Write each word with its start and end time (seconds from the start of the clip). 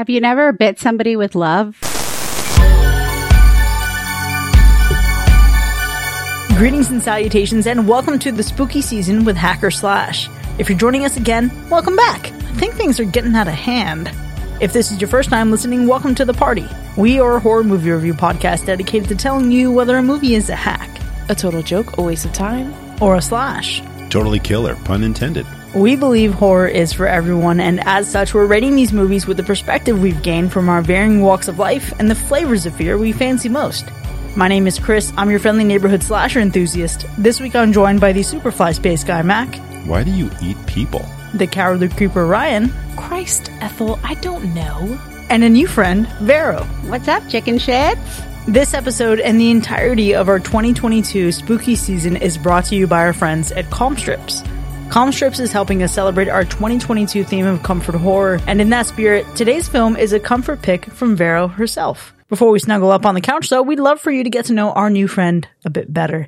Have 0.00 0.08
you 0.08 0.22
never 0.22 0.50
bit 0.50 0.78
somebody 0.78 1.14
with 1.14 1.34
love? 1.34 1.76
Greetings 6.56 6.88
and 6.88 7.02
salutations, 7.02 7.66
and 7.66 7.86
welcome 7.86 8.18
to 8.20 8.32
the 8.32 8.42
spooky 8.42 8.80
season 8.80 9.26
with 9.26 9.36
Hacker 9.36 9.70
Slash. 9.70 10.30
If 10.58 10.70
you're 10.70 10.78
joining 10.78 11.04
us 11.04 11.18
again, 11.18 11.50
welcome 11.68 11.96
back. 11.96 12.28
I 12.32 12.54
think 12.54 12.76
things 12.76 12.98
are 12.98 13.04
getting 13.04 13.34
out 13.34 13.46
of 13.46 13.52
hand. 13.52 14.10
If 14.58 14.72
this 14.72 14.90
is 14.90 15.02
your 15.02 15.08
first 15.08 15.28
time 15.28 15.50
listening, 15.50 15.86
welcome 15.86 16.14
to 16.14 16.24
the 16.24 16.32
party. 16.32 16.66
We 16.96 17.20
are 17.20 17.36
a 17.36 17.40
horror 17.40 17.62
movie 17.62 17.90
review 17.90 18.14
podcast 18.14 18.64
dedicated 18.64 19.10
to 19.10 19.16
telling 19.16 19.52
you 19.52 19.70
whether 19.70 19.98
a 19.98 20.02
movie 20.02 20.34
is 20.34 20.48
a 20.48 20.56
hack, 20.56 20.98
A 21.28 21.34
total 21.34 21.60
joke, 21.62 21.98
a 21.98 22.02
waste 22.02 22.24
of 22.24 22.32
time. 22.32 22.72
or 23.02 23.16
a 23.16 23.20
slash. 23.20 23.82
Totally 24.08 24.38
killer, 24.38 24.76
pun 24.76 25.04
intended. 25.04 25.44
We 25.74 25.94
believe 25.94 26.34
horror 26.34 26.66
is 26.66 26.92
for 26.92 27.06
everyone, 27.06 27.60
and 27.60 27.80
as 27.86 28.10
such, 28.10 28.34
we're 28.34 28.46
rating 28.46 28.74
these 28.74 28.92
movies 28.92 29.26
with 29.28 29.36
the 29.36 29.44
perspective 29.44 30.00
we've 30.00 30.20
gained 30.22 30.52
from 30.52 30.68
our 30.68 30.82
varying 30.82 31.20
walks 31.20 31.46
of 31.46 31.60
life 31.60 31.92
and 32.00 32.10
the 32.10 32.14
flavors 32.16 32.66
of 32.66 32.74
fear 32.74 32.98
we 32.98 33.12
fancy 33.12 33.48
most. 33.48 33.84
My 34.34 34.48
name 34.48 34.66
is 34.66 34.80
Chris. 34.80 35.12
I'm 35.16 35.30
your 35.30 35.38
friendly 35.38 35.62
neighborhood 35.62 36.02
slasher 36.02 36.40
enthusiast. 36.40 37.06
This 37.18 37.40
week 37.40 37.54
I'm 37.54 37.72
joined 37.72 38.00
by 38.00 38.12
the 38.12 38.20
Superfly 38.20 38.74
Space 38.74 39.04
Guy 39.04 39.22
Mac, 39.22 39.54
Why 39.86 40.02
do 40.02 40.10
you 40.10 40.28
eat 40.42 40.56
people? 40.66 41.06
the 41.34 41.46
Cowardly 41.46 41.88
Creeper 41.88 42.26
Ryan, 42.26 42.72
Christ, 42.96 43.52
Ethel, 43.60 44.00
I 44.02 44.14
don't 44.14 44.52
know. 44.52 44.98
and 45.30 45.44
a 45.44 45.48
new 45.48 45.68
friend, 45.68 46.08
Vero. 46.22 46.64
What's 46.86 47.06
up, 47.06 47.28
chicken 47.28 47.54
shits? 47.58 47.96
This 48.46 48.74
episode 48.74 49.20
and 49.20 49.38
the 49.38 49.52
entirety 49.52 50.16
of 50.16 50.28
our 50.28 50.40
2022 50.40 51.30
spooky 51.30 51.76
season 51.76 52.16
is 52.16 52.36
brought 52.36 52.64
to 52.66 52.74
you 52.74 52.88
by 52.88 53.02
our 53.02 53.12
friends 53.12 53.52
at 53.52 53.70
Calm 53.70 53.96
Strips. 53.96 54.42
Calm 54.90 55.12
Strips 55.12 55.38
is 55.38 55.52
helping 55.52 55.84
us 55.84 55.94
celebrate 55.94 56.28
our 56.28 56.42
2022 56.42 57.22
theme 57.22 57.46
of 57.46 57.62
comfort 57.62 57.94
horror, 57.94 58.40
and 58.48 58.60
in 58.60 58.70
that 58.70 58.86
spirit, 58.86 59.24
today's 59.36 59.68
film 59.68 59.96
is 59.96 60.12
a 60.12 60.18
comfort 60.18 60.62
pick 60.62 60.86
from 60.86 61.14
Vero 61.14 61.46
herself. 61.46 62.12
Before 62.28 62.50
we 62.50 62.58
snuggle 62.58 62.90
up 62.90 63.06
on 63.06 63.14
the 63.14 63.20
couch, 63.20 63.50
though, 63.50 63.62
we'd 63.62 63.78
love 63.78 64.00
for 64.00 64.10
you 64.10 64.24
to 64.24 64.30
get 64.30 64.46
to 64.46 64.52
know 64.52 64.72
our 64.72 64.90
new 64.90 65.06
friend 65.06 65.46
a 65.64 65.70
bit 65.70 65.92
better. 65.92 66.26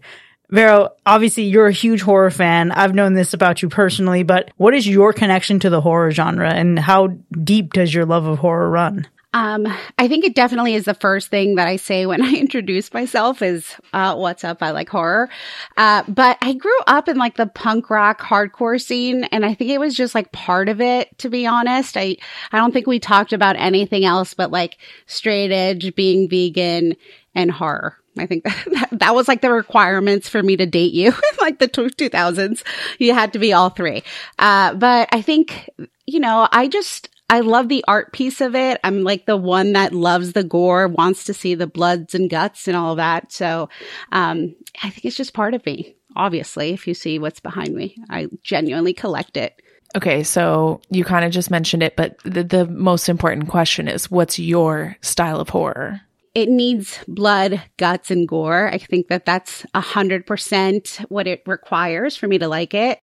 Vero, 0.48 0.90
obviously 1.04 1.42
you're 1.42 1.66
a 1.66 1.72
huge 1.72 2.02
horror 2.02 2.30
fan. 2.30 2.70
I've 2.70 2.94
known 2.94 3.14
this 3.14 3.34
about 3.34 3.62
you 3.62 3.68
personally, 3.68 4.22
but 4.22 4.52
what 4.58 4.74
is 4.74 4.86
your 4.86 5.12
connection 5.12 5.58
to 5.58 5.70
the 5.70 5.80
horror 5.80 6.12
genre 6.12 6.52
and 6.52 6.78
how 6.78 7.08
deep 7.42 7.72
does 7.72 7.92
your 7.92 8.06
love 8.06 8.26
of 8.26 8.38
horror 8.38 8.70
run? 8.70 9.08
Um, 9.34 9.66
I 9.98 10.08
think 10.08 10.24
it 10.24 10.34
definitely 10.34 10.74
is 10.74 10.84
the 10.84 10.94
first 10.94 11.28
thing 11.28 11.54
that 11.54 11.66
I 11.66 11.76
say 11.76 12.06
when 12.06 12.22
I 12.22 12.34
introduce 12.34 12.92
myself 12.92 13.42
is, 13.42 13.74
uh, 13.92 14.14
what's 14.14 14.44
up? 14.44 14.62
I 14.62 14.70
like 14.70 14.88
horror. 14.88 15.30
Uh, 15.76 16.02
but 16.08 16.38
I 16.42 16.54
grew 16.54 16.78
up 16.86 17.08
in 17.08 17.16
like 17.16 17.36
the 17.36 17.46
punk 17.46 17.90
rock 17.90 18.20
hardcore 18.20 18.80
scene 18.80 19.24
and 19.24 19.44
I 19.44 19.54
think 19.54 19.70
it 19.70 19.80
was 19.80 19.94
just 19.94 20.14
like 20.14 20.32
part 20.32 20.68
of 20.68 20.80
it, 20.80 21.16
to 21.18 21.30
be 21.30 21.46
honest. 21.46 21.96
I, 21.96 22.16
I 22.50 22.58
don't 22.58 22.72
think 22.72 22.86
we 22.86 22.98
talked 22.98 23.32
about 23.32 23.56
anything 23.56 24.04
else 24.04 24.34
but 24.34 24.50
like 24.50 24.78
straight 25.06 25.52
edge, 25.52 25.94
being 25.94 26.28
vegan 26.28 26.96
and 27.34 27.50
horror. 27.50 27.96
I 28.18 28.26
think 28.26 28.44
that, 28.44 28.88
that 28.92 29.14
was 29.14 29.28
like 29.28 29.40
the 29.40 29.50
requirements 29.50 30.28
for 30.28 30.42
me 30.42 30.56
to 30.56 30.66
date 30.66 30.92
you 30.92 31.08
in 31.08 31.36
like 31.40 31.58
the 31.58 31.68
2000s. 31.68 32.62
You 32.98 33.14
had 33.14 33.32
to 33.32 33.38
be 33.38 33.52
all 33.52 33.70
three. 33.70 34.02
Uh, 34.38 34.74
but 34.74 35.08
I 35.12 35.22
think, 35.22 35.70
you 36.06 36.20
know, 36.20 36.48
I 36.52 36.68
just, 36.68 37.08
I 37.32 37.40
love 37.40 37.70
the 37.70 37.82
art 37.88 38.12
piece 38.12 38.42
of 38.42 38.54
it. 38.54 38.78
I'm 38.84 39.04
like 39.04 39.24
the 39.24 39.38
one 39.38 39.72
that 39.72 39.94
loves 39.94 40.34
the 40.34 40.44
gore, 40.44 40.86
wants 40.86 41.24
to 41.24 41.32
see 41.32 41.54
the 41.54 41.66
bloods 41.66 42.14
and 42.14 42.28
guts 42.28 42.68
and 42.68 42.76
all 42.76 42.96
that. 42.96 43.32
So, 43.32 43.70
um, 44.12 44.54
I 44.82 44.90
think 44.90 45.06
it's 45.06 45.16
just 45.16 45.32
part 45.32 45.54
of 45.54 45.64
me. 45.64 45.96
Obviously, 46.14 46.74
if 46.74 46.86
you 46.86 46.92
see 46.92 47.18
what's 47.18 47.40
behind 47.40 47.74
me, 47.74 47.96
I 48.10 48.26
genuinely 48.42 48.92
collect 48.92 49.38
it. 49.38 49.54
Okay, 49.96 50.22
so 50.24 50.82
you 50.90 51.04
kind 51.04 51.24
of 51.24 51.32
just 51.32 51.50
mentioned 51.50 51.82
it, 51.82 51.96
but 51.96 52.18
the, 52.22 52.44
the 52.44 52.66
most 52.66 53.08
important 53.08 53.48
question 53.48 53.88
is 53.88 54.10
what's 54.10 54.38
your 54.38 54.98
style 55.00 55.40
of 55.40 55.48
horror? 55.48 56.02
it 56.34 56.48
needs 56.48 56.98
blood, 57.06 57.60
guts, 57.76 58.10
and 58.10 58.26
gore. 58.26 58.68
I 58.68 58.78
think 58.78 59.08
that 59.08 59.26
that's 59.26 59.66
a 59.74 59.80
hundred 59.80 60.26
percent 60.26 61.00
what 61.08 61.26
it 61.26 61.42
requires 61.46 62.16
for 62.16 62.26
me 62.26 62.38
to 62.38 62.48
like 62.48 62.74
it. 62.74 62.98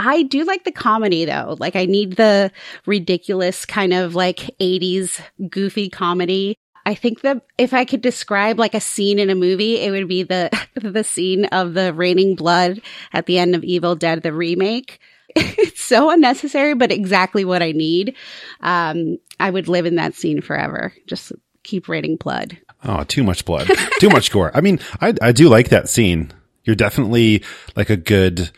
I 0.00 0.22
do 0.22 0.44
like 0.44 0.64
the 0.64 0.72
comedy 0.72 1.26
though. 1.26 1.56
Like 1.60 1.76
I 1.76 1.84
need 1.84 2.16
the 2.16 2.50
ridiculous 2.86 3.66
kind 3.66 3.92
of 3.92 4.14
like 4.14 4.38
80s 4.58 5.20
goofy 5.50 5.90
comedy. 5.90 6.56
I 6.86 6.94
think 6.94 7.20
that 7.20 7.42
if 7.58 7.74
I 7.74 7.84
could 7.84 8.00
describe 8.00 8.58
like 8.58 8.72
a 8.74 8.80
scene 8.80 9.18
in 9.18 9.28
a 9.28 9.34
movie, 9.34 9.78
it 9.78 9.90
would 9.90 10.08
be 10.08 10.22
the 10.22 10.50
the 10.74 11.04
scene 11.04 11.44
of 11.46 11.74
the 11.74 11.92
raining 11.92 12.34
blood 12.34 12.80
at 13.12 13.26
the 13.26 13.38
end 13.38 13.54
of 13.54 13.62
Evil 13.62 13.94
Dead 13.94 14.22
the 14.22 14.32
remake. 14.32 15.00
It's 15.36 15.82
so 15.82 16.10
unnecessary, 16.10 16.74
but 16.74 16.90
exactly 16.90 17.44
what 17.44 17.62
I 17.62 17.72
need. 17.72 18.16
Um, 18.60 19.18
I 19.38 19.50
would 19.50 19.68
live 19.68 19.86
in 19.86 19.96
that 19.96 20.14
scene 20.14 20.40
forever. 20.40 20.92
Just 21.06 21.32
keep 21.62 21.88
raining 21.88 22.16
blood. 22.16 22.58
Oh, 22.82 23.04
too 23.04 23.22
much 23.22 23.44
blood, 23.44 23.68
too 24.00 24.08
much 24.08 24.30
gore. 24.32 24.50
I 24.54 24.62
mean, 24.62 24.80
I 25.00 25.14
I 25.20 25.32
do 25.32 25.48
like 25.48 25.68
that 25.68 25.88
scene. 25.90 26.32
You're 26.64 26.74
definitely 26.74 27.44
like 27.76 27.90
a 27.90 27.96
good 27.96 28.50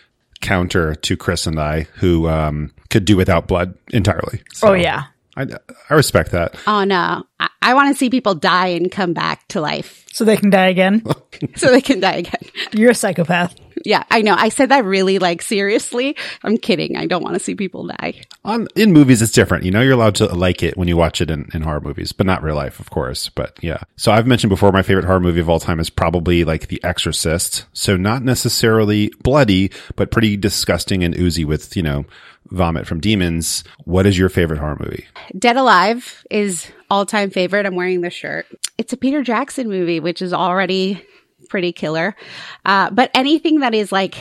counter 0.43 0.95
to 0.95 1.17
Chris 1.17 1.47
and 1.47 1.59
I, 1.59 1.83
who 1.95 2.29
um 2.29 2.73
could 2.91 3.05
do 3.07 3.17
without 3.17 3.49
blood 3.49 3.75
entirely. 3.93 4.43
So 4.53 4.69
Oh, 4.69 4.73
yeah. 4.75 5.05
I 5.37 5.47
I 5.89 5.95
respect 5.95 6.33
that. 6.33 6.55
Oh 6.67 6.85
no, 6.85 7.25
I, 7.41 7.49
I 7.63 7.75
want 7.75 7.89
to 7.95 7.99
see 7.99 8.11
people 8.11 8.35
die 8.35 8.67
and 8.69 8.91
come 8.93 9.15
back 9.15 9.49
to 9.49 9.61
life 9.63 10.05
So 10.13 10.25
they 10.25 10.37
can 10.37 10.51
die 10.51 10.67
again? 10.69 11.03
so 11.57 11.71
they 11.71 11.81
can 11.81 12.01
die 12.01 12.17
again. 12.17 12.43
You're 12.73 12.91
a 12.91 12.95
psychopath. 12.95 13.55
Yeah, 13.85 14.05
I 14.11 14.23
know. 14.23 14.35
I 14.37 14.49
said 14.49 14.69
that 14.71 14.85
really 14.85 15.19
like 15.19 15.43
seriously. 15.43 16.17
I'm 16.43 16.57
kidding. 16.57 16.97
I 16.97 17.07
don't 17.07 17.23
want 17.23 17.35
to 17.35 17.41
see 17.41 17.55
people 17.55 17.87
die. 17.87 18.23
On 18.45 18.69
in 18.77 18.93
movies, 18.93 19.23
it's 19.23 19.33
different. 19.33 19.65
You 19.65 19.71
know, 19.71 19.81
you're 19.81 19.93
allowed 19.93 20.17
to 20.17 20.27
like 20.27 20.63
it 20.63 20.77
when 20.77 20.89
you 20.89 20.97
watch 20.97 21.21
it 21.21 21.31
in, 21.31 21.49
in 21.55 21.63
horror 21.63 21.81
movies, 21.81 22.13
but 22.13 22.27
not 22.27 22.43
real 22.43 22.55
life, 22.55 22.81
of 22.81 22.91
course. 22.91 23.29
But 23.29 23.59
yeah. 23.63 23.83
So 23.97 24.13
I've 24.13 24.27
mentioned 24.27 24.51
before, 24.51 24.73
my 24.73 24.83
favorite 24.83 25.07
horror 25.07 25.21
movie 25.21 25.41
of 25.41 25.49
all 25.49 25.61
time 25.61 25.81
is 25.81 25.91
probably 25.91 26.45
like 26.45 26.69
The 26.69 26.83
Exorcist. 26.85 27.67
So 27.73 27.97
not 27.97 28.23
necessarily 28.23 29.13
bloody, 29.23 29.71
but 29.97 30.11
pretty 30.11 30.37
disgusting 30.37 31.05
and 31.05 31.17
oozy 31.17 31.45
with 31.45 31.77
you 31.77 31.83
know 31.83 32.05
vomit 32.51 32.87
from 32.87 33.01
demons. 33.01 33.65
What 33.85 34.07
is 34.07 34.19
your 34.19 34.29
favorite 34.29 34.59
horror 34.59 34.77
movie? 34.79 35.07
Dead 35.39 35.57
Alive 35.57 36.25
is 36.31 36.71
all 36.91 37.07
time 37.07 37.31
favorite. 37.31 37.67
I'm 37.67 37.75
wearing 37.75 38.01
this 38.01 38.15
shirt. 38.15 38.47
It's 38.79 38.93
a 38.93 38.97
Peter 38.97 39.23
Jackson 39.23 39.69
movie, 39.69 40.01
which 40.01 40.23
is 40.23 40.33
already 40.33 41.05
pretty 41.53 41.71
killer. 41.71 42.17
Uh, 42.65 42.89
but 42.91 43.11
anything 43.13 43.61
that 43.61 43.75
is 43.75 43.93
like 43.93 44.17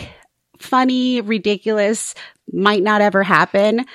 funny, 0.60 1.22
ridiculous, 1.22 2.14
might 2.52 2.84
not 2.84 3.00
ever 3.00 3.24
happen. 3.24 3.86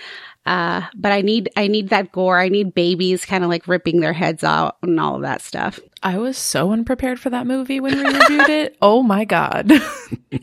Uh, 0.46 0.80
but 0.94 1.12
I 1.12 1.20
need, 1.20 1.50
I 1.54 1.66
need 1.66 1.90
that 1.90 2.12
gore. 2.12 2.40
I 2.40 2.48
need 2.48 2.72
babies 2.72 3.26
kind 3.26 3.44
of 3.44 3.50
like 3.50 3.68
ripping 3.68 4.00
their 4.00 4.14
heads 4.14 4.42
out 4.42 4.78
and 4.82 4.98
all 4.98 5.16
of 5.16 5.22
that 5.22 5.42
stuff. 5.42 5.78
I 6.02 6.16
was 6.16 6.38
so 6.38 6.72
unprepared 6.72 7.20
for 7.20 7.28
that 7.28 7.46
movie 7.46 7.78
when 7.78 7.98
we 7.98 8.04
reviewed 8.04 8.48
it. 8.48 8.76
Oh 8.80 9.02
my 9.02 9.24
God. 9.24 9.70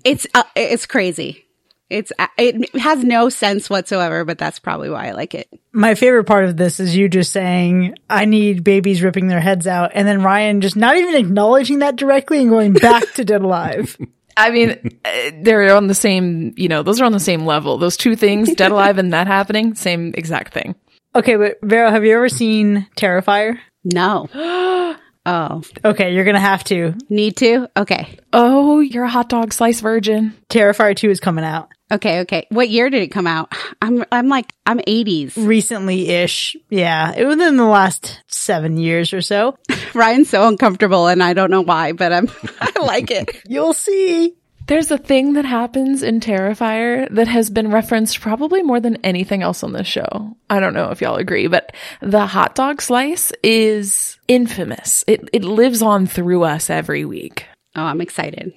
It's, 0.05 0.27
uh, 0.33 0.43
it's 0.55 0.85
crazy. 0.85 1.45
It's, 1.93 2.11
uh, 2.17 2.27
it 2.37 2.75
has 2.75 3.03
no 3.03 3.29
sense 3.29 3.69
whatsoever, 3.69 4.25
but 4.25 4.37
that's 4.37 4.59
probably 4.59 4.89
why 4.89 5.09
I 5.09 5.11
like 5.11 5.35
it. 5.35 5.47
My 5.71 5.93
favorite 5.95 6.23
part 6.25 6.45
of 6.45 6.57
this 6.57 6.79
is 6.79 6.95
you 6.95 7.07
just 7.07 7.31
saying, 7.31 7.95
I 8.09 8.25
need 8.25 8.63
babies 8.63 9.03
ripping 9.03 9.27
their 9.27 9.39
heads 9.39 9.67
out. 9.67 9.91
And 9.93 10.07
then 10.07 10.23
Ryan 10.23 10.61
just 10.61 10.75
not 10.75 10.95
even 10.97 11.15
acknowledging 11.15 11.79
that 11.79 11.95
directly 11.95 12.39
and 12.39 12.49
going 12.49 12.73
back 12.73 13.13
to 13.13 13.23
Dead 13.23 13.41
Alive. 13.41 13.95
I 14.37 14.49
mean, 14.49 14.99
uh, 15.05 15.31
they're 15.41 15.75
on 15.75 15.85
the 15.85 15.93
same, 15.93 16.53
you 16.57 16.67
know, 16.67 16.81
those 16.81 16.99
are 16.99 17.05
on 17.05 17.11
the 17.11 17.19
same 17.19 17.45
level. 17.45 17.77
Those 17.77 17.97
two 17.97 18.15
things, 18.15 18.53
Dead 18.55 18.71
Alive 18.71 18.97
and 18.97 19.13
that 19.13 19.27
happening, 19.27 19.75
same 19.75 20.13
exact 20.15 20.53
thing. 20.53 20.73
Okay, 21.15 21.35
but 21.35 21.59
Vero, 21.61 21.91
have 21.91 22.03
you 22.03 22.15
ever 22.15 22.29
seen 22.29 22.87
Terrifier? 22.97 23.59
No. 23.83 24.27
oh, 25.25 25.63
Okay, 25.85 26.15
you're 26.15 26.25
gonna 26.25 26.39
have 26.39 26.63
to. 26.65 26.95
need 27.09 27.37
to? 27.37 27.69
Okay. 27.77 28.17
Oh, 28.31 28.79
you're 28.79 29.03
a 29.03 29.09
hot 29.09 29.29
dog 29.29 29.53
slice 29.53 29.81
virgin. 29.81 30.33
Terrifier 30.49 30.95
2 30.95 31.11
is 31.11 31.19
coming 31.19 31.45
out 31.45 31.69
Okay, 31.93 32.21
okay. 32.21 32.47
What 32.49 32.69
year 32.69 32.89
did 32.89 33.03
it 33.03 33.09
come 33.09 33.27
out? 33.27 33.53
I'm 33.79 34.03
I'm 34.11 34.27
like 34.27 34.51
I'm 34.65 34.79
80s. 34.79 35.33
recently 35.37 36.09
ish. 36.09 36.55
Yeah, 36.69 37.13
it 37.15 37.25
was 37.25 37.39
in 37.39 37.55
the 37.55 37.65
last 37.65 38.19
seven 38.27 38.77
years 38.77 39.13
or 39.13 39.21
so. 39.21 39.57
Ryan's 39.93 40.29
so 40.29 40.47
uncomfortable 40.47 41.05
and 41.07 41.21
I 41.21 41.33
don't 41.33 41.51
know 41.51 41.61
why, 41.61 41.91
but 41.91 42.11
I'm 42.11 42.29
I 42.61 42.71
like 42.81 43.11
it. 43.11 43.29
You'll 43.47 43.73
see. 43.73 44.33
There's 44.65 44.89
a 44.91 44.97
thing 44.97 45.33
that 45.33 45.45
happens 45.45 46.01
in 46.03 46.19
Terrifier 46.19 47.13
that 47.13 47.27
has 47.27 47.49
been 47.49 47.69
referenced 47.69 48.21
probably 48.21 48.63
more 48.63 48.79
than 48.79 48.95
anything 49.03 49.43
else 49.43 49.61
on 49.61 49.73
this 49.73 49.87
show. 49.87 50.37
I 50.49 50.61
don't 50.61 50.73
know 50.73 50.89
if 50.89 51.01
y'all 51.01 51.17
agree, 51.17 51.47
but 51.47 51.75
the 52.01 52.25
hot 52.25 52.55
dog 52.55 52.81
slice 52.81 53.31
is 53.43 54.17
infamous. 54.27 55.03
It 55.05 55.29
it 55.31 55.43
lives 55.43 55.83
on 55.83 56.07
through 56.07 56.43
us 56.43 56.71
every 56.71 57.05
week. 57.05 57.45
Oh, 57.75 57.83
I'm 57.83 58.01
excited. 58.01 58.53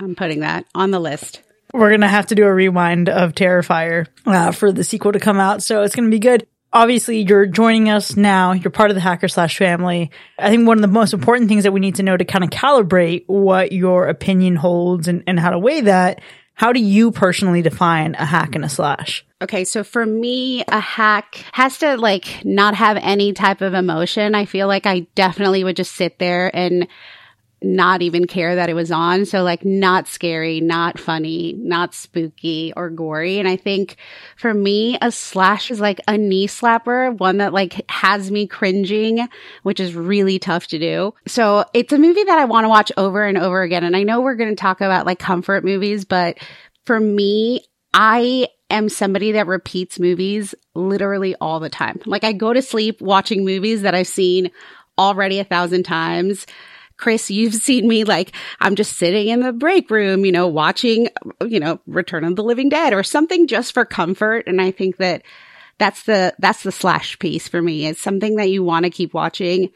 I'm 0.00 0.16
putting 0.16 0.40
that 0.40 0.64
on 0.74 0.90
the 0.90 0.98
list. 0.98 1.42
We're 1.72 1.90
gonna 1.90 2.08
have 2.08 2.26
to 2.26 2.34
do 2.34 2.44
a 2.44 2.52
rewind 2.54 3.08
of 3.08 3.32
Terrifier 3.32 4.06
uh, 4.26 4.52
for 4.52 4.72
the 4.72 4.84
sequel 4.84 5.12
to 5.12 5.20
come 5.20 5.38
out, 5.38 5.62
so 5.62 5.82
it's 5.82 5.94
gonna 5.94 6.10
be 6.10 6.18
good. 6.18 6.46
Obviously, 6.72 7.22
you're 7.22 7.46
joining 7.46 7.88
us 7.88 8.16
now. 8.16 8.52
You're 8.52 8.70
part 8.70 8.90
of 8.90 8.94
the 8.94 9.00
Hacker 9.00 9.26
Slash 9.26 9.58
family. 9.58 10.12
I 10.38 10.50
think 10.50 10.68
one 10.68 10.78
of 10.78 10.82
the 10.82 10.88
most 10.88 11.12
important 11.12 11.48
things 11.48 11.64
that 11.64 11.72
we 11.72 11.80
need 11.80 11.96
to 11.96 12.04
know 12.04 12.16
to 12.16 12.24
kind 12.24 12.44
of 12.44 12.50
calibrate 12.50 13.24
what 13.26 13.72
your 13.72 14.06
opinion 14.06 14.54
holds 14.54 15.08
and, 15.08 15.24
and 15.26 15.40
how 15.40 15.50
to 15.50 15.58
weigh 15.58 15.80
that 15.80 16.20
How 16.54 16.74
do 16.74 16.80
you 16.80 17.10
personally 17.10 17.62
define 17.62 18.14
a 18.16 18.26
hack 18.26 18.54
and 18.54 18.66
a 18.66 18.68
slash? 18.68 19.24
Okay, 19.40 19.64
so 19.64 19.82
for 19.82 20.04
me, 20.04 20.62
a 20.68 20.78
hack 20.78 21.42
has 21.52 21.78
to 21.78 21.96
like 21.96 22.44
not 22.44 22.74
have 22.74 22.98
any 23.00 23.32
type 23.32 23.62
of 23.62 23.72
emotion. 23.72 24.34
I 24.34 24.44
feel 24.44 24.68
like 24.68 24.84
I 24.84 25.06
definitely 25.14 25.64
would 25.64 25.76
just 25.76 25.92
sit 25.94 26.18
there 26.18 26.54
and 26.54 26.86
not 27.62 28.02
even 28.02 28.26
care 28.26 28.54
that 28.54 28.70
it 28.70 28.74
was 28.74 28.90
on. 28.90 29.26
So 29.26 29.42
like 29.42 29.64
not 29.64 30.08
scary, 30.08 30.60
not 30.60 30.98
funny, 30.98 31.54
not 31.58 31.94
spooky 31.94 32.72
or 32.76 32.88
gory. 32.90 33.38
And 33.38 33.46
I 33.46 33.56
think 33.56 33.96
for 34.36 34.54
me, 34.54 34.96
a 35.02 35.12
slash 35.12 35.70
is 35.70 35.80
like 35.80 36.00
a 36.08 36.16
knee 36.16 36.46
slapper, 36.46 37.18
one 37.18 37.38
that 37.38 37.52
like 37.52 37.84
has 37.90 38.30
me 38.30 38.46
cringing, 38.46 39.28
which 39.62 39.80
is 39.80 39.94
really 39.94 40.38
tough 40.38 40.68
to 40.68 40.78
do. 40.78 41.14
So 41.26 41.64
it's 41.74 41.92
a 41.92 41.98
movie 41.98 42.24
that 42.24 42.38
I 42.38 42.46
want 42.46 42.64
to 42.64 42.70
watch 42.70 42.92
over 42.96 43.24
and 43.24 43.36
over 43.36 43.62
again. 43.62 43.84
And 43.84 43.96
I 43.96 44.04
know 44.04 44.20
we're 44.20 44.36
going 44.36 44.50
to 44.50 44.56
talk 44.56 44.80
about 44.80 45.06
like 45.06 45.18
comfort 45.18 45.64
movies, 45.64 46.04
but 46.04 46.38
for 46.84 46.98
me, 46.98 47.64
I 47.92 48.48
am 48.70 48.88
somebody 48.88 49.32
that 49.32 49.46
repeats 49.46 49.98
movies 49.98 50.54
literally 50.74 51.34
all 51.40 51.60
the 51.60 51.68
time. 51.68 52.00
Like 52.06 52.24
I 52.24 52.32
go 52.32 52.52
to 52.52 52.62
sleep 52.62 53.00
watching 53.00 53.44
movies 53.44 53.82
that 53.82 53.94
I've 53.94 54.06
seen 54.06 54.50
already 54.96 55.38
a 55.40 55.44
thousand 55.44 55.82
times. 55.82 56.46
Chris, 57.00 57.30
you've 57.30 57.54
seen 57.54 57.88
me 57.88 58.04
like 58.04 58.32
I'm 58.60 58.76
just 58.76 58.98
sitting 58.98 59.28
in 59.28 59.40
the 59.40 59.54
break 59.54 59.90
room, 59.90 60.26
you 60.26 60.32
know, 60.32 60.46
watching, 60.46 61.08
you 61.46 61.58
know, 61.58 61.80
Return 61.86 62.24
of 62.24 62.36
the 62.36 62.44
Living 62.44 62.68
Dead 62.68 62.92
or 62.92 63.02
something 63.02 63.46
just 63.46 63.72
for 63.72 63.86
comfort. 63.86 64.46
And 64.46 64.60
I 64.60 64.70
think 64.70 64.98
that 64.98 65.22
that's 65.78 66.02
the, 66.02 66.34
that's 66.38 66.62
the 66.62 66.70
slash 66.70 67.18
piece 67.18 67.48
for 67.48 67.62
me. 67.62 67.86
It's 67.86 68.02
something 68.02 68.36
that 68.36 68.50
you 68.50 68.62
want 68.62 68.84
to 68.84 68.90
keep 68.90 69.14
watching. 69.14 69.70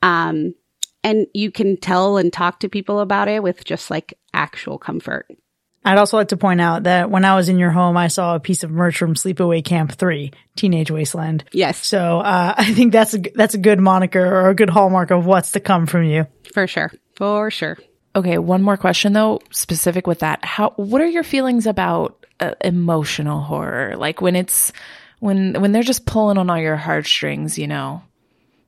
Um, 0.00 0.54
and 1.04 1.26
you 1.34 1.50
can 1.50 1.76
tell 1.76 2.16
and 2.16 2.32
talk 2.32 2.60
to 2.60 2.70
people 2.70 3.00
about 3.00 3.28
it 3.28 3.42
with 3.42 3.64
just 3.64 3.90
like 3.90 4.14
actual 4.32 4.78
comfort. 4.78 5.26
I'd 5.84 5.98
also 5.98 6.16
like 6.16 6.28
to 6.28 6.36
point 6.36 6.60
out 6.60 6.84
that 6.84 7.10
when 7.10 7.24
I 7.24 7.34
was 7.34 7.48
in 7.48 7.58
your 7.58 7.70
home, 7.70 7.96
I 7.96 8.08
saw 8.08 8.36
a 8.36 8.40
piece 8.40 8.62
of 8.62 8.70
merch 8.70 8.96
from 8.96 9.14
Sleepaway 9.14 9.64
Camp 9.64 9.92
3, 9.92 10.30
Teenage 10.54 10.90
Wasteland. 10.90 11.44
Yes. 11.52 11.84
So, 11.84 12.20
uh, 12.20 12.54
I 12.58 12.72
think 12.72 12.92
that's 12.92 13.14
a, 13.14 13.18
that's 13.34 13.54
a 13.54 13.58
good 13.58 13.80
moniker 13.80 14.24
or 14.24 14.48
a 14.48 14.54
good 14.54 14.70
hallmark 14.70 15.10
of 15.10 15.26
what's 15.26 15.52
to 15.52 15.60
come 15.60 15.86
from 15.86 16.04
you. 16.04 16.26
For 16.52 16.66
sure. 16.66 16.92
For 17.16 17.50
sure. 17.50 17.78
Okay, 18.14 18.38
one 18.38 18.62
more 18.62 18.76
question 18.76 19.14
though, 19.14 19.40
specific 19.50 20.06
with 20.06 20.18
that. 20.18 20.44
How 20.44 20.70
what 20.76 21.00
are 21.00 21.06
your 21.06 21.22
feelings 21.22 21.66
about 21.66 22.26
uh, 22.40 22.52
emotional 22.60 23.40
horror? 23.40 23.94
Like 23.96 24.20
when 24.20 24.36
it's 24.36 24.70
when 25.20 25.60
when 25.60 25.72
they're 25.72 25.82
just 25.82 26.04
pulling 26.04 26.36
on 26.36 26.50
all 26.50 26.58
your 26.58 26.76
heartstrings, 26.76 27.58
you 27.58 27.66
know, 27.66 28.02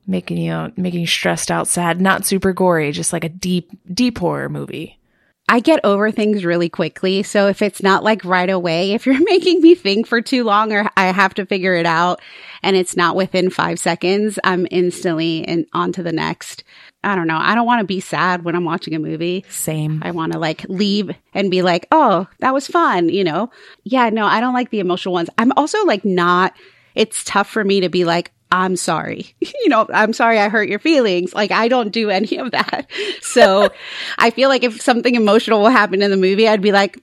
making 0.06 0.38
you 0.38 0.72
making 0.76 1.00
you 1.00 1.06
stressed 1.06 1.50
out, 1.50 1.69
sad, 1.69 2.00
not 2.00 2.25
super 2.25 2.55
gory, 2.55 2.90
just 2.93 3.12
like 3.12 3.25
a 3.25 3.28
deep 3.28 3.70
deep 3.93 4.19
horror 4.19 4.49
movie. 4.49 4.99
I 5.46 5.61
get 5.61 5.81
over 5.85 6.11
things 6.11 6.44
really 6.44 6.70
quickly. 6.70 7.23
So 7.23 7.49
if 7.49 7.61
it's 7.61 7.82
not 7.82 8.02
like 8.02 8.25
right 8.25 8.49
away, 8.49 8.93
if 8.93 9.05
you're 9.05 9.23
making 9.25 9.61
me 9.61 9.75
think 9.75 10.06
for 10.06 10.20
too 10.20 10.44
long 10.44 10.73
or 10.73 10.88
I 10.96 11.06
have 11.06 11.35
to 11.35 11.46
figure 11.46 11.75
it 11.75 11.87
out 11.87 12.20
and 12.62 12.76
it's 12.76 12.96
not 12.96 13.14
within 13.14 13.50
five 13.50 13.79
seconds, 13.79 14.38
I'm 14.43 14.67
instantly 14.70 15.38
in, 15.38 15.67
on 15.73 15.93
to 15.93 16.02
the 16.02 16.12
next. 16.12 16.64
I 17.02 17.14
don't 17.14 17.26
know. 17.26 17.37
I 17.37 17.55
don't 17.55 17.67
want 17.67 17.81
to 17.81 17.87
be 17.87 18.00
sad 18.00 18.44
when 18.44 18.56
I'm 18.56 18.64
watching 18.64 18.94
a 18.94 18.99
movie. 18.99 19.44
Same. 19.50 20.02
I 20.02 20.12
want 20.12 20.32
to 20.32 20.38
like 20.38 20.64
leave 20.69 21.11
and 21.35 21.50
be 21.50 21.61
like, 21.61 21.87
oh, 21.93 22.26
that 22.38 22.55
was 22.55 22.67
fun, 22.67 23.11
you 23.11 23.25
know? 23.25 23.50
Yeah, 23.82 24.08
no, 24.08 24.25
I 24.25 24.40
don't 24.40 24.55
like 24.55 24.70
the 24.70 24.81
emotional 24.81 25.12
ones. 25.12 25.29
I'm 25.37 25.52
also 25.52 25.85
like 25.85 26.06
not, 26.06 26.55
it's 26.94 27.23
tough 27.25 27.50
for 27.50 27.62
me 27.62 27.81
to 27.81 27.90
be 27.90 28.05
like, 28.05 28.32
I'm 28.55 28.77
sorry. 28.77 29.35
you 29.41 29.69
know, 29.69 29.87
I'm 29.93 30.12
sorry 30.12 30.39
I 30.39 30.49
hurt 30.49 30.69
your 30.69 30.79
feelings. 30.79 31.35
Like 31.35 31.51
I 31.51 31.69
don't 31.69 31.91
do 31.91 32.11
any 32.11 32.39
of 32.39 32.53
that. 32.53 32.91
So 33.23 33.71
I 34.17 34.31
feel 34.31 34.49
like 34.49 34.62
if 34.62 34.81
something 34.81 35.15
emotional 35.17 35.61
will 35.61 35.69
happen 35.71 36.03
in 36.03 36.11
the 36.12 36.17
movie, 36.17 36.47
I'd 36.47 36.62
be 36.62 36.71
like, 36.71 37.03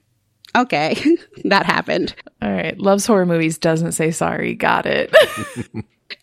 okay, 0.56 0.96
that 1.44 1.66
happened. 1.66 2.14
All 2.40 2.50
right. 2.50 2.78
Loves 2.78 3.04
horror 3.04 3.26
movies 3.26 3.58
doesn't 3.58 3.92
say 3.92 4.10
sorry. 4.12 4.54
Got 4.54 4.86
it. 4.86 5.14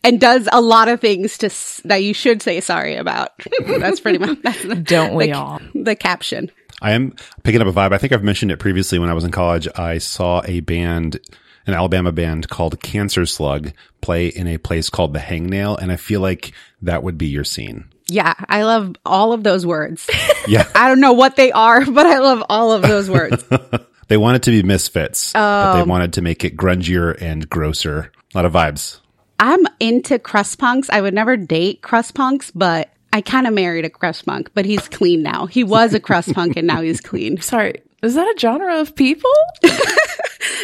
and 0.03 0.19
does 0.19 0.49
a 0.51 0.61
lot 0.61 0.87
of 0.87 0.99
things 0.99 1.37
to 1.39 1.45
s- 1.47 1.79
that 1.85 1.97
you 1.97 2.13
should 2.15 2.41
say 2.41 2.59
sorry 2.59 2.95
about. 2.95 3.29
that's 3.67 3.99
pretty 3.99 4.17
much 4.17 4.39
that's 4.41 4.63
the, 4.63 4.75
Don't 4.75 5.13
we 5.13 5.27
the, 5.27 5.33
all? 5.33 5.61
the 5.75 5.95
caption. 5.95 6.49
I 6.81 6.93
am 6.93 7.13
picking 7.43 7.61
up 7.61 7.67
a 7.67 7.71
vibe. 7.73 7.93
I 7.93 7.97
think 7.99 8.11
I've 8.13 8.23
mentioned 8.23 8.51
it 8.51 8.57
previously 8.57 8.97
when 8.97 9.09
I 9.09 9.13
was 9.13 9.25
in 9.25 9.31
college. 9.31 9.67
I 9.75 9.99
saw 9.99 10.41
a 10.45 10.61
band, 10.61 11.19
an 11.69 11.75
Alabama 11.75 12.11
band 12.11 12.49
called 12.49 12.81
Cancer 12.81 13.25
Slug 13.25 13.71
play 14.01 14.27
in 14.27 14.47
a 14.47 14.57
place 14.57 14.89
called 14.89 15.13
the 15.13 15.19
Hangnail. 15.19 15.77
And 15.77 15.91
I 15.91 15.95
feel 15.95 16.21
like 16.21 16.53
that 16.81 17.03
would 17.03 17.17
be 17.17 17.27
your 17.27 17.43
scene. 17.43 17.85
Yeah, 18.07 18.33
I 18.49 18.63
love 18.63 18.95
all 19.05 19.33
of 19.33 19.43
those 19.43 19.65
words. 19.65 20.09
Yeah. 20.47 20.67
I 20.73 20.87
don't 20.87 20.99
know 20.99 21.13
what 21.13 21.35
they 21.35 21.51
are, 21.51 21.85
but 21.85 22.07
I 22.07 22.17
love 22.19 22.43
all 22.49 22.71
of 22.71 22.81
those 22.81 23.07
words. 23.07 23.43
they 24.07 24.17
wanted 24.17 24.41
to 24.43 24.51
be 24.51 24.63
misfits, 24.63 25.33
but 25.33 25.73
they 25.73 25.81
um, 25.81 25.89
wanted 25.89 26.13
to 26.13 26.23
make 26.23 26.43
it 26.43 26.57
grungier 26.57 27.15
and 27.21 27.47
grosser. 27.47 28.11
A 28.33 28.37
lot 28.37 28.45
of 28.45 28.53
vibes. 28.53 28.99
I'm 29.39 29.59
into 29.79 30.17
crust 30.17 30.57
punks. 30.57 30.89
I 30.89 31.01
would 31.01 31.13
never 31.13 31.37
date 31.37 31.83
crust 31.83 32.15
punks, 32.15 32.49
but 32.49 32.91
I 33.11 33.21
kind 33.21 33.47
of 33.47 33.53
married 33.53 33.85
a 33.85 33.89
crust 33.89 34.25
punk, 34.25 34.51
but 34.53 34.65
he's 34.65 34.87
clean 34.87 35.23
now. 35.23 35.45
He 35.45 35.63
was 35.63 35.93
a 35.93 35.99
crust 35.99 36.33
punk 36.33 36.57
and 36.57 36.67
now 36.67 36.81
he's 36.81 37.01
clean. 37.01 37.39
Sorry. 37.41 37.81
Is 38.01 38.15
that 38.15 38.27
a 38.27 38.39
genre 38.39 38.79
of 38.79 38.95
people? 38.95 39.31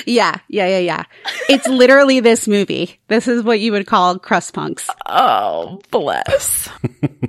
Yeah, 0.06 0.38
yeah, 0.48 0.68
yeah, 0.68 0.80
yeah. 0.80 1.04
It's 1.50 1.68
literally 1.68 2.20
this 2.20 2.48
movie. 2.48 3.00
This 3.08 3.28
is 3.28 3.44
what 3.44 3.60
you 3.60 3.72
would 3.72 3.88
call 3.88 4.20
crust 4.20 4.54
punks. 4.54 4.90
Oh, 5.06 5.82
bless. 5.92 6.70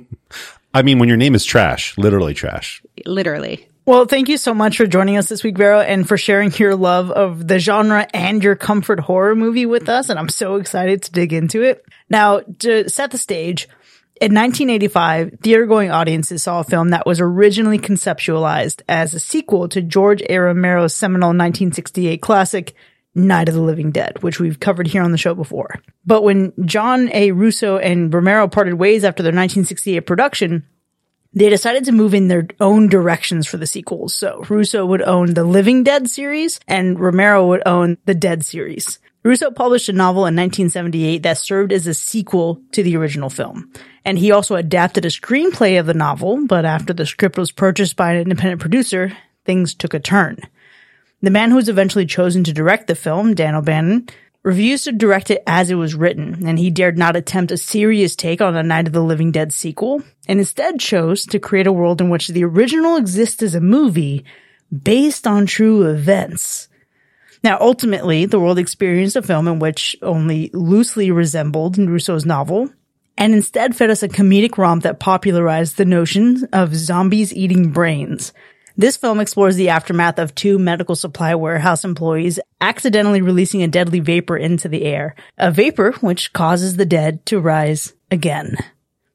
I 0.73 0.83
mean, 0.83 0.99
when 0.99 1.09
your 1.09 1.17
name 1.17 1.33
is 1.33 1.43
trash, 1.43 1.97
literally 1.97 2.33
trash. 2.33 2.83
Literally. 3.05 3.67
Well, 3.85 4.05
thank 4.05 4.27
you 4.27 4.37
so 4.37 4.53
much 4.53 4.77
for 4.77 4.85
joining 4.85 5.17
us 5.17 5.29
this 5.29 5.43
week, 5.43 5.57
Vero, 5.57 5.79
and 5.79 6.07
for 6.07 6.17
sharing 6.17 6.51
your 6.53 6.75
love 6.75 7.09
of 7.09 7.47
the 7.47 7.57
genre 7.57 8.05
and 8.13 8.43
your 8.43 8.55
comfort 8.55 8.99
horror 8.99 9.33
movie 9.33 9.65
with 9.65 9.87
us. 9.87 10.09
And 10.09 10.19
I'm 10.19 10.29
so 10.29 10.55
excited 10.55 11.03
to 11.03 11.11
dig 11.11 11.31
into 11.31 11.63
it. 11.63 11.85
Now, 12.09 12.41
to 12.59 12.89
set 12.89 13.11
the 13.11 13.17
stage, 13.17 13.69
in 14.19 14.33
1985, 14.33 15.39
theater 15.41 15.65
going 15.65 15.91
audiences 15.91 16.43
saw 16.43 16.59
a 16.59 16.63
film 16.63 16.89
that 16.89 17.05
was 17.05 17.19
originally 17.19 17.79
conceptualized 17.79 18.81
as 18.87 19.13
a 19.13 19.19
sequel 19.19 19.69
to 19.69 19.81
George 19.81 20.21
A. 20.29 20.37
Romero's 20.37 20.93
seminal 20.93 21.29
1968 21.29 22.21
classic, 22.21 22.75
Night 23.17 23.49
of 23.49 23.55
the 23.55 23.61
Living 23.61 23.91
Dead, 23.91 24.21
which 24.21 24.39
we've 24.39 24.59
covered 24.59 24.87
here 24.87 25.01
on 25.01 25.11
the 25.11 25.17
show 25.17 25.33
before. 25.33 25.75
But 26.05 26.21
when 26.21 26.53
John 26.65 27.09
A. 27.11 27.31
Russo 27.31 27.77
and 27.77 28.13
Romero 28.13 28.47
parted 28.47 28.75
ways 28.75 29.03
after 29.03 29.23
their 29.23 29.31
1968 29.31 30.01
production, 30.01 30.65
they 31.33 31.49
decided 31.49 31.85
to 31.85 31.91
move 31.91 32.13
in 32.13 32.27
their 32.27 32.47
own 32.59 32.87
directions 32.87 33.47
for 33.47 33.57
the 33.57 33.67
sequels. 33.67 34.13
So 34.13 34.45
Russo 34.49 34.85
would 34.85 35.01
own 35.01 35.33
the 35.33 35.43
Living 35.43 35.83
Dead 35.83 36.09
series 36.09 36.59
and 36.67 36.99
Romero 36.99 37.47
would 37.47 37.63
own 37.65 37.97
the 38.05 38.15
Dead 38.15 38.45
series. 38.45 38.99
Russo 39.23 39.51
published 39.51 39.89
a 39.89 39.93
novel 39.93 40.21
in 40.21 40.35
1978 40.35 41.23
that 41.23 41.37
served 41.37 41.73
as 41.73 41.87
a 41.87 41.93
sequel 41.93 42.61
to 42.71 42.83
the 42.83 42.95
original 42.95 43.29
film. 43.29 43.71
And 44.05 44.17
he 44.17 44.31
also 44.31 44.55
adapted 44.55 45.05
a 45.05 45.09
screenplay 45.09 45.79
of 45.79 45.85
the 45.85 45.93
novel, 45.93 46.45
but 46.47 46.63
after 46.63 46.93
the 46.93 47.05
script 47.05 47.37
was 47.37 47.51
purchased 47.51 47.95
by 47.95 48.13
an 48.13 48.21
independent 48.21 48.61
producer, 48.61 49.11
things 49.43 49.73
took 49.73 49.93
a 49.93 49.99
turn. 49.99 50.37
The 51.21 51.31
man 51.31 51.49
who 51.49 51.55
was 51.55 51.67
eventually 51.67 52.05
chosen 52.05 52.43
to 52.43 52.53
direct 52.53 52.87
the 52.87 52.95
film, 52.95 53.33
Dan 53.33 53.55
O'Bannon, 53.55 54.07
refused 54.43 54.85
to 54.85 54.91
direct 54.93 55.29
it 55.29 55.43
as 55.45 55.69
it 55.69 55.75
was 55.75 55.95
written, 55.95 56.47
and 56.47 56.57
he 56.57 56.69
dared 56.69 56.97
not 56.97 57.15
attempt 57.17 57.51
a 57.51 57.57
serious 57.57 58.15
take 58.15 58.39
on 58.39 58.55
a 58.55 58.63
Night 58.63 58.87
of 58.87 58.93
the 58.93 59.03
Living 59.03 59.31
Dead 59.31 59.51
sequel, 59.51 60.01
and 60.27 60.39
instead 60.39 60.79
chose 60.79 61.25
to 61.25 61.39
create 61.39 61.67
a 61.67 61.73
world 61.73 61.99
in 61.99 62.09
which 62.09 62.29
the 62.29 62.45
original 62.45 62.95
exists 62.95 63.43
as 63.43 63.55
a 63.55 63.59
movie 63.59 64.23
based 64.71 65.27
on 65.27 65.45
true 65.45 65.89
events. 65.89 66.69
Now, 67.43 67.57
ultimately, 67.61 68.25
the 68.25 68.39
world 68.39 68.59
experienced 68.59 69.15
a 69.15 69.21
film 69.21 69.47
in 69.47 69.59
which 69.59 69.95
only 70.01 70.49
loosely 70.53 71.11
resembled 71.11 71.77
Russo's 71.77 72.25
novel, 72.25 72.69
and 73.17 73.33
instead 73.33 73.75
fed 73.75 73.89
us 73.89 74.03
a 74.03 74.09
comedic 74.09 74.57
romp 74.57 74.83
that 74.83 74.99
popularized 74.99 75.77
the 75.77 75.85
notion 75.85 76.47
of 76.53 76.75
zombies 76.75 77.33
eating 77.33 77.71
brains. 77.71 78.33
This 78.79 78.95
film 78.95 79.19
explores 79.19 79.55
the 79.55 79.69
aftermath 79.69 80.19
of 80.19 80.35
two 80.35 80.59
medical 80.59 80.95
supply 80.95 81.33
warehouse 81.33 81.83
employees 81.83 82.39
accidentally 82.61 83.21
releasing 83.21 83.63
a 83.63 83.67
deadly 83.67 83.99
vapor 83.99 84.37
into 84.37 84.69
the 84.69 84.83
air, 84.85 85.15
a 85.35 85.51
vapor 85.51 85.93
which 86.01 86.31
causes 86.31 86.77
the 86.77 86.85
dead 86.85 87.25
to 87.25 87.39
rise 87.39 87.93
again. 88.11 88.55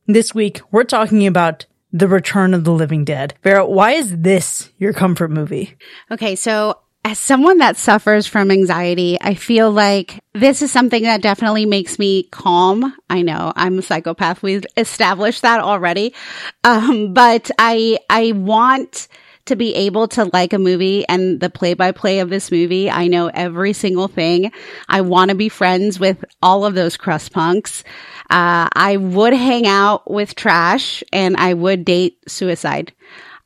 This 0.09 0.35
week, 0.35 0.61
we're 0.73 0.83
talking 0.83 1.29
about 1.29 1.67
The 1.93 2.09
Return 2.09 2.55
of 2.55 2.65
the 2.65 2.73
Living 2.73 3.05
Dead. 3.05 3.35
Vero, 3.45 3.65
why 3.69 3.93
is 3.93 4.19
this 4.19 4.69
your 4.79 4.93
comfort 4.93 5.31
movie? 5.31 5.77
Okay, 6.11 6.35
so 6.35 6.82
as 7.05 7.19
someone 7.19 7.59
that 7.59 7.77
suffers 7.77 8.27
from 8.27 8.51
anxiety, 8.51 9.19
I 9.21 9.35
feel 9.35 9.71
like 9.71 10.23
this 10.35 10.63
is 10.63 10.71
something 10.71 11.03
that 11.03 11.21
definitely 11.21 11.67
makes 11.67 11.99
me 11.99 12.25
calm. 12.25 12.95
I 13.11 13.23
know 13.23 13.53
I'm 13.57 13.79
a 13.79 13.83
psychopath. 13.83 14.43
We've 14.43 14.65
established 14.77 15.43
that 15.43 15.61
already. 15.61 16.15
Um, 16.63 17.13
but 17.13 17.51
I, 17.59 17.99
I 18.09 18.33
want 18.33 19.09
to 19.47 19.57
be 19.57 19.75
able 19.75 20.07
to 20.07 20.31
like 20.33 20.53
a 20.53 20.59
movie 20.59 21.05
and 21.09 21.41
the 21.41 21.51
play 21.51 21.75
by 21.75 21.91
play 21.91 22.21
of 22.21 22.31
this 22.31 22.53
movie. 22.53 22.89
I 22.89 23.09
know 23.09 23.27
every 23.27 23.73
single 23.73 24.07
thing. 24.07 24.53
I 24.89 25.01
want 25.01 25.31
to 25.31 25.35
be 25.35 25.49
friends 25.49 25.99
with 25.99 26.25
all 26.41 26.65
of 26.65 26.75
those 26.75 26.97
crust 26.97 27.33
punks. 27.33 27.83
Uh, 28.31 28.69
I 28.73 28.97
would 28.97 29.33
hang 29.33 29.67
out 29.67 30.09
with 30.09 30.37
trash 30.37 31.03
and 31.13 31.37
I 31.37 31.55
would 31.55 31.85
date 31.85 32.19
suicide. 32.29 32.93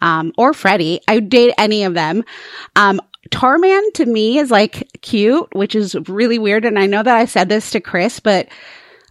Um, 0.03 0.35
or 0.37 0.53
Freddy. 0.53 1.01
I 1.09 1.15
would 1.15 1.31
date 1.31 1.55
any 1.57 1.85
of 1.85 1.95
them. 1.95 2.23
Um, 2.77 3.01
Tarman 3.31 3.93
to 3.95 4.07
me 4.07 4.39
is 4.39 4.51
like 4.51 4.89
cute, 5.03 5.55
which 5.55 5.75
is 5.75 5.97
really 6.09 6.39
weird. 6.39 6.65
And 6.65 6.79
I 6.79 6.87
know 6.87 7.03
that 7.03 7.17
I 7.17 7.25
said 7.25 7.49
this 7.49 7.71
to 7.71 7.81
Chris, 7.81 8.21
but 8.21 8.49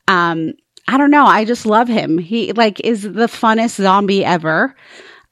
um, 0.08 0.54
I 0.88 0.98
don't 0.98 1.12
know. 1.12 1.26
I 1.26 1.46
just 1.46 1.66
love 1.66 1.88
him. 1.88 2.18
He 2.18 2.54
like 2.54 2.80
is 2.82 3.04
the 3.04 3.28
funnest 3.28 3.82
zombie 3.82 4.24
ever. 4.24 4.76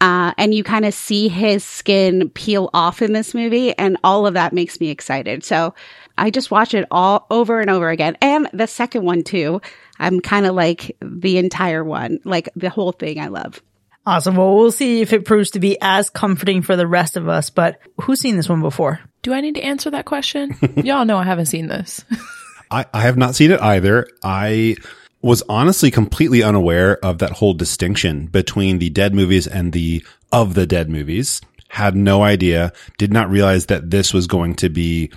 Uh, 0.01 0.33
and 0.37 0.53
you 0.53 0.65
kind 0.65 0.83
of 0.83 0.93
see 0.93 1.29
his 1.29 1.63
skin 1.63 2.29
peel 2.31 2.69
off 2.73 3.01
in 3.01 3.13
this 3.13 3.33
movie, 3.33 3.77
and 3.77 3.95
all 4.03 4.27
of 4.27 4.33
that 4.33 4.51
makes 4.51 4.81
me 4.81 4.89
excited. 4.89 5.45
So 5.45 5.73
I 6.17 6.29
just 6.29 6.51
watch 6.51 6.73
it 6.73 6.85
all 6.91 7.25
over 7.31 7.61
and 7.61 7.69
over 7.69 7.89
again. 7.89 8.17
And 8.19 8.49
the 8.51 8.67
second 8.67 9.05
one 9.05 9.23
too. 9.23 9.61
I'm 9.99 10.19
kind 10.19 10.45
of 10.45 10.55
like 10.55 10.97
the 11.01 11.37
entire 11.37 11.83
one, 11.83 12.19
like 12.25 12.49
the 12.55 12.69
whole 12.69 12.91
thing 12.91 13.19
I 13.19 13.27
love. 13.27 13.61
Awesome. 14.05 14.35
Well, 14.35 14.55
we'll 14.55 14.71
see 14.71 15.01
if 15.01 15.13
it 15.13 15.25
proves 15.25 15.51
to 15.51 15.59
be 15.59 15.77
as 15.81 16.09
comforting 16.09 16.61
for 16.61 16.75
the 16.75 16.87
rest 16.87 17.15
of 17.15 17.29
us. 17.29 17.49
But 17.49 17.79
who's 18.01 18.19
seen 18.19 18.35
this 18.35 18.49
one 18.49 18.61
before? 18.61 18.99
Do 19.21 19.33
I 19.33 19.41
need 19.41 19.55
to 19.55 19.61
answer 19.61 19.89
that 19.91 20.05
question? 20.05 20.55
Y'all 20.83 21.05
know 21.05 21.17
I 21.17 21.23
haven't 21.23 21.45
seen 21.45 21.67
this. 21.67 22.03
I, 22.71 22.85
I 22.93 23.01
have 23.01 23.17
not 23.17 23.35
seen 23.35 23.51
it 23.51 23.61
either. 23.61 24.07
I 24.21 24.75
was 25.21 25.41
honestly 25.47 25.89
completely 25.89 26.43
unaware 26.43 26.97
of 27.03 27.19
that 27.19 27.31
whole 27.31 27.53
distinction 27.53 28.25
between 28.27 28.79
the 28.79 28.89
dead 28.89 29.15
movies 29.15 29.47
and 29.47 29.71
the 29.71 30.05
of 30.31 30.53
the 30.53 30.65
dead 30.65 30.89
movies. 30.89 31.39
Had 31.69 31.95
no 31.95 32.23
idea, 32.23 32.73
did 32.97 33.13
not 33.13 33.29
realize 33.29 33.67
that 33.67 33.89
this 33.89 34.13
was 34.13 34.27
going 34.27 34.55
to 34.55 34.69
be 34.69 35.11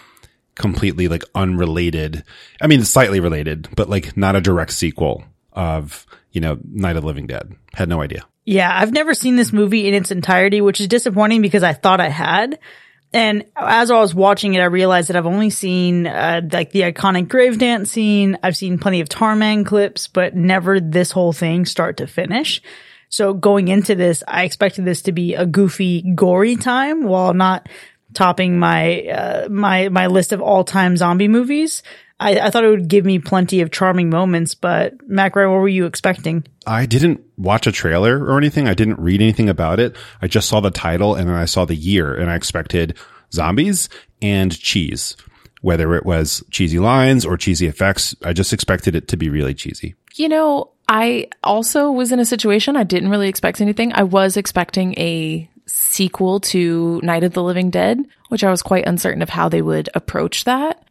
completely 0.55 1.09
like 1.09 1.25
unrelated. 1.35 2.23
I 2.62 2.69
mean, 2.69 2.85
slightly 2.85 3.21
related, 3.21 3.69
but 3.75 3.90
like 3.90 4.16
not 4.16 4.37
a 4.37 4.40
direct 4.40 4.73
sequel 4.73 5.25
of, 5.52 6.07
you 6.31 6.40
know, 6.40 6.59
Night 6.64 6.97
of 6.97 7.02
the 7.02 7.07
Living 7.07 7.26
Dead. 7.26 7.55
Had 7.75 7.88
no 7.88 8.00
idea. 8.00 8.25
Yeah, 8.47 8.71
I've 8.73 8.93
never 8.93 9.12
seen 9.12 9.35
this 9.35 9.53
movie 9.53 9.88
in 9.88 9.95
its 9.95 10.12
entirety, 10.12 10.61
which 10.61 10.81
is 10.81 10.87
disappointing 10.87 11.43
because 11.43 11.65
I 11.65 11.73
thought 11.73 12.00
I 12.00 12.09
had. 12.09 12.59
And 13.12 13.45
as 13.57 13.91
I 13.91 13.99
was 13.99 14.15
watching 14.15 14.55
it, 14.55 14.61
I 14.61 14.67
realized 14.67 15.09
that 15.09 15.17
I've 15.17 15.26
only 15.26 15.50
seen 15.50 16.07
uh, 16.07 16.43
like 16.53 16.71
the 16.71 16.83
iconic 16.83 17.29
grave 17.29 17.59
dance 17.59 17.91
scene. 17.91 18.38
I've 18.43 18.57
seen 18.57 18.79
plenty 18.79 19.00
of 19.00 19.09
Tarman 19.09 19.67
clips, 19.67 20.07
but 20.07 20.37
never 20.37 20.79
this 20.79 21.11
whole 21.11 21.33
thing 21.33 21.67
start 21.67 21.97
to 21.97 22.07
finish. 22.07 22.62
So 23.09 23.35
going 23.35 23.67
into 23.69 23.97
this, 23.97 24.23
I 24.29 24.45
expected 24.45 24.85
this 24.85 25.03
to 25.03 25.12
be 25.12 25.35
a 25.35 25.47
goofy, 25.47 26.03
gory 26.15 26.57
time 26.57 27.05
while 27.05 27.35
not 27.35 27.69
topping 28.15 28.59
my 28.59 29.03
uh, 29.03 29.49
my 29.49 29.88
my 29.88 30.07
list 30.07 30.33
of 30.33 30.41
all 30.41 30.62
time 30.62 30.97
zombie 30.97 31.29
movies. 31.29 31.83
I, 32.18 32.38
I, 32.40 32.50
thought 32.50 32.64
it 32.64 32.70
would 32.70 32.88
give 32.88 33.04
me 33.04 33.18
plenty 33.18 33.61
of 33.61 33.70
charming 33.70 34.08
moments, 34.08 34.54
but 34.54 34.94
Mac, 35.06 35.37
what 35.37 35.49
were 35.49 35.68
you 35.68 35.85
expecting? 35.85 36.44
I 36.66 36.87
didn't 36.87 37.20
watch 37.37 37.66
a 37.66 37.73
trailer 37.73 38.25
or 38.25 38.38
anything. 38.38 38.66
I 38.66 38.75
didn't 38.75 38.99
read 38.99 39.20
anything 39.20 39.50
about 39.50 39.80
it. 39.80 39.94
I 40.23 40.26
just 40.26 40.49
saw 40.49 40.61
the 40.61 40.70
title 40.70 41.14
and 41.14 41.28
then 41.28 41.37
I 41.37 41.44
saw 41.44 41.66
the 41.66 41.75
year 41.75 42.14
and 42.14 42.30
I 42.30 42.35
expected 42.35 42.96
zombies 43.32 43.88
and 44.23 44.58
cheese. 44.58 45.16
Whether 45.61 45.94
it 45.94 46.06
was 46.06 46.42
cheesy 46.50 46.78
lines 46.78 47.26
or 47.26 47.37
cheesy 47.37 47.66
effects, 47.66 48.14
I 48.23 48.32
just 48.32 48.52
expected 48.52 48.94
it 48.94 49.08
to 49.08 49.16
be 49.16 49.28
really 49.28 49.54
cheesy. 49.54 49.94
You 50.14 50.28
know, 50.28 50.70
I 50.88 51.28
also 51.42 51.90
was 51.90 52.12
in 52.12 52.20
a 52.20 52.25
situation 52.25 52.76
I 52.76 52.85
didn't 52.85 53.11
really 53.11 53.28
expect 53.28 53.61
anything. 53.61 53.92
I 53.92 54.04
was 54.04 54.37
expecting 54.37 54.94
a 54.99 55.50
sequel 55.66 56.40
to 56.40 57.00
Night 57.02 57.25
of 57.25 57.32
the 57.32 57.42
Living 57.42 57.70
Dead, 57.70 58.06
which 58.28 58.44
I 58.44 58.50
was 58.50 58.62
quite 58.62 58.87
uncertain 58.87 59.23
of 59.23 59.28
how 59.28 59.49
they 59.49 59.62
would 59.62 59.90
approach 59.94 60.44
that. 60.44 60.82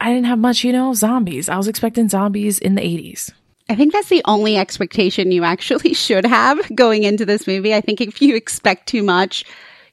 I, 0.00 0.12
didn't 0.12 0.26
have 0.26 0.38
much, 0.38 0.64
you 0.64 0.72
know, 0.72 0.94
zombies. 0.94 1.48
I 1.48 1.56
was 1.56 1.68
expecting 1.68 2.08
zombies 2.08 2.58
in 2.58 2.74
the 2.74 2.82
80s. 2.82 3.32
I 3.68 3.74
think 3.74 3.92
that's 3.92 4.08
the 4.08 4.22
only 4.24 4.56
expectation 4.56 5.32
you 5.32 5.44
actually 5.44 5.94
should 5.94 6.24
have 6.24 6.74
going 6.74 7.02
into 7.02 7.26
this 7.26 7.46
movie. 7.46 7.74
I 7.74 7.80
think 7.80 8.00
if 8.00 8.22
you 8.22 8.36
expect 8.36 8.88
too 8.88 9.02
much, 9.02 9.44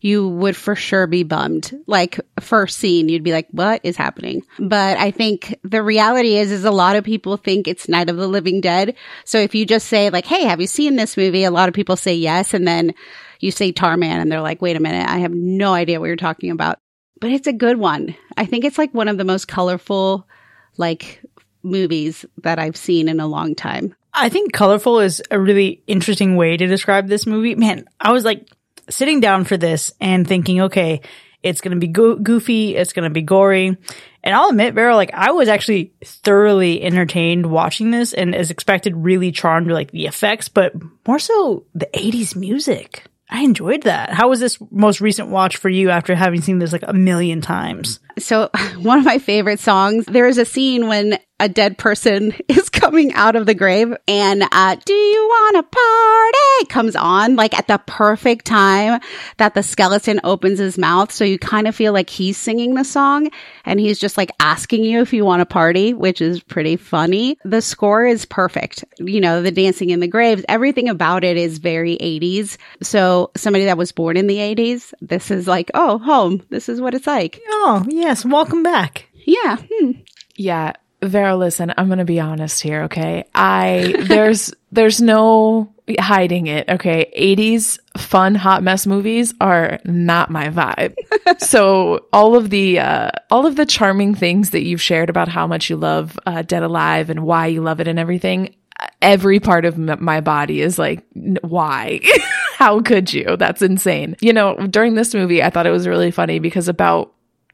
you 0.01 0.27
would 0.27 0.55
for 0.55 0.75
sure 0.75 1.07
be 1.07 1.23
bummed. 1.23 1.71
Like 1.87 2.19
first 2.41 2.77
scene, 2.77 3.07
you'd 3.07 3.23
be 3.23 3.31
like, 3.31 3.47
what 3.51 3.79
is 3.83 3.95
happening? 3.95 4.43
But 4.59 4.97
I 4.97 5.11
think 5.11 5.57
the 5.63 5.81
reality 5.81 6.35
is, 6.35 6.51
is 6.51 6.65
a 6.65 6.71
lot 6.71 6.97
of 6.97 7.05
people 7.05 7.37
think 7.37 7.67
it's 7.67 7.87
Night 7.87 8.09
of 8.09 8.17
the 8.17 8.27
Living 8.27 8.59
Dead. 8.59 8.95
So 9.23 9.39
if 9.39 9.55
you 9.55 9.65
just 9.65 9.87
say 9.87 10.09
like, 10.09 10.25
Hey, 10.25 10.43
have 10.43 10.59
you 10.59 10.67
seen 10.67 10.97
this 10.97 11.15
movie? 11.15 11.45
A 11.45 11.51
lot 11.51 11.69
of 11.69 11.73
people 11.73 11.95
say 11.95 12.13
yes. 12.13 12.53
And 12.53 12.67
then 12.67 12.93
you 13.43 13.51
say 13.51 13.71
Tarman 13.71 14.21
and 14.21 14.31
they're 14.31 14.41
like, 14.41 14.61
wait 14.61 14.77
a 14.77 14.79
minute, 14.79 15.07
I 15.07 15.19
have 15.19 15.33
no 15.33 15.73
idea 15.73 15.99
what 15.99 16.07
you're 16.07 16.15
talking 16.15 16.49
about. 16.49 16.79
But 17.19 17.31
it's 17.31 17.47
a 17.47 17.53
good 17.53 17.77
one. 17.77 18.15
I 18.35 18.45
think 18.45 18.65
it's 18.65 18.77
like 18.77 18.93
one 18.93 19.07
of 19.07 19.17
the 19.17 19.23
most 19.23 19.47
colorful, 19.47 20.27
like 20.77 21.21
movies 21.61 22.25
that 22.43 22.59
I've 22.59 22.77
seen 22.77 23.07
in 23.07 23.19
a 23.19 23.27
long 23.27 23.55
time. 23.55 23.95
I 24.13 24.29
think 24.29 24.53
colorful 24.53 24.99
is 24.99 25.23
a 25.31 25.39
really 25.39 25.81
interesting 25.87 26.35
way 26.35 26.57
to 26.57 26.67
describe 26.67 27.07
this 27.07 27.25
movie. 27.25 27.55
Man, 27.55 27.85
I 27.99 28.11
was 28.11 28.25
like 28.25 28.47
sitting 28.89 29.19
down 29.19 29.45
for 29.45 29.57
this 29.57 29.91
and 29.99 30.27
thinking, 30.27 30.61
okay, 30.61 31.01
it's 31.41 31.61
going 31.61 31.73
to 31.73 31.79
be 31.79 31.87
go- 31.87 32.15
goofy. 32.15 32.75
It's 32.75 32.93
going 32.93 33.03
to 33.03 33.13
be 33.13 33.21
gory. 33.21 33.77
And 34.23 34.35
I'll 34.35 34.49
admit, 34.49 34.75
Vero, 34.75 34.95
like 34.95 35.13
I 35.13 35.31
was 35.31 35.49
actually 35.49 35.93
thoroughly 36.03 36.81
entertained 36.81 37.45
watching 37.45 37.91
this 37.91 38.13
and 38.13 38.33
as 38.33 38.51
expected, 38.51 38.95
really 38.95 39.31
charmed 39.31 39.67
with 39.67 39.75
like 39.75 39.91
the 39.91 40.05
effects, 40.05 40.47
but 40.47 40.73
more 41.05 41.19
so 41.19 41.65
the 41.75 41.89
80s 41.93 42.35
music. 42.35 43.03
I 43.33 43.41
enjoyed 43.41 43.81
that. 43.81 44.11
How 44.11 44.29
was 44.29 44.39
this 44.39 44.59
most 44.69 45.01
recent 45.01 45.29
watch 45.29 45.57
for 45.57 45.67
you 45.67 45.89
after 45.89 46.13
having 46.13 46.41
seen 46.41 46.59
this 46.59 46.71
like 46.71 46.83
a 46.87 46.93
million 46.93 47.41
times? 47.41 47.99
So, 48.19 48.49
one 48.77 48.99
of 48.99 49.05
my 49.05 49.19
favorite 49.19 49.59
songs, 49.59 50.05
there 50.05 50.27
is 50.27 50.37
a 50.37 50.45
scene 50.45 50.87
when 50.87 51.19
a 51.39 51.49
dead 51.49 51.77
person 51.77 52.33
is 52.47 52.69
coming 52.69 53.13
out 53.13 53.35
of 53.35 53.45
the 53.45 53.53
grave 53.53 53.93
and 54.07 54.43
uh, 54.51 54.75
do 54.85 54.93
you 54.93 55.27
want 55.27 55.57
a 55.57 55.63
party? 55.63 56.69
comes 56.69 56.95
on 56.95 57.35
like 57.35 57.57
at 57.57 57.67
the 57.67 57.77
perfect 57.85 58.45
time 58.45 58.99
that 59.37 59.53
the 59.53 59.61
skeleton 59.61 60.19
opens 60.23 60.59
his 60.59 60.77
mouth. 60.77 61.11
So 61.11 61.25
you 61.25 61.37
kind 61.37 61.67
of 61.67 61.75
feel 61.75 61.91
like 61.91 62.09
he's 62.09 62.37
singing 62.37 62.75
the 62.75 62.85
song 62.85 63.29
and 63.65 63.79
he's 63.79 63.99
just 63.99 64.17
like 64.17 64.31
asking 64.39 64.83
you 64.83 65.01
if 65.01 65.11
you 65.11 65.25
want 65.25 65.41
a 65.41 65.45
party 65.45 65.93
which 65.93 66.21
is 66.21 66.41
pretty 66.41 66.77
funny. 66.77 67.37
The 67.43 67.61
score 67.61 68.05
is 68.05 68.25
perfect. 68.25 68.85
You 68.99 69.19
know 69.19 69.41
the 69.41 69.51
dancing 69.51 69.89
in 69.89 69.99
the 69.99 70.07
graves 70.07 70.45
everything 70.47 70.87
about 70.87 71.23
it 71.23 71.35
is 71.35 71.57
very 71.57 71.97
80s 71.97 72.57
so 72.81 73.31
somebody 73.35 73.65
that 73.65 73.77
was 73.77 73.91
born 73.91 74.15
in 74.15 74.27
the 74.27 74.37
80s 74.37 74.93
this 75.01 75.31
is 75.31 75.47
like 75.47 75.69
oh 75.73 75.97
home. 75.97 76.41
This 76.49 76.69
is 76.69 76.79
what 76.79 76.93
it's 76.93 77.07
like. 77.07 77.41
Oh 77.47 77.85
yes 78.03 78.25
welcome 78.25 78.63
back 78.63 79.07
yeah 79.25 79.55
hmm. 79.71 79.91
yeah 80.35 80.73
Vero, 81.03 81.35
listen, 81.35 81.73
I'm 81.77 81.87
going 81.87 81.99
to 81.99 82.05
be 82.05 82.21
honest 82.21 82.63
here. 82.63 82.83
Okay. 82.83 83.25
I, 83.35 83.93
there's, 84.07 84.53
there's 84.71 85.01
no 85.01 85.73
hiding 85.99 86.47
it. 86.47 86.69
Okay. 86.69 87.11
80s 87.17 87.77
fun 87.97 88.35
hot 88.35 88.63
mess 88.63 88.87
movies 88.87 89.33
are 89.41 89.79
not 89.83 90.31
my 90.31 90.47
vibe. 90.47 90.95
so 91.39 92.05
all 92.13 92.35
of 92.37 92.49
the, 92.49 92.79
uh, 92.79 93.09
all 93.29 93.45
of 93.45 93.57
the 93.57 93.65
charming 93.65 94.15
things 94.15 94.51
that 94.51 94.63
you've 94.63 94.81
shared 94.81 95.09
about 95.09 95.27
how 95.27 95.45
much 95.45 95.69
you 95.69 95.75
love, 95.75 96.17
uh, 96.25 96.41
Dead 96.41 96.63
Alive 96.63 97.09
and 97.09 97.23
why 97.23 97.47
you 97.47 97.61
love 97.61 97.81
it 97.81 97.89
and 97.89 97.99
everything, 97.99 98.55
every 99.01 99.41
part 99.41 99.65
of 99.65 99.75
m- 99.75 100.01
my 100.01 100.21
body 100.21 100.61
is 100.61 100.79
like, 100.79 101.05
why? 101.41 101.99
how 102.57 102.81
could 102.81 103.11
you? 103.11 103.35
That's 103.35 103.61
insane. 103.61 104.15
You 104.21 104.31
know, 104.31 104.55
during 104.67 104.95
this 104.95 105.13
movie, 105.13 105.43
I 105.43 105.49
thought 105.49 105.67
it 105.67 105.71
was 105.71 105.87
really 105.87 106.11
funny 106.11 106.39
because 106.39 106.69
about 106.69 107.13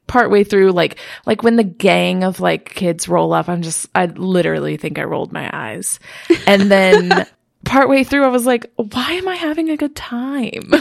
partway 0.09 0.43
through, 0.43 0.71
like, 0.73 0.97
like 1.25 1.43
when 1.43 1.55
the 1.55 1.63
gang 1.63 2.25
of 2.25 2.41
like 2.41 2.73
kids 2.75 3.07
roll 3.07 3.31
up, 3.31 3.47
I'm 3.47 3.61
just, 3.61 3.87
I 3.95 4.07
literally 4.07 4.75
think 4.75 4.99
I 4.99 5.03
rolled 5.03 5.31
my 5.31 5.49
eyes. 5.53 6.01
And 6.45 6.69
then 6.69 7.25
partway 7.63 8.03
through, 8.03 8.25
I 8.25 8.29
was 8.29 8.45
like, 8.45 8.69
why 8.75 9.13
am 9.13 9.27
I 9.29 9.35
having 9.35 9.69
a 9.69 9.77
good 9.77 9.95
time? 9.95 10.71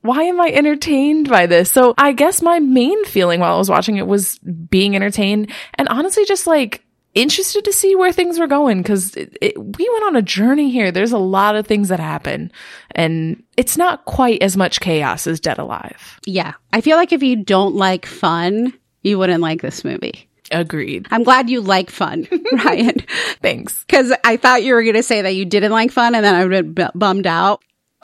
why 0.00 0.22
am 0.22 0.40
I 0.40 0.48
entertained 0.48 1.28
by 1.28 1.46
this? 1.46 1.70
So 1.70 1.92
I 1.98 2.12
guess 2.12 2.40
my 2.40 2.60
main 2.60 3.04
feeling 3.04 3.40
while 3.40 3.54
I 3.54 3.58
was 3.58 3.68
watching 3.68 3.96
it 3.98 4.06
was 4.06 4.38
being 4.38 4.96
entertained 4.96 5.50
and 5.74 5.88
honestly 5.88 6.24
just 6.24 6.46
like 6.46 6.82
interested 7.14 7.64
to 7.64 7.72
see 7.72 7.94
where 7.94 8.12
things 8.12 8.38
were 8.38 8.46
going 8.46 8.78
because 8.78 9.14
we 9.14 9.88
went 9.90 10.04
on 10.04 10.16
a 10.16 10.22
journey 10.22 10.70
here. 10.70 10.90
There's 10.90 11.12
a 11.12 11.18
lot 11.18 11.56
of 11.56 11.66
things 11.66 11.88
that 11.88 12.00
happen 12.00 12.50
and 12.92 13.42
it's 13.56 13.76
not 13.76 14.04
quite 14.04 14.42
as 14.42 14.56
much 14.56 14.80
chaos 14.80 15.26
as 15.26 15.40
Dead 15.40 15.58
Alive. 15.58 16.18
Yeah. 16.26 16.54
I 16.72 16.80
feel 16.80 16.96
like 16.96 17.12
if 17.12 17.22
you 17.22 17.36
don't 17.36 17.74
like 17.74 18.06
fun, 18.06 18.72
you 19.02 19.18
wouldn't 19.18 19.42
like 19.42 19.60
this 19.62 19.84
movie. 19.84 20.28
Agreed. 20.50 21.06
I'm 21.10 21.22
glad 21.22 21.48
you 21.48 21.60
like 21.60 21.90
fun, 21.90 22.28
Ryan. 22.64 23.00
Thanks. 23.40 23.84
Because 23.84 24.12
I 24.24 24.36
thought 24.36 24.62
you 24.62 24.74
were 24.74 24.82
going 24.82 24.96
to 24.96 25.02
say 25.02 25.22
that 25.22 25.34
you 25.34 25.44
didn't 25.44 25.72
like 25.72 25.90
fun 25.90 26.14
and 26.14 26.24
then 26.24 26.34
I 26.34 26.44
would 26.44 26.52
have 26.52 26.74
been 26.74 26.90
bummed 26.94 27.26
out. 27.26 27.62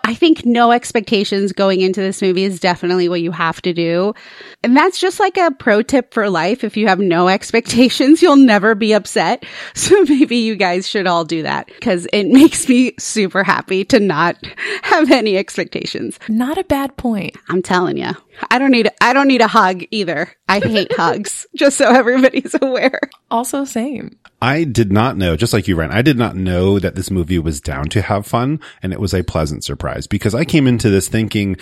I 0.09 0.15
think 0.15 0.47
no 0.47 0.73
expectations 0.73 1.53
going 1.53 1.83
into 1.83 2.01
this 2.01 2.23
movie 2.23 2.45
is 2.45 2.61
definitely 2.61 3.11
what 3.11 3.21
you 3.21 3.31
have 3.31 3.61
to 3.61 3.75
do. 3.75 4.15
And 4.63 4.75
that's 4.75 4.99
just 4.99 5.21
like 5.21 5.37
a 5.37 5.51
pro 5.51 5.83
tip 5.83 6.15
for 6.15 6.31
life. 6.31 6.65
If 6.65 6.79
you 6.79 6.89
have 6.89 6.99
no 6.99 7.29
expectations, 7.39 8.23
you'll 8.23 8.37
never 8.37 8.75
be 8.75 8.95
upset. 8.95 9.45
So 9.75 10.03
maybe 10.05 10.37
you 10.39 10.57
guys 10.57 10.89
should 10.89 11.07
all 11.07 11.25
do 11.25 11.43
that 11.43 11.67
because 11.67 12.07
it 12.13 12.27
makes 12.29 12.69
me 12.69 12.95
super 12.99 13.45
happy 13.45 13.85
to 13.87 14.01
not 14.01 14.37
have 14.83 15.11
any 15.11 15.37
expectations. 15.37 16.19
Not 16.29 16.59
a 16.59 16.65
bad 16.65 16.97
point. 16.97 17.37
I'm 17.49 17.63
telling 17.63 17.97
you. 17.97 18.13
I 18.51 18.59
don't 18.59 18.71
need 18.71 18.89
I 19.01 19.13
don't 19.13 19.29
need 19.29 19.41
a 19.41 19.49
hug 19.49 19.85
either. 19.91 20.33
I 20.49 20.61
hate 20.61 20.93
hugs, 20.97 21.47
just 21.55 21.79
so 21.79 21.91
everybody's 21.91 22.55
aware. 22.61 23.01
Also 23.31 23.65
same. 23.65 24.19
I 24.41 24.65
did 24.65 24.93
not 24.93 25.17
know, 25.17 25.37
just 25.37 25.53
like 25.53 25.67
you, 25.67 25.77
Ryan, 25.77 25.91
I 25.91 26.03
did 26.03 26.17
not 26.17 26.37
know 26.37 26.79
that 26.79 26.95
this 26.95 27.11
movie 27.11 27.39
was 27.39 27.61
down 27.61 27.89
to 27.91 28.03
have 28.03 28.27
fun 28.27 28.61
and 28.83 28.93
it 28.93 29.01
was 29.01 29.15
a 29.15 29.25
pleasant 29.25 29.65
surprise 29.65 30.07
because 30.07 30.35
I 30.35 30.45
came 30.45 30.67
into 30.67 30.91
this 30.91 31.09
thinking 31.09 31.57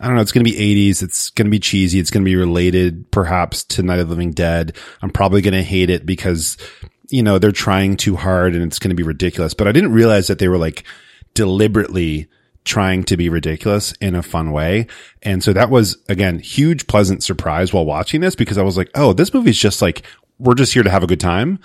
I 0.00 0.06
don't 0.06 0.16
know. 0.16 0.22
It's 0.22 0.32
going 0.32 0.44
to 0.44 0.50
be 0.50 0.90
80s. 0.90 1.02
It's 1.02 1.30
going 1.30 1.46
to 1.46 1.50
be 1.50 1.58
cheesy. 1.58 1.98
It's 1.98 2.10
going 2.10 2.22
to 2.22 2.28
be 2.28 2.36
related 2.36 3.10
perhaps 3.10 3.64
to 3.64 3.82
Night 3.82 3.98
of 3.98 4.08
the 4.08 4.14
Living 4.14 4.32
Dead. 4.32 4.76
I'm 5.00 5.10
probably 5.10 5.40
going 5.40 5.54
to 5.54 5.62
hate 5.62 5.88
it 5.88 6.04
because, 6.04 6.58
you 7.08 7.22
know, 7.22 7.38
they're 7.38 7.52
trying 7.52 7.96
too 7.96 8.14
hard 8.14 8.54
and 8.54 8.62
it's 8.62 8.78
going 8.78 8.90
to 8.90 8.94
be 8.94 9.02
ridiculous. 9.02 9.54
But 9.54 9.68
I 9.68 9.72
didn't 9.72 9.92
realize 9.92 10.26
that 10.26 10.38
they 10.38 10.48
were 10.48 10.58
like 10.58 10.84
deliberately 11.32 12.28
trying 12.66 13.04
to 13.04 13.16
be 13.16 13.28
ridiculous 13.28 13.92
in 14.00 14.14
a 14.14 14.22
fun 14.22 14.50
way. 14.50 14.86
And 15.22 15.42
so 15.42 15.52
that 15.54 15.70
was 15.70 15.96
again, 16.08 16.38
huge 16.38 16.86
pleasant 16.86 17.22
surprise 17.22 17.72
while 17.72 17.86
watching 17.86 18.20
this 18.20 18.34
because 18.34 18.58
I 18.58 18.62
was 18.62 18.76
like, 18.76 18.90
Oh, 18.94 19.12
this 19.12 19.32
movie's 19.32 19.58
just 19.58 19.80
like, 19.80 20.02
we're 20.38 20.54
just 20.54 20.74
here 20.74 20.82
to 20.82 20.90
have 20.90 21.02
a 21.02 21.06
good 21.06 21.20
time. 21.20 21.58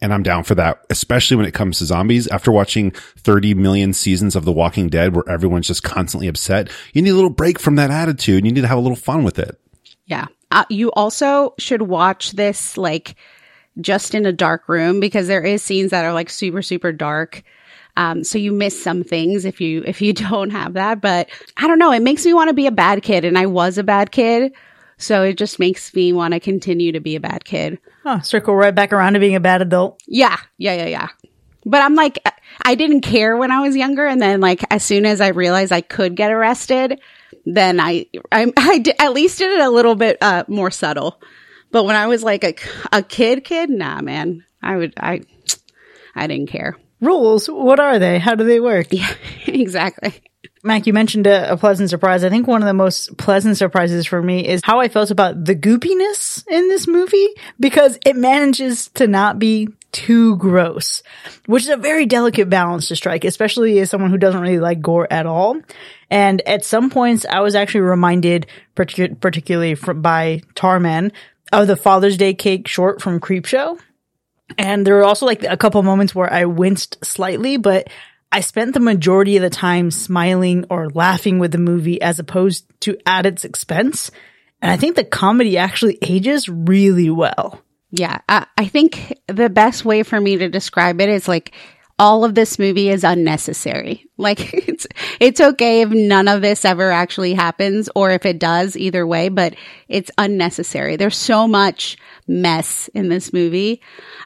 And 0.00 0.14
I'm 0.14 0.22
down 0.22 0.44
for 0.44 0.54
that, 0.54 0.84
especially 0.90 1.36
when 1.36 1.46
it 1.46 1.54
comes 1.54 1.78
to 1.78 1.84
zombies. 1.84 2.28
After 2.28 2.52
watching 2.52 2.92
30 2.92 3.54
million 3.54 3.92
seasons 3.92 4.36
of 4.36 4.44
The 4.44 4.52
Walking 4.52 4.88
Dead 4.88 5.14
where 5.14 5.28
everyone's 5.28 5.66
just 5.66 5.82
constantly 5.82 6.28
upset, 6.28 6.70
you 6.92 7.02
need 7.02 7.10
a 7.10 7.14
little 7.14 7.30
break 7.30 7.58
from 7.58 7.76
that 7.76 7.90
attitude. 7.90 8.44
You 8.44 8.52
need 8.52 8.60
to 8.60 8.68
have 8.68 8.78
a 8.78 8.82
little 8.82 8.96
fun 8.96 9.24
with 9.24 9.38
it. 9.40 9.58
Yeah. 10.06 10.26
Uh, 10.52 10.64
you 10.70 10.92
also 10.92 11.54
should 11.58 11.82
watch 11.82 12.32
this 12.32 12.76
like 12.76 13.16
just 13.80 14.14
in 14.14 14.24
a 14.24 14.32
dark 14.32 14.68
room 14.68 15.00
because 15.00 15.26
there 15.26 15.42
is 15.42 15.62
scenes 15.62 15.90
that 15.90 16.04
are 16.04 16.12
like 16.12 16.30
super, 16.30 16.62
super 16.62 16.92
dark. 16.92 17.42
Um, 17.98 18.22
so 18.22 18.38
you 18.38 18.52
miss 18.52 18.80
some 18.80 19.02
things 19.02 19.44
if 19.44 19.60
you, 19.60 19.82
if 19.84 20.00
you 20.00 20.12
don't 20.14 20.50
have 20.50 20.74
that, 20.74 21.00
but 21.00 21.28
I 21.56 21.66
don't 21.66 21.80
know. 21.80 21.92
It 21.92 22.00
makes 22.00 22.24
me 22.24 22.32
want 22.32 22.48
to 22.48 22.54
be 22.54 22.68
a 22.68 22.72
bad 22.72 23.02
kid 23.02 23.24
and 23.24 23.36
I 23.36 23.46
was 23.46 23.76
a 23.76 23.82
bad 23.82 24.12
kid. 24.12 24.52
So 24.96 25.22
it 25.22 25.36
just 25.36 25.58
makes 25.58 25.92
me 25.94 26.12
want 26.12 26.34
to 26.34 26.40
continue 26.40 26.92
to 26.92 27.00
be 27.00 27.16
a 27.16 27.20
bad 27.20 27.44
kid. 27.44 27.78
Oh, 28.04 28.20
circle 28.20 28.54
right 28.54 28.74
back 28.74 28.92
around 28.92 29.14
to 29.14 29.20
being 29.20 29.34
a 29.34 29.40
bad 29.40 29.62
adult. 29.62 30.00
Yeah. 30.06 30.36
Yeah. 30.56 30.74
Yeah. 30.74 30.86
Yeah. 30.86 31.08
But 31.64 31.82
I'm 31.82 31.94
like, 31.94 32.18
I 32.62 32.76
didn't 32.76 33.02
care 33.02 33.36
when 33.36 33.50
I 33.50 33.60
was 33.60 33.76
younger. 33.76 34.06
And 34.06 34.22
then 34.22 34.40
like, 34.40 34.64
as 34.72 34.82
soon 34.84 35.04
as 35.04 35.20
I 35.20 35.28
realized 35.28 35.72
I 35.72 35.80
could 35.80 36.14
get 36.14 36.30
arrested, 36.32 37.00
then 37.44 37.80
I, 37.80 38.06
I, 38.30 38.52
I 38.56 38.78
did, 38.78 38.94
at 39.00 39.12
least 39.12 39.38
did 39.38 39.50
it 39.50 39.60
a 39.60 39.70
little 39.70 39.94
bit, 39.94 40.18
uh, 40.20 40.44
more 40.48 40.70
subtle. 40.70 41.20
But 41.70 41.84
when 41.84 41.96
I 41.96 42.06
was 42.06 42.22
like 42.22 42.44
a, 42.44 42.54
a 42.92 43.02
kid, 43.02 43.44
kid, 43.44 43.70
nah, 43.70 44.00
man, 44.00 44.44
I 44.62 44.76
would, 44.76 44.94
I, 44.96 45.22
I 46.14 46.26
didn't 46.26 46.48
care. 46.48 46.76
Rules, 47.00 47.46
what 47.46 47.78
are 47.80 47.98
they? 47.98 48.18
How 48.18 48.34
do 48.34 48.44
they 48.44 48.60
work? 48.60 48.88
Yeah, 48.90 49.12
exactly. 49.46 50.14
Mac, 50.64 50.86
you 50.86 50.92
mentioned 50.92 51.26
a, 51.26 51.52
a, 51.52 51.56
pleasant 51.56 51.88
surprise. 51.88 52.24
I 52.24 52.30
think 52.30 52.46
one 52.46 52.62
of 52.62 52.66
the 52.66 52.74
most 52.74 53.16
pleasant 53.16 53.56
surprises 53.56 54.06
for 54.06 54.20
me 54.20 54.46
is 54.46 54.60
how 54.64 54.80
I 54.80 54.88
felt 54.88 55.10
about 55.10 55.44
the 55.44 55.54
goopiness 55.54 56.46
in 56.48 56.68
this 56.68 56.88
movie 56.88 57.28
because 57.60 57.98
it 58.04 58.16
manages 58.16 58.88
to 58.94 59.06
not 59.06 59.38
be 59.38 59.68
too 59.92 60.36
gross, 60.36 61.02
which 61.46 61.62
is 61.62 61.68
a 61.68 61.76
very 61.76 62.06
delicate 62.06 62.50
balance 62.50 62.88
to 62.88 62.96
strike, 62.96 63.24
especially 63.24 63.78
as 63.78 63.88
someone 63.90 64.10
who 64.10 64.18
doesn't 64.18 64.40
really 64.40 64.58
like 64.58 64.80
gore 64.80 65.10
at 65.10 65.26
all. 65.26 65.60
And 66.10 66.42
at 66.42 66.64
some 66.64 66.90
points, 66.90 67.24
I 67.24 67.40
was 67.40 67.54
actually 67.54 67.82
reminded, 67.82 68.46
partic- 68.76 69.20
particularly 69.20 69.74
from, 69.74 70.02
by 70.02 70.42
Tarman, 70.54 71.12
of 71.52 71.66
the 71.66 71.76
Father's 71.76 72.16
Day 72.16 72.34
cake 72.34 72.68
short 72.68 73.00
from 73.00 73.20
Creepshow. 73.20 73.78
And 74.56 74.86
there 74.86 74.94
were 74.94 75.04
also 75.04 75.26
like 75.26 75.44
a 75.44 75.56
couple 75.56 75.82
moments 75.82 76.14
where 76.14 76.32
I 76.32 76.46
winced 76.46 77.04
slightly, 77.04 77.56
but 77.56 77.88
I 78.32 78.40
spent 78.40 78.74
the 78.74 78.80
majority 78.80 79.36
of 79.36 79.42
the 79.42 79.50
time 79.50 79.90
smiling 79.90 80.64
or 80.70 80.90
laughing 80.90 81.38
with 81.38 81.52
the 81.52 81.58
movie 81.58 82.00
as 82.00 82.18
opposed 82.18 82.64
to 82.80 82.96
at 83.06 83.26
its 83.26 83.44
expense. 83.44 84.10
And 84.60 84.70
I 84.70 84.76
think 84.76 84.96
the 84.96 85.04
comedy 85.04 85.58
actually 85.58 85.98
ages 86.02 86.48
really 86.48 87.10
well. 87.10 87.62
Yeah. 87.90 88.18
I, 88.28 88.46
I 88.56 88.66
think 88.66 89.18
the 89.28 89.48
best 89.48 89.84
way 89.84 90.02
for 90.02 90.20
me 90.20 90.36
to 90.38 90.48
describe 90.48 91.00
it 91.00 91.08
is 91.08 91.28
like 91.28 91.54
all 91.98 92.24
of 92.24 92.34
this 92.34 92.58
movie 92.58 92.88
is 92.88 93.04
unnecessary. 93.04 94.04
Like 94.20 94.52
it's, 94.52 94.84
it's 95.20 95.40
okay 95.40 95.82
if 95.82 95.90
none 95.90 96.26
of 96.26 96.42
this 96.42 96.64
ever 96.64 96.90
actually 96.90 97.34
happens 97.34 97.88
or 97.94 98.10
if 98.10 98.26
it 98.26 98.40
does 98.40 98.76
either 98.76 99.06
way, 99.06 99.28
but 99.28 99.54
it's 99.86 100.10
unnecessary. 100.18 100.96
There's 100.96 101.16
so 101.16 101.46
much 101.46 101.96
mess 102.26 102.88
in 102.94 103.10
this 103.10 103.32
movie. 103.32 103.80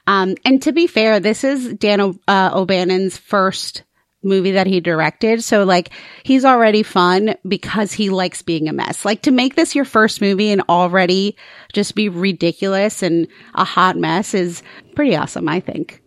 Um, 0.06 0.34
and 0.46 0.62
to 0.62 0.72
be 0.72 0.86
fair, 0.86 1.20
this 1.20 1.44
is 1.44 1.74
Dan 1.74 2.00
o- 2.00 2.18
uh, 2.26 2.52
O'Bannon's 2.54 3.18
first 3.18 3.82
movie 4.22 4.52
that 4.52 4.66
he 4.66 4.80
directed. 4.80 5.42
So 5.44 5.64
like 5.64 5.90
he's 6.22 6.44
already 6.44 6.82
fun 6.82 7.36
because 7.46 7.92
he 7.92 8.10
likes 8.10 8.42
being 8.42 8.68
a 8.68 8.72
mess. 8.72 9.04
Like 9.04 9.22
to 9.22 9.30
make 9.30 9.56
this 9.56 9.74
your 9.74 9.84
first 9.84 10.20
movie 10.20 10.50
and 10.50 10.62
already 10.68 11.36
just 11.72 11.94
be 11.94 12.08
ridiculous 12.08 13.02
and 13.02 13.26
a 13.54 13.64
hot 13.64 13.96
mess 13.96 14.34
is 14.34 14.62
pretty 14.94 15.16
awesome, 15.16 15.48
I 15.48 15.60
think. 15.60 16.01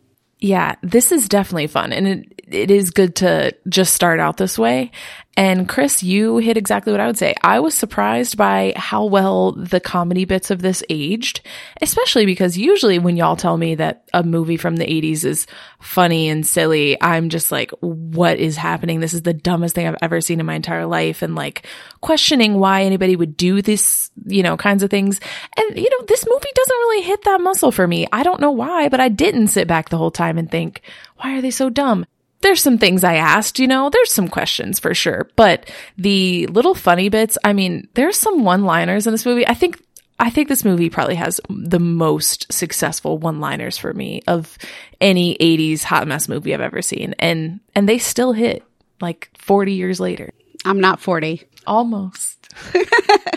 Yeah, 0.45 0.75
this 0.83 1.11
is 1.11 1.27
definitely 1.27 1.65
fun 1.65 1.91
and 1.91 2.07
it, 2.07 2.41
it 2.47 2.69
is 2.69 2.91
good 2.91 3.15
to 3.15 3.51
just 3.67 3.95
start 3.95 4.19
out 4.19 4.37
this 4.37 4.59
way. 4.59 4.91
And 5.37 5.67
Chris, 5.67 6.01
you 6.01 6.37
hit 6.37 6.55
exactly 6.55 6.93
what 6.93 7.01
I 7.01 7.07
would 7.07 7.17
say. 7.17 7.35
I 7.43 7.59
was 7.59 7.73
surprised 7.73 8.37
by 8.37 8.71
how 8.77 9.03
well 9.03 9.51
the 9.51 9.81
comedy 9.81 10.23
bits 10.23 10.49
of 10.49 10.61
this 10.61 10.81
aged, 10.89 11.41
especially 11.81 12.25
because 12.25 12.57
usually 12.57 12.99
when 12.99 13.17
y'all 13.17 13.35
tell 13.35 13.57
me 13.57 13.75
that 13.75 14.07
a 14.13 14.23
movie 14.23 14.55
from 14.55 14.77
the 14.77 14.85
80s 14.85 15.25
is 15.25 15.45
funny 15.81 16.29
and 16.29 16.47
silly, 16.47 16.97
I'm 17.01 17.27
just 17.27 17.51
like, 17.51 17.71
what 17.81 18.39
is 18.39 18.55
happening? 18.55 19.01
This 19.01 19.13
is 19.13 19.23
the 19.23 19.33
dumbest 19.33 19.75
thing 19.75 19.87
I've 19.87 19.97
ever 20.01 20.21
seen 20.21 20.39
in 20.39 20.45
my 20.45 20.55
entire 20.55 20.85
life. 20.85 21.21
And 21.21 21.35
like 21.35 21.67
questioning 21.99 22.57
why 22.57 22.83
anybody 22.83 23.17
would 23.17 23.35
do 23.35 23.61
this, 23.61 24.11
you 24.25 24.41
know, 24.41 24.55
kinds 24.55 24.83
of 24.83 24.89
things. 24.89 25.19
And, 25.57 25.77
you 25.77 25.89
know, 25.89 26.05
this 26.07 26.25
movie 26.25 26.49
doesn't 26.55 26.77
really 26.77 27.03
hit 27.03 27.23
that 27.25 27.41
muscle 27.41 27.73
for 27.73 27.85
me. 27.85 28.07
I 28.09 28.23
don't 28.23 28.39
know 28.39 28.51
why, 28.51 28.87
but 28.87 29.01
I 29.01 29.09
didn't 29.09 29.47
sit 29.47 29.67
back 29.67 29.89
the 29.89 29.97
whole 29.97 30.11
time 30.11 30.37
and 30.37 30.49
think, 30.49 30.81
why 31.17 31.37
are 31.37 31.41
they 31.41 31.51
so 31.51 31.69
dumb? 31.69 32.05
There's 32.45 32.61
some 32.61 32.77
things 32.77 33.03
I 33.03 33.15
asked, 33.15 33.57
you 33.57 33.65
know, 33.65 33.89
there's 33.89 34.11
some 34.11 34.27
questions 34.27 34.79
for 34.79 34.93
sure, 34.93 35.27
but 35.35 35.67
the 35.97 36.45
little 36.45 36.75
funny 36.75 37.09
bits, 37.09 37.39
I 37.43 37.53
mean, 37.53 37.87
there's 37.95 38.19
some 38.19 38.43
one-liners 38.43 39.07
in 39.07 39.13
this 39.13 39.25
movie. 39.25 39.47
I 39.47 39.55
think 39.55 39.81
I 40.19 40.29
think 40.29 40.47
this 40.47 40.63
movie 40.63 40.91
probably 40.91 41.15
has 41.15 41.41
the 41.49 41.79
most 41.79 42.53
successful 42.53 43.17
one-liners 43.17 43.79
for 43.79 43.93
me 43.93 44.21
of 44.27 44.59
any 45.01 45.35
80s 45.37 45.81
hot 45.81 46.07
mess 46.07 46.29
movie 46.29 46.53
I've 46.53 46.61
ever 46.61 46.83
seen. 46.83 47.15
And 47.17 47.61
and 47.73 47.89
they 47.89 47.97
still 47.97 48.31
hit 48.31 48.63
like 49.01 49.31
40 49.39 49.73
years 49.73 49.99
later. 49.99 50.29
I'm 50.63 50.79
not 50.79 51.01
40. 51.01 51.43
Almost. 51.65 52.34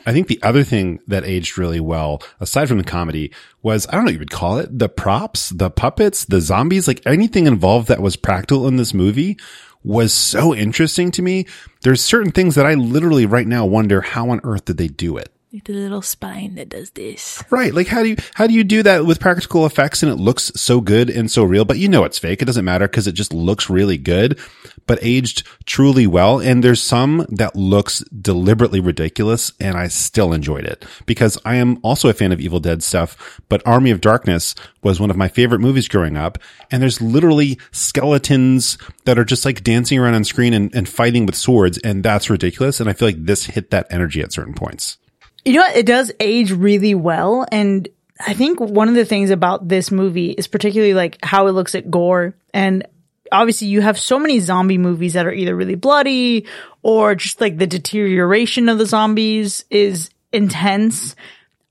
I 0.06 0.12
think 0.12 0.28
the 0.28 0.40
other 0.42 0.64
thing 0.64 1.00
that 1.06 1.24
aged 1.24 1.58
really 1.58 1.80
well, 1.80 2.22
aside 2.40 2.68
from 2.68 2.78
the 2.78 2.84
comedy, 2.84 3.32
was 3.62 3.86
I 3.86 3.92
don't 3.92 4.04
know 4.04 4.08
what 4.08 4.12
you 4.14 4.18
would 4.20 4.30
call 4.30 4.58
it, 4.58 4.78
the 4.78 4.88
props, 4.88 5.50
the 5.50 5.70
puppets, 5.70 6.24
the 6.24 6.40
zombies, 6.40 6.88
like 6.88 7.04
anything 7.06 7.46
involved 7.46 7.88
that 7.88 8.00
was 8.00 8.16
practical 8.16 8.66
in 8.68 8.76
this 8.76 8.94
movie 8.94 9.38
was 9.84 10.12
so 10.12 10.54
interesting 10.54 11.10
to 11.12 11.22
me. 11.22 11.46
There's 11.82 12.02
certain 12.02 12.32
things 12.32 12.54
that 12.56 12.66
I 12.66 12.74
literally 12.74 13.26
right 13.26 13.46
now 13.46 13.64
wonder 13.66 14.00
how 14.00 14.30
on 14.30 14.40
earth 14.44 14.66
did 14.66 14.76
they 14.76 14.88
do 14.88 15.16
it? 15.16 15.32
Like 15.50 15.64
the 15.64 15.72
little 15.72 16.02
spine 16.02 16.56
that 16.56 16.68
does 16.68 16.90
this. 16.90 17.42
Right. 17.48 17.72
Like 17.72 17.86
how 17.86 18.02
do 18.02 18.10
you, 18.10 18.16
how 18.34 18.46
do 18.46 18.52
you 18.52 18.64
do 18.64 18.82
that 18.82 19.06
with 19.06 19.18
practical 19.18 19.64
effects 19.64 20.02
and 20.02 20.12
it 20.12 20.16
looks 20.16 20.52
so 20.56 20.82
good 20.82 21.08
and 21.08 21.30
so 21.30 21.42
real, 21.42 21.64
but 21.64 21.78
you 21.78 21.88
know 21.88 22.04
it's 22.04 22.18
fake. 22.18 22.42
It 22.42 22.44
doesn't 22.44 22.66
matter 22.66 22.86
because 22.86 23.06
it 23.06 23.12
just 23.12 23.32
looks 23.32 23.70
really 23.70 23.96
good, 23.96 24.38
but 24.86 24.98
aged 25.00 25.44
truly 25.64 26.06
well. 26.06 26.38
And 26.38 26.62
there's 26.62 26.82
some 26.82 27.24
that 27.30 27.56
looks 27.56 28.00
deliberately 28.00 28.80
ridiculous 28.80 29.52
and 29.58 29.74
I 29.74 29.88
still 29.88 30.34
enjoyed 30.34 30.66
it 30.66 30.84
because 31.06 31.38
I 31.46 31.54
am 31.54 31.78
also 31.82 32.10
a 32.10 32.14
fan 32.14 32.32
of 32.32 32.42
Evil 32.42 32.60
Dead 32.60 32.82
stuff, 32.82 33.40
but 33.48 33.66
Army 33.66 33.90
of 33.90 34.02
Darkness 34.02 34.54
was 34.82 35.00
one 35.00 35.10
of 35.10 35.16
my 35.16 35.28
favorite 35.28 35.60
movies 35.60 35.88
growing 35.88 36.18
up. 36.18 36.36
And 36.70 36.82
there's 36.82 37.00
literally 37.00 37.58
skeletons 37.72 38.76
that 39.06 39.18
are 39.18 39.24
just 39.24 39.46
like 39.46 39.64
dancing 39.64 39.98
around 39.98 40.12
on 40.12 40.24
screen 40.24 40.52
and, 40.52 40.74
and 40.74 40.86
fighting 40.86 41.24
with 41.24 41.36
swords. 41.36 41.78
And 41.78 42.04
that's 42.04 42.28
ridiculous. 42.28 42.80
And 42.80 42.90
I 42.90 42.92
feel 42.92 43.08
like 43.08 43.24
this 43.24 43.46
hit 43.46 43.70
that 43.70 43.86
energy 43.90 44.20
at 44.20 44.32
certain 44.32 44.52
points. 44.52 44.98
You 45.44 45.54
know 45.54 45.60
what? 45.60 45.76
It 45.76 45.86
does 45.86 46.12
age 46.20 46.52
really 46.52 46.94
well. 46.94 47.46
And 47.50 47.88
I 48.20 48.34
think 48.34 48.60
one 48.60 48.88
of 48.88 48.94
the 48.94 49.04
things 49.04 49.30
about 49.30 49.68
this 49.68 49.90
movie 49.90 50.30
is 50.30 50.48
particularly 50.48 50.94
like 50.94 51.18
how 51.22 51.46
it 51.46 51.52
looks 51.52 51.74
at 51.74 51.90
gore. 51.90 52.34
And 52.52 52.86
obviously 53.30 53.68
you 53.68 53.80
have 53.80 53.98
so 53.98 54.18
many 54.18 54.40
zombie 54.40 54.78
movies 54.78 55.12
that 55.14 55.26
are 55.26 55.32
either 55.32 55.54
really 55.54 55.74
bloody 55.74 56.46
or 56.82 57.14
just 57.14 57.40
like 57.40 57.58
the 57.58 57.66
deterioration 57.66 58.68
of 58.68 58.78
the 58.78 58.86
zombies 58.86 59.64
is 59.70 60.10
intense. 60.32 61.14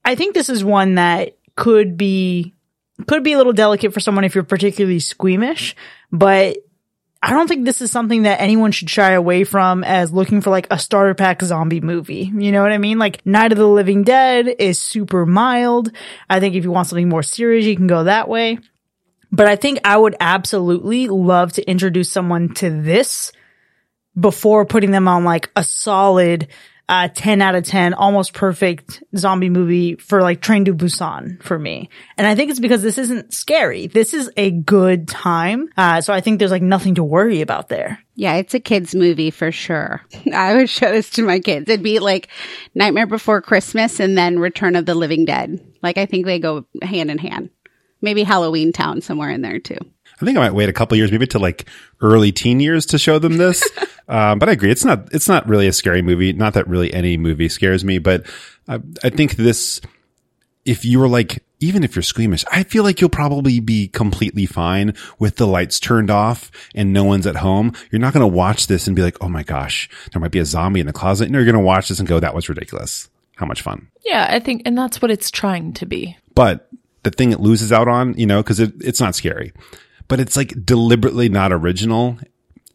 I 0.05 0.15
think 0.15 0.33
this 0.33 0.49
is 0.49 0.63
one 0.63 0.95
that 0.95 1.35
could 1.55 1.97
be, 1.97 2.53
could 3.07 3.23
be 3.23 3.33
a 3.33 3.37
little 3.37 3.53
delicate 3.53 3.93
for 3.93 3.99
someone 3.99 4.23
if 4.23 4.35
you're 4.35 4.43
particularly 4.43 4.99
squeamish, 4.99 5.75
but 6.11 6.57
I 7.21 7.31
don't 7.31 7.47
think 7.47 7.65
this 7.65 7.81
is 7.81 7.91
something 7.91 8.23
that 8.23 8.39
anyone 8.39 8.71
should 8.71 8.89
shy 8.89 9.11
away 9.11 9.43
from 9.43 9.83
as 9.83 10.13
looking 10.13 10.41
for 10.41 10.49
like 10.51 10.67
a 10.69 10.77
starter 10.77 11.15
pack 11.15 11.41
zombie 11.41 11.81
movie. 11.81 12.31
You 12.33 12.51
know 12.51 12.61
what 12.61 12.71
I 12.71 12.77
mean? 12.77 12.99
Like 12.99 13.25
Night 13.25 13.51
of 13.51 13.57
the 13.57 13.67
Living 13.67 14.03
Dead 14.03 14.47
is 14.59 14.79
super 14.79 15.25
mild. 15.25 15.91
I 16.29 16.39
think 16.39 16.55
if 16.55 16.63
you 16.63 16.71
want 16.71 16.87
something 16.87 17.09
more 17.09 17.23
serious, 17.23 17.65
you 17.65 17.75
can 17.75 17.87
go 17.87 18.03
that 18.03 18.29
way. 18.29 18.59
But 19.31 19.47
I 19.47 19.55
think 19.55 19.79
I 19.83 19.97
would 19.97 20.15
absolutely 20.19 21.07
love 21.07 21.53
to 21.53 21.69
introduce 21.69 22.11
someone 22.11 22.53
to 22.55 22.69
this 22.69 23.31
before 24.17 24.65
putting 24.65 24.91
them 24.91 25.07
on 25.07 25.23
like 25.23 25.49
a 25.55 25.63
solid 25.63 26.47
uh, 26.89 27.09
10 27.13 27.41
out 27.41 27.55
of 27.55 27.65
10, 27.65 27.93
almost 27.93 28.33
perfect 28.33 29.03
zombie 29.15 29.49
movie 29.49 29.95
for 29.95 30.21
like 30.21 30.41
Train 30.41 30.65
to 30.65 30.73
Busan 30.73 31.41
for 31.43 31.59
me. 31.59 31.89
And 32.17 32.25
I 32.25 32.35
think 32.35 32.49
it's 32.49 32.59
because 32.59 32.81
this 32.81 32.97
isn't 32.97 33.33
scary. 33.33 33.87
This 33.87 34.13
is 34.13 34.31
a 34.37 34.51
good 34.51 35.07
time. 35.07 35.69
Uh, 35.75 35.99
so 36.01 36.13
I 36.13 36.21
think 36.21 36.39
there's 36.39 36.51
like 36.51 36.61
nothing 36.61 36.95
to 36.95 37.03
worry 37.03 37.41
about 37.41 37.67
there. 37.67 37.99
Yeah, 38.15 38.35
it's 38.35 38.53
a 38.53 38.59
kids 38.59 38.95
movie 38.95 39.31
for 39.31 39.51
sure. 39.51 40.01
I 40.33 40.55
would 40.55 40.69
show 40.69 40.91
this 40.91 41.09
to 41.11 41.23
my 41.23 41.39
kids. 41.39 41.69
It'd 41.69 41.83
be 41.83 41.99
like 41.99 42.29
Nightmare 42.73 43.07
Before 43.07 43.41
Christmas 43.41 43.99
and 43.99 44.17
then 44.17 44.39
Return 44.39 44.75
of 44.75 44.85
the 44.85 44.95
Living 44.95 45.25
Dead. 45.25 45.59
Like 45.83 45.97
I 45.97 46.05
think 46.05 46.25
they 46.25 46.39
go 46.39 46.65
hand 46.81 47.11
in 47.11 47.17
hand. 47.17 47.49
Maybe 48.01 48.23
Halloween 48.23 48.71
Town 48.71 49.01
somewhere 49.01 49.29
in 49.29 49.41
there 49.41 49.59
too. 49.59 49.77
I 50.19 50.25
think 50.25 50.37
I 50.37 50.41
might 50.41 50.53
wait 50.53 50.69
a 50.69 50.73
couple 50.73 50.97
years, 50.97 51.11
maybe 51.11 51.27
to 51.27 51.39
like 51.39 51.69
early 52.01 52.31
teen 52.31 52.59
years 52.59 52.85
to 52.87 52.97
show 52.97 53.19
them 53.19 53.37
this. 53.37 53.63
um, 54.07 54.39
but 54.39 54.49
I 54.49 54.53
agree. 54.53 54.71
It's 54.71 54.85
not, 54.85 55.13
it's 55.13 55.27
not 55.27 55.47
really 55.47 55.67
a 55.67 55.73
scary 55.73 56.01
movie. 56.01 56.33
Not 56.33 56.53
that 56.55 56.67
really 56.67 56.93
any 56.93 57.17
movie 57.17 57.49
scares 57.49 57.83
me, 57.85 57.99
but 57.99 58.25
I, 58.67 58.79
I 59.03 59.09
think 59.09 59.35
this, 59.35 59.79
if 60.65 60.83
you 60.83 60.99
were 60.99 61.07
like, 61.07 61.43
even 61.59 61.83
if 61.83 61.95
you're 61.95 62.03
squeamish, 62.03 62.43
I 62.51 62.63
feel 62.63 62.83
like 62.83 63.01
you'll 63.01 63.09
probably 63.09 63.59
be 63.59 63.87
completely 63.87 64.45
fine 64.45 64.93
with 65.17 65.37
the 65.37 65.47
lights 65.47 65.79
turned 65.79 66.11
off 66.11 66.51
and 66.75 66.93
no 66.93 67.03
one's 67.03 67.25
at 67.25 67.37
home. 67.37 67.73
You're 67.91 68.01
not 68.01 68.13
going 68.13 68.27
to 68.27 68.35
watch 68.35 68.67
this 68.67 68.87
and 68.87 68.95
be 68.95 69.01
like, 69.01 69.17
Oh 69.21 69.29
my 69.29 69.43
gosh, 69.43 69.89
there 70.11 70.19
might 70.19 70.31
be 70.31 70.39
a 70.39 70.45
zombie 70.45 70.79
in 70.79 70.87
the 70.87 70.93
closet. 70.93 71.29
No, 71.29 71.39
you're 71.39 71.45
going 71.51 71.55
to 71.55 71.59
watch 71.59 71.89
this 71.89 71.99
and 71.99 72.07
go, 72.07 72.19
that 72.19 72.35
was 72.35 72.49
ridiculous. 72.49 73.09
How 73.35 73.45
much 73.45 73.61
fun. 73.61 73.89
Yeah, 74.03 74.27
I 74.29 74.39
think, 74.39 74.63
and 74.65 74.75
that's 74.75 74.99
what 74.99 75.11
it's 75.11 75.29
trying 75.29 75.73
to 75.73 75.85
be. 75.85 76.17
But 76.33 76.67
the 77.03 77.11
thing 77.11 77.31
it 77.31 77.39
loses 77.39 77.71
out 77.71 77.87
on, 77.87 78.15
you 78.17 78.25
know, 78.25 78.41
cause 78.41 78.59
it, 78.59 78.73
it's 78.81 78.99
not 78.99 79.15
scary, 79.15 79.53
but 80.07 80.19
it's 80.19 80.35
like 80.35 80.65
deliberately 80.65 81.29
not 81.29 81.51
original. 81.51 82.17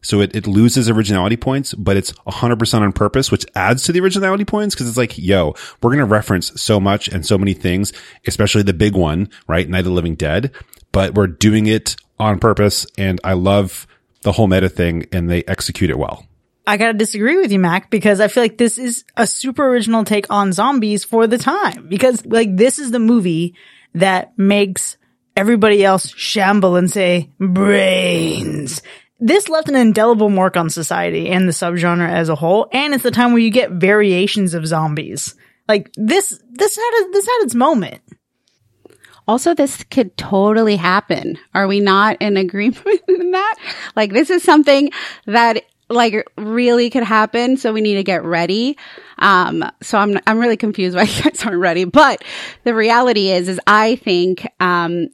So 0.03 0.21
it, 0.21 0.35
it 0.35 0.47
loses 0.47 0.91
originality 0.91 1.37
points, 1.37 1.75
but 1.75 1.97
it's 1.97 2.13
100% 2.13 2.81
on 2.81 2.93
purpose, 2.93 3.31
which 3.31 3.47
adds 3.55 3.85
to 3.85 3.93
the 3.93 4.01
originality 4.01 4.45
points. 4.45 4.75
Cause 4.75 4.89
it's 4.89 4.97
like, 4.97 5.17
yo, 5.17 5.55
we're 5.81 5.91
going 5.91 5.99
to 5.99 6.05
reference 6.05 6.61
so 6.61 6.81
much 6.81 7.07
and 7.09 7.25
so 7.25 7.39
many 7.39 7.55
things, 7.55 7.93
especially 8.27 8.63
the 8.63 8.73
big 8.73 8.97
one, 8.97 9.31
right? 9.47 9.69
Night 9.69 9.81
of 9.81 9.85
the 9.87 9.91
Living 9.93 10.17
Dead, 10.17 10.51
but 10.91 11.15
we're 11.15 11.29
doing 11.29 11.67
it 11.67 11.95
on 12.19 12.41
purpose. 12.41 12.85
And 12.99 13.21
I 13.23 13.35
love 13.35 13.87
the 14.23 14.33
whole 14.33 14.49
meta 14.49 14.69
thing 14.69 15.07
and 15.13 15.31
they 15.31 15.45
execute 15.45 15.91
it 15.91 15.99
well. 15.99 16.27
I 16.67 16.77
gotta 16.77 16.93
disagree 16.93 17.37
with 17.37 17.51
you, 17.51 17.59
Mac, 17.59 17.91
because 17.91 18.21
I 18.21 18.29
feel 18.29 18.45
like 18.45 18.57
this 18.57 18.79
is 18.79 19.05
a 19.17 19.27
super 19.27 19.67
original 19.67 20.05
take 20.05 20.27
on 20.31 20.53
zombies 20.53 21.05
for 21.05 21.27
the 21.27 21.39
time. 21.39 21.89
Because 21.89 22.25
like 22.25 22.57
this 22.57 22.79
is 22.79 22.93
the 22.93 23.01
movie 23.01 23.55
that 23.95 24.39
makes 24.39 24.97
everybody 25.37 25.85
else 25.85 26.09
shamble 26.17 26.77
and 26.77 26.91
say 26.91 27.31
brains. 27.39 28.83
This 29.21 29.49
left 29.49 29.69
an 29.69 29.77
indelible 29.77 30.31
mark 30.31 30.57
on 30.57 30.69
society 30.69 31.29
and 31.29 31.47
the 31.49 31.53
subgenre 31.53 32.09
as 32.09 32.29
a 32.29 32.35
whole, 32.35 32.69
and 32.73 32.93
it's 32.93 33.05
the 33.05 33.11
time 33.11 33.33
where 33.33 33.43
you 33.43 33.51
get 33.51 33.71
variations 33.71 34.55
of 34.55 34.67
zombies. 34.67 35.37
Like 35.69 35.93
this, 35.97 36.43
this 36.51 36.77
had 36.77 37.07
a, 37.07 37.13
this 37.13 37.27
had 37.27 37.45
its 37.45 37.55
moment. 37.55 38.01
Also, 39.29 39.55
this 39.55 39.85
could 39.85 40.17
totally 40.17 40.75
happen. 40.75 41.39
Are 41.55 41.69
we 41.69 41.79
not 41.79 42.21
in 42.21 42.37
agreement 42.37 43.01
in 43.09 43.31
that? 43.31 43.59
Like, 43.95 44.13
this 44.13 44.31
is 44.31 44.43
something 44.43 44.91
that 45.27 45.63
like 45.89 46.27
really 46.37 46.91
could 46.91 47.05
happen. 47.05 47.57
So 47.57 47.73
we 47.73 47.81
need 47.81 47.95
to 47.95 48.03
get 48.03 48.25
ready. 48.25 48.77
Um, 49.23 49.65
so 49.81 49.99
I'm, 49.99 50.19
I'm 50.27 50.39
really 50.39 50.57
confused 50.57 50.97
why 50.97 51.05
you 51.05 51.23
guys 51.23 51.45
aren't 51.45 51.61
ready, 51.61 51.85
but 51.85 52.23
the 52.65 52.75
reality 52.75 53.31
is, 53.31 53.49
is 53.49 53.61
I 53.67 53.97
think, 53.97 54.47
um, 54.61 55.09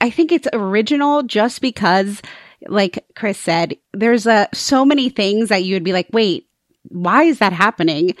I 0.00 0.08
think 0.08 0.32
it's 0.32 0.48
original 0.52 1.22
just 1.22 1.60
because, 1.60 2.22
like 2.66 3.04
Chris 3.14 3.38
said, 3.38 3.76
there's 3.92 4.26
a, 4.26 4.48
so 4.54 4.84
many 4.84 5.10
things 5.10 5.50
that 5.50 5.62
you 5.62 5.76
would 5.76 5.84
be 5.84 5.92
like, 5.92 6.08
wait, 6.10 6.48
why 6.88 7.24
is 7.24 7.38
that 7.40 7.52
happening? 7.52 8.16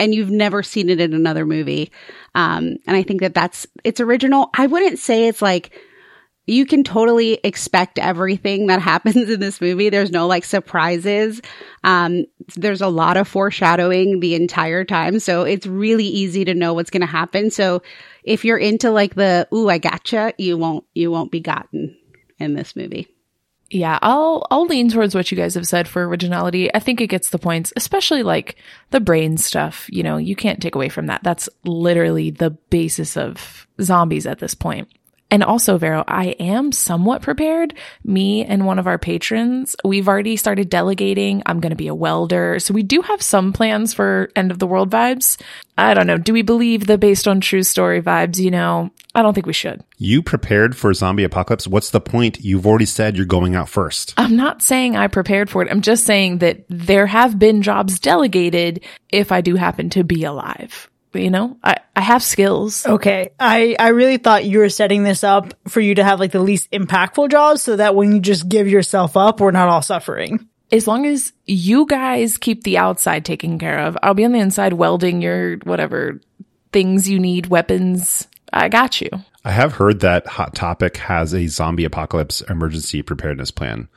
And 0.00 0.12
you've 0.12 0.30
never 0.30 0.64
seen 0.64 0.90
it 0.90 1.00
in 1.00 1.14
another 1.14 1.46
movie. 1.46 1.92
Um, 2.34 2.78
and 2.86 2.96
I 2.96 3.04
think 3.04 3.20
that 3.20 3.34
that's, 3.34 3.68
it's 3.84 4.00
original. 4.00 4.50
I 4.58 4.66
wouldn't 4.66 4.98
say 4.98 5.28
it's 5.28 5.40
like, 5.40 5.70
you 6.46 6.66
can 6.66 6.84
totally 6.84 7.40
expect 7.44 7.98
everything 7.98 8.66
that 8.66 8.80
happens 8.92 9.30
in 9.30 9.40
this 9.40 9.60
movie. 9.60 9.90
There's 9.90 10.10
no 10.10 10.26
like 10.26 10.44
surprises. 10.44 11.40
Um, 11.82 12.24
there's 12.56 12.82
a 12.82 12.88
lot 12.88 13.16
of 13.16 13.28
foreshadowing 13.28 14.20
the 14.20 14.34
entire 14.34 14.84
time. 14.84 15.18
So 15.18 15.42
it's 15.42 15.66
really 15.66 16.06
easy 16.06 16.44
to 16.44 16.54
know 16.54 16.74
what's 16.74 16.90
going 16.90 17.00
to 17.00 17.06
happen. 17.06 17.50
So 17.50 17.82
if 18.22 18.44
you're 18.44 18.58
into 18.58 18.90
like 18.90 19.14
the, 19.14 19.48
ooh, 19.52 19.68
I 19.68 19.78
gotcha, 19.78 20.34
you 20.38 20.56
won't, 20.56 20.84
you 20.94 21.10
won't 21.10 21.32
be 21.32 21.40
gotten 21.40 21.96
in 22.38 22.54
this 22.54 22.76
movie. 22.76 23.08
Yeah, 23.70 23.98
I'll 24.02 24.46
I'll 24.50 24.66
lean 24.66 24.90
towards 24.90 25.14
what 25.14 25.32
you 25.32 25.36
guys 25.36 25.54
have 25.54 25.66
said 25.66 25.88
for 25.88 26.06
originality. 26.06 26.72
I 26.72 26.78
think 26.78 27.00
it 27.00 27.08
gets 27.08 27.30
the 27.30 27.38
points, 27.38 27.72
especially 27.76 28.22
like 28.22 28.56
the 28.90 29.00
brain 29.00 29.36
stuff, 29.36 29.86
you 29.90 30.02
know, 30.02 30.16
you 30.16 30.36
can't 30.36 30.62
take 30.62 30.74
away 30.74 30.88
from 30.88 31.06
that. 31.06 31.24
That's 31.24 31.48
literally 31.64 32.30
the 32.30 32.50
basis 32.50 33.16
of 33.16 33.66
zombies 33.80 34.26
at 34.26 34.38
this 34.38 34.54
point. 34.54 34.88
And 35.34 35.42
also, 35.42 35.78
Vero, 35.78 36.04
I 36.06 36.26
am 36.38 36.70
somewhat 36.70 37.22
prepared. 37.22 37.74
Me 38.04 38.44
and 38.44 38.66
one 38.66 38.78
of 38.78 38.86
our 38.86 38.98
patrons, 38.98 39.74
we've 39.84 40.06
already 40.06 40.36
started 40.36 40.70
delegating. 40.70 41.42
I'm 41.44 41.58
going 41.58 41.70
to 41.70 41.76
be 41.76 41.88
a 41.88 41.94
welder. 41.94 42.60
So 42.60 42.72
we 42.72 42.84
do 42.84 43.02
have 43.02 43.20
some 43.20 43.52
plans 43.52 43.92
for 43.92 44.30
end 44.36 44.52
of 44.52 44.60
the 44.60 44.66
world 44.68 44.90
vibes. 44.90 45.42
I 45.76 45.92
don't 45.92 46.06
know. 46.06 46.18
Do 46.18 46.32
we 46.32 46.42
believe 46.42 46.86
the 46.86 46.98
based 46.98 47.26
on 47.26 47.40
true 47.40 47.64
story 47.64 48.00
vibes? 48.00 48.38
You 48.38 48.52
know, 48.52 48.92
I 49.12 49.22
don't 49.22 49.34
think 49.34 49.46
we 49.46 49.52
should. 49.52 49.82
You 49.98 50.22
prepared 50.22 50.76
for 50.76 50.94
zombie 50.94 51.24
apocalypse? 51.24 51.66
What's 51.66 51.90
the 51.90 52.00
point? 52.00 52.38
You've 52.38 52.64
already 52.64 52.86
said 52.86 53.16
you're 53.16 53.26
going 53.26 53.56
out 53.56 53.68
first. 53.68 54.14
I'm 54.16 54.36
not 54.36 54.62
saying 54.62 54.96
I 54.96 55.08
prepared 55.08 55.50
for 55.50 55.62
it. 55.62 55.68
I'm 55.68 55.80
just 55.80 56.06
saying 56.06 56.38
that 56.38 56.64
there 56.68 57.08
have 57.08 57.40
been 57.40 57.62
jobs 57.62 57.98
delegated 57.98 58.84
if 59.10 59.32
I 59.32 59.40
do 59.40 59.56
happen 59.56 59.90
to 59.90 60.04
be 60.04 60.22
alive 60.22 60.88
you 61.14 61.30
know, 61.30 61.56
I, 61.62 61.76
I 61.96 62.00
have 62.00 62.22
skills. 62.22 62.86
Okay. 62.86 63.30
I, 63.38 63.76
I 63.78 63.88
really 63.88 64.16
thought 64.16 64.44
you 64.44 64.58
were 64.58 64.68
setting 64.68 65.02
this 65.04 65.24
up 65.24 65.54
for 65.68 65.80
you 65.80 65.94
to 65.94 66.04
have 66.04 66.20
like 66.20 66.32
the 66.32 66.40
least 66.40 66.70
impactful 66.70 67.30
jobs 67.30 67.62
so 67.62 67.76
that 67.76 67.94
when 67.94 68.12
you 68.12 68.20
just 68.20 68.48
give 68.48 68.68
yourself 68.68 69.16
up, 69.16 69.40
we're 69.40 69.50
not 69.50 69.68
all 69.68 69.82
suffering. 69.82 70.48
As 70.72 70.88
long 70.88 71.06
as 71.06 71.32
you 71.44 71.86
guys 71.86 72.36
keep 72.36 72.64
the 72.64 72.78
outside 72.78 73.24
taken 73.24 73.58
care 73.58 73.78
of, 73.80 73.96
I'll 74.02 74.14
be 74.14 74.24
on 74.24 74.32
the 74.32 74.40
inside 74.40 74.72
welding 74.72 75.22
your 75.22 75.58
whatever 75.58 76.20
things 76.72 77.08
you 77.08 77.20
need, 77.20 77.46
weapons. 77.46 78.26
I 78.52 78.68
got 78.68 79.00
you. 79.00 79.10
I 79.44 79.52
have 79.52 79.74
heard 79.74 80.00
that 80.00 80.26
Hot 80.26 80.54
Topic 80.54 80.96
has 80.96 81.34
a 81.34 81.46
zombie 81.46 81.84
apocalypse 81.84 82.40
emergency 82.42 83.02
preparedness 83.02 83.50
plan. 83.50 83.88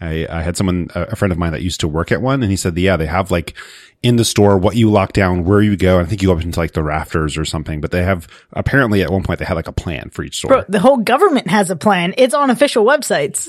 I, 0.00 0.26
I 0.28 0.42
had 0.42 0.56
someone, 0.56 0.88
a 0.94 1.16
friend 1.16 1.32
of 1.32 1.38
mine 1.38 1.52
that 1.52 1.62
used 1.62 1.80
to 1.80 1.88
work 1.88 2.10
at 2.10 2.22
one 2.22 2.42
and 2.42 2.50
he 2.50 2.56
said, 2.56 2.76
yeah, 2.78 2.96
they 2.96 3.06
have 3.06 3.30
like 3.30 3.54
in 4.02 4.16
the 4.16 4.24
store, 4.24 4.58
what 4.58 4.76
you 4.76 4.90
lock 4.90 5.12
down, 5.12 5.44
where 5.44 5.62
you 5.62 5.76
go. 5.76 6.00
I 6.00 6.04
think 6.04 6.22
you 6.22 6.28
go 6.28 6.34
up 6.34 6.42
into 6.42 6.58
like 6.58 6.72
the 6.72 6.82
rafters 6.82 7.36
or 7.36 7.44
something, 7.44 7.80
but 7.80 7.92
they 7.92 8.02
have 8.02 8.26
apparently 8.52 9.02
at 9.02 9.10
one 9.10 9.22
point 9.22 9.38
they 9.38 9.44
had 9.44 9.54
like 9.54 9.68
a 9.68 9.72
plan 9.72 10.10
for 10.10 10.24
each 10.24 10.38
store. 10.38 10.48
Bro, 10.48 10.64
the 10.68 10.80
whole 10.80 10.98
government 10.98 11.48
has 11.48 11.70
a 11.70 11.76
plan. 11.76 12.14
It's 12.16 12.34
on 12.34 12.50
official 12.50 12.84
websites. 12.84 13.48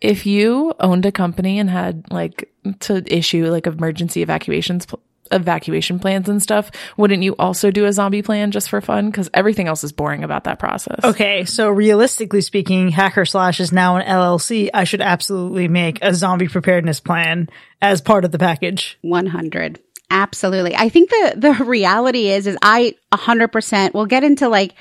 if 0.00 0.26
you 0.26 0.74
owned 0.80 1.06
a 1.06 1.12
company 1.12 1.58
and 1.58 1.70
had 1.70 2.04
like 2.10 2.52
to 2.80 3.02
issue 3.06 3.50
like 3.50 3.66
emergency 3.66 4.22
evacuations 4.22 4.86
evacuation 5.30 5.98
plans 5.98 6.28
and 6.28 6.42
stuff, 6.42 6.70
wouldn't 6.96 7.22
you 7.22 7.34
also 7.38 7.70
do 7.70 7.86
a 7.86 7.92
zombie 7.92 8.22
plan 8.22 8.50
just 8.50 8.68
for 8.68 8.80
fun? 8.80 9.10
Because 9.10 9.30
everything 9.34 9.68
else 9.68 9.84
is 9.84 9.92
boring 9.92 10.24
about 10.24 10.44
that 10.44 10.58
process. 10.58 11.00
Okay, 11.04 11.44
so 11.44 11.70
realistically 11.70 12.40
speaking, 12.40 12.90
Hacker 12.90 13.24
Slash 13.24 13.60
is 13.60 13.72
now 13.72 13.96
an 13.96 14.06
LLC. 14.06 14.70
I 14.72 14.84
should 14.84 15.00
absolutely 15.00 15.68
make 15.68 15.98
a 16.02 16.14
zombie 16.14 16.48
preparedness 16.48 17.00
plan 17.00 17.48
as 17.80 18.00
part 18.00 18.24
of 18.24 18.32
the 18.32 18.38
package. 18.38 18.98
100. 19.02 19.80
Absolutely. 20.10 20.76
I 20.76 20.88
think 20.88 21.10
the, 21.10 21.34
the 21.36 21.64
reality 21.64 22.28
is, 22.28 22.46
is 22.46 22.56
I 22.62 22.94
100%, 23.12 23.94
we'll 23.94 24.06
get 24.06 24.24
into 24.24 24.48
like 24.48 24.74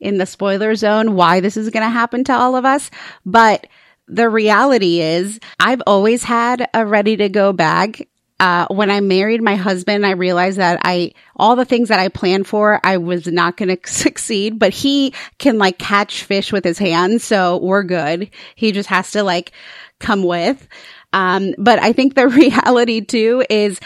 in 0.00 0.18
the 0.18 0.26
spoiler 0.26 0.74
zone 0.74 1.14
why 1.14 1.40
this 1.40 1.56
is 1.56 1.70
going 1.70 1.84
to 1.84 1.90
happen 1.90 2.24
to 2.24 2.32
all 2.34 2.56
of 2.56 2.64
us, 2.64 2.90
but 3.24 3.66
the 4.06 4.28
reality 4.28 5.00
is 5.00 5.40
I've 5.58 5.82
always 5.86 6.22
had 6.22 6.68
a 6.74 6.84
ready 6.84 7.16
to 7.16 7.28
go 7.28 7.52
bag 7.52 8.06
uh, 8.40 8.66
when 8.68 8.90
I 8.90 9.00
married 9.00 9.42
my 9.42 9.54
husband, 9.54 10.04
I 10.04 10.12
realized 10.12 10.58
that 10.58 10.80
I, 10.82 11.12
all 11.36 11.56
the 11.56 11.64
things 11.64 11.88
that 11.88 12.00
I 12.00 12.08
planned 12.08 12.46
for, 12.46 12.80
I 12.82 12.96
was 12.96 13.26
not 13.26 13.56
going 13.56 13.76
to 13.76 13.90
succeed, 13.90 14.58
but 14.58 14.72
he 14.72 15.14
can 15.38 15.58
like 15.58 15.78
catch 15.78 16.24
fish 16.24 16.52
with 16.52 16.64
his 16.64 16.78
hands. 16.78 17.24
So 17.24 17.58
we're 17.58 17.84
good. 17.84 18.30
He 18.56 18.72
just 18.72 18.88
has 18.88 19.12
to 19.12 19.22
like 19.22 19.52
come 20.00 20.24
with. 20.24 20.66
Um, 21.12 21.54
but 21.58 21.78
I 21.78 21.92
think 21.92 22.14
the 22.14 22.28
reality 22.28 23.00
too 23.00 23.44
is 23.48 23.78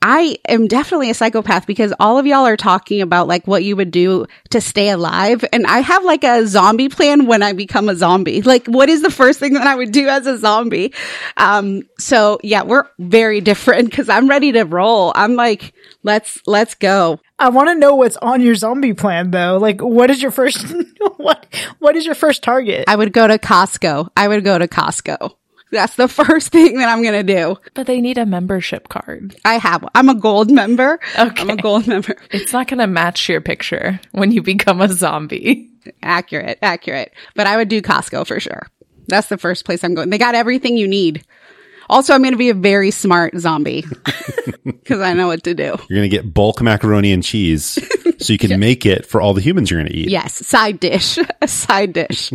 I 0.00 0.36
am 0.48 0.68
definitely 0.68 1.10
a 1.10 1.14
psychopath 1.14 1.66
because 1.66 1.92
all 1.98 2.18
of 2.18 2.26
y'all 2.26 2.46
are 2.46 2.56
talking 2.56 3.00
about 3.00 3.26
like 3.26 3.48
what 3.48 3.64
you 3.64 3.74
would 3.74 3.90
do 3.90 4.26
to 4.50 4.60
stay 4.60 4.90
alive. 4.90 5.44
And 5.52 5.66
I 5.66 5.80
have 5.80 6.04
like 6.04 6.22
a 6.22 6.46
zombie 6.46 6.88
plan 6.88 7.26
when 7.26 7.42
I 7.42 7.52
become 7.52 7.88
a 7.88 7.96
zombie. 7.96 8.42
Like 8.42 8.66
what 8.68 8.88
is 8.88 9.02
the 9.02 9.10
first 9.10 9.40
thing 9.40 9.54
that 9.54 9.66
I 9.66 9.74
would 9.74 9.90
do 9.90 10.06
as 10.06 10.26
a 10.26 10.38
zombie? 10.38 10.94
Um, 11.36 11.82
so 11.98 12.38
yeah, 12.44 12.62
we're 12.62 12.84
very 13.00 13.40
different 13.40 13.86
because 13.90 14.08
I'm 14.08 14.28
ready 14.28 14.52
to 14.52 14.62
roll. 14.62 15.12
I'm 15.16 15.34
like, 15.34 15.74
let's, 16.04 16.38
let's 16.46 16.74
go. 16.74 17.20
I 17.40 17.48
want 17.48 17.68
to 17.68 17.74
know 17.74 17.96
what's 17.96 18.16
on 18.18 18.40
your 18.40 18.54
zombie 18.54 18.94
plan 18.94 19.32
though. 19.32 19.58
Like 19.58 19.80
what 19.80 20.10
is 20.10 20.22
your 20.22 20.30
first, 20.30 20.64
what, 21.16 21.44
what 21.80 21.96
is 21.96 22.06
your 22.06 22.14
first 22.14 22.44
target? 22.44 22.84
I 22.86 22.94
would 22.94 23.12
go 23.12 23.26
to 23.26 23.38
Costco. 23.38 24.10
I 24.16 24.28
would 24.28 24.44
go 24.44 24.58
to 24.58 24.68
Costco. 24.68 25.34
That's 25.70 25.96
the 25.96 26.08
first 26.08 26.48
thing 26.48 26.78
that 26.78 26.88
I'm 26.88 27.02
going 27.02 27.26
to 27.26 27.34
do. 27.34 27.56
But 27.74 27.86
they 27.86 28.00
need 28.00 28.18
a 28.18 28.26
membership 28.26 28.88
card. 28.88 29.36
I 29.44 29.54
have. 29.58 29.82
one. 29.82 29.92
I'm 29.94 30.08
a 30.08 30.14
gold 30.14 30.50
member. 30.50 30.98
Okay. 31.18 31.42
I'm 31.42 31.50
a 31.50 31.56
gold 31.56 31.86
member. 31.86 32.16
It's 32.30 32.52
not 32.52 32.68
going 32.68 32.78
to 32.78 32.86
match 32.86 33.28
your 33.28 33.40
picture 33.40 34.00
when 34.12 34.30
you 34.32 34.42
become 34.42 34.80
a 34.80 34.88
zombie. 34.88 35.70
Accurate, 36.02 36.58
accurate. 36.62 37.12
But 37.34 37.46
I 37.46 37.56
would 37.56 37.68
do 37.68 37.82
Costco 37.82 38.26
for 38.26 38.40
sure. 38.40 38.66
That's 39.06 39.28
the 39.28 39.38
first 39.38 39.64
place 39.64 39.82
I'm 39.82 39.94
going. 39.94 40.10
They 40.10 40.18
got 40.18 40.34
everything 40.34 40.76
you 40.76 40.86
need. 40.86 41.24
Also, 41.88 42.14
I'm 42.14 42.22
going 42.22 42.32
to 42.32 42.38
be 42.38 42.50
a 42.50 42.54
very 42.54 42.90
smart 42.90 43.36
zombie 43.38 43.84
because 44.64 45.00
I 45.00 45.14
know 45.14 45.26
what 45.26 45.44
to 45.44 45.54
do. 45.54 45.64
You're 45.88 45.98
going 45.98 46.02
to 46.02 46.08
get 46.08 46.32
bulk 46.32 46.60
macaroni 46.60 47.12
and 47.12 47.22
cheese 47.22 47.78
so 48.18 48.32
you 48.32 48.38
can 48.38 48.58
make 48.60 48.84
it 48.84 49.06
for 49.06 49.20
all 49.20 49.32
the 49.32 49.40
humans 49.40 49.70
you're 49.70 49.80
going 49.80 49.92
to 49.92 49.96
eat. 49.96 50.10
Yes, 50.10 50.34
side 50.46 50.80
dish, 50.80 51.18
a 51.42 51.48
side 51.48 51.92
dish. 51.92 52.32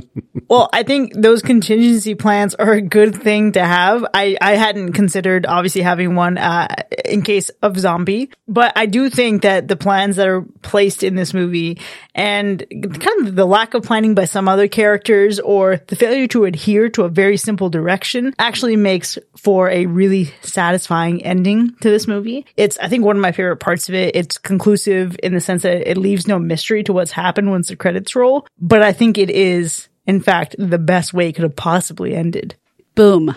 Well, 0.50 0.70
I 0.74 0.84
think 0.84 1.13
those 1.16 1.42
contingency 1.42 2.16
plans 2.16 2.56
are 2.56 2.74
a 2.74 2.82
good 2.82 3.16
thing 3.16 3.54
to 3.54 3.63
have. 3.63 4.06
I, 4.13 4.38
I 4.42 4.56
hadn't 4.56 4.94
considered 4.94 5.46
obviously 5.46 5.82
having 5.82 6.16
one 6.16 6.38
uh, 6.38 6.68
in 7.06 7.22
case 7.22 7.50
of 7.62 7.78
zombie, 7.78 8.32
but 8.48 8.74
I 8.76 8.86
do 8.86 9.10
think 9.10 9.44
that 9.44 9.68
the 9.68 9.76
plans 9.76 10.16
that 10.16 10.28
are 10.28 10.42
placed 10.62 11.04
in 11.04 11.16
this 11.16 11.34
movie 11.34 11.80
and 12.15 12.65
kind 12.69 13.28
of 13.28 13.36
the 13.36 13.45
lack 13.45 13.73
of 13.73 13.84
planning 13.84 14.15
by 14.15 14.26
some 14.26 14.47
other 14.47 14.67
characters 14.67 15.39
or 15.39 15.82
the 15.88 15.95
failure 15.95 16.28
to 16.28 16.45
adhere 16.45 16.89
to 16.89 17.04
a 17.04 17.10
very 17.10 17.38
simple 17.38 17.69
direction 17.69 18.34
actually 18.38 18.76
makes 18.76 19.17
for 19.38 19.69
a 19.69 19.86
really 19.86 20.26
satisfying 20.41 21.23
ending 21.23 21.76
to 21.82 21.89
this 21.89 22.08
movie. 22.08 22.45
It's, 22.56 22.78
I 22.78 22.88
think, 22.88 23.04
one 23.04 23.15
of 23.15 23.21
my 23.21 23.32
favorite 23.32 23.58
parts 23.58 23.89
of 23.89 23.95
it. 23.95 24.15
It's 24.15 24.38
conclusive 24.38 25.15
in 25.23 25.34
the 25.34 25.41
sense 25.41 25.63
that 25.63 25.89
it 25.89 25.97
leaves 25.97 26.28
no 26.28 26.39
mystery 26.39 26.84
to 26.84 26.93
what's 26.93 27.12
happened 27.12 27.49
once 27.49 27.69
the 27.69 27.76
credits 27.76 28.15
roll, 28.15 28.45
but 28.60 28.82
I 28.82 28.93
think 28.93 29.17
it 29.17 29.30
is, 29.30 29.89
in 30.06 30.21
fact, 30.21 30.56
the 30.58 30.78
best 30.78 31.13
way 31.13 31.30
it 31.30 31.34
could 31.34 31.43
have 31.43 31.56
possibly 31.56 32.15
ended. 32.15 32.56
Boom. 32.95 33.36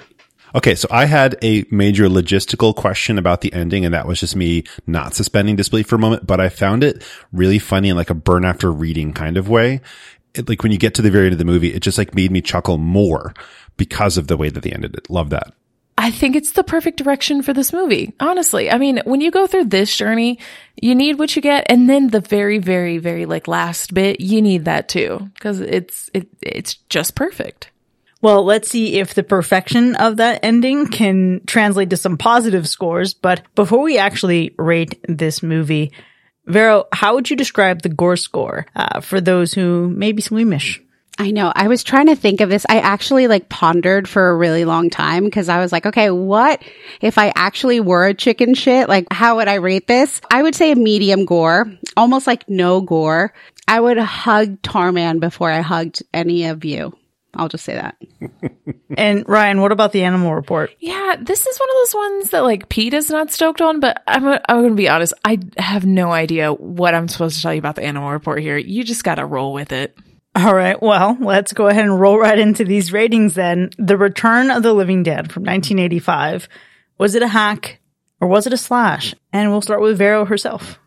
Okay, 0.54 0.74
so 0.74 0.88
I 0.90 1.06
had 1.06 1.36
a 1.42 1.64
major 1.70 2.08
logistical 2.08 2.74
question 2.74 3.18
about 3.18 3.40
the 3.40 3.52
ending, 3.52 3.84
and 3.84 3.92
that 3.92 4.06
was 4.06 4.20
just 4.20 4.36
me 4.36 4.64
not 4.86 5.14
suspending 5.14 5.56
disbelief 5.56 5.86
for 5.86 5.96
a 5.96 5.98
moment, 5.98 6.26
but 6.26 6.40
I 6.40 6.48
found 6.48 6.84
it 6.84 7.02
really 7.32 7.58
funny 7.58 7.88
in 7.88 7.96
like 7.96 8.10
a 8.10 8.14
burn 8.14 8.44
after 8.44 8.70
reading 8.72 9.12
kind 9.12 9.36
of 9.36 9.48
way. 9.48 9.80
It, 10.34 10.48
like 10.48 10.62
when 10.62 10.72
you 10.72 10.78
get 10.78 10.94
to 10.94 11.02
the 11.02 11.10
very 11.10 11.26
end 11.26 11.32
of 11.32 11.38
the 11.38 11.44
movie, 11.44 11.74
it 11.74 11.80
just 11.80 11.98
like 11.98 12.14
made 12.14 12.30
me 12.30 12.40
chuckle 12.40 12.78
more 12.78 13.34
because 13.76 14.16
of 14.16 14.28
the 14.28 14.36
way 14.36 14.48
that 14.48 14.62
they 14.62 14.70
ended 14.70 14.94
it. 14.94 15.10
Love 15.10 15.30
that. 15.30 15.52
I 15.98 16.10
think 16.10 16.36
it's 16.36 16.52
the 16.52 16.64
perfect 16.64 16.98
direction 16.98 17.42
for 17.42 17.54
this 17.54 17.72
movie. 17.72 18.12
Honestly, 18.20 18.70
I 18.70 18.76
mean, 18.76 19.00
when 19.06 19.22
you 19.22 19.30
go 19.30 19.46
through 19.46 19.64
this 19.64 19.96
journey, 19.96 20.38
you 20.80 20.94
need 20.94 21.18
what 21.18 21.34
you 21.34 21.40
get, 21.40 21.66
and 21.70 21.88
then 21.88 22.08
the 22.08 22.20
very, 22.20 22.58
very, 22.58 22.98
very 22.98 23.24
like 23.24 23.48
last 23.48 23.94
bit, 23.94 24.20
you 24.20 24.42
need 24.42 24.66
that 24.66 24.88
too, 24.88 25.30
because 25.34 25.60
it's 25.60 26.10
it 26.12 26.28
it's 26.42 26.74
just 26.90 27.14
perfect. 27.14 27.70
Well, 28.26 28.42
let's 28.42 28.68
see 28.68 28.98
if 28.98 29.14
the 29.14 29.22
perfection 29.22 29.94
of 29.94 30.16
that 30.16 30.40
ending 30.42 30.88
can 30.88 31.42
translate 31.46 31.90
to 31.90 31.96
some 31.96 32.18
positive 32.18 32.66
scores. 32.68 33.14
But 33.14 33.42
before 33.54 33.82
we 33.82 33.98
actually 33.98 34.52
rate 34.58 34.98
this 35.06 35.44
movie, 35.44 35.92
Vero, 36.44 36.86
how 36.92 37.14
would 37.14 37.30
you 37.30 37.36
describe 37.36 37.82
the 37.82 37.88
gore 37.88 38.16
score 38.16 38.66
uh, 38.74 38.98
for 38.98 39.20
those 39.20 39.54
who 39.54 39.88
may 39.90 40.10
be 40.10 40.22
squeamish? 40.22 40.82
I 41.20 41.30
know. 41.30 41.52
I 41.54 41.68
was 41.68 41.84
trying 41.84 42.06
to 42.06 42.16
think 42.16 42.40
of 42.40 42.48
this. 42.48 42.66
I 42.68 42.80
actually 42.80 43.28
like 43.28 43.48
pondered 43.48 44.08
for 44.08 44.28
a 44.28 44.36
really 44.36 44.64
long 44.64 44.90
time 44.90 45.22
because 45.22 45.48
I 45.48 45.60
was 45.60 45.70
like, 45.70 45.86
okay, 45.86 46.10
what 46.10 46.60
if 47.00 47.18
I 47.18 47.32
actually 47.36 47.78
were 47.78 48.08
a 48.08 48.12
chicken 48.12 48.54
shit? 48.54 48.88
Like, 48.88 49.06
how 49.12 49.36
would 49.36 49.46
I 49.46 49.54
rate 49.54 49.86
this? 49.86 50.20
I 50.32 50.42
would 50.42 50.56
say 50.56 50.72
a 50.72 50.74
medium 50.74 51.26
gore, 51.26 51.72
almost 51.96 52.26
like 52.26 52.48
no 52.48 52.80
gore. 52.80 53.32
I 53.68 53.78
would 53.78 53.98
hug 53.98 54.62
Tarman 54.62 55.20
before 55.20 55.48
I 55.48 55.60
hugged 55.60 56.02
any 56.12 56.46
of 56.46 56.64
you. 56.64 56.92
I'll 57.36 57.48
just 57.48 57.64
say 57.64 57.74
that. 57.74 57.96
And 58.96 59.28
Ryan, 59.28 59.60
what 59.60 59.72
about 59.72 59.92
the 59.92 60.04
animal 60.04 60.34
report? 60.34 60.70
Yeah, 60.78 61.16
this 61.20 61.46
is 61.46 61.58
one 61.58 61.68
of 61.68 61.74
those 61.74 61.94
ones 61.94 62.30
that 62.30 62.44
like 62.44 62.68
Pete 62.68 62.94
is 62.94 63.10
not 63.10 63.30
stoked 63.30 63.60
on, 63.60 63.80
but 63.80 64.02
I'm 64.06 64.26
I'm 64.26 64.60
going 64.60 64.70
to 64.70 64.74
be 64.74 64.88
honest. 64.88 65.12
I 65.24 65.38
have 65.58 65.84
no 65.84 66.12
idea 66.12 66.52
what 66.52 66.94
I'm 66.94 67.08
supposed 67.08 67.36
to 67.36 67.42
tell 67.42 67.52
you 67.52 67.58
about 67.58 67.74
the 67.74 67.84
animal 67.84 68.10
report 68.10 68.40
here. 68.40 68.56
You 68.56 68.84
just 68.84 69.04
got 69.04 69.16
to 69.16 69.26
roll 69.26 69.52
with 69.52 69.72
it. 69.72 69.96
All 70.34 70.54
right, 70.54 70.80
well, 70.80 71.16
let's 71.20 71.52
go 71.52 71.66
ahead 71.66 71.84
and 71.84 72.00
roll 72.00 72.18
right 72.18 72.38
into 72.38 72.64
these 72.64 72.92
ratings 72.92 73.34
then. 73.34 73.70
The 73.78 73.96
Return 73.96 74.50
of 74.50 74.62
the 74.62 74.72
Living 74.72 75.02
Dead 75.02 75.32
from 75.32 75.42
1985. 75.44 76.48
Was 76.98 77.14
it 77.14 77.22
a 77.22 77.28
hack 77.28 77.80
or 78.20 78.28
was 78.28 78.46
it 78.46 78.52
a 78.52 78.58
slash? 78.58 79.14
And 79.32 79.50
we'll 79.50 79.62
start 79.62 79.80
with 79.80 79.98
Vero 79.98 80.24
herself. 80.24 80.78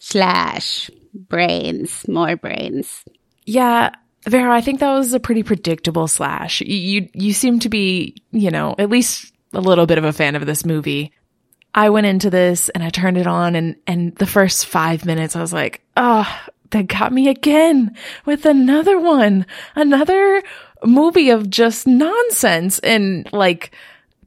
Slash. 0.00 0.90
Brains. 1.12 2.06
More 2.08 2.36
brains. 2.36 3.04
Yeah, 3.44 3.90
Vero, 4.28 4.52
I 4.52 4.60
think 4.60 4.80
that 4.80 4.92
was 4.92 5.12
a 5.12 5.20
pretty 5.20 5.42
predictable 5.42 6.08
slash. 6.08 6.60
You, 6.60 7.08
you 7.12 7.32
seem 7.32 7.60
to 7.60 7.68
be, 7.68 8.16
you 8.30 8.50
know, 8.50 8.74
at 8.78 8.90
least 8.90 9.32
a 9.52 9.60
little 9.60 9.86
bit 9.86 9.98
of 9.98 10.04
a 10.04 10.12
fan 10.12 10.36
of 10.36 10.46
this 10.46 10.64
movie. 10.64 11.12
I 11.74 11.90
went 11.90 12.06
into 12.06 12.30
this 12.30 12.68
and 12.70 12.82
I 12.82 12.90
turned 12.90 13.18
it 13.18 13.26
on 13.26 13.54
and 13.54 13.76
and 13.86 14.14
the 14.16 14.26
first 14.26 14.66
5 14.66 15.04
minutes 15.04 15.36
I 15.36 15.40
was 15.40 15.52
like, 15.52 15.82
ah, 15.96 16.46
"Oh, 16.48 16.52
they 16.70 16.82
got 16.82 17.12
me 17.12 17.28
again 17.28 17.94
with 18.26 18.44
another 18.46 18.98
one. 18.98 19.46
Another 19.74 20.42
movie 20.84 21.30
of 21.30 21.50
just 21.50 21.86
nonsense 21.86 22.78
and 22.80 23.28
like 23.32 23.72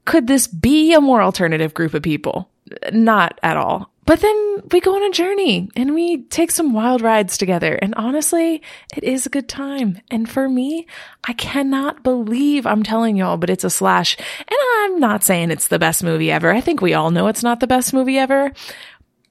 could 0.06 0.28
this 0.28 0.48
be 0.48 0.94
a 0.94 1.02
more 1.02 1.22
alternative 1.22 1.74
group 1.74 1.94
of 1.94 2.02
people? 2.02 2.50
Not 2.92 3.40
at 3.44 3.58
all. 3.58 3.92
But 4.12 4.20
then 4.20 4.64
we 4.74 4.82
go 4.82 4.98
on 4.98 5.04
a 5.04 5.10
journey 5.12 5.70
and 5.74 5.94
we 5.94 6.24
take 6.24 6.52
some 6.52 6.74
wild 6.74 7.00
rides 7.00 7.38
together. 7.38 7.76
And 7.76 7.96
honestly, 7.96 8.62
it 8.94 9.06
is 9.06 9.26
a 9.26 9.30
good 9.30 9.48
time. 9.48 10.02
And 10.12 10.30
for 10.30 10.50
me, 10.50 10.86
I 11.24 11.32
cannot 11.32 12.04
believe 12.04 12.66
I'm 12.66 12.84
telling 12.84 13.16
y'all, 13.16 13.38
but 13.38 13.50
it's 13.50 13.64
a 13.64 13.70
slash. 13.70 14.18
And 14.18 14.58
I'm 14.80 15.00
not 15.00 15.24
saying 15.24 15.50
it's 15.50 15.70
the 15.70 15.80
best 15.80 16.04
movie 16.04 16.30
ever. 16.30 16.52
I 16.52 16.60
think 16.60 16.82
we 16.82 16.94
all 16.94 17.10
know 17.10 17.28
it's 17.28 17.42
not 17.42 17.62
the 17.62 17.68
best 17.68 17.94
movie 17.94 18.18
ever, 18.18 18.52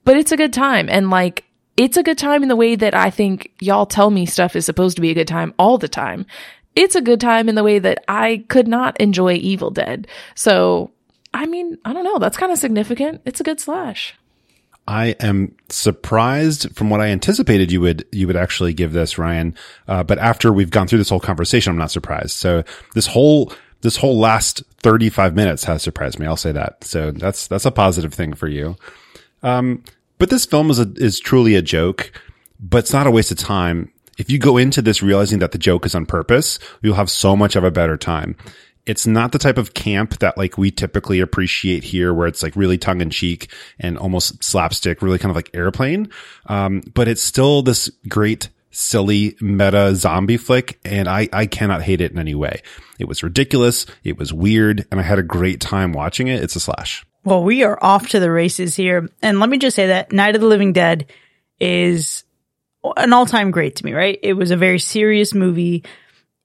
but 0.03 0.17
it's 0.17 0.31
a 0.31 0.35
good 0.35 0.51
time. 0.51 0.89
And 0.89 1.11
like, 1.11 1.45
it's 1.77 1.97
a 1.97 2.01
good 2.01 2.17
time 2.17 2.41
in 2.41 2.49
the 2.49 2.55
way 2.55 2.75
that 2.75 2.95
I 2.95 3.11
think 3.11 3.51
y'all 3.59 3.85
tell 3.85 4.09
me 4.09 4.25
stuff 4.25 4.55
is 4.55 4.65
supposed 4.65 4.95
to 4.95 5.01
be 5.03 5.11
a 5.11 5.13
good 5.13 5.27
time 5.27 5.53
all 5.59 5.77
the 5.77 5.87
time. 5.87 6.25
It's 6.75 6.95
a 6.95 7.01
good 7.01 7.21
time 7.21 7.49
in 7.49 7.53
the 7.53 7.63
way 7.63 7.77
that 7.77 8.03
I 8.07 8.45
could 8.49 8.67
not 8.67 8.99
enjoy 8.99 9.33
Evil 9.33 9.69
Dead. 9.69 10.07
So, 10.33 10.89
I 11.35 11.45
mean, 11.45 11.77
I 11.85 11.93
don't 11.93 12.03
know. 12.03 12.17
That's 12.17 12.35
kind 12.35 12.51
of 12.51 12.57
significant. 12.57 13.21
It's 13.25 13.39
a 13.41 13.43
good 13.43 13.59
slash. 13.59 14.15
I 14.87 15.15
am 15.19 15.55
surprised 15.69 16.75
from 16.75 16.89
what 16.89 17.01
I 17.01 17.07
anticipated 17.07 17.71
you 17.71 17.81
would 17.81 18.05
you 18.11 18.27
would 18.27 18.35
actually 18.35 18.73
give 18.73 18.93
this, 18.93 19.17
Ryan. 19.17 19.55
Uh, 19.87 20.03
but 20.03 20.17
after 20.17 20.51
we've 20.51 20.71
gone 20.71 20.87
through 20.87 20.97
this 20.97 21.09
whole 21.09 21.19
conversation, 21.19 21.71
I'm 21.71 21.77
not 21.77 21.91
surprised. 21.91 22.31
So 22.31 22.63
this 22.93 23.07
whole 23.07 23.53
this 23.81 23.97
whole 23.97 24.19
last 24.19 24.63
35 24.81 25.35
minutes 25.35 25.63
has 25.65 25.83
surprised 25.83 26.19
me. 26.19 26.25
I'll 26.25 26.37
say 26.37 26.51
that. 26.51 26.83
So 26.83 27.11
that's 27.11 27.47
that's 27.47 27.65
a 27.65 27.71
positive 27.71 28.13
thing 28.13 28.33
for 28.33 28.47
you. 28.47 28.75
Um, 29.43 29.83
but 30.17 30.29
this 30.29 30.45
film 30.45 30.69
is 30.69 30.79
a, 30.79 30.91
is 30.97 31.19
truly 31.19 31.55
a 31.55 31.61
joke, 31.61 32.11
but 32.59 32.79
it's 32.79 32.93
not 32.93 33.07
a 33.07 33.11
waste 33.11 33.31
of 33.31 33.37
time. 33.37 33.91
If 34.17 34.29
you 34.29 34.37
go 34.37 34.57
into 34.57 34.81
this 34.81 35.01
realizing 35.01 35.39
that 35.39 35.51
the 35.51 35.57
joke 35.57 35.85
is 35.85 35.95
on 35.95 36.05
purpose, 36.05 36.59
you'll 36.81 36.95
have 36.95 37.09
so 37.09 37.35
much 37.35 37.55
of 37.55 37.63
a 37.63 37.71
better 37.71 37.97
time 37.97 38.35
it's 38.85 39.05
not 39.05 39.31
the 39.31 39.39
type 39.39 39.57
of 39.57 39.73
camp 39.73 40.19
that 40.19 40.37
like 40.37 40.57
we 40.57 40.71
typically 40.71 41.19
appreciate 41.19 41.83
here 41.83 42.13
where 42.13 42.27
it's 42.27 42.41
like 42.41 42.55
really 42.55 42.77
tongue 42.77 43.01
in 43.01 43.09
cheek 43.09 43.51
and 43.79 43.97
almost 43.97 44.43
slapstick, 44.43 45.01
really 45.01 45.19
kind 45.19 45.29
of 45.29 45.35
like 45.35 45.51
airplane. 45.53 46.09
Um, 46.47 46.81
but 46.93 47.07
it's 47.07 47.21
still 47.21 47.61
this 47.61 47.89
great 48.07 48.49
silly 48.71 49.35
meta 49.41 49.93
zombie 49.95 50.37
flick 50.37 50.79
and 50.85 51.07
I, 51.07 51.27
I 51.31 51.45
cannot 51.45 51.83
hate 51.83 52.01
it 52.01 52.11
in 52.11 52.17
any 52.17 52.35
way. 52.35 52.61
It 52.99 53.07
was 53.07 53.23
ridiculous. 53.23 53.85
It 54.03 54.17
was 54.17 54.33
weird 54.33 54.85
and 54.89 54.99
I 54.99 55.03
had 55.03 55.19
a 55.19 55.23
great 55.23 55.61
time 55.61 55.93
watching 55.93 56.27
it. 56.27 56.43
It's 56.43 56.55
a 56.55 56.59
slash. 56.59 57.05
Well, 57.23 57.43
we 57.43 57.63
are 57.63 57.77
off 57.81 58.09
to 58.09 58.19
the 58.19 58.31
races 58.31 58.75
here. 58.75 59.07
And 59.21 59.39
let 59.39 59.49
me 59.49 59.59
just 59.59 59.75
say 59.75 59.87
that 59.87 60.11
Night 60.11 60.35
of 60.35 60.41
the 60.41 60.47
Living 60.47 60.73
Dead 60.73 61.05
is 61.59 62.23
an 62.97 63.13
all 63.13 63.27
time 63.27 63.51
great 63.51 63.75
to 63.75 63.85
me, 63.85 63.93
right? 63.93 64.17
It 64.23 64.33
was 64.33 64.49
a 64.49 64.57
very 64.57 64.79
serious 64.79 65.33
movie 65.35 65.83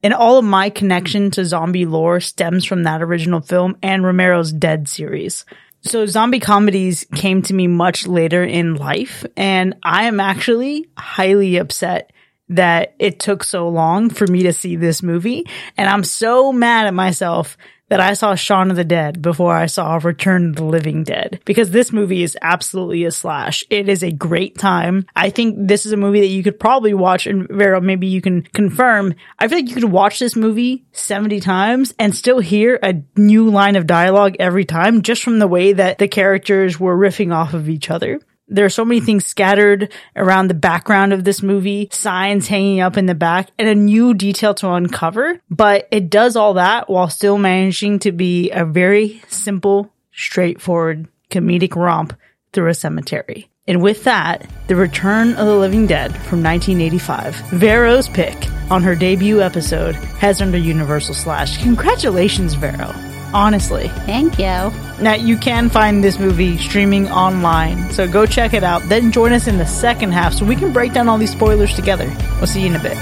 and 0.06 0.14
all 0.14 0.38
of 0.38 0.44
my 0.44 0.70
connection 0.70 1.32
to 1.32 1.44
zombie 1.44 1.84
lore 1.84 2.20
stems 2.20 2.64
from 2.64 2.84
that 2.84 3.02
original 3.02 3.40
film 3.40 3.76
and 3.82 4.04
Romero's 4.04 4.52
Dead 4.52 4.86
series. 4.86 5.44
So 5.80 6.06
zombie 6.06 6.38
comedies 6.38 7.04
came 7.16 7.42
to 7.42 7.52
me 7.52 7.66
much 7.66 8.06
later 8.06 8.44
in 8.44 8.76
life 8.76 9.26
and 9.36 9.74
I 9.82 10.04
am 10.04 10.20
actually 10.20 10.88
highly 10.96 11.56
upset 11.56 12.12
that 12.50 12.94
it 13.00 13.18
took 13.18 13.42
so 13.42 13.68
long 13.68 14.08
for 14.08 14.28
me 14.28 14.44
to 14.44 14.52
see 14.52 14.76
this 14.76 15.02
movie. 15.02 15.44
And 15.76 15.88
I'm 15.88 16.04
so 16.04 16.52
mad 16.52 16.86
at 16.86 16.94
myself 16.94 17.56
that 17.88 18.00
I 18.00 18.14
saw 18.14 18.34
Shaun 18.34 18.70
of 18.70 18.76
the 18.76 18.84
Dead 18.84 19.22
before 19.22 19.54
I 19.54 19.66
saw 19.66 20.00
Return 20.02 20.50
of 20.50 20.56
the 20.56 20.64
Living 20.64 21.04
Dead 21.04 21.40
because 21.44 21.70
this 21.70 21.92
movie 21.92 22.22
is 22.22 22.36
absolutely 22.42 23.04
a 23.04 23.10
slash. 23.10 23.62
It 23.70 23.88
is 23.88 24.02
a 24.02 24.12
great 24.12 24.58
time. 24.58 25.06
I 25.14 25.30
think 25.30 25.56
this 25.58 25.86
is 25.86 25.92
a 25.92 25.96
movie 25.96 26.20
that 26.20 26.26
you 26.26 26.42
could 26.42 26.58
probably 26.58 26.94
watch 26.94 27.26
and 27.26 27.48
Vero, 27.48 27.80
maybe 27.80 28.06
you 28.06 28.20
can 28.20 28.42
confirm. 28.42 29.14
I 29.38 29.48
feel 29.48 29.58
like 29.58 29.68
you 29.68 29.74
could 29.74 29.84
watch 29.84 30.18
this 30.18 30.36
movie 30.36 30.84
70 30.92 31.40
times 31.40 31.94
and 31.98 32.14
still 32.14 32.40
hear 32.40 32.78
a 32.82 33.02
new 33.16 33.50
line 33.50 33.76
of 33.76 33.86
dialogue 33.86 34.36
every 34.38 34.64
time 34.64 35.02
just 35.02 35.22
from 35.22 35.38
the 35.38 35.48
way 35.48 35.72
that 35.72 35.98
the 35.98 36.08
characters 36.08 36.80
were 36.80 36.96
riffing 36.96 37.34
off 37.34 37.54
of 37.54 37.68
each 37.68 37.90
other. 37.90 38.20
There 38.48 38.64
are 38.64 38.70
so 38.70 38.84
many 38.84 39.00
things 39.00 39.26
scattered 39.26 39.92
around 40.14 40.48
the 40.48 40.54
background 40.54 41.12
of 41.12 41.24
this 41.24 41.42
movie, 41.42 41.88
signs 41.90 42.46
hanging 42.46 42.80
up 42.80 42.96
in 42.96 43.06
the 43.06 43.14
back, 43.14 43.50
and 43.58 43.68
a 43.68 43.74
new 43.74 44.14
detail 44.14 44.54
to 44.54 44.70
uncover. 44.70 45.40
But 45.50 45.88
it 45.90 46.10
does 46.10 46.36
all 46.36 46.54
that 46.54 46.88
while 46.88 47.08
still 47.08 47.38
managing 47.38 47.98
to 48.00 48.12
be 48.12 48.50
a 48.50 48.64
very 48.64 49.22
simple, 49.28 49.92
straightforward 50.12 51.08
comedic 51.30 51.74
romp 51.74 52.16
through 52.52 52.68
a 52.68 52.74
cemetery. 52.74 53.50
And 53.68 53.82
with 53.82 54.04
that, 54.04 54.48
The 54.68 54.76
Return 54.76 55.30
of 55.34 55.46
the 55.46 55.56
Living 55.56 55.88
Dead 55.88 56.12
from 56.12 56.42
1985, 56.42 57.34
Vero's 57.50 58.08
pick 58.08 58.48
on 58.70 58.82
her 58.84 58.94
debut 58.94 59.42
episode 59.42 59.94
has 59.94 60.40
earned 60.40 60.54
a 60.54 60.60
Universal 60.60 61.14
Slash. 61.14 61.60
Congratulations, 61.62 62.54
Vero. 62.54 62.94
Honestly. 63.34 63.88
Thank 64.06 64.38
you. 64.38 64.72
Now, 65.02 65.14
you 65.14 65.36
can 65.36 65.68
find 65.68 66.02
this 66.02 66.18
movie 66.18 66.56
streaming 66.58 67.08
online, 67.10 67.92
so 67.92 68.08
go 68.10 68.24
check 68.24 68.54
it 68.54 68.64
out. 68.64 68.82
Then 68.88 69.12
join 69.12 69.32
us 69.32 69.46
in 69.46 69.58
the 69.58 69.66
second 69.66 70.12
half 70.12 70.32
so 70.32 70.46
we 70.46 70.56
can 70.56 70.72
break 70.72 70.94
down 70.94 71.08
all 71.08 71.18
these 71.18 71.32
spoilers 71.32 71.74
together. 71.74 72.10
We'll 72.38 72.46
see 72.46 72.62
you 72.62 72.68
in 72.68 72.76
a 72.76 72.82
bit. 72.82 72.96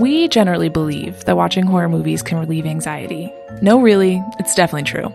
We 0.00 0.28
generally 0.28 0.68
believe 0.68 1.24
that 1.24 1.36
watching 1.36 1.66
horror 1.66 1.88
movies 1.88 2.22
can 2.22 2.38
relieve 2.38 2.66
anxiety. 2.66 3.32
No, 3.60 3.80
really, 3.80 4.22
it's 4.38 4.54
definitely 4.54 4.84
true. 4.84 5.12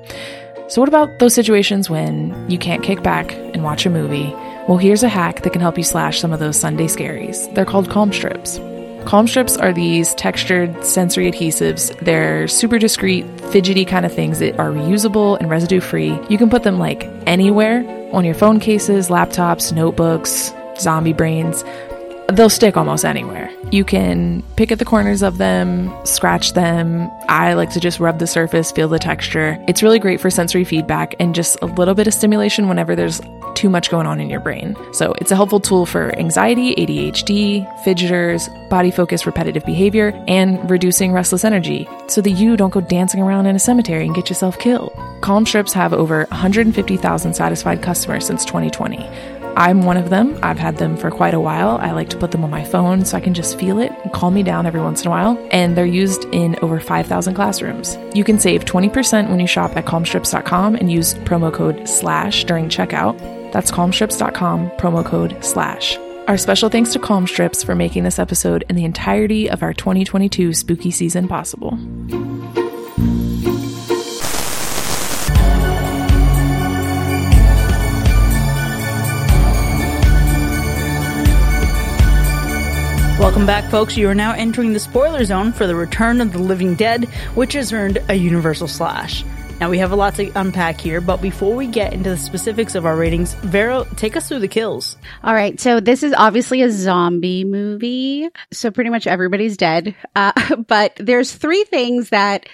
So, 0.69 0.81
what 0.81 0.87
about 0.87 1.19
those 1.19 1.33
situations 1.33 1.89
when 1.89 2.33
you 2.49 2.57
can't 2.57 2.83
kick 2.83 3.03
back 3.03 3.33
and 3.33 3.63
watch 3.63 3.85
a 3.85 3.89
movie? 3.89 4.33
Well, 4.67 4.77
here's 4.77 5.03
a 5.03 5.09
hack 5.09 5.41
that 5.41 5.51
can 5.51 5.59
help 5.59 5.77
you 5.77 5.83
slash 5.83 6.21
some 6.21 6.31
of 6.31 6.39
those 6.39 6.57
Sunday 6.57 6.85
scaries. 6.85 7.53
They're 7.53 7.65
called 7.65 7.89
calm 7.89 8.13
strips. 8.13 8.59
Calm 9.05 9.27
strips 9.27 9.57
are 9.57 9.73
these 9.73 10.13
textured 10.15 10.85
sensory 10.85 11.29
adhesives. 11.29 11.93
They're 11.99 12.47
super 12.47 12.79
discreet, 12.79 13.25
fidgety 13.51 13.83
kind 13.83 14.05
of 14.05 14.13
things 14.13 14.39
that 14.39 14.57
are 14.57 14.71
reusable 14.71 15.37
and 15.37 15.49
residue 15.49 15.81
free. 15.81 16.17
You 16.29 16.37
can 16.37 16.49
put 16.49 16.63
them 16.63 16.79
like 16.79 17.03
anywhere 17.27 17.83
on 18.13 18.23
your 18.23 18.35
phone 18.35 18.61
cases, 18.61 19.09
laptops, 19.09 19.73
notebooks, 19.73 20.53
zombie 20.79 21.11
brains. 21.11 21.65
They'll 22.29 22.49
stick 22.49 22.77
almost 22.77 23.05
anywhere. 23.05 23.51
You 23.71 23.83
can 23.83 24.43
pick 24.55 24.71
at 24.71 24.79
the 24.79 24.85
corners 24.85 25.21
of 25.21 25.37
them, 25.37 25.93
scratch 26.05 26.53
them. 26.53 27.09
I 27.27 27.53
like 27.53 27.71
to 27.71 27.79
just 27.79 27.99
rub 27.99 28.19
the 28.19 28.27
surface, 28.27 28.71
feel 28.71 28.87
the 28.87 28.99
texture. 28.99 29.57
It's 29.67 29.83
really 29.83 29.99
great 29.99 30.21
for 30.21 30.29
sensory 30.29 30.63
feedback 30.63 31.15
and 31.19 31.35
just 31.35 31.57
a 31.61 31.65
little 31.65 31.93
bit 31.93 32.07
of 32.07 32.13
stimulation 32.13 32.67
whenever 32.67 32.95
there's 32.95 33.21
too 33.55 33.69
much 33.69 33.89
going 33.89 34.07
on 34.07 34.19
in 34.19 34.29
your 34.29 34.39
brain. 34.39 34.75
So 34.93 35.13
it's 35.19 35.31
a 35.31 35.35
helpful 35.35 35.59
tool 35.59 35.85
for 35.85 36.17
anxiety, 36.17 36.75
ADHD, 36.75 37.67
fidgeters, 37.83 38.49
body 38.69 38.89
focus, 38.89 39.25
repetitive 39.25 39.65
behavior, 39.65 40.11
and 40.27 40.69
reducing 40.69 41.11
restless 41.11 41.43
energy 41.45 41.87
so 42.07 42.21
that 42.21 42.31
you 42.31 42.57
don't 42.57 42.73
go 42.73 42.81
dancing 42.81 43.21
around 43.21 43.45
in 43.45 43.55
a 43.55 43.59
cemetery 43.59 44.05
and 44.05 44.15
get 44.15 44.29
yourself 44.29 44.57
killed. 44.59 44.91
Calm 45.21 45.45
strips 45.45 45.73
have 45.73 45.93
over 45.93 46.25
150,000 46.29 47.33
satisfied 47.33 47.81
customers 47.81 48.25
since 48.25 48.43
2020. 48.45 48.97
I'm 49.55 49.83
one 49.83 49.97
of 49.97 50.09
them. 50.09 50.37
I've 50.41 50.57
had 50.57 50.77
them 50.77 50.97
for 50.97 51.11
quite 51.11 51.33
a 51.33 51.39
while. 51.39 51.77
I 51.77 51.91
like 51.91 52.09
to 52.09 52.17
put 52.17 52.31
them 52.31 52.43
on 52.43 52.49
my 52.49 52.63
phone 52.63 53.05
so 53.05 53.17
I 53.17 53.21
can 53.21 53.33
just 53.33 53.59
feel 53.59 53.79
it 53.79 53.91
and 54.03 54.11
calm 54.13 54.33
me 54.33 54.43
down 54.43 54.65
every 54.65 54.81
once 54.81 55.01
in 55.01 55.07
a 55.07 55.11
while. 55.11 55.37
And 55.51 55.77
they're 55.77 55.85
used 55.85 56.25
in 56.31 56.57
over 56.61 56.79
5,000 56.79 57.33
classrooms. 57.33 57.97
You 58.13 58.23
can 58.23 58.39
save 58.39 58.65
20% 58.65 59.29
when 59.29 59.39
you 59.39 59.47
shop 59.47 59.75
at 59.75 59.85
calmstrips.com 59.85 60.75
and 60.75 60.91
use 60.91 61.13
promo 61.15 61.53
code 61.53 61.87
SLASH 61.87 62.45
during 62.45 62.69
checkout. 62.69 63.17
That's 63.51 63.71
calmstrips.com, 63.71 64.71
promo 64.71 65.05
code 65.05 65.43
SLASH. 65.43 65.97
Our 66.27 66.37
special 66.37 66.69
thanks 66.69 66.93
to 66.93 66.99
Calm 66.99 67.27
Strips 67.27 67.63
for 67.63 67.75
making 67.75 68.05
this 68.05 68.17
episode 68.17 68.63
and 68.69 68.77
the 68.77 68.85
entirety 68.85 69.49
of 69.49 69.61
our 69.61 69.73
2022 69.73 70.53
spooky 70.53 70.89
season 70.89 71.27
possible. 71.27 71.77
Welcome 83.23 83.45
back, 83.45 83.71
folks. 83.71 83.95
You 83.95 84.09
are 84.09 84.13
now 84.13 84.33
entering 84.33 84.73
the 84.73 84.81
spoiler 84.81 85.23
zone 85.23 85.53
for 85.53 85.65
The 85.65 85.77
Return 85.77 86.19
of 86.19 86.33
the 86.33 86.39
Living 86.39 86.75
Dead, 86.75 87.05
which 87.35 87.53
has 87.53 87.71
earned 87.71 88.03
a 88.09 88.15
Universal 88.15 88.67
Slash. 88.67 89.23
Now, 89.61 89.69
we 89.69 89.77
have 89.77 89.93
a 89.93 89.95
lot 89.95 90.15
to 90.15 90.29
unpack 90.35 90.81
here, 90.81 90.99
but 90.99 91.21
before 91.21 91.55
we 91.55 91.65
get 91.65 91.93
into 91.93 92.09
the 92.09 92.17
specifics 92.17 92.75
of 92.75 92.85
our 92.85 92.97
ratings, 92.97 93.33
Vero, 93.35 93.85
take 93.95 94.17
us 94.17 94.27
through 94.27 94.39
the 94.39 94.49
kills. 94.49 94.97
All 95.23 95.33
right. 95.33 95.57
So 95.57 95.79
this 95.79 96.03
is 96.03 96.13
obviously 96.13 96.63
a 96.63 96.69
zombie 96.69 97.45
movie. 97.45 98.27
So 98.51 98.71
pretty 98.71 98.89
much 98.89 99.07
everybody's 99.07 99.55
dead. 99.55 99.95
Uh, 100.13 100.55
but 100.67 100.93
there's 100.97 101.31
three 101.31 101.63
things 101.63 102.09
that 102.09 102.49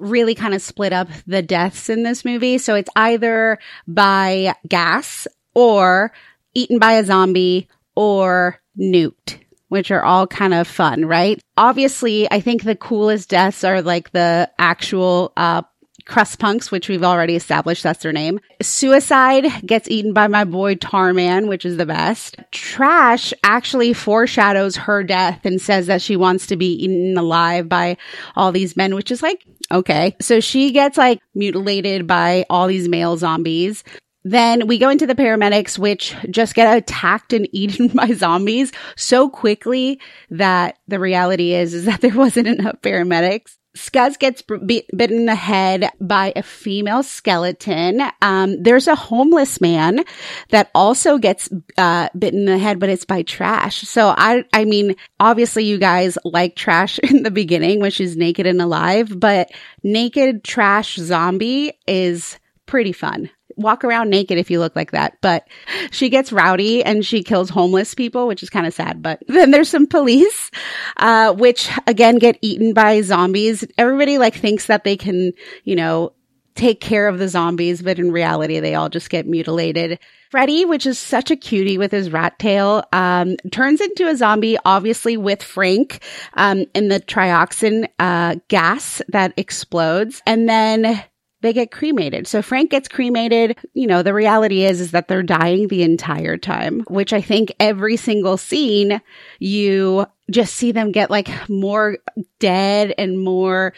really 0.00 0.34
kind 0.34 0.52
of 0.52 0.60
split 0.60 0.92
up 0.92 1.08
the 1.28 1.42
deaths 1.42 1.88
in 1.88 2.02
this 2.02 2.24
movie. 2.24 2.58
So 2.58 2.74
it's 2.74 2.90
either 2.96 3.60
by 3.86 4.56
gas 4.66 5.28
or 5.54 6.12
eaten 6.54 6.80
by 6.80 6.94
a 6.94 7.04
zombie 7.04 7.68
or 7.94 8.60
nuked 8.76 9.38
which 9.68 9.90
are 9.90 10.04
all 10.04 10.26
kind 10.26 10.54
of 10.54 10.66
fun, 10.66 11.04
right? 11.04 11.40
Obviously, 11.56 12.30
I 12.30 12.40
think 12.40 12.62
the 12.62 12.76
coolest 12.76 13.28
deaths 13.28 13.64
are 13.64 13.82
like 13.82 14.10
the 14.12 14.50
actual, 14.58 15.32
uh, 15.36 15.62
crust 16.08 16.38
punks, 16.38 16.70
which 16.70 16.88
we've 16.88 17.04
already 17.04 17.36
established 17.36 17.82
that's 17.82 18.02
their 18.02 18.12
name. 18.12 18.40
Suicide 18.60 19.44
gets 19.64 19.88
eaten 19.88 20.12
by 20.12 20.26
my 20.26 20.44
boy 20.44 20.74
Tarman, 20.74 21.48
which 21.48 21.64
is 21.64 21.76
the 21.76 21.86
best. 21.86 22.36
Trash 22.50 23.32
actually 23.44 23.92
foreshadows 23.92 24.74
her 24.76 25.04
death 25.04 25.44
and 25.44 25.60
says 25.60 25.86
that 25.86 26.02
she 26.02 26.16
wants 26.16 26.46
to 26.46 26.56
be 26.56 26.72
eaten 26.72 27.16
alive 27.16 27.68
by 27.68 27.98
all 28.34 28.50
these 28.50 28.76
men, 28.76 28.94
which 28.94 29.10
is 29.10 29.22
like, 29.22 29.44
okay. 29.70 30.16
So 30.20 30.40
she 30.40 30.72
gets 30.72 30.96
like 30.96 31.20
mutilated 31.34 32.06
by 32.06 32.46
all 32.48 32.66
these 32.66 32.88
male 32.88 33.16
zombies. 33.18 33.84
Then 34.30 34.66
we 34.66 34.76
go 34.76 34.90
into 34.90 35.06
the 35.06 35.14
paramedics, 35.14 35.78
which 35.78 36.14
just 36.28 36.54
get 36.54 36.76
attacked 36.76 37.32
and 37.32 37.48
eaten 37.52 37.88
by 37.88 38.12
zombies 38.12 38.72
so 38.94 39.30
quickly 39.30 40.00
that 40.30 40.78
the 40.86 41.00
reality 41.00 41.54
is, 41.54 41.72
is 41.72 41.86
that 41.86 42.02
there 42.02 42.14
wasn't 42.14 42.48
enough 42.48 42.76
paramedics. 42.82 43.56
Scuzz 43.74 44.18
gets 44.18 44.42
b- 44.42 44.86
bitten 44.94 45.18
in 45.18 45.26
the 45.26 45.34
head 45.34 45.90
by 46.00 46.32
a 46.36 46.42
female 46.42 47.02
skeleton. 47.02 48.02
Um, 48.20 48.62
there's 48.62 48.88
a 48.88 48.94
homeless 48.94 49.60
man 49.60 50.04
that 50.50 50.70
also 50.74 51.16
gets 51.16 51.48
uh, 51.78 52.08
bitten 52.18 52.40
in 52.40 52.46
the 52.46 52.58
head, 52.58 52.80
but 52.80 52.88
it's 52.88 53.04
by 53.04 53.22
trash. 53.22 53.82
So 53.82 54.08
I, 54.16 54.44
I 54.52 54.64
mean, 54.64 54.96
obviously 55.20 55.64
you 55.64 55.78
guys 55.78 56.18
like 56.24 56.56
trash 56.56 56.98
in 57.02 57.22
the 57.22 57.30
beginning, 57.30 57.80
when 57.80 57.92
she's 57.92 58.16
naked 58.16 58.46
and 58.46 58.60
alive, 58.60 59.18
but 59.18 59.50
naked 59.82 60.44
trash 60.44 60.96
zombie 60.96 61.72
is 61.86 62.38
pretty 62.66 62.92
fun 62.92 63.30
walk 63.58 63.84
around 63.84 64.10
naked 64.10 64.38
if 64.38 64.50
you 64.50 64.58
look 64.60 64.74
like 64.74 64.92
that. 64.92 65.18
But 65.20 65.46
she 65.90 66.08
gets 66.08 66.32
rowdy 66.32 66.82
and 66.84 67.04
she 67.04 67.22
kills 67.22 67.50
homeless 67.50 67.94
people, 67.94 68.26
which 68.26 68.42
is 68.42 68.50
kind 68.50 68.66
of 68.66 68.72
sad. 68.72 69.02
But 69.02 69.22
then 69.28 69.50
there's 69.50 69.68
some 69.68 69.86
police, 69.86 70.50
uh, 70.96 71.34
which 71.34 71.70
again 71.86 72.16
get 72.18 72.38
eaten 72.40 72.72
by 72.72 73.00
zombies. 73.02 73.64
Everybody 73.76 74.18
like 74.18 74.34
thinks 74.34 74.66
that 74.66 74.84
they 74.84 74.96
can, 74.96 75.32
you 75.64 75.76
know, 75.76 76.12
take 76.58 76.80
care 76.80 77.06
of 77.06 77.18
the 77.18 77.28
zombies, 77.28 77.82
but 77.82 77.98
in 77.98 78.10
reality, 78.10 78.58
they 78.58 78.74
all 78.74 78.88
just 78.88 79.10
get 79.10 79.26
mutilated. 79.26 79.98
Freddy, 80.30 80.64
which 80.64 80.86
is 80.86 80.98
such 80.98 81.30
a 81.30 81.36
cutie 81.36 81.78
with 81.78 81.92
his 81.92 82.10
rat 82.10 82.38
tail, 82.38 82.82
um, 82.92 83.36
turns 83.52 83.80
into 83.80 84.08
a 84.08 84.16
zombie, 84.16 84.58
obviously 84.64 85.16
with 85.16 85.42
Frank, 85.42 86.02
um, 86.34 86.66
in 86.74 86.88
the 86.88 87.00
trioxin, 87.00 87.88
uh, 87.98 88.36
gas 88.48 89.00
that 89.08 89.32
explodes. 89.36 90.20
And 90.26 90.48
then 90.48 91.02
they 91.40 91.52
get 91.52 91.70
cremated. 91.70 92.26
So 92.26 92.42
Frank 92.42 92.70
gets 92.70 92.88
cremated. 92.88 93.56
You 93.74 93.86
know, 93.86 94.02
the 94.02 94.14
reality 94.14 94.64
is, 94.64 94.80
is 94.80 94.90
that 94.90 95.08
they're 95.08 95.22
dying 95.22 95.68
the 95.68 95.82
entire 95.82 96.36
time, 96.36 96.80
which 96.88 97.12
I 97.12 97.20
think 97.20 97.52
every 97.60 97.96
single 97.96 98.36
scene 98.36 99.00
you 99.38 100.06
just 100.30 100.54
see 100.54 100.72
them 100.72 100.92
get 100.92 101.10
like 101.10 101.28
more 101.48 101.98
dead 102.38 102.94
and 102.98 103.22
more 103.22 103.72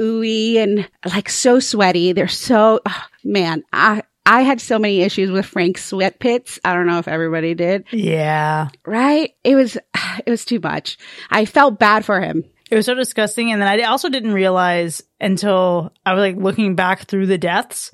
ooey 0.00 0.56
and 0.56 0.88
like 1.12 1.28
so 1.28 1.60
sweaty. 1.60 2.12
They're 2.12 2.28
so, 2.28 2.80
oh, 2.86 3.02
man, 3.22 3.62
I, 3.72 4.02
I 4.24 4.42
had 4.42 4.60
so 4.60 4.78
many 4.78 5.02
issues 5.02 5.30
with 5.30 5.46
Frank's 5.46 5.84
sweat 5.84 6.18
pits. 6.18 6.58
I 6.64 6.72
don't 6.72 6.86
know 6.86 6.98
if 6.98 7.08
everybody 7.08 7.54
did. 7.54 7.84
Yeah. 7.90 8.68
Right? 8.86 9.34
It 9.44 9.54
was, 9.54 9.76
it 10.24 10.30
was 10.30 10.44
too 10.44 10.60
much. 10.60 10.98
I 11.30 11.44
felt 11.44 11.78
bad 11.78 12.04
for 12.04 12.20
him. 12.20 12.44
It 12.70 12.76
was 12.76 12.86
so 12.86 12.94
disgusting. 12.94 13.52
And 13.52 13.60
then 13.60 13.68
I 13.68 13.82
also 13.84 14.08
didn't 14.08 14.32
realize 14.32 15.02
until 15.20 15.92
I 16.06 16.14
was 16.14 16.20
like 16.20 16.36
looking 16.36 16.76
back 16.76 17.06
through 17.06 17.26
the 17.26 17.38
deaths 17.38 17.90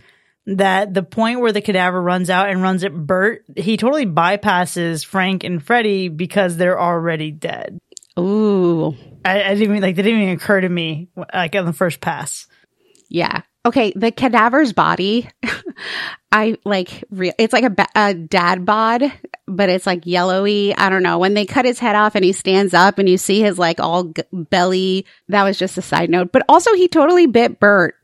that 0.47 0.95
the 0.95 1.03
point 1.03 1.41
where 1.41 1.53
the 1.53 1.61
cadaver 1.61 2.01
runs 2.01 2.31
out 2.31 2.51
and 2.51 2.62
runs 2.62 2.85
at 2.85 2.95
Burt, 2.95 3.45
he 3.57 3.77
totally 3.77 4.07
bypasses 4.07 5.05
Frank 5.05 5.43
and 5.43 5.62
Freddy 5.62 6.09
because 6.09 6.57
they're 6.57 6.81
already 6.81 7.31
dead. 7.31 7.79
Ooh. 8.19 8.95
I, 9.25 9.43
I 9.43 9.49
didn't 9.55 9.62
even 9.62 9.81
like, 9.81 9.97
that 9.97 10.03
didn't 10.03 10.21
even 10.23 10.35
occur 10.35 10.61
to 10.61 10.69
me 10.69 11.09
like 11.35 11.57
on 11.57 11.66
the 11.66 11.72
first 11.72 12.01
pass. 12.01 12.47
Yeah. 13.09 13.43
Okay. 13.67 13.93
The 13.95 14.12
cadaver's 14.12 14.73
body, 14.73 15.29
I 16.33 16.57
like, 16.64 17.05
re- 17.11 17.33
it's 17.39 17.53
like 17.53 17.64
a, 17.64 17.71
ba- 17.71 17.89
a 17.95 18.14
dad 18.14 18.64
bod 18.64 19.12
but 19.47 19.69
it's 19.69 19.87
like 19.87 20.07
yellowy. 20.07 20.75
I 20.77 20.91
don't 20.91 21.03
know. 21.03 21.19
When 21.19 21.35
they 21.35 21.47
cut 21.47 21.64
his 21.64 21.79
head 21.79 21.95
off 21.95 22.14
and 22.14 22.25
he 22.25 22.33
stands 22.33 22.75
up 22.75 22.99
and 22.99 23.09
you 23.09 23.17
see 23.19 23.41
his 23.41 23.59
like 23.59 23.81
all 23.81 24.05
g- 24.05 24.23
belly, 24.33 25.07
that 25.29 25.45
was 25.45 25.59
just 25.59 25.79
a 25.79 25.83
side 25.83 26.11
note. 26.11 26.33
But 26.33 26.45
also, 26.49 26.75
he 26.75 26.89
totally 26.89 27.27
bit 27.27 27.61
Burt, 27.61 27.97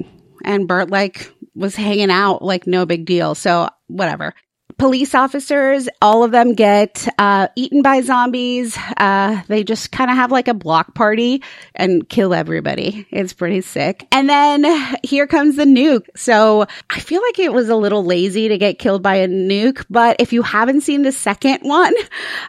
and 0.45 0.69
Burt 0.69 0.91
like 0.91 1.33
was 1.55 1.75
hanging 1.75 2.11
out 2.11 2.43
like 2.43 2.67
no 2.67 2.87
big 2.87 3.05
deal. 3.05 3.35
So 3.35 3.69
whatever 3.89 4.35
police 4.83 5.15
officers, 5.15 5.89
all 6.03 6.25
of 6.25 6.33
them 6.33 6.55
get 6.55 7.07
uh, 7.17 7.47
eaten 7.55 7.83
by 7.83 8.01
zombies. 8.01 8.77
Uh, 8.97 9.41
they 9.47 9.63
just 9.63 9.93
kind 9.93 10.11
of 10.11 10.17
have 10.17 10.33
like 10.33 10.49
a 10.49 10.55
block 10.55 10.93
party 10.93 11.41
and 11.77 12.09
kill 12.09 12.35
everybody. 12.35 13.07
It's 13.13 13.33
pretty 13.33 13.61
sick. 13.61 14.05
And 14.11 14.29
then 14.29 14.65
here 15.05 15.29
comes 15.29 15.55
the 15.55 15.67
nuke. 15.67 16.07
So 16.17 16.67
I 16.91 16.99
feel 16.99 17.23
like 17.23 17.39
it 17.39 17.53
was 17.53 17.69
a 17.69 17.77
little 17.77 18.05
lazy 18.05 18.49
to 18.49 18.59
get 18.59 18.81
killed 18.81 19.05
by 19.05 19.15
a 19.15 19.29
nuke, 19.29 19.85
but 19.89 20.17
if 20.19 20.33
you 20.33 20.43
haven't 20.43 20.81
seen 20.81 21.03
the 21.03 21.13
second 21.13 21.61
one, 21.61 21.95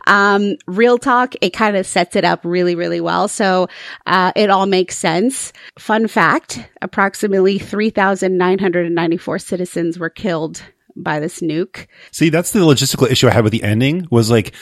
um, 0.07 0.55
real 0.65 0.97
talk, 0.97 1.35
it 1.39 1.51
kind 1.51 1.77
of 1.77 1.85
sets 1.85 2.15
it 2.15 2.25
up 2.25 2.39
really, 2.43 2.73
really 2.73 2.99
well. 2.99 3.27
So 3.27 3.67
uh, 4.07 4.31
it 4.35 4.49
all 4.49 4.65
makes 4.65 4.97
sense. 4.97 5.53
Fun 5.77 6.07
fact 6.07 6.67
approximately 6.81 7.59
3,994 7.59 9.37
citizens 9.37 9.99
were 9.99 10.09
killed 10.09 10.63
by 10.95 11.19
this 11.19 11.39
nuke. 11.39 11.87
See, 12.11 12.29
that's 12.29 12.51
the 12.51 12.59
logistical 12.59 13.09
issue 13.09 13.27
I 13.27 13.31
had 13.31 13.43
with 13.43 13.53
the 13.53 13.63
ending 13.63 14.07
was 14.11 14.29
like 14.29 14.53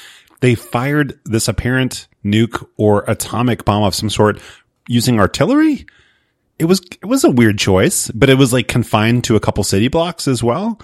they 0.41 0.55
fired 0.55 1.19
this 1.25 1.47
apparent 1.47 2.07
nuke 2.25 2.67
or 2.77 3.03
atomic 3.07 3.65
bomb 3.65 3.83
of 3.83 3.95
some 3.95 4.09
sort 4.09 4.39
using 4.87 5.19
artillery. 5.19 5.85
It 6.59 6.65
was 6.65 6.81
it 7.01 7.05
was 7.05 7.23
a 7.23 7.31
weird 7.31 7.57
choice, 7.57 8.11
but 8.11 8.29
it 8.29 8.37
was 8.37 8.53
like 8.53 8.67
confined 8.67 9.23
to 9.25 9.35
a 9.35 9.39
couple 9.39 9.63
city 9.63 9.87
blocks 9.87 10.27
as 10.27 10.43
well. 10.43 10.79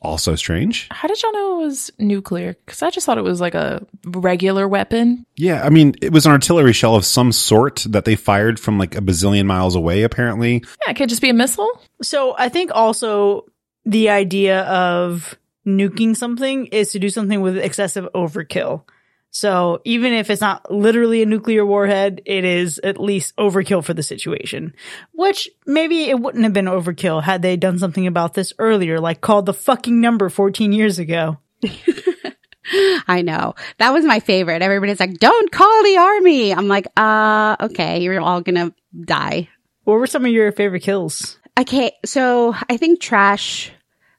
Also 0.00 0.36
strange. 0.36 0.86
How 0.92 1.08
did 1.08 1.20
y'all 1.20 1.32
know 1.32 1.60
it 1.60 1.64
was 1.64 1.90
nuclear? 1.98 2.54
Because 2.64 2.82
I 2.82 2.90
just 2.90 3.04
thought 3.04 3.18
it 3.18 3.24
was 3.24 3.40
like 3.40 3.56
a 3.56 3.84
regular 4.04 4.68
weapon. 4.68 5.26
Yeah, 5.36 5.64
I 5.64 5.70
mean, 5.70 5.96
it 6.00 6.12
was 6.12 6.24
an 6.24 6.30
artillery 6.30 6.72
shell 6.72 6.94
of 6.94 7.04
some 7.04 7.32
sort 7.32 7.84
that 7.88 8.04
they 8.04 8.14
fired 8.14 8.60
from 8.60 8.78
like 8.78 8.94
a 8.94 9.00
bazillion 9.00 9.46
miles 9.46 9.74
away, 9.74 10.04
apparently. 10.04 10.62
Yeah, 10.86 10.92
it 10.92 10.94
could 10.94 11.08
just 11.08 11.20
be 11.20 11.30
a 11.30 11.34
missile. 11.34 11.82
So 12.00 12.36
I 12.38 12.48
think 12.48 12.70
also 12.72 13.46
the 13.88 14.10
idea 14.10 14.64
of 14.64 15.38
nuking 15.66 16.14
something 16.14 16.66
is 16.66 16.92
to 16.92 16.98
do 16.98 17.08
something 17.08 17.40
with 17.40 17.56
excessive 17.56 18.06
overkill. 18.14 18.82
So 19.30 19.80
even 19.84 20.12
if 20.12 20.28
it's 20.28 20.42
not 20.42 20.70
literally 20.70 21.22
a 21.22 21.26
nuclear 21.26 21.64
warhead, 21.64 22.20
it 22.26 22.44
is 22.44 22.78
at 22.84 23.00
least 23.00 23.34
overkill 23.36 23.82
for 23.82 23.94
the 23.94 24.02
situation. 24.02 24.74
Which 25.12 25.48
maybe 25.66 26.04
it 26.04 26.20
wouldn't 26.20 26.44
have 26.44 26.52
been 26.52 26.66
overkill 26.66 27.22
had 27.22 27.40
they 27.40 27.56
done 27.56 27.78
something 27.78 28.06
about 28.06 28.34
this 28.34 28.52
earlier, 28.58 29.00
like 29.00 29.22
called 29.22 29.46
the 29.46 29.54
fucking 29.54 30.00
number 30.00 30.28
14 30.28 30.72
years 30.72 30.98
ago. 30.98 31.38
I 33.08 33.22
know. 33.22 33.54
That 33.78 33.94
was 33.94 34.04
my 34.04 34.20
favorite. 34.20 34.60
Everybody's 34.60 35.00
like, 35.00 35.18
don't 35.18 35.50
call 35.50 35.82
the 35.82 35.96
army. 35.96 36.52
I'm 36.52 36.68
like, 36.68 36.86
uh, 36.94 37.56
okay, 37.60 38.02
you're 38.02 38.20
all 38.20 38.42
gonna 38.42 38.74
die. 39.00 39.48
What 39.84 39.94
were 39.94 40.06
some 40.06 40.26
of 40.26 40.30
your 40.30 40.52
favorite 40.52 40.82
kills? 40.82 41.38
Okay, 41.58 41.92
so 42.04 42.54
I 42.68 42.76
think 42.76 43.00
trash 43.00 43.72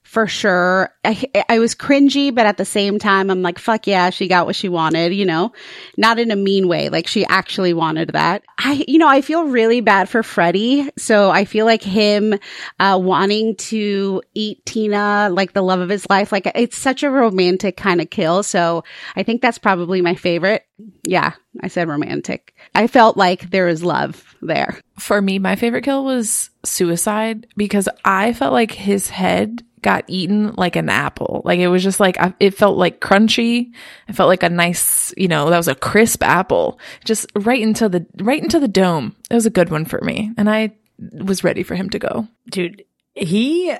for 0.09 0.25
sure. 0.25 0.91
I, 1.05 1.31
I 1.47 1.59
was 1.59 1.75
cringy, 1.75 2.33
but 2.33 2.47
at 2.47 2.57
the 2.57 2.65
same 2.65 2.97
time, 2.97 3.29
I'm 3.29 3.43
like, 3.43 3.59
fuck 3.59 3.85
yeah, 3.85 4.09
she 4.09 4.27
got 4.27 4.47
what 4.47 4.55
she 4.55 4.67
wanted, 4.67 5.13
you 5.13 5.23
know, 5.23 5.51
not 5.97 6.17
in 6.17 6.31
a 6.31 6.35
mean 6.35 6.67
way. 6.67 6.89
Like 6.89 7.05
she 7.05 7.27
actually 7.27 7.73
wanted 7.73 8.13
that. 8.13 8.41
I, 8.57 8.83
you 8.87 8.97
know, 8.97 9.07
I 9.07 9.21
feel 9.21 9.43
really 9.43 9.81
bad 9.81 10.09
for 10.09 10.23
Freddy. 10.23 10.89
So 10.97 11.29
I 11.29 11.45
feel 11.45 11.67
like 11.67 11.83
him, 11.83 12.33
uh, 12.79 12.99
wanting 12.99 13.55
to 13.57 14.23
eat 14.33 14.65
Tina, 14.65 15.29
like 15.31 15.53
the 15.53 15.61
love 15.61 15.79
of 15.79 15.89
his 15.89 16.09
life, 16.09 16.31
like 16.31 16.51
it's 16.55 16.75
such 16.75 17.03
a 17.03 17.11
romantic 17.11 17.77
kind 17.77 18.01
of 18.01 18.09
kill. 18.09 18.41
So 18.41 18.83
I 19.15 19.21
think 19.21 19.43
that's 19.43 19.59
probably 19.59 20.01
my 20.01 20.15
favorite. 20.15 20.65
Yeah, 21.03 21.33
I 21.61 21.67
said 21.67 21.87
romantic. 21.87 22.55
I 22.73 22.87
felt 22.87 23.15
like 23.15 23.51
there 23.51 23.67
was 23.67 23.83
love 23.83 24.35
there. 24.41 24.79
For 24.97 25.21
me, 25.21 25.37
my 25.37 25.55
favorite 25.55 25.83
kill 25.83 26.03
was 26.03 26.49
suicide 26.65 27.47
because 27.55 27.87
I 28.03 28.33
felt 28.33 28.53
like 28.53 28.71
his 28.71 29.09
head 29.09 29.63
got 29.81 30.05
eaten 30.07 30.53
like 30.55 30.75
an 30.75 30.89
apple. 30.89 31.41
Like 31.45 31.59
it 31.59 31.67
was 31.67 31.83
just 31.83 31.99
like, 31.99 32.17
it 32.39 32.51
felt 32.51 32.77
like 32.77 32.99
crunchy. 32.99 33.71
It 34.07 34.13
felt 34.13 34.29
like 34.29 34.43
a 34.43 34.49
nice, 34.49 35.13
you 35.17 35.27
know, 35.27 35.49
that 35.49 35.57
was 35.57 35.67
a 35.67 35.75
crisp 35.75 36.23
apple 36.23 36.79
just 37.05 37.27
right 37.35 37.61
into 37.61 37.89
the, 37.89 38.05
right 38.17 38.41
into 38.41 38.59
the 38.59 38.67
dome. 38.67 39.15
It 39.29 39.35
was 39.35 39.45
a 39.45 39.51
good 39.51 39.69
one 39.69 39.85
for 39.85 40.01
me. 40.01 40.31
And 40.37 40.49
I 40.49 40.73
was 41.13 41.43
ready 41.43 41.63
for 41.63 41.75
him 41.75 41.89
to 41.91 41.99
go. 41.99 42.27
Dude, 42.49 42.83
he, 43.13 43.73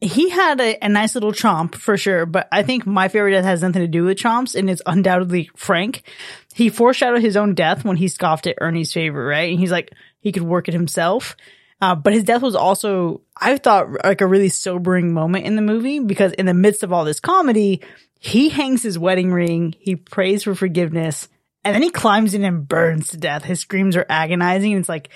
he 0.00 0.28
had 0.28 0.60
a, 0.60 0.84
a 0.84 0.88
nice 0.88 1.14
little 1.14 1.32
chomp 1.32 1.74
for 1.74 1.96
sure, 1.96 2.26
but 2.26 2.48
I 2.52 2.62
think 2.62 2.86
my 2.86 3.08
favorite 3.08 3.32
death 3.32 3.44
has 3.44 3.62
nothing 3.62 3.82
to 3.82 3.88
do 3.88 4.04
with 4.04 4.18
chomps 4.18 4.54
and 4.54 4.68
it's 4.68 4.82
undoubtedly 4.86 5.50
Frank. 5.56 6.02
He 6.54 6.68
foreshadowed 6.68 7.22
his 7.22 7.36
own 7.36 7.54
death 7.54 7.84
when 7.84 7.96
he 7.96 8.08
scoffed 8.08 8.46
at 8.46 8.58
Ernie's 8.60 8.92
favor, 8.92 9.24
right? 9.24 9.50
And 9.50 9.58
he's 9.58 9.72
like, 9.72 9.92
he 10.20 10.32
could 10.32 10.42
work 10.42 10.68
it 10.68 10.74
himself. 10.74 11.36
Uh, 11.80 11.94
but 11.94 12.12
his 12.12 12.24
death 12.24 12.42
was 12.42 12.54
also, 12.54 13.20
I 13.36 13.56
thought, 13.58 14.04
like 14.04 14.20
a 14.20 14.26
really 14.26 14.48
sobering 14.48 15.12
moment 15.12 15.44
in 15.44 15.56
the 15.56 15.62
movie 15.62 15.98
because 15.98 16.32
in 16.32 16.46
the 16.46 16.54
midst 16.54 16.82
of 16.82 16.92
all 16.92 17.04
this 17.04 17.20
comedy, 17.20 17.82
he 18.20 18.48
hangs 18.48 18.82
his 18.82 18.98
wedding 18.98 19.32
ring, 19.32 19.74
he 19.78 19.96
prays 19.96 20.44
for 20.44 20.54
forgiveness, 20.54 21.28
and 21.64 21.74
then 21.74 21.82
he 21.82 21.90
climbs 21.90 22.34
in 22.34 22.44
and 22.44 22.68
burns 22.68 23.08
to 23.08 23.16
death. 23.16 23.44
His 23.44 23.60
screams 23.60 23.96
are 23.96 24.06
agonizing. 24.08 24.72
And 24.72 24.80
it's 24.80 24.88
like, 24.88 25.08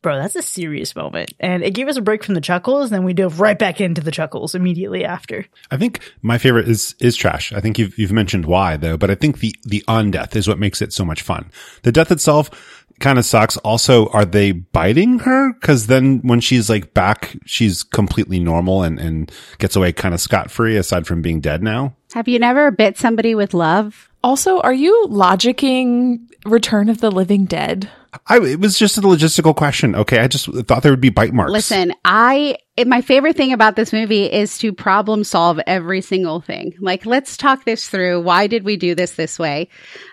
bro, 0.00 0.16
that's 0.16 0.36
a 0.36 0.42
serious 0.42 0.96
moment. 0.96 1.32
And 1.38 1.62
it 1.62 1.74
gave 1.74 1.86
us 1.86 1.96
a 1.96 2.02
break 2.02 2.24
from 2.24 2.34
the 2.34 2.40
chuckles. 2.40 2.90
And 2.90 2.98
then 2.98 3.04
we 3.04 3.12
dove 3.12 3.40
right 3.40 3.58
back 3.58 3.80
into 3.80 4.00
the 4.00 4.10
chuckles 4.10 4.54
immediately 4.54 5.04
after. 5.04 5.46
I 5.70 5.76
think 5.76 6.00
my 6.22 6.38
favorite 6.38 6.66
is, 6.68 6.94
is 6.98 7.14
trash. 7.14 7.52
I 7.52 7.60
think 7.60 7.78
you've, 7.78 7.98
you've 7.98 8.12
mentioned 8.12 8.46
why 8.46 8.76
though, 8.76 8.96
but 8.96 9.10
I 9.10 9.14
think 9.14 9.38
the, 9.38 9.54
the 9.64 9.84
undeath 9.86 10.34
is 10.34 10.48
what 10.48 10.58
makes 10.58 10.82
it 10.82 10.92
so 10.92 11.04
much 11.04 11.22
fun. 11.22 11.50
The 11.82 11.92
death 11.92 12.10
itself, 12.10 12.81
kind 13.02 13.18
of 13.18 13.26
sucks. 13.26 13.58
Also, 13.58 14.08
are 14.08 14.24
they 14.24 14.52
biting 14.52 15.18
her? 15.20 15.52
Cause 15.60 15.88
then 15.88 16.20
when 16.22 16.40
she's 16.40 16.70
like 16.70 16.94
back, 16.94 17.36
she's 17.44 17.82
completely 17.82 18.40
normal 18.40 18.82
and, 18.82 18.98
and 18.98 19.30
gets 19.58 19.76
away 19.76 19.92
kind 19.92 20.14
of 20.14 20.20
scot 20.20 20.50
free 20.50 20.76
aside 20.76 21.06
from 21.06 21.20
being 21.20 21.40
dead 21.40 21.62
now. 21.62 21.94
Have 22.14 22.28
you 22.28 22.38
never 22.38 22.70
bit 22.70 22.98
somebody 22.98 23.34
with 23.34 23.54
love? 23.54 24.10
Also, 24.22 24.60
are 24.60 24.72
you 24.72 25.06
logicking 25.08 26.28
Return 26.44 26.88
of 26.88 27.00
the 27.00 27.10
Living 27.10 27.44
Dead? 27.44 27.90
I, 28.26 28.38
it 28.40 28.60
was 28.60 28.78
just 28.78 28.98
a 28.98 29.00
logistical 29.00 29.56
question. 29.56 29.94
Okay. 29.94 30.18
I 30.18 30.28
just 30.28 30.46
thought 30.66 30.82
there 30.82 30.92
would 30.92 31.00
be 31.00 31.08
bite 31.08 31.32
marks. 31.32 31.50
Listen, 31.50 31.94
I, 32.04 32.56
it, 32.76 32.86
my 32.86 33.00
favorite 33.00 33.36
thing 33.36 33.52
about 33.52 33.74
this 33.74 33.92
movie 33.92 34.30
is 34.30 34.58
to 34.58 34.72
problem 34.72 35.24
solve 35.24 35.58
every 35.66 36.02
single 36.02 36.40
thing. 36.40 36.74
Like, 36.78 37.06
let's 37.06 37.36
talk 37.38 37.64
this 37.64 37.88
through. 37.88 38.20
Why 38.20 38.46
did 38.46 38.64
we 38.64 38.76
do 38.76 38.94
this 38.94 39.12
this 39.12 39.38
way? 39.38 39.68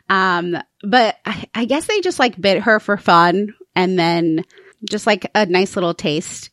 Um, 0.08 0.58
but 0.82 1.18
I, 1.26 1.50
I 1.54 1.66
guess 1.66 1.88
they 1.88 2.00
just 2.00 2.20
like 2.20 2.39
bit 2.39 2.62
her 2.62 2.80
for 2.80 2.95
fun 2.95 3.54
and 3.76 4.00
then 4.00 4.45
just 4.89 5.06
like 5.06 5.30
a 5.36 5.45
nice 5.45 5.76
little 5.76 5.93
taste. 5.93 6.50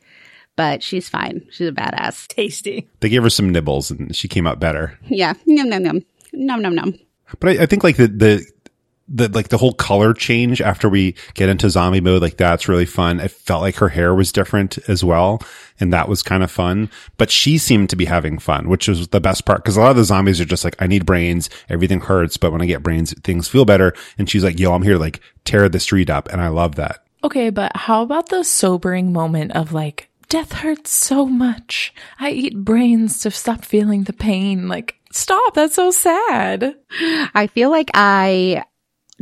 But 0.57 0.83
she's 0.83 1.09
fine. 1.09 1.47
She's 1.51 1.69
a 1.69 1.73
badass. 1.73 2.27
Tasty. 2.29 2.89
They 3.01 3.11
gave 3.11 3.23
her 3.23 3.31
some 3.31 3.51
nibbles 3.51 3.91
and 3.91 4.17
she 4.17 4.27
came 4.27 4.47
out 4.47 4.59
better. 4.59 4.99
Yeah. 5.07 5.35
Num, 5.47 5.69
num, 5.69 5.83
num. 5.83 6.05
Num, 6.33 6.63
num, 6.63 6.75
num. 6.75 6.95
But 7.41 7.51
I, 7.51 7.63
I 7.65 7.67
think 7.67 7.85
like 7.85 7.97
the, 7.97 8.09
the, 8.09 8.47
the 9.09 9.29
like 9.29 9.49
the 9.49 9.59
whole 9.59 9.73
color 9.73 10.13
change 10.15 10.61
after 10.61 10.89
we 10.89 11.15
get 11.35 11.49
into 11.49 11.71
zombie 11.71 12.01
mode, 12.01 12.23
like 12.23 12.37
that's 12.37 12.69
really 12.69 12.87
fun. 12.87 13.21
It 13.21 13.31
felt 13.31 13.63
like 13.63 13.77
her 13.77 13.89
hair 13.89 14.15
was 14.15 14.33
different 14.33 14.79
as 14.89 15.05
well. 15.05 15.41
And 15.79 15.93
that 15.93 16.09
was 16.09 16.23
kind 16.23 16.43
of 16.43 16.51
fun, 16.51 16.91
but 17.19 17.31
she 17.31 17.59
seemed 17.59 17.91
to 17.91 17.97
be 17.97 18.07
having 18.07 18.39
fun, 18.39 18.69
which 18.69 18.89
was 18.89 19.09
the 19.09 19.21
best 19.21 19.45
part. 19.45 19.63
Cause 19.65 19.77
a 19.77 19.81
lot 19.81 19.91
of 19.91 19.97
the 19.97 20.05
zombies 20.05 20.41
are 20.41 20.47
just 20.47 20.65
like, 20.65 20.75
I 20.81 20.87
need 20.87 21.07
brains. 21.07 21.51
Everything 21.69 22.01
hurts. 22.01 22.37
But 22.37 22.51
when 22.51 22.63
I 22.63 22.67
get 22.67 22.83
brains, 22.83 23.13
things 23.21 23.47
feel 23.47 23.65
better. 23.65 23.93
And 24.19 24.29
she's 24.29 24.43
like, 24.43 24.59
yo, 24.59 24.73
I'm 24.73 24.83
here 24.83 24.95
to 24.95 24.99
like 24.99 25.21
tear 25.45 25.69
the 25.69 25.79
street 25.81 26.09
up. 26.09 26.29
And 26.33 26.41
I 26.41 26.49
love 26.49 26.77
that. 26.77 27.05
Okay. 27.23 27.51
But 27.51 27.77
how 27.77 28.03
about 28.03 28.31
the 28.31 28.43
sobering 28.43 29.13
moment 29.13 29.53
of 29.53 29.73
like, 29.73 30.09
death 30.29 30.53
hurts 30.53 30.91
so 30.91 31.27
much. 31.27 31.95
I 32.19 32.31
eat 32.31 32.57
brains 32.65 33.21
to 33.21 33.31
stop 33.31 33.65
feeling 33.65 34.05
the 34.05 34.13
pain. 34.13 34.69
Like, 34.69 34.97
stop. 35.13 35.55
That's 35.55 35.75
so 35.75 35.91
sad. 35.91 36.75
I 37.35 37.49
feel 37.49 37.71
like 37.71 37.91
I 37.95 38.65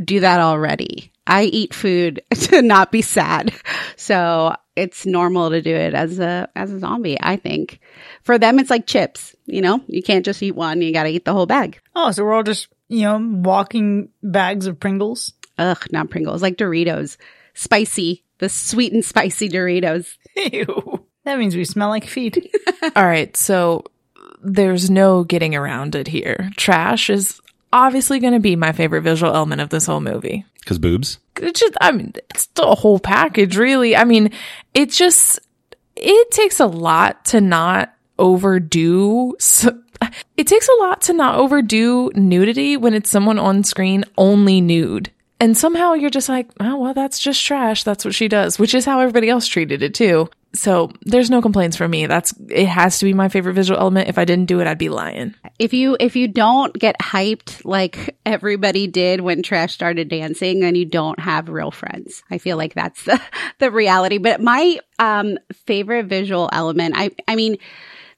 do 0.03 0.19
that 0.21 0.39
already. 0.39 1.11
I 1.27 1.43
eat 1.43 1.73
food 1.73 2.21
to 2.33 2.61
not 2.61 2.91
be 2.91 3.01
sad. 3.01 3.53
So 3.95 4.55
it's 4.75 5.05
normal 5.05 5.49
to 5.51 5.61
do 5.61 5.73
it 5.73 5.93
as 5.93 6.19
a 6.19 6.49
as 6.55 6.71
a 6.71 6.79
zombie, 6.79 7.17
I 7.19 7.37
think. 7.37 7.79
For 8.23 8.37
them 8.37 8.59
it's 8.59 8.69
like 8.69 8.87
chips, 8.87 9.35
you 9.45 9.61
know? 9.61 9.81
You 9.87 10.03
can't 10.03 10.25
just 10.25 10.43
eat 10.43 10.55
one, 10.55 10.81
you 10.81 10.93
got 10.93 11.03
to 11.03 11.09
eat 11.09 11.25
the 11.25 11.33
whole 11.33 11.45
bag. 11.45 11.79
Oh, 11.95 12.11
so 12.11 12.23
we're 12.23 12.33
all 12.33 12.43
just, 12.43 12.67
you 12.87 13.03
know, 13.03 13.19
walking 13.19 14.09
bags 14.21 14.67
of 14.67 14.79
Pringles. 14.79 15.33
Ugh, 15.57 15.83
not 15.91 16.09
Pringles, 16.09 16.41
like 16.41 16.57
Doritos. 16.57 17.17
Spicy, 17.53 18.23
the 18.39 18.49
sweet 18.49 18.91
and 18.91 19.05
spicy 19.05 19.49
Doritos. 19.49 20.17
Ew. 20.35 20.94
That 21.25 21.37
means 21.39 21.55
we 21.55 21.65
smell 21.65 21.89
like 21.89 22.05
feet. 22.05 22.55
All 22.95 23.05
right, 23.05 23.35
so 23.35 23.83
there's 24.41 24.89
no 24.89 25.23
getting 25.23 25.55
around 25.55 25.95
it 25.95 26.07
here. 26.07 26.49
Trash 26.55 27.09
is 27.09 27.41
obviously 27.73 28.19
going 28.19 28.33
to 28.33 28.39
be 28.39 28.55
my 28.55 28.71
favorite 28.71 29.01
visual 29.01 29.33
element 29.33 29.61
of 29.61 29.69
this 29.69 29.85
whole 29.85 29.99
movie. 29.99 30.45
Cause 30.65 30.79
boobs. 30.79 31.19
It's 31.37 31.59
just, 31.59 31.73
I 31.81 31.91
mean, 31.91 32.13
it's 32.29 32.47
the 32.47 32.73
whole 32.75 32.99
package, 32.99 33.57
really. 33.57 33.95
I 33.95 34.03
mean, 34.03 34.31
it 34.73 34.91
just, 34.91 35.39
it 35.95 36.31
takes 36.31 36.59
a 36.59 36.65
lot 36.65 37.25
to 37.25 37.41
not 37.41 37.93
overdo. 38.17 39.35
So, 39.39 39.77
it 40.37 40.47
takes 40.47 40.69
a 40.69 40.81
lot 40.81 41.01
to 41.01 41.13
not 41.13 41.35
overdo 41.35 42.11
nudity 42.15 42.77
when 42.77 42.93
it's 42.93 43.09
someone 43.09 43.39
on 43.39 43.63
screen 43.63 44.05
only 44.17 44.61
nude. 44.61 45.11
And 45.39 45.57
somehow 45.57 45.93
you're 45.93 46.09
just 46.09 46.29
like, 46.29 46.47
oh, 46.59 46.77
well, 46.77 46.93
that's 46.93 47.19
just 47.19 47.43
trash. 47.45 47.83
That's 47.83 48.05
what 48.05 48.15
she 48.15 48.27
does, 48.27 48.57
which 48.57 48.73
is 48.73 48.85
how 48.85 49.01
everybody 49.01 49.29
else 49.29 49.47
treated 49.47 49.83
it 49.83 49.93
too. 49.93 50.29
So 50.55 50.91
there's 51.01 51.29
no 51.29 51.41
complaints 51.41 51.77
from 51.77 51.91
me. 51.91 52.05
That's, 52.07 52.33
it 52.49 52.65
has 52.65 52.99
to 52.99 53.05
be 53.05 53.13
my 53.13 53.29
favorite 53.29 53.53
visual 53.53 53.79
element. 53.79 54.09
If 54.09 54.17
I 54.17 54.25
didn't 54.25 54.45
do 54.45 54.59
it, 54.61 54.67
I'd 54.67 54.77
be 54.77 54.89
lying. 54.89 55.35
If 55.59 55.73
you 55.73 55.95
if 55.99 56.15
you 56.15 56.27
don't 56.27 56.73
get 56.73 56.97
hyped 56.99 57.63
like 57.63 58.17
everybody 58.25 58.87
did 58.87 59.21
when 59.21 59.43
Trash 59.43 59.73
started 59.73 60.09
dancing, 60.09 60.61
then 60.61 60.75
you 60.75 60.85
don't 60.85 61.19
have 61.19 61.49
real 61.49 61.71
friends. 61.71 62.23
I 62.31 62.37
feel 62.37 62.57
like 62.57 62.73
that's 62.73 63.03
the 63.03 63.21
the 63.59 63.71
reality. 63.71 64.17
But 64.17 64.41
my 64.41 64.79
um 64.99 65.37
favorite 65.53 66.07
visual 66.07 66.49
element, 66.51 66.95
I 66.97 67.11
I 67.27 67.35
mean, 67.35 67.57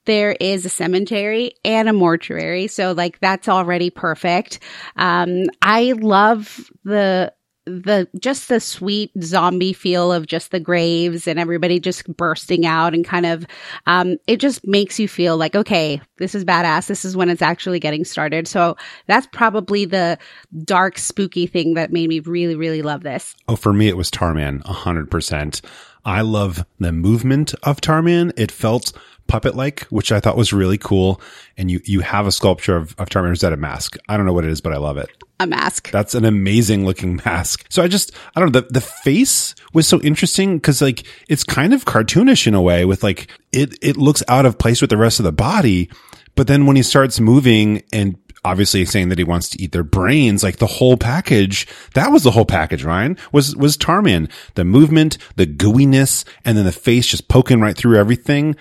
there 0.06 0.32
is 0.32 0.66
a 0.66 0.70
cemetery 0.70 1.52
and 1.64 1.90
a 1.90 1.94
mortuary. 1.94 2.68
So 2.68 2.94
like 2.94 3.20
that's 3.20 3.48
already 3.50 3.90
perfect. 3.90 4.60
Um, 4.96 5.44
I 5.62 5.92
love 5.92 6.72
the 6.84 7.34
the 7.68 8.08
just 8.20 8.48
the 8.50 8.60
sweet 8.60 9.12
zombie 9.22 9.74
feel 9.74 10.12
of 10.12 10.26
just 10.26 10.52
the 10.52 10.60
graves 10.60 11.28
and 11.28 11.40
everybody 11.40 11.80
just 11.80 12.08
bursting 12.18 12.66
out 12.66 12.94
and 12.94 13.06
kind 13.06 13.26
of 13.26 13.46
um 13.86 14.18
it 14.26 14.40
just 14.40 14.66
makes 14.66 15.00
you 15.00 15.08
feel 15.08 15.38
like 15.38 15.56
okay 15.56 16.02
this 16.18 16.34
is 16.34 16.46
badass 16.46 16.88
this 16.88 17.04
is 17.06 17.16
when 17.16 17.30
it's 17.30 17.42
actually 17.42 17.80
getting 17.80 18.06
started 18.06 18.48
so 18.48 18.76
that's 19.08 19.28
probably 19.28 19.86
the 19.86 20.18
dark 20.64 20.98
spooky 20.98 21.46
thing 21.46 21.74
that 21.74 21.92
made 21.92 22.08
me 22.08 22.20
really 22.22 22.56
really 22.56 22.82
love 22.82 23.04
this 23.04 23.36
Oh, 23.50 23.56
for 23.56 23.74
me, 23.74 23.88
it 23.88 23.98
was 23.98 24.12
Tarman, 24.12 24.62
100%. 24.64 25.62
I 26.06 26.22
love 26.22 26.66
the 26.80 26.92
movement 26.92 27.54
of 27.64 27.82
Tarman. 27.82 28.32
It 28.38 28.52
felt 28.52 28.92
puppet 29.28 29.56
like, 29.56 29.82
which 29.90 30.12
I 30.12 30.20
thought 30.20 30.38
was 30.38 30.54
really 30.54 30.78
cool. 30.78 31.22
And 31.58 31.70
you, 31.70 31.82
you 31.84 32.00
have 32.02 32.28
a 32.28 32.32
sculpture 32.32 32.76
of, 32.76 32.96
of 32.98 33.10
Tarman 33.10 33.30
Rosetta 33.30 33.58
mask. 33.58 33.98
I 34.08 34.18
don't 34.18 34.26
know 34.26 34.34
what 34.34 34.46
it 34.46 34.52
is, 34.52 34.62
but 34.62 34.74
I 34.74 34.78
love 34.78 34.98
it. 34.98 35.10
a 35.40 35.48
mask 35.48 35.92
That's 35.92 36.16
an 36.16 36.26
amazing 36.26 36.86
looking 36.86 37.18
mask. 37.26 37.66
So 37.70 37.84
I 37.84 37.88
just, 37.88 38.12
I 38.36 38.40
don't 38.40 38.52
know, 38.52 38.62
the, 38.62 38.68
the 38.70 38.82
face 38.82 39.56
was 39.74 39.88
so 39.88 40.02
interesting 40.02 40.58
because 40.58 40.82
like 40.82 41.06
it's 41.28 41.44
kind 41.44 41.74
of 41.74 41.86
cartoonish 41.86 42.48
in 42.48 42.54
a 42.54 42.62
way 42.62 42.86
with 42.86 43.04
like, 43.04 43.30
it, 43.52 43.78
it 43.82 43.98
looks 43.98 44.24
out 44.28 44.46
of 44.46 44.58
place 44.58 44.82
with 44.82 44.90
the 44.90 44.98
rest 44.98 45.20
of 45.20 45.24
the 45.24 45.32
body. 45.32 45.90
But 46.36 46.48
then 46.48 46.66
when 46.68 46.76
he 46.76 46.84
starts 46.84 47.20
moving 47.20 47.84
and 47.92 48.18
obviously 48.46 48.86
saying 48.86 49.10
that 49.10 49.18
he 49.18 49.24
wants 49.24 49.50
to 49.50 49.62
eat 49.62 49.72
their 49.72 49.84
brains, 49.84 50.44
like 50.44 50.58
the 50.58 50.68
whole 50.68 50.96
package, 50.96 51.68
that 51.96 52.12
was 52.12 52.24
the 52.24 52.32
whole 52.32 52.46
package, 52.46 52.84
Ryan, 52.84 53.18
was, 53.32 53.56
was 53.56 53.76
Tarman. 53.76 54.32
The 54.54 54.64
movement, 54.64 55.18
the 55.36 55.48
gooiness, 55.48 56.24
and 56.46 56.58
then 56.58 56.66
the 56.66 56.72
face 56.72 57.08
just 57.08 57.28
poking 57.28 57.60
right 57.60 57.76
through 57.76 57.98
everything. 57.98 58.56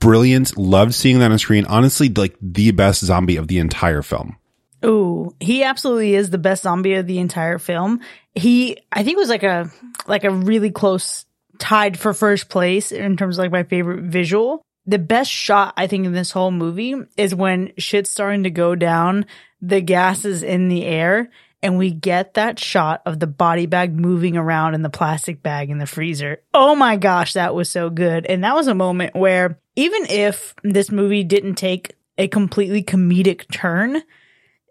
Brilliant. 0.00 0.56
Loved 0.56 0.94
seeing 0.94 1.18
that 1.18 1.30
on 1.30 1.38
screen. 1.38 1.66
Honestly, 1.66 2.08
like 2.08 2.36
the 2.40 2.70
best 2.70 3.04
zombie 3.04 3.36
of 3.36 3.48
the 3.48 3.58
entire 3.58 4.02
film. 4.02 4.36
Ooh, 4.84 5.34
he 5.40 5.64
absolutely 5.64 6.14
is 6.14 6.30
the 6.30 6.38
best 6.38 6.62
zombie 6.62 6.94
of 6.94 7.06
the 7.06 7.18
entire 7.18 7.58
film. 7.58 8.00
He, 8.34 8.78
I 8.92 9.02
think, 9.02 9.18
was 9.18 9.28
like 9.28 9.42
a 9.42 9.70
like 10.06 10.24
a 10.24 10.30
really 10.30 10.70
close 10.70 11.26
tied 11.58 11.98
for 11.98 12.14
first 12.14 12.48
place 12.48 12.92
in 12.92 13.16
terms 13.16 13.38
of 13.38 13.42
like 13.42 13.52
my 13.52 13.64
favorite 13.64 14.04
visual. 14.04 14.62
The 14.86 14.98
best 14.98 15.30
shot 15.30 15.74
I 15.76 15.86
think 15.86 16.06
in 16.06 16.12
this 16.12 16.30
whole 16.30 16.52
movie 16.52 16.94
is 17.16 17.34
when 17.34 17.72
shit's 17.76 18.10
starting 18.10 18.44
to 18.44 18.50
go 18.50 18.74
down, 18.74 19.26
the 19.60 19.80
gas 19.80 20.24
is 20.24 20.42
in 20.42 20.68
the 20.68 20.84
air, 20.84 21.30
and 21.62 21.76
we 21.76 21.90
get 21.90 22.34
that 22.34 22.58
shot 22.58 23.02
of 23.04 23.18
the 23.18 23.26
body 23.26 23.66
bag 23.66 23.92
moving 23.92 24.36
around 24.36 24.74
in 24.74 24.82
the 24.82 24.90
plastic 24.90 25.42
bag 25.42 25.70
in 25.70 25.78
the 25.78 25.86
freezer. 25.86 26.40
Oh 26.54 26.74
my 26.74 26.96
gosh, 26.96 27.32
that 27.32 27.54
was 27.54 27.70
so 27.70 27.90
good. 27.90 28.24
And 28.26 28.44
that 28.44 28.54
was 28.54 28.68
a 28.68 28.74
moment 28.74 29.16
where 29.16 29.58
even 29.78 30.06
if 30.06 30.56
this 30.64 30.90
movie 30.90 31.22
didn't 31.22 31.54
take 31.54 31.94
a 32.18 32.26
completely 32.26 32.82
comedic 32.82 33.48
turn, 33.52 34.02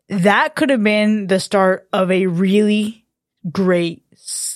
that 0.10 0.54
could 0.58 0.70
have 0.70 0.84
been 0.84 1.28
the 1.28 1.40
start 1.40 1.88
of 1.94 2.12
a 2.12 2.28
really 2.28 3.06
great, 3.50 4.04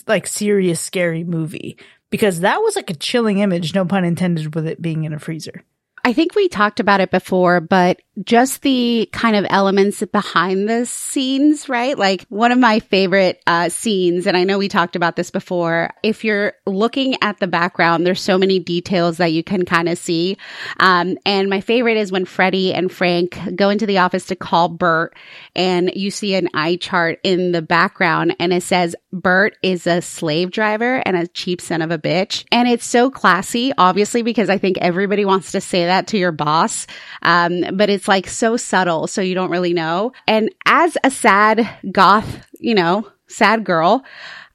like 0.08 0.28
serious, 0.28 0.82
scary 0.82 1.24
movie 1.24 1.78
because 2.10 2.42
that 2.42 2.58
was 2.58 2.76
like 2.76 2.90
a 2.90 2.96
chilling 2.96 3.40
image, 3.40 3.74
no 3.74 3.86
pun 3.86 4.04
intended, 4.04 4.54
with 4.54 4.68
it 4.68 4.82
being 4.82 5.06
in 5.06 5.14
a 5.14 5.20
freezer. 5.20 5.64
I 6.04 6.14
think 6.14 6.36
we 6.36 6.48
talked 6.48 6.80
about 6.80 7.02
it 7.02 7.12
before, 7.12 7.62
but 7.62 8.02
just 8.24 8.62
the 8.62 9.08
kind 9.14 9.36
of 9.36 9.46
elements 9.50 10.04
behind 10.12 10.68
the 10.68 10.86
scenes, 10.86 11.70
right? 11.70 11.98
Like 11.98 12.26
one 12.30 12.52
of 12.52 12.60
my 12.60 12.80
favorite 12.80 13.42
uh, 13.48 13.70
scenes, 13.70 14.28
and 14.28 14.36
I 14.36 14.44
know 14.44 14.58
we 14.58 14.68
talked 14.68 14.96
about 14.96 15.16
this 15.16 15.32
before. 15.32 15.92
If 16.04 16.24
you're 16.24 16.54
looking 16.66 17.16
at 17.22 17.40
the 17.40 17.48
background, 17.48 18.06
there's 18.06 18.22
so 18.22 18.38
many 18.38 18.60
details 18.60 19.18
that 19.18 19.32
you 19.32 19.44
can 19.44 19.64
kind 19.64 19.88
of 19.88 19.98
see. 19.98 20.38
Um, 20.80 21.18
and 21.26 21.50
my 21.50 21.62
favorite 21.62 21.98
is 21.98 22.12
when 22.12 22.26
Freddy 22.26 22.74
and 22.74 22.92
Frank 22.92 23.38
go 23.56 23.70
into 23.70 23.86
the 23.86 24.00
office 24.00 24.26
to 24.28 24.36
call 24.36 24.70
Burt, 24.70 25.16
and 25.56 25.92
you 25.96 26.12
see 26.12 26.36
an 26.36 26.50
eye 26.54 26.78
chart 26.78 27.20
in 27.24 27.52
the 27.52 27.62
background, 27.62 28.36
and 28.40 28.52
it 28.54 28.64
says 28.64 28.96
Burt 29.14 29.56
is 29.62 29.86
a 29.86 30.02
slave 30.02 30.52
driver 30.52 30.96
and 31.06 31.16
a 31.16 31.28
cheap 31.28 31.62
son 31.62 31.82
of 31.82 31.92
a 31.92 32.00
bitch. 32.00 32.44
And 32.52 32.68
it's 32.68 32.86
so 32.86 33.10
classy, 33.12 33.72
obviously, 33.78 34.22
because 34.22 34.50
I 34.50 34.58
think 34.58 34.78
everybody 34.80 35.26
wants 35.26 35.52
to 35.52 35.62
say 35.62 35.86
that 35.86 35.91
to 36.08 36.18
your 36.18 36.32
boss. 36.32 36.88
Um, 37.22 37.64
but 37.74 37.90
it's 37.90 38.08
like 38.08 38.28
so 38.28 38.58
subtle, 38.58 39.08
so 39.08 39.22
you 39.22 39.36
don't 39.36 39.52
really 39.52 39.74
know. 39.74 40.14
And 40.28 40.54
as 40.66 40.98
a 41.04 41.12
sad 41.12 41.70
goth, 41.92 42.48
you 42.60 42.76
know, 42.76 43.08
sad 43.28 43.64
girl, 43.64 44.04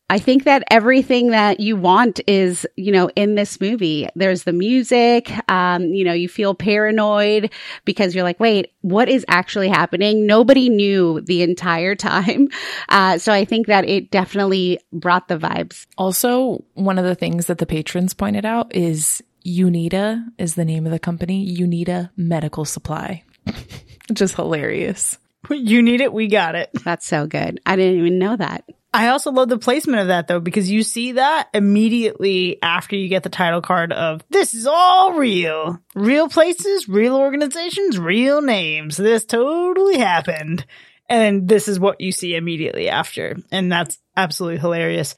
I 0.08 0.20
think 0.20 0.44
that 0.44 0.62
everything 0.70 1.30
that 1.30 1.58
you 1.58 1.74
want 1.76 2.20
is, 2.28 2.64
you 2.76 2.92
know, 2.92 3.10
in 3.16 3.34
this 3.34 3.60
movie. 3.60 4.08
There's 4.14 4.44
the 4.44 4.52
music. 4.52 5.32
Um, 5.50 5.86
you 5.94 6.04
know, 6.04 6.12
you 6.12 6.28
feel 6.28 6.54
paranoid 6.54 7.52
because 7.84 8.14
you're 8.14 8.22
like, 8.22 8.38
wait, 8.38 8.72
what 8.82 9.08
is 9.08 9.24
actually 9.26 9.68
happening? 9.68 10.24
Nobody 10.24 10.68
knew 10.68 11.20
the 11.22 11.42
entire 11.42 11.94
time. 11.96 12.48
Uh, 12.88 13.18
so 13.18 13.32
I 13.32 13.44
think 13.44 13.66
that 13.66 13.88
it 13.88 14.12
definitely 14.12 14.78
brought 14.92 15.26
the 15.26 15.38
vibes. 15.38 15.86
Also, 15.98 16.64
one 16.74 16.98
of 16.98 17.04
the 17.04 17.16
things 17.16 17.46
that 17.46 17.58
the 17.58 17.66
patrons 17.66 18.14
pointed 18.14 18.44
out 18.44 18.74
is 18.76 19.22
Uneeda 19.46 20.24
is 20.38 20.56
the 20.56 20.64
name 20.64 20.86
of 20.86 20.92
the 20.92 20.98
company, 20.98 21.56
Uneeda 21.56 22.10
Medical 22.16 22.64
Supply. 22.64 23.22
Which 24.08 24.20
is 24.20 24.34
hilarious. 24.34 25.18
You 25.48 25.80
need 25.80 26.00
it, 26.00 26.12
we 26.12 26.26
got 26.26 26.56
it. 26.56 26.70
That's 26.84 27.06
so 27.06 27.28
good. 27.28 27.60
I 27.64 27.76
didn't 27.76 28.00
even 28.00 28.18
know 28.18 28.36
that. 28.36 28.64
I 28.92 29.08
also 29.08 29.30
love 29.30 29.48
the 29.48 29.58
placement 29.58 30.00
of 30.00 30.08
that 30.08 30.26
though, 30.26 30.40
because 30.40 30.68
you 30.68 30.82
see 30.82 31.12
that 31.12 31.48
immediately 31.54 32.60
after 32.60 32.96
you 32.96 33.06
get 33.06 33.22
the 33.22 33.28
title 33.28 33.60
card 33.60 33.92
of 33.92 34.24
this 34.28 34.54
is 34.54 34.66
all 34.66 35.12
real. 35.12 35.78
Real 35.94 36.28
places, 36.28 36.88
real 36.88 37.14
organizations, 37.14 37.96
real 37.96 38.42
names. 38.42 38.96
This 38.96 39.24
totally 39.24 39.98
happened. 39.98 40.66
And 41.08 41.46
this 41.46 41.68
is 41.68 41.78
what 41.78 42.00
you 42.00 42.10
see 42.10 42.34
immediately 42.34 42.88
after. 42.88 43.36
And 43.52 43.70
that's 43.70 43.98
absolutely 44.16 44.58
hilarious. 44.58 45.14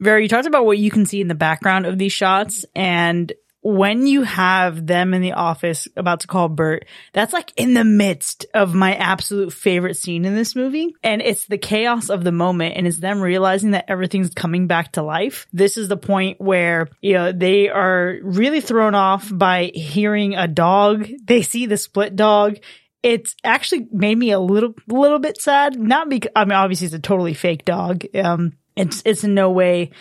Vero, 0.00 0.18
you 0.18 0.28
talked 0.28 0.48
about 0.48 0.66
what 0.66 0.78
you 0.78 0.90
can 0.90 1.06
see 1.06 1.20
in 1.20 1.28
the 1.28 1.34
background 1.34 1.86
of 1.86 1.96
these 1.96 2.12
shots 2.12 2.64
and 2.74 3.32
when 3.62 4.08
you 4.08 4.22
have 4.22 4.86
them 4.86 5.14
in 5.14 5.22
the 5.22 5.32
office 5.32 5.86
about 5.96 6.20
to 6.20 6.26
call 6.26 6.48
Burt, 6.48 6.84
that's 7.12 7.32
like 7.32 7.52
in 7.56 7.74
the 7.74 7.84
midst 7.84 8.44
of 8.52 8.74
my 8.74 8.94
absolute 8.96 9.52
favorite 9.52 9.96
scene 9.96 10.24
in 10.24 10.34
this 10.34 10.56
movie. 10.56 10.94
And 11.02 11.22
it's 11.22 11.46
the 11.46 11.58
chaos 11.58 12.10
of 12.10 12.24
the 12.24 12.32
moment 12.32 12.76
and 12.76 12.86
it's 12.86 12.98
them 12.98 13.20
realizing 13.20 13.70
that 13.70 13.84
everything's 13.88 14.34
coming 14.34 14.66
back 14.66 14.92
to 14.92 15.02
life. 15.02 15.46
This 15.52 15.76
is 15.76 15.86
the 15.86 15.96
point 15.96 16.40
where, 16.40 16.88
you 17.00 17.14
know, 17.14 17.30
they 17.30 17.68
are 17.68 18.16
really 18.22 18.60
thrown 18.60 18.96
off 18.96 19.30
by 19.32 19.70
hearing 19.72 20.34
a 20.34 20.48
dog. 20.48 21.08
They 21.24 21.42
see 21.42 21.66
the 21.66 21.76
split 21.76 22.16
dog. 22.16 22.56
It's 23.04 23.36
actually 23.44 23.86
made 23.92 24.18
me 24.18 24.32
a 24.32 24.40
little, 24.40 24.74
little 24.88 25.20
bit 25.20 25.40
sad. 25.40 25.78
Not 25.78 26.08
because, 26.08 26.32
I 26.34 26.44
mean, 26.44 26.52
obviously 26.52 26.86
it's 26.86 26.94
a 26.94 27.00
totally 27.00 27.34
fake 27.34 27.64
dog. 27.64 28.04
Um, 28.14 28.54
it's, 28.74 29.02
it's 29.04 29.22
in 29.22 29.34
no 29.34 29.50
way 29.50 29.92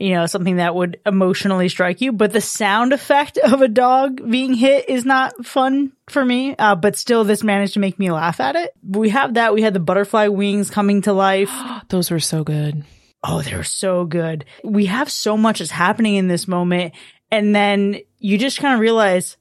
you 0.00 0.14
know, 0.14 0.26
something 0.26 0.56
that 0.56 0.74
would 0.74 0.98
emotionally 1.04 1.68
strike 1.68 2.00
you. 2.00 2.12
But 2.12 2.32
the 2.32 2.40
sound 2.40 2.92
effect 2.92 3.36
of 3.38 3.60
a 3.62 3.68
dog 3.68 4.28
being 4.28 4.54
hit 4.54 4.88
is 4.88 5.04
not 5.04 5.44
fun 5.44 5.92
for 6.08 6.24
me. 6.24 6.56
Uh, 6.56 6.74
but 6.74 6.96
still, 6.96 7.24
this 7.24 7.44
managed 7.44 7.74
to 7.74 7.80
make 7.80 7.98
me 7.98 8.10
laugh 8.10 8.40
at 8.40 8.56
it. 8.56 8.72
We 8.82 9.10
have 9.10 9.34
that. 9.34 9.54
We 9.54 9.62
had 9.62 9.74
the 9.74 9.80
butterfly 9.80 10.28
wings 10.28 10.70
coming 10.70 11.02
to 11.02 11.12
life. 11.12 11.52
Those 11.88 12.10
were 12.10 12.20
so 12.20 12.42
good. 12.42 12.84
Oh, 13.22 13.42
they're 13.42 13.64
so 13.64 14.06
good. 14.06 14.46
We 14.64 14.86
have 14.86 15.10
so 15.10 15.36
much 15.36 15.58
that's 15.58 15.70
happening 15.70 16.14
in 16.14 16.28
this 16.28 16.48
moment. 16.48 16.94
And 17.30 17.54
then 17.54 18.00
you 18.18 18.38
just 18.38 18.58
kind 18.58 18.74
of 18.74 18.80
realize, 18.80 19.36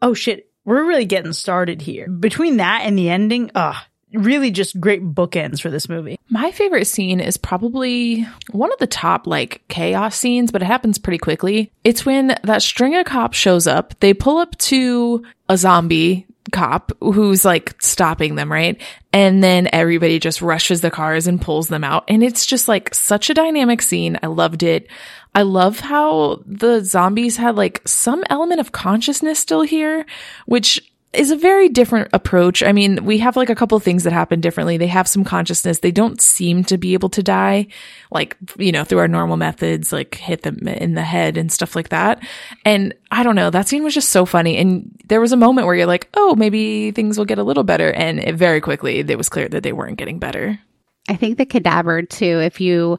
oh 0.00 0.14
shit, 0.14 0.48
we're 0.64 0.86
really 0.86 1.04
getting 1.04 1.32
started 1.32 1.82
here. 1.82 2.08
Between 2.08 2.58
that 2.58 2.82
and 2.84 2.96
the 2.96 3.10
ending, 3.10 3.50
uh, 3.54 3.74
really 4.14 4.50
just 4.50 4.80
great 4.80 5.02
bookends 5.02 5.60
for 5.60 5.70
this 5.70 5.88
movie. 5.88 6.18
My 6.30 6.50
favorite 6.50 6.86
scene 6.86 7.20
is 7.20 7.36
probably 7.36 8.26
one 8.50 8.72
of 8.72 8.78
the 8.78 8.86
top 8.86 9.26
like 9.26 9.62
chaos 9.68 10.16
scenes, 10.16 10.50
but 10.50 10.62
it 10.62 10.66
happens 10.66 10.98
pretty 10.98 11.18
quickly. 11.18 11.72
It's 11.84 12.06
when 12.06 12.36
that 12.42 12.62
string 12.62 12.94
of 12.96 13.06
cops 13.06 13.36
shows 13.36 13.66
up. 13.66 13.98
They 14.00 14.14
pull 14.14 14.38
up 14.38 14.56
to 14.58 15.24
a 15.48 15.56
zombie 15.56 16.26
cop 16.52 16.92
who's 17.00 17.44
like 17.44 17.80
stopping 17.80 18.34
them, 18.34 18.50
right? 18.50 18.80
And 19.12 19.42
then 19.42 19.68
everybody 19.72 20.18
just 20.18 20.42
rushes 20.42 20.80
the 20.80 20.90
cars 20.90 21.26
and 21.26 21.40
pulls 21.40 21.68
them 21.68 21.84
out. 21.84 22.04
And 22.08 22.22
it's 22.22 22.46
just 22.46 22.68
like 22.68 22.94
such 22.94 23.30
a 23.30 23.34
dynamic 23.34 23.82
scene. 23.82 24.18
I 24.22 24.26
loved 24.26 24.62
it. 24.62 24.88
I 25.34 25.42
love 25.42 25.80
how 25.80 26.42
the 26.46 26.80
zombies 26.80 27.36
had 27.36 27.56
like 27.56 27.82
some 27.86 28.24
element 28.30 28.60
of 28.60 28.72
consciousness 28.72 29.38
still 29.38 29.62
here, 29.62 30.06
which 30.46 30.92
is 31.14 31.30
a 31.30 31.36
very 31.36 31.68
different 31.68 32.08
approach. 32.12 32.62
I 32.62 32.72
mean, 32.72 33.04
we 33.04 33.18
have 33.18 33.36
like 33.36 33.50
a 33.50 33.54
couple 33.54 33.78
things 33.80 34.04
that 34.04 34.12
happen 34.12 34.40
differently. 34.40 34.76
They 34.76 34.86
have 34.86 35.08
some 35.08 35.24
consciousness. 35.24 35.78
They 35.78 35.90
don't 35.90 36.20
seem 36.20 36.64
to 36.64 36.78
be 36.78 36.94
able 36.94 37.08
to 37.10 37.22
die, 37.22 37.68
like, 38.10 38.36
you 38.58 38.72
know, 38.72 38.84
through 38.84 38.98
our 38.98 39.08
normal 39.08 39.36
methods, 39.36 39.92
like 39.92 40.14
hit 40.14 40.42
them 40.42 40.66
in 40.66 40.94
the 40.94 41.02
head 41.02 41.36
and 41.36 41.50
stuff 41.50 41.74
like 41.76 41.90
that. 41.90 42.22
And 42.64 42.94
I 43.10 43.22
don't 43.22 43.36
know, 43.36 43.50
that 43.50 43.68
scene 43.68 43.84
was 43.84 43.94
just 43.94 44.10
so 44.10 44.26
funny. 44.26 44.56
And 44.56 44.90
there 45.06 45.20
was 45.20 45.32
a 45.32 45.36
moment 45.36 45.66
where 45.66 45.76
you're 45.76 45.86
like, 45.86 46.08
oh, 46.14 46.34
maybe 46.34 46.90
things 46.90 47.18
will 47.18 47.24
get 47.24 47.38
a 47.38 47.44
little 47.44 47.64
better. 47.64 47.92
And 47.92 48.20
it 48.20 48.34
very 48.34 48.60
quickly, 48.60 48.98
it 48.98 49.18
was 49.18 49.28
clear 49.28 49.48
that 49.48 49.62
they 49.62 49.72
weren't 49.72 49.98
getting 49.98 50.18
better. 50.18 50.58
I 51.08 51.16
think 51.16 51.38
the 51.38 51.46
cadaver 51.46 52.02
too, 52.02 52.40
if 52.40 52.60
you 52.60 52.98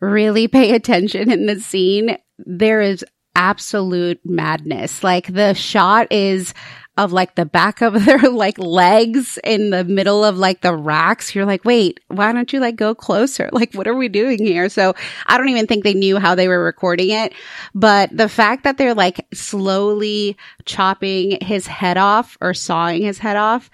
really 0.00 0.48
pay 0.48 0.74
attention 0.74 1.30
in 1.30 1.46
the 1.46 1.60
scene, 1.60 2.16
there 2.38 2.80
is 2.80 3.04
absolute 3.34 4.20
madness. 4.24 5.02
Like 5.02 5.32
the 5.32 5.54
shot 5.54 6.08
is 6.10 6.54
of 6.98 7.10
like 7.12 7.34
the 7.36 7.46
back 7.46 7.80
of 7.80 8.04
their 8.04 8.18
like 8.18 8.58
legs 8.58 9.38
in 9.42 9.70
the 9.70 9.84
middle 9.84 10.24
of 10.24 10.36
like 10.36 10.60
the 10.60 10.74
racks. 10.74 11.34
You're 11.34 11.46
like, 11.46 11.64
wait, 11.64 12.00
why 12.08 12.32
don't 12.32 12.52
you 12.52 12.60
like 12.60 12.76
go 12.76 12.94
closer? 12.94 13.48
Like, 13.62 13.74
what 13.74 13.86
are 13.86 13.94
we 13.94 14.08
doing 14.08 14.38
here? 14.38 14.68
So 14.68 14.94
I 15.26 15.38
don't 15.38 15.50
even 15.50 15.68
think 15.68 15.84
they 15.84 15.94
knew 15.94 16.18
how 16.18 16.34
they 16.34 16.48
were 16.48 16.64
recording 16.64 17.10
it. 17.10 17.32
But 17.74 18.10
the 18.16 18.28
fact 18.28 18.64
that 18.64 18.76
they're 18.76 18.94
like 18.94 19.24
slowly 19.32 20.36
chopping 20.64 21.38
his 21.40 21.66
head 21.68 21.96
off 21.96 22.36
or 22.40 22.54
sawing 22.54 23.02
his 23.02 23.18
head 23.18 23.36
off, 23.36 23.70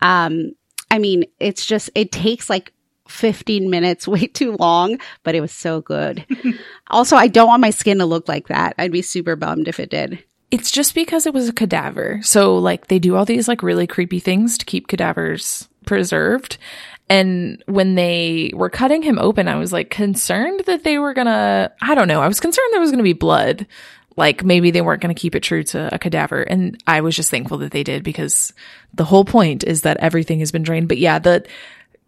um, 0.00 0.52
I 0.92 0.98
mean, 0.98 1.24
it's 1.40 1.66
just, 1.66 1.90
it 1.96 2.12
takes 2.12 2.48
like 2.48 2.72
15 3.08 3.68
minutes, 3.68 4.06
way 4.08 4.26
too 4.28 4.56
long, 4.58 4.98
but 5.24 5.34
it 5.34 5.40
was 5.40 5.52
so 5.52 5.80
good. 5.80 6.24
also, 6.88 7.16
I 7.16 7.26
don't 7.26 7.48
want 7.48 7.62
my 7.62 7.70
skin 7.70 7.98
to 7.98 8.06
look 8.06 8.28
like 8.28 8.46
that. 8.48 8.74
I'd 8.78 8.92
be 8.92 9.02
super 9.02 9.34
bummed 9.34 9.66
if 9.66 9.80
it 9.80 9.90
did. 9.90 10.22
It's 10.52 10.70
just 10.70 10.94
because 10.94 11.26
it 11.26 11.34
was 11.34 11.48
a 11.48 11.52
cadaver. 11.52 12.20
So, 12.22 12.56
like, 12.56 12.86
they 12.86 12.98
do 13.00 13.16
all 13.16 13.24
these, 13.24 13.48
like, 13.48 13.62
really 13.62 13.86
creepy 13.86 14.20
things 14.20 14.58
to 14.58 14.64
keep 14.64 14.86
cadavers 14.86 15.68
preserved. 15.86 16.58
And 17.08 17.62
when 17.66 17.94
they 17.94 18.52
were 18.54 18.70
cutting 18.70 19.02
him 19.02 19.18
open, 19.18 19.48
I 19.48 19.56
was 19.56 19.72
like 19.72 19.90
concerned 19.90 20.62
that 20.66 20.84
they 20.84 20.98
were 20.98 21.12
gonna, 21.12 21.72
I 21.82 21.94
don't 21.94 22.08
know, 22.08 22.22
I 22.22 22.28
was 22.28 22.40
concerned 22.40 22.68
there 22.70 22.80
was 22.80 22.90
gonna 22.90 23.02
be 23.02 23.12
blood. 23.12 23.66
Like 24.16 24.44
maybe 24.44 24.70
they 24.70 24.80
weren't 24.80 25.02
gonna 25.02 25.12
keep 25.14 25.34
it 25.34 25.42
true 25.42 25.62
to 25.64 25.94
a 25.94 25.98
cadaver. 25.98 26.40
And 26.42 26.82
I 26.86 27.00
was 27.00 27.16
just 27.16 27.30
thankful 27.30 27.58
that 27.58 27.72
they 27.72 27.82
did 27.82 28.02
because 28.02 28.54
the 28.94 29.04
whole 29.04 29.24
point 29.24 29.64
is 29.64 29.82
that 29.82 29.98
everything 29.98 30.38
has 30.38 30.52
been 30.52 30.62
drained. 30.62 30.88
But 30.88 30.98
yeah, 30.98 31.18
the, 31.18 31.44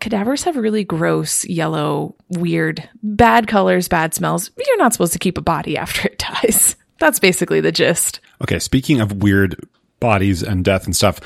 cadavers 0.00 0.44
have 0.44 0.56
really 0.56 0.84
gross, 0.84 1.44
yellow, 1.46 2.14
weird, 2.28 2.88
bad 3.02 3.46
colors, 3.46 3.88
bad 3.88 4.12
smells. 4.12 4.50
You're 4.56 4.78
not 4.78 4.92
supposed 4.92 5.14
to 5.14 5.18
keep 5.18 5.38
a 5.38 5.42
body 5.42 5.76
after 5.78 6.08
it 6.08 6.18
dies. 6.18 6.76
That's 6.98 7.18
basically 7.18 7.60
the 7.60 7.72
gist. 7.72 8.20
Okay, 8.44 8.58
speaking 8.58 9.00
of 9.00 9.22
weird 9.22 9.56
bodies 10.00 10.42
and 10.42 10.64
death 10.64 10.84
and 10.84 10.94
stuff, 10.94 11.18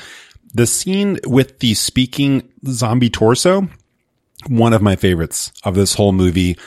the 0.53 0.65
scene 0.65 1.19
with 1.25 1.59
the 1.59 1.73
speaking 1.73 2.49
zombie 2.65 3.09
torso, 3.09 3.67
one 4.47 4.71
of 4.71 4.81
my 4.81 4.95
favorites 4.95 5.51
of 5.63 5.75
this 5.75 5.95
whole 5.95 6.13
movie. 6.13 6.57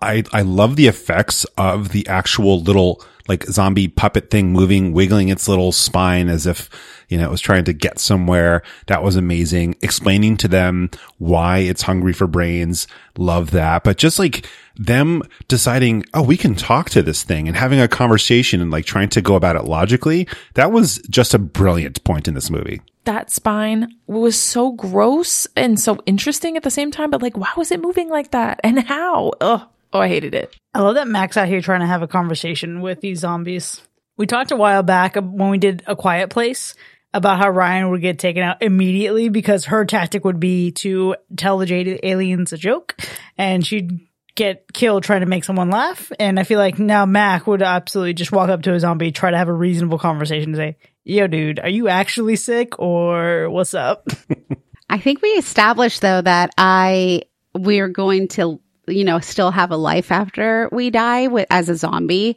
I 0.00 0.24
I 0.32 0.42
love 0.42 0.76
the 0.76 0.88
effects 0.88 1.44
of 1.56 1.88
the 1.88 2.06
actual 2.06 2.60
little 2.60 3.02
like 3.28 3.44
zombie 3.44 3.88
puppet 3.88 4.30
thing 4.30 4.52
moving, 4.52 4.92
wiggling 4.92 5.30
its 5.30 5.48
little 5.48 5.72
spine 5.72 6.28
as 6.28 6.46
if, 6.46 6.68
you 7.08 7.18
know, 7.18 7.24
it 7.24 7.30
was 7.30 7.40
trying 7.40 7.64
to 7.64 7.72
get 7.72 7.98
somewhere. 7.98 8.62
That 8.86 9.02
was 9.02 9.16
amazing. 9.16 9.76
Explaining 9.82 10.36
to 10.38 10.48
them 10.48 10.90
why 11.18 11.58
it's 11.58 11.82
hungry 11.82 12.12
for 12.12 12.26
brains. 12.26 12.86
Love 13.16 13.50
that. 13.52 13.84
But 13.84 13.96
just 13.96 14.18
like 14.18 14.46
them 14.76 15.22
deciding, 15.48 16.04
oh, 16.14 16.22
we 16.22 16.36
can 16.36 16.54
talk 16.54 16.90
to 16.90 17.02
this 17.02 17.22
thing 17.22 17.48
and 17.48 17.56
having 17.56 17.80
a 17.80 17.88
conversation 17.88 18.60
and 18.60 18.70
like 18.70 18.84
trying 18.84 19.08
to 19.10 19.22
go 19.22 19.34
about 19.34 19.56
it 19.56 19.64
logically. 19.64 20.28
That 20.54 20.70
was 20.70 20.98
just 21.10 21.34
a 21.34 21.38
brilliant 21.38 22.04
point 22.04 22.28
in 22.28 22.34
this 22.34 22.50
movie 22.50 22.80
that 23.08 23.30
spine 23.30 23.88
was 24.06 24.38
so 24.38 24.72
gross 24.72 25.46
and 25.56 25.80
so 25.80 25.98
interesting 26.04 26.58
at 26.58 26.62
the 26.62 26.70
same 26.70 26.90
time, 26.90 27.10
but 27.10 27.22
like, 27.22 27.38
why 27.38 27.50
was 27.56 27.72
it 27.72 27.80
moving 27.80 28.10
like 28.10 28.32
that? 28.32 28.60
And 28.62 28.78
how? 28.80 29.32
Ugh. 29.40 29.62
Oh, 29.94 29.98
I 29.98 30.08
hated 30.08 30.34
it. 30.34 30.54
I 30.74 30.82
love 30.82 30.96
that 30.96 31.08
Max 31.08 31.38
out 31.38 31.48
here 31.48 31.62
trying 31.62 31.80
to 31.80 31.86
have 31.86 32.02
a 32.02 32.06
conversation 32.06 32.82
with 32.82 33.00
these 33.00 33.20
zombies. 33.20 33.80
We 34.18 34.26
talked 34.26 34.50
a 34.50 34.56
while 34.56 34.82
back 34.82 35.14
when 35.14 35.48
we 35.48 35.56
did 35.56 35.82
A 35.86 35.96
Quiet 35.96 36.28
Place 36.28 36.74
about 37.14 37.38
how 37.38 37.48
Ryan 37.48 37.90
would 37.90 38.02
get 38.02 38.18
taken 38.18 38.42
out 38.42 38.62
immediately 38.62 39.28
because 39.28 39.66
her 39.66 39.84
tactic 39.84 40.24
would 40.24 40.40
be 40.40 40.72
to 40.72 41.16
tell 41.36 41.58
the 41.58 42.06
aliens 42.06 42.52
a 42.52 42.58
joke 42.58 42.96
and 43.36 43.66
she'd 43.66 44.06
get 44.34 44.72
killed 44.72 45.02
trying 45.02 45.20
to 45.20 45.26
make 45.26 45.44
someone 45.44 45.70
laugh. 45.70 46.12
And 46.18 46.38
I 46.38 46.44
feel 46.44 46.58
like 46.58 46.78
now 46.78 47.06
Mac 47.06 47.46
would 47.46 47.62
absolutely 47.62 48.14
just 48.14 48.30
walk 48.30 48.50
up 48.50 48.62
to 48.62 48.74
a 48.74 48.80
zombie, 48.80 49.10
try 49.10 49.30
to 49.30 49.38
have 49.38 49.48
a 49.48 49.52
reasonable 49.52 49.98
conversation 49.98 50.50
and 50.50 50.56
say, 50.56 50.76
Yo, 51.04 51.26
dude, 51.26 51.58
are 51.58 51.70
you 51.70 51.88
actually 51.88 52.36
sick 52.36 52.78
or 52.78 53.48
what's 53.48 53.74
up? 53.74 54.06
I 54.90 54.98
think 54.98 55.22
we 55.22 55.30
established 55.30 56.02
though 56.02 56.20
that 56.20 56.50
I 56.58 57.22
we're 57.54 57.88
going 57.88 58.28
to 58.28 58.60
you 58.88 59.04
know, 59.04 59.20
still 59.20 59.50
have 59.50 59.70
a 59.70 59.76
life 59.76 60.10
after 60.10 60.68
we 60.72 60.90
die 60.90 61.28
with, 61.28 61.46
as 61.50 61.68
a 61.68 61.76
zombie. 61.76 62.36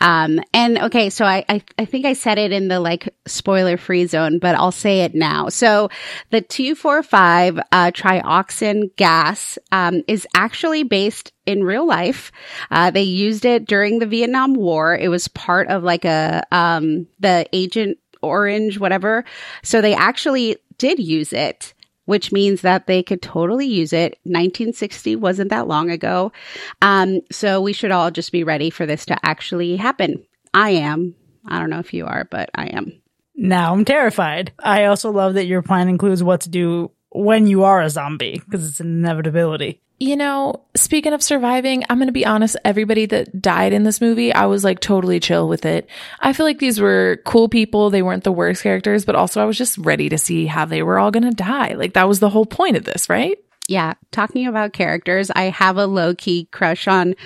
Um, 0.00 0.40
and 0.54 0.78
okay, 0.78 1.10
so 1.10 1.24
I, 1.24 1.44
I, 1.48 1.62
I 1.76 1.84
think 1.84 2.04
I 2.04 2.12
said 2.12 2.38
it 2.38 2.52
in 2.52 2.68
the 2.68 2.80
like 2.80 3.14
spoiler 3.26 3.76
free 3.76 4.06
zone, 4.06 4.38
but 4.38 4.54
I'll 4.54 4.72
say 4.72 5.00
it 5.00 5.14
now. 5.14 5.48
So 5.48 5.90
the 6.30 6.40
245, 6.40 7.58
uh, 7.58 7.90
trioxin 7.90 8.94
gas, 8.96 9.58
um, 9.72 10.02
is 10.06 10.26
actually 10.34 10.84
based 10.84 11.32
in 11.46 11.64
real 11.64 11.86
life. 11.86 12.30
Uh, 12.70 12.90
they 12.90 13.02
used 13.02 13.44
it 13.44 13.66
during 13.66 13.98
the 13.98 14.06
Vietnam 14.06 14.54
War. 14.54 14.96
It 14.96 15.08
was 15.08 15.28
part 15.28 15.68
of 15.68 15.82
like 15.82 16.04
a, 16.04 16.44
um, 16.52 17.06
the 17.18 17.46
Agent 17.52 17.98
Orange, 18.22 18.78
whatever. 18.78 19.24
So 19.62 19.80
they 19.80 19.94
actually 19.94 20.56
did 20.78 20.98
use 20.98 21.32
it 21.32 21.74
which 22.08 22.32
means 22.32 22.62
that 22.62 22.86
they 22.86 23.02
could 23.02 23.20
totally 23.20 23.66
use 23.66 23.92
it. 23.92 24.12
1960 24.22 25.16
wasn't 25.16 25.50
that 25.50 25.68
long 25.68 25.90
ago. 25.90 26.32
Um, 26.80 27.20
so 27.30 27.60
we 27.60 27.74
should 27.74 27.90
all 27.90 28.10
just 28.10 28.32
be 28.32 28.44
ready 28.44 28.70
for 28.70 28.86
this 28.86 29.04
to 29.06 29.26
actually 29.26 29.76
happen. 29.76 30.24
I 30.54 30.70
am. 30.70 31.14
I 31.46 31.58
don't 31.58 31.68
know 31.68 31.80
if 31.80 31.92
you 31.92 32.06
are, 32.06 32.26
but 32.30 32.48
I 32.54 32.68
am. 32.68 33.02
Now 33.36 33.74
I'm 33.74 33.84
terrified. 33.84 34.52
I 34.58 34.86
also 34.86 35.12
love 35.12 35.34
that 35.34 35.44
your 35.44 35.60
plan 35.60 35.90
includes 35.90 36.22
what 36.22 36.40
to 36.40 36.48
do 36.48 36.92
when 37.10 37.46
you 37.46 37.64
are 37.64 37.80
a 37.80 37.90
zombie 37.90 38.42
because 38.44 38.68
it's 38.68 38.80
an 38.80 38.98
inevitability 38.98 39.80
you 40.00 40.16
know, 40.16 40.64
speaking 40.76 41.12
of 41.12 41.22
surviving, 41.22 41.84
I'm 41.88 41.98
going 41.98 42.06
to 42.06 42.12
be 42.12 42.26
honest. 42.26 42.56
Everybody 42.64 43.06
that 43.06 43.42
died 43.42 43.72
in 43.72 43.82
this 43.82 44.00
movie, 44.00 44.32
I 44.32 44.46
was 44.46 44.62
like 44.62 44.78
totally 44.78 45.18
chill 45.18 45.48
with 45.48 45.66
it. 45.66 45.88
I 46.20 46.32
feel 46.32 46.46
like 46.46 46.60
these 46.60 46.80
were 46.80 47.20
cool 47.24 47.48
people. 47.48 47.90
They 47.90 48.02
weren't 48.02 48.24
the 48.24 48.32
worst 48.32 48.62
characters, 48.62 49.04
but 49.04 49.16
also 49.16 49.42
I 49.42 49.44
was 49.44 49.58
just 49.58 49.76
ready 49.78 50.08
to 50.10 50.18
see 50.18 50.46
how 50.46 50.66
they 50.66 50.82
were 50.82 50.98
all 50.98 51.10
going 51.10 51.24
to 51.24 51.30
die. 51.30 51.74
Like 51.74 51.94
that 51.94 52.06
was 52.06 52.20
the 52.20 52.30
whole 52.30 52.46
point 52.46 52.76
of 52.76 52.84
this, 52.84 53.08
right? 53.08 53.38
Yeah, 53.68 53.94
talking 54.12 54.46
about 54.46 54.72
characters, 54.72 55.30
I 55.34 55.44
have 55.44 55.76
a 55.76 55.86
low 55.86 56.14
key 56.14 56.48
crush 56.52 56.88
on 56.88 57.16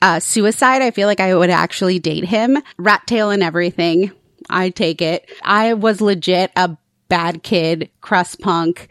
uh, 0.00 0.18
Suicide. 0.18 0.82
I 0.82 0.90
feel 0.90 1.06
like 1.06 1.20
I 1.20 1.34
would 1.34 1.50
actually 1.50 1.98
date 1.98 2.24
him. 2.24 2.58
Rat 2.76 3.06
tail 3.06 3.30
and 3.30 3.42
everything. 3.42 4.10
I 4.50 4.70
take 4.70 5.00
it. 5.00 5.30
I 5.42 5.74
was 5.74 6.00
legit 6.00 6.50
a 6.56 6.76
bad 7.08 7.42
kid, 7.42 7.90
crust 8.00 8.40
punk 8.40 8.88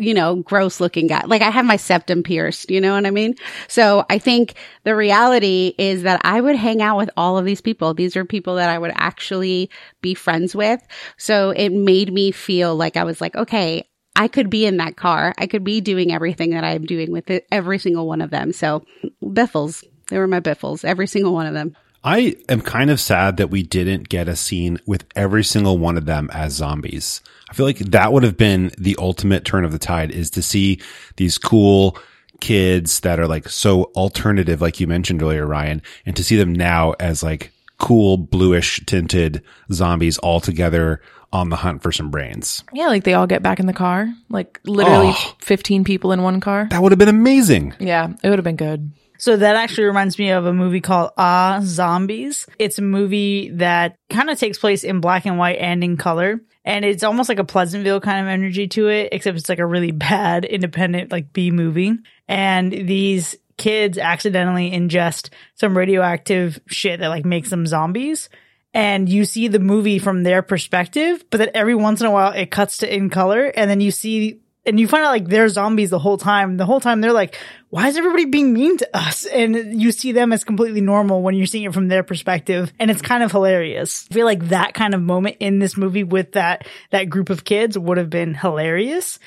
you 0.00 0.14
know, 0.14 0.36
gross 0.36 0.80
looking 0.80 1.06
guy. 1.06 1.22
Like 1.26 1.42
I 1.42 1.50
have 1.50 1.64
my 1.64 1.76
septum 1.76 2.22
pierced, 2.22 2.70
you 2.70 2.80
know 2.80 2.94
what 2.94 3.06
I 3.06 3.10
mean? 3.10 3.34
So 3.68 4.04
I 4.08 4.18
think 4.18 4.54
the 4.84 4.96
reality 4.96 5.74
is 5.78 6.02
that 6.02 6.20
I 6.24 6.40
would 6.40 6.56
hang 6.56 6.80
out 6.82 6.96
with 6.96 7.10
all 7.16 7.38
of 7.38 7.44
these 7.44 7.60
people. 7.60 7.92
These 7.94 8.16
are 8.16 8.24
people 8.24 8.56
that 8.56 8.70
I 8.70 8.78
would 8.78 8.92
actually 8.94 9.70
be 10.00 10.14
friends 10.14 10.56
with. 10.56 10.80
So 11.18 11.50
it 11.50 11.70
made 11.70 12.12
me 12.12 12.30
feel 12.30 12.74
like 12.74 12.96
I 12.96 13.04
was 13.04 13.20
like, 13.20 13.36
okay, 13.36 13.86
I 14.16 14.28
could 14.28 14.50
be 14.50 14.66
in 14.66 14.78
that 14.78 14.96
car. 14.96 15.34
I 15.38 15.46
could 15.46 15.64
be 15.64 15.80
doing 15.80 16.12
everything 16.12 16.50
that 16.50 16.64
I'm 16.64 16.86
doing 16.86 17.12
with 17.12 17.30
it, 17.30 17.46
every 17.52 17.78
single 17.78 18.06
one 18.06 18.20
of 18.22 18.30
them. 18.30 18.52
So 18.52 18.84
biffles, 19.32 19.84
they 20.08 20.18
were 20.18 20.26
my 20.26 20.40
biffles, 20.40 20.84
every 20.84 21.06
single 21.06 21.32
one 21.32 21.46
of 21.46 21.54
them. 21.54 21.76
I 22.02 22.36
am 22.48 22.62
kind 22.62 22.90
of 22.90 22.98
sad 22.98 23.36
that 23.36 23.50
we 23.50 23.62
didn't 23.62 24.08
get 24.08 24.26
a 24.26 24.34
scene 24.34 24.78
with 24.86 25.04
every 25.14 25.44
single 25.44 25.76
one 25.76 25.98
of 25.98 26.06
them 26.06 26.30
as 26.32 26.54
zombies. 26.54 27.20
I 27.50 27.54
feel 27.54 27.66
like 27.66 27.78
that 27.78 28.12
would 28.12 28.22
have 28.22 28.36
been 28.36 28.70
the 28.78 28.96
ultimate 28.98 29.44
turn 29.44 29.64
of 29.64 29.72
the 29.72 29.78
tide 29.78 30.12
is 30.12 30.30
to 30.30 30.42
see 30.42 30.80
these 31.16 31.36
cool 31.36 31.98
kids 32.40 33.00
that 33.00 33.18
are 33.18 33.26
like 33.26 33.48
so 33.48 33.84
alternative, 33.96 34.62
like 34.62 34.80
you 34.80 34.86
mentioned 34.86 35.22
earlier, 35.22 35.46
Ryan, 35.46 35.82
and 36.06 36.16
to 36.16 36.24
see 36.24 36.36
them 36.36 36.52
now 36.52 36.94
as 37.00 37.22
like 37.22 37.52
cool 37.78 38.16
bluish 38.16 38.80
tinted 38.86 39.42
zombies 39.72 40.18
all 40.18 40.40
together 40.40 41.00
on 41.32 41.48
the 41.48 41.56
hunt 41.56 41.82
for 41.82 41.92
some 41.92 42.10
brains. 42.10 42.64
Yeah, 42.72 42.86
like 42.86 43.04
they 43.04 43.14
all 43.14 43.26
get 43.26 43.42
back 43.42 43.60
in 43.60 43.66
the 43.66 43.72
car, 43.72 44.12
like 44.28 44.60
literally 44.64 45.12
oh, 45.12 45.36
15 45.40 45.84
people 45.84 46.12
in 46.12 46.22
one 46.22 46.40
car. 46.40 46.68
That 46.70 46.82
would 46.82 46.92
have 46.92 46.98
been 46.98 47.08
amazing. 47.08 47.74
Yeah, 47.78 48.12
it 48.22 48.28
would 48.28 48.38
have 48.38 48.44
been 48.44 48.56
good. 48.56 48.92
So 49.20 49.36
that 49.36 49.54
actually 49.54 49.84
reminds 49.84 50.18
me 50.18 50.30
of 50.30 50.46
a 50.46 50.52
movie 50.52 50.80
called 50.80 51.10
Ah 51.18 51.60
Zombies. 51.62 52.46
It's 52.58 52.78
a 52.78 52.82
movie 52.82 53.50
that 53.50 53.96
kind 54.08 54.30
of 54.30 54.38
takes 54.38 54.58
place 54.58 54.82
in 54.82 55.00
black 55.00 55.26
and 55.26 55.36
white 55.36 55.58
and 55.58 55.84
in 55.84 55.98
color. 55.98 56.40
And 56.64 56.86
it's 56.86 57.02
almost 57.02 57.28
like 57.28 57.38
a 57.38 57.44
Pleasantville 57.44 58.00
kind 58.00 58.26
of 58.26 58.30
energy 58.30 58.66
to 58.68 58.88
it, 58.88 59.10
except 59.12 59.36
it's 59.36 59.50
like 59.50 59.58
a 59.58 59.66
really 59.66 59.90
bad 59.92 60.46
independent 60.46 61.12
like 61.12 61.34
B 61.34 61.50
movie. 61.50 61.98
And 62.28 62.72
these 62.72 63.36
kids 63.58 63.98
accidentally 63.98 64.70
ingest 64.70 65.28
some 65.54 65.76
radioactive 65.76 66.58
shit 66.66 67.00
that 67.00 67.08
like 67.08 67.26
makes 67.26 67.50
them 67.50 67.66
zombies. 67.66 68.30
and 68.72 69.06
you 69.06 69.26
see 69.26 69.48
the 69.48 69.58
movie 69.58 69.98
from 69.98 70.22
their 70.22 70.40
perspective, 70.40 71.24
but 71.28 71.38
then 71.38 71.50
every 71.52 71.74
once 71.74 72.00
in 72.00 72.06
a 72.06 72.10
while 72.10 72.32
it 72.32 72.50
cuts 72.50 72.78
to 72.78 72.94
in 72.94 73.10
color 73.10 73.46
and 73.46 73.68
then 73.68 73.82
you 73.82 73.90
see 73.90 74.40
and 74.66 74.78
you 74.78 74.86
find 74.86 75.04
out 75.04 75.10
like 75.10 75.28
they're 75.28 75.48
zombies 75.48 75.90
the 75.90 75.98
whole 75.98 76.18
time. 76.18 76.56
The 76.56 76.66
whole 76.66 76.80
time 76.80 77.00
they're 77.00 77.12
like, 77.12 77.36
why 77.70 77.86
is 77.86 77.96
everybody 77.96 78.24
being 78.26 78.52
mean 78.52 78.76
to 78.78 78.96
us? 78.96 79.24
And 79.24 79.80
you 79.80 79.92
see 79.92 80.12
them 80.12 80.32
as 80.32 80.44
completely 80.44 80.80
normal 80.80 81.22
when 81.22 81.34
you're 81.36 81.46
seeing 81.46 81.64
it 81.64 81.72
from 81.72 81.88
their 81.88 82.02
perspective. 82.02 82.72
And 82.78 82.90
it's 82.90 83.00
kind 83.00 83.22
of 83.22 83.30
hilarious. 83.30 84.06
I 84.10 84.14
feel 84.14 84.26
like 84.26 84.48
that 84.48 84.74
kind 84.74 84.92
of 84.92 85.00
moment 85.00 85.36
in 85.40 85.60
this 85.60 85.76
movie 85.76 86.04
with 86.04 86.32
that, 86.32 86.66
that 86.90 87.04
group 87.04 87.30
of 87.30 87.44
kids 87.44 87.78
would 87.78 87.96
have 87.96 88.10
been 88.10 88.34
hilarious. 88.34 89.20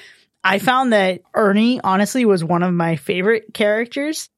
I 0.44 0.60
found 0.60 0.91
that 0.91 1.22
Ernie 1.34 1.80
honestly 1.82 2.26
was 2.26 2.44
one 2.44 2.64
of 2.64 2.74
my 2.74 2.98
favorite 2.98 3.54
characters. 3.54 4.30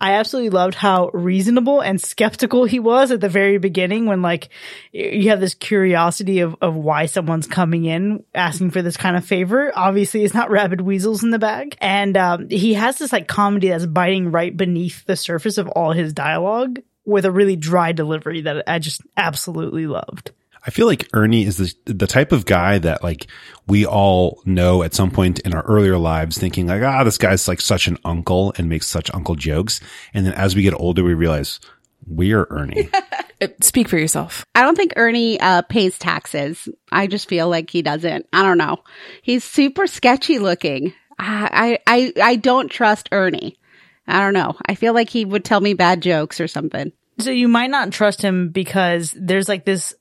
I 0.00 0.12
absolutely 0.12 0.50
loved 0.50 0.74
how 0.74 1.10
reasonable 1.12 1.80
and 1.80 2.00
skeptical 2.00 2.64
he 2.64 2.80
was 2.80 3.10
at 3.10 3.20
the 3.20 3.28
very 3.28 3.58
beginning 3.58 4.06
when 4.06 4.22
like 4.22 4.48
you 4.92 5.28
have 5.28 5.40
this 5.40 5.54
curiosity 5.54 6.40
of, 6.40 6.56
of 6.62 6.74
why 6.74 7.06
someone's 7.06 7.46
coming 7.46 7.84
in 7.84 8.24
asking 8.34 8.70
for 8.70 8.80
this 8.80 8.96
kind 8.96 9.16
of 9.16 9.26
favor. 9.26 9.70
Obviously 9.74 10.24
it's 10.24 10.34
not 10.34 10.50
rabid 10.50 10.80
weasels 10.80 11.22
in 11.22 11.30
the 11.30 11.38
bag. 11.38 11.76
And 11.80 12.16
um, 12.16 12.48
he 12.48 12.74
has 12.74 12.98
this 12.98 13.12
like 13.12 13.28
comedy 13.28 13.68
that's 13.68 13.86
biting 13.86 14.30
right 14.30 14.56
beneath 14.56 15.04
the 15.04 15.16
surface 15.16 15.58
of 15.58 15.68
all 15.68 15.92
his 15.92 16.14
dialogue 16.14 16.80
with 17.04 17.26
a 17.26 17.30
really 17.30 17.56
dry 17.56 17.92
delivery 17.92 18.42
that 18.42 18.64
I 18.66 18.78
just 18.78 19.02
absolutely 19.16 19.86
loved. 19.86 20.32
I 20.66 20.70
feel 20.70 20.86
like 20.86 21.08
Ernie 21.12 21.44
is 21.44 21.56
the, 21.56 21.92
the 21.92 22.06
type 22.06 22.32
of 22.32 22.44
guy 22.44 22.78
that 22.78 23.02
like 23.02 23.26
we 23.66 23.86
all 23.86 24.42
know 24.44 24.82
at 24.82 24.94
some 24.94 25.10
point 25.10 25.38
in 25.40 25.54
our 25.54 25.62
earlier 25.62 25.96
lives 25.96 26.38
thinking 26.38 26.66
like, 26.66 26.82
ah, 26.82 27.04
this 27.04 27.18
guy's 27.18 27.48
like 27.48 27.60
such 27.60 27.86
an 27.86 27.96
uncle 28.04 28.52
and 28.56 28.68
makes 28.68 28.86
such 28.86 29.12
uncle 29.14 29.36
jokes. 29.36 29.80
And 30.12 30.26
then 30.26 30.34
as 30.34 30.54
we 30.54 30.62
get 30.62 30.74
older, 30.74 31.02
we 31.02 31.14
realize 31.14 31.60
we're 32.06 32.46
Ernie. 32.50 32.90
Speak 33.62 33.88
for 33.88 33.98
yourself. 33.98 34.44
I 34.54 34.62
don't 34.62 34.76
think 34.76 34.92
Ernie 34.96 35.40
uh, 35.40 35.62
pays 35.62 35.98
taxes. 35.98 36.68
I 36.92 37.06
just 37.06 37.28
feel 37.28 37.48
like 37.48 37.70
he 37.70 37.80
doesn't. 37.82 38.26
I 38.32 38.42
don't 38.42 38.58
know. 38.58 38.78
He's 39.22 39.44
super 39.44 39.86
sketchy 39.86 40.38
looking. 40.38 40.92
I, 41.18 41.78
I, 41.86 42.12
I 42.22 42.36
don't 42.36 42.70
trust 42.70 43.08
Ernie. 43.12 43.56
I 44.06 44.20
don't 44.20 44.34
know. 44.34 44.56
I 44.66 44.74
feel 44.74 44.94
like 44.94 45.08
he 45.08 45.24
would 45.24 45.44
tell 45.44 45.60
me 45.60 45.74
bad 45.74 46.02
jokes 46.02 46.40
or 46.40 46.48
something. 46.48 46.92
So 47.18 47.30
you 47.30 47.48
might 47.48 47.70
not 47.70 47.92
trust 47.92 48.22
him 48.22 48.48
because 48.48 49.14
there's 49.16 49.48
like 49.48 49.64
this 49.64 49.94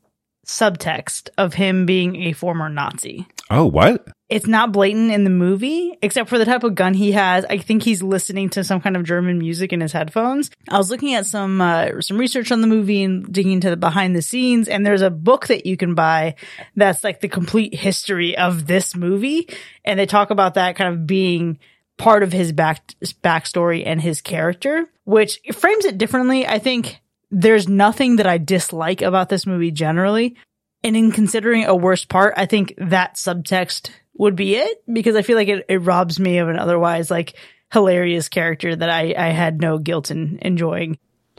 subtext 0.49 1.29
of 1.37 1.53
him 1.53 1.85
being 1.85 2.15
a 2.23 2.33
former 2.33 2.69
Nazi. 2.69 3.27
oh, 3.49 3.65
what? 3.65 4.07
It's 4.29 4.45
not 4.45 4.71
blatant 4.71 5.11
in 5.11 5.23
the 5.23 5.31
movie, 5.31 5.97
except 6.03 6.29
for 6.29 6.37
the 6.37 6.45
type 6.45 6.63
of 6.63 6.75
gun 6.75 6.93
he 6.93 7.13
has. 7.13 7.45
I 7.45 7.57
think 7.57 7.81
he's 7.81 8.03
listening 8.03 8.49
to 8.51 8.63
some 8.63 8.79
kind 8.79 8.95
of 8.95 9.03
German 9.03 9.39
music 9.39 9.73
in 9.73 9.81
his 9.81 9.91
headphones. 9.91 10.51
I 10.69 10.77
was 10.77 10.91
looking 10.91 11.15
at 11.15 11.25
some 11.25 11.59
uh, 11.59 12.01
some 12.01 12.19
research 12.19 12.51
on 12.51 12.61
the 12.61 12.67
movie 12.67 13.03
and 13.03 13.31
digging 13.31 13.53
into 13.53 13.71
the 13.71 13.77
behind 13.77 14.15
the 14.15 14.21
scenes, 14.21 14.67
and 14.67 14.85
there's 14.85 15.01
a 15.01 15.09
book 15.09 15.47
that 15.47 15.65
you 15.65 15.77
can 15.77 15.95
buy 15.95 16.35
that's 16.75 17.03
like 17.03 17.21
the 17.21 17.27
complete 17.27 17.73
history 17.73 18.37
of 18.37 18.67
this 18.67 18.95
movie, 18.95 19.49
and 19.83 19.99
they 19.99 20.05
talk 20.05 20.29
about 20.29 20.53
that 20.55 20.75
kind 20.75 20.93
of 20.93 21.07
being 21.07 21.57
part 21.97 22.21
of 22.21 22.31
his 22.31 22.51
back 22.51 22.85
backstory 23.23 23.83
and 23.85 23.99
his 23.99 24.21
character, 24.21 24.87
which 25.05 25.39
frames 25.53 25.85
it 25.85 25.97
differently. 25.97 26.45
I 26.45 26.59
think 26.59 27.01
there's 27.31 27.67
nothing 27.67 28.17
that 28.17 28.27
I 28.27 28.37
dislike 28.37 29.01
about 29.01 29.29
this 29.29 29.45
movie 29.45 29.71
generally. 29.71 30.35
And 30.83 30.95
in 30.95 31.11
considering 31.11 31.65
a 31.65 31.75
worst 31.75 32.09
part, 32.09 32.33
I 32.37 32.45
think 32.45 32.73
that 32.77 33.15
subtext 33.15 33.91
would 34.17 34.35
be 34.35 34.55
it 34.55 34.83
because 34.91 35.15
I 35.15 35.21
feel 35.21 35.35
like 35.35 35.47
it, 35.47 35.65
it 35.67 35.77
robs 35.77 36.19
me 36.19 36.37
of 36.37 36.49
an 36.49 36.57
otherwise 36.57 37.11
like 37.11 37.35
hilarious 37.71 38.29
character 38.29 38.75
that 38.75 38.89
I, 38.89 39.13
I 39.17 39.29
had 39.29 39.61
no 39.61 39.77
guilt 39.77 40.11
in 40.11 40.39
enjoying. 40.41 40.97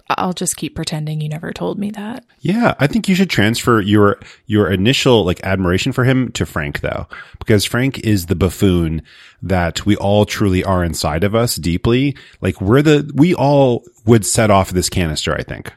I'll 0.09 0.33
just 0.33 0.57
keep 0.57 0.75
pretending 0.75 1.21
you 1.21 1.29
never 1.29 1.53
told 1.53 1.79
me 1.79 1.91
that. 1.93 2.25
Yeah, 2.41 2.75
I 2.81 2.87
think 2.89 3.09
you 3.09 3.15
should 3.15 3.31
transfer 3.31 3.81
your 3.81 4.19
your 4.47 4.71
initial 4.71 5.25
like 5.25 5.41
admiration 5.45 5.93
for 5.93 6.05
him 6.05 6.33
to 6.33 6.45
Frank 6.45 6.81
though, 6.81 7.07
because 7.39 7.65
Frank 7.65 8.01
is 8.01 8.27
the 8.27 8.35
buffoon 8.35 9.03
that 9.41 9.87
we 9.87 9.97
all 9.97 10.25
truly 10.25 10.65
are 10.65 10.83
inside 10.83 11.23
of 11.23 11.35
us 11.35 11.57
deeply. 11.57 12.17
Like 12.41 12.61
we're 12.61 12.83
the 12.83 13.11
we 13.15 13.35
all 13.35 13.85
would 14.05 14.27
set 14.27 14.51
off 14.51 14.71
this 14.71 14.89
canister, 14.89 15.33
I 15.33 15.43
think. 15.43 15.73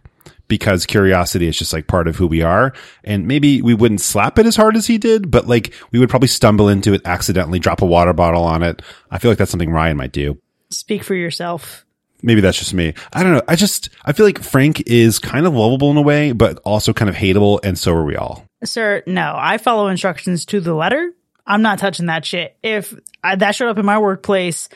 Because 0.47 0.85
curiosity 0.85 1.47
is 1.47 1.57
just 1.57 1.73
like 1.73 1.87
part 1.87 2.07
of 2.07 2.17
who 2.17 2.27
we 2.27 2.41
are. 2.41 2.73
And 3.03 3.27
maybe 3.27 3.61
we 3.61 3.73
wouldn't 3.73 4.01
slap 4.01 4.37
it 4.37 4.45
as 4.45 4.55
hard 4.55 4.75
as 4.75 4.85
he 4.87 4.97
did, 4.97 5.31
but 5.31 5.47
like 5.47 5.73
we 5.91 5.99
would 5.99 6.09
probably 6.09 6.27
stumble 6.27 6.67
into 6.69 6.93
it 6.93 7.01
accidentally, 7.05 7.59
drop 7.59 7.81
a 7.81 7.85
water 7.85 8.13
bottle 8.13 8.43
on 8.43 8.61
it. 8.61 8.81
I 9.09 9.19
feel 9.19 9.31
like 9.31 9.37
that's 9.37 9.51
something 9.51 9.71
Ryan 9.71 9.97
might 9.97 10.11
do. 10.11 10.39
Speak 10.69 11.03
for 11.03 11.15
yourself. 11.15 11.85
maybe 12.23 12.41
that's 12.41 12.57
just 12.57 12.73
me. 12.73 12.93
I 13.11 13.21
don't 13.21 13.33
know. 13.33 13.41
I 13.47 13.55
just, 13.55 13.89
I 14.05 14.13
feel 14.13 14.25
like 14.25 14.41
Frank 14.41 14.81
is 14.87 15.19
kind 15.19 15.45
of 15.45 15.53
lovable 15.53 15.91
in 15.91 15.97
a 15.97 16.01
way, 16.01 16.31
but 16.31 16.59
also 16.63 16.93
kind 16.93 17.09
of 17.09 17.15
hateable. 17.15 17.59
And 17.63 17.77
so 17.77 17.93
are 17.93 18.05
we 18.05 18.15
all. 18.15 18.45
Sir, 18.63 19.03
no, 19.05 19.35
I 19.37 19.57
follow 19.57 19.87
instructions 19.87 20.45
to 20.47 20.59
the 20.59 20.73
letter. 20.73 21.11
I'm 21.45 21.61
not 21.61 21.79
touching 21.79 22.05
that 22.07 22.25
shit. 22.25 22.55
If 22.63 22.93
I, 23.23 23.35
that 23.35 23.55
showed 23.55 23.69
up 23.69 23.77
in 23.77 23.85
my 23.85 23.99
workplace 23.99 24.69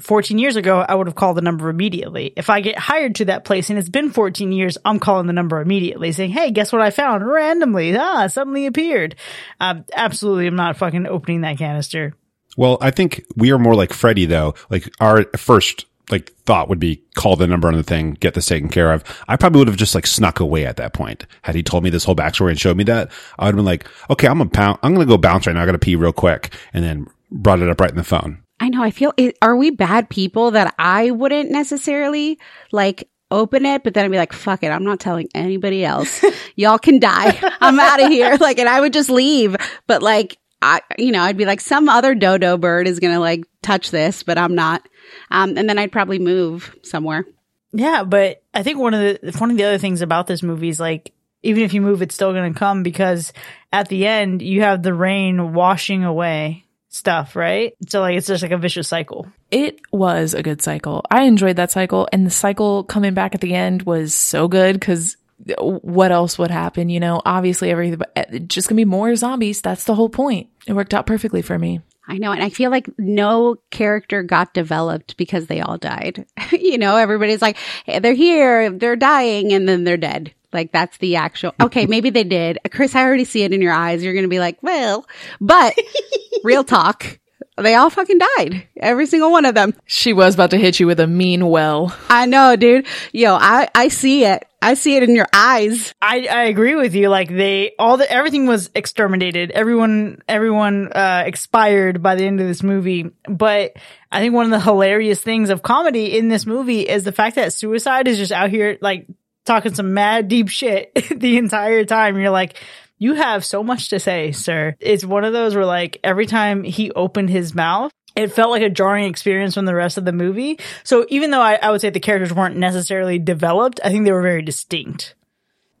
14 0.00 0.38
years 0.38 0.56
ago, 0.56 0.80
I 0.80 0.94
would 0.94 1.06
have 1.06 1.14
called 1.14 1.36
the 1.36 1.42
number 1.42 1.68
immediately. 1.68 2.32
If 2.36 2.50
I 2.50 2.60
get 2.60 2.78
hired 2.78 3.16
to 3.16 3.26
that 3.26 3.44
place 3.44 3.70
and 3.70 3.78
it's 3.78 3.88
been 3.88 4.10
14 4.10 4.50
years, 4.50 4.76
I'm 4.84 4.98
calling 4.98 5.26
the 5.26 5.32
number 5.32 5.60
immediately 5.60 6.12
saying, 6.12 6.30
Hey, 6.30 6.50
guess 6.50 6.72
what 6.72 6.82
I 6.82 6.90
found 6.90 7.26
randomly? 7.26 7.96
Ah, 7.96 8.26
suddenly 8.26 8.66
appeared. 8.66 9.14
Um, 9.60 9.84
absolutely. 9.94 10.46
I'm 10.46 10.56
not 10.56 10.76
fucking 10.76 11.06
opening 11.06 11.42
that 11.42 11.58
canister. 11.58 12.14
Well, 12.56 12.78
I 12.80 12.90
think 12.90 13.24
we 13.36 13.52
are 13.52 13.58
more 13.58 13.74
like 13.74 13.92
Freddy 13.92 14.26
though. 14.26 14.54
Like 14.68 14.92
our 15.00 15.24
first 15.36 15.86
like 16.10 16.32
thought 16.44 16.68
would 16.68 16.78
be 16.78 17.02
call 17.14 17.36
the 17.36 17.46
number 17.46 17.68
on 17.68 17.74
the 17.74 17.82
thing, 17.82 18.12
get 18.12 18.34
this 18.34 18.46
taken 18.46 18.68
care 18.68 18.92
of. 18.92 19.04
I 19.26 19.36
probably 19.36 19.60
would 19.60 19.68
have 19.68 19.76
just 19.76 19.94
like 19.94 20.06
snuck 20.06 20.40
away 20.40 20.66
at 20.66 20.76
that 20.76 20.92
point. 20.92 21.26
Had 21.42 21.54
he 21.54 21.62
told 21.62 21.82
me 21.82 21.90
this 21.90 22.04
whole 22.04 22.16
backstory 22.16 22.50
and 22.50 22.60
showed 22.60 22.76
me 22.76 22.84
that, 22.84 23.10
I 23.38 23.46
would 23.46 23.54
have 23.54 23.56
been 23.56 23.64
like, 23.64 23.86
okay, 24.10 24.28
I'm 24.28 24.38
gonna 24.38 24.50
pound, 24.50 24.78
I'm 24.82 24.92
gonna 24.92 25.06
go 25.06 25.16
bounce 25.16 25.46
right 25.46 25.54
now. 25.54 25.62
I 25.62 25.66
gotta 25.66 25.78
pee 25.78 25.96
real 25.96 26.12
quick. 26.12 26.54
And 26.72 26.84
then 26.84 27.06
brought 27.30 27.62
it 27.62 27.68
up 27.68 27.80
right 27.80 27.90
in 27.90 27.96
the 27.96 28.04
phone. 28.04 28.43
I 28.64 28.70
know. 28.70 28.82
I 28.82 28.92
feel, 28.92 29.12
are 29.42 29.56
we 29.56 29.68
bad 29.68 30.08
people 30.08 30.52
that 30.52 30.74
I 30.78 31.10
wouldn't 31.10 31.50
necessarily 31.50 32.38
like 32.72 33.10
open 33.30 33.66
it, 33.66 33.84
but 33.84 33.92
then 33.92 34.06
I'd 34.06 34.10
be 34.10 34.16
like, 34.16 34.32
fuck 34.32 34.62
it. 34.62 34.68
I'm 34.68 34.84
not 34.84 35.00
telling 35.00 35.28
anybody 35.34 35.84
else. 35.84 36.24
Y'all 36.56 36.78
can 36.78 36.98
die. 36.98 37.38
I'm 37.60 37.78
out 37.78 38.02
of 38.02 38.08
here. 38.08 38.38
Like, 38.40 38.58
and 38.58 38.68
I 38.68 38.80
would 38.80 38.94
just 38.94 39.10
leave. 39.10 39.54
But 39.86 40.02
like, 40.02 40.38
I, 40.62 40.80
you 40.96 41.12
know, 41.12 41.20
I'd 41.20 41.36
be 41.36 41.44
like, 41.44 41.60
some 41.60 41.90
other 41.90 42.14
dodo 42.14 42.56
bird 42.56 42.88
is 42.88 43.00
going 43.00 43.12
to 43.12 43.20
like 43.20 43.44
touch 43.60 43.90
this, 43.90 44.22
but 44.22 44.38
I'm 44.38 44.54
not. 44.54 44.88
Um, 45.30 45.58
and 45.58 45.68
then 45.68 45.78
I'd 45.78 45.92
probably 45.92 46.18
move 46.18 46.74
somewhere. 46.82 47.26
Yeah, 47.72 48.02
but 48.02 48.42
I 48.54 48.62
think 48.62 48.78
one 48.78 48.94
of 48.94 49.00
the 49.00 49.36
one 49.38 49.50
of 49.50 49.58
the 49.58 49.64
other 49.64 49.78
things 49.78 50.00
about 50.00 50.26
this 50.26 50.42
movie 50.42 50.70
is 50.70 50.80
like 50.80 51.12
even 51.42 51.64
if 51.64 51.74
you 51.74 51.82
move, 51.82 52.00
it's 52.00 52.14
still 52.14 52.32
going 52.32 52.50
to 52.50 52.58
come 52.58 52.82
because 52.82 53.34
at 53.74 53.88
the 53.88 54.06
end 54.06 54.40
you 54.40 54.62
have 54.62 54.82
the 54.82 54.94
rain 54.94 55.52
washing 55.52 56.02
away 56.02 56.63
stuff, 56.94 57.36
right? 57.36 57.74
So 57.88 58.00
like 58.00 58.16
it's 58.16 58.26
just 58.26 58.42
like 58.42 58.52
a 58.52 58.58
vicious 58.58 58.88
cycle. 58.88 59.26
It 59.50 59.80
was 59.92 60.34
a 60.34 60.42
good 60.42 60.62
cycle. 60.62 61.04
I 61.10 61.24
enjoyed 61.24 61.56
that 61.56 61.70
cycle, 61.70 62.08
and 62.12 62.26
the 62.26 62.30
cycle 62.30 62.84
coming 62.84 63.14
back 63.14 63.34
at 63.34 63.40
the 63.40 63.54
end 63.54 63.82
was 63.82 64.14
so 64.14 64.48
good 64.48 64.74
because 64.74 65.16
what 65.58 66.12
else 66.12 66.38
would 66.38 66.50
happen? 66.50 66.88
You 66.88 67.00
know, 67.00 67.20
obviously 67.24 67.70
everything, 67.70 68.00
eh, 68.16 68.38
just 68.46 68.68
gonna 68.68 68.76
be 68.76 68.84
more 68.84 69.14
zombies. 69.16 69.60
That's 69.60 69.84
the 69.84 69.94
whole 69.94 70.08
point. 70.08 70.48
It 70.66 70.72
worked 70.72 70.94
out 70.94 71.06
perfectly 71.06 71.42
for 71.42 71.58
me. 71.58 71.80
I 72.06 72.18
know. 72.18 72.32
And 72.32 72.42
I 72.42 72.50
feel 72.50 72.70
like 72.70 72.88
no 72.98 73.56
character 73.70 74.22
got 74.22 74.52
developed 74.52 75.16
because 75.16 75.46
they 75.46 75.60
all 75.60 75.78
died. 75.78 76.26
you 76.52 76.76
know, 76.78 76.96
everybody's 76.96 77.40
like, 77.40 77.56
hey, 77.84 77.98
they're 77.98 78.12
here, 78.12 78.70
they're 78.70 78.96
dying, 78.96 79.52
and 79.52 79.68
then 79.68 79.84
they're 79.84 79.96
dead. 79.96 80.34
Like 80.54 80.72
that's 80.72 80.96
the 80.98 81.16
actual, 81.16 81.52
okay, 81.60 81.86
maybe 81.86 82.10
they 82.10 82.24
did. 82.24 82.58
Chris, 82.70 82.94
I 82.94 83.02
already 83.02 83.24
see 83.24 83.42
it 83.42 83.52
in 83.52 83.60
your 83.60 83.72
eyes. 83.72 84.02
You're 84.02 84.14
going 84.14 84.24
to 84.24 84.28
be 84.28 84.38
like, 84.38 84.62
well, 84.62 85.04
but 85.40 85.74
real 86.44 86.64
talk. 86.64 87.18
They 87.56 87.74
all 87.76 87.90
fucking 87.90 88.18
died. 88.36 88.66
Every 88.76 89.06
single 89.06 89.30
one 89.30 89.44
of 89.44 89.54
them. 89.54 89.74
She 89.84 90.12
was 90.12 90.34
about 90.34 90.50
to 90.50 90.58
hit 90.58 90.80
you 90.80 90.88
with 90.88 90.98
a 90.98 91.06
mean 91.06 91.48
well. 91.48 91.96
I 92.08 92.26
know, 92.26 92.56
dude. 92.56 92.86
Yo, 93.12 93.34
I, 93.34 93.68
I 93.74 93.88
see 93.88 94.24
it. 94.24 94.44
I 94.60 94.74
see 94.74 94.96
it 94.96 95.02
in 95.02 95.14
your 95.14 95.26
eyes. 95.32 95.94
I, 96.00 96.26
I 96.26 96.44
agree 96.44 96.74
with 96.74 96.94
you. 96.94 97.10
Like 97.10 97.28
they 97.28 97.72
all 97.78 97.98
the 97.98 98.10
everything 98.10 98.46
was 98.46 98.70
exterminated. 98.74 99.50
Everyone 99.50 100.22
everyone 100.26 100.90
uh, 100.90 101.24
expired 101.26 102.02
by 102.02 102.14
the 102.14 102.24
end 102.24 102.40
of 102.40 102.46
this 102.46 102.62
movie. 102.62 103.10
But 103.28 103.74
I 104.10 104.20
think 104.20 104.34
one 104.34 104.46
of 104.46 104.50
the 104.50 104.60
hilarious 104.60 105.20
things 105.20 105.50
of 105.50 105.62
comedy 105.62 106.16
in 106.16 106.28
this 106.28 106.46
movie 106.46 106.80
is 106.80 107.04
the 107.04 107.12
fact 107.12 107.36
that 107.36 107.52
suicide 107.52 108.08
is 108.08 108.16
just 108.16 108.32
out 108.32 108.48
here 108.48 108.78
like 108.80 109.06
talking 109.44 109.74
some 109.74 109.94
mad 109.94 110.28
deep 110.28 110.48
shit 110.48 110.92
the 111.16 111.36
entire 111.36 111.84
time. 111.84 112.18
You're 112.18 112.30
like, 112.30 112.58
you 112.98 113.14
have 113.14 113.44
so 113.44 113.62
much 113.62 113.90
to 113.90 114.00
say, 114.00 114.32
sir. 114.32 114.76
It's 114.80 115.04
one 115.04 115.24
of 115.24 115.32
those 115.32 115.54
where 115.54 115.66
like 115.66 115.98
every 116.04 116.26
time 116.26 116.64
he 116.64 116.90
opened 116.92 117.30
his 117.30 117.54
mouth, 117.54 117.92
it 118.16 118.28
felt 118.28 118.50
like 118.50 118.62
a 118.62 118.70
jarring 118.70 119.06
experience 119.06 119.54
from 119.54 119.64
the 119.64 119.74
rest 119.74 119.98
of 119.98 120.04
the 120.04 120.12
movie. 120.12 120.58
So 120.84 121.04
even 121.08 121.30
though 121.30 121.40
I, 121.40 121.54
I 121.54 121.70
would 121.70 121.80
say 121.80 121.90
the 121.90 122.00
characters 122.00 122.32
weren't 122.32 122.56
necessarily 122.56 123.18
developed, 123.18 123.80
I 123.82 123.90
think 123.90 124.04
they 124.04 124.12
were 124.12 124.22
very 124.22 124.42
distinct. 124.42 125.14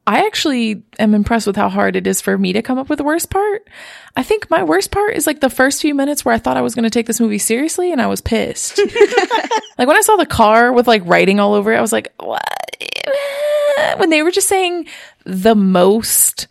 I 0.06 0.26
actually 0.26 0.82
am 0.98 1.14
impressed 1.14 1.46
with 1.46 1.56
how 1.56 1.70
hard 1.70 1.96
it 1.96 2.06
is 2.06 2.20
for 2.20 2.36
me 2.36 2.52
to 2.52 2.62
come 2.62 2.78
up 2.78 2.90
with 2.90 2.98
the 2.98 3.04
worst 3.04 3.30
part. 3.30 3.66
I 4.16 4.22
think 4.22 4.50
my 4.50 4.62
worst 4.62 4.90
part 4.90 5.14
is 5.14 5.26
like 5.26 5.40
the 5.40 5.48
first 5.48 5.80
few 5.80 5.94
minutes 5.94 6.24
where 6.24 6.34
I 6.34 6.38
thought 6.38 6.58
I 6.58 6.62
was 6.62 6.74
going 6.74 6.84
to 6.84 6.90
take 6.90 7.06
this 7.06 7.20
movie 7.20 7.38
seriously 7.38 7.90
and 7.90 8.02
I 8.02 8.06
was 8.06 8.20
pissed. 8.20 8.78
like 9.78 9.88
when 9.88 9.96
I 9.96 10.02
saw 10.02 10.16
the 10.16 10.26
car 10.26 10.72
with 10.72 10.86
like 10.86 11.02
writing 11.06 11.40
all 11.40 11.54
over 11.54 11.72
it, 11.72 11.78
I 11.78 11.80
was 11.80 11.92
like, 11.92 12.12
what? 12.18 12.42
When 13.96 14.10
they 14.10 14.22
were 14.22 14.30
just 14.30 14.48
saying 14.48 14.88
the 15.24 15.54
most 15.54 16.48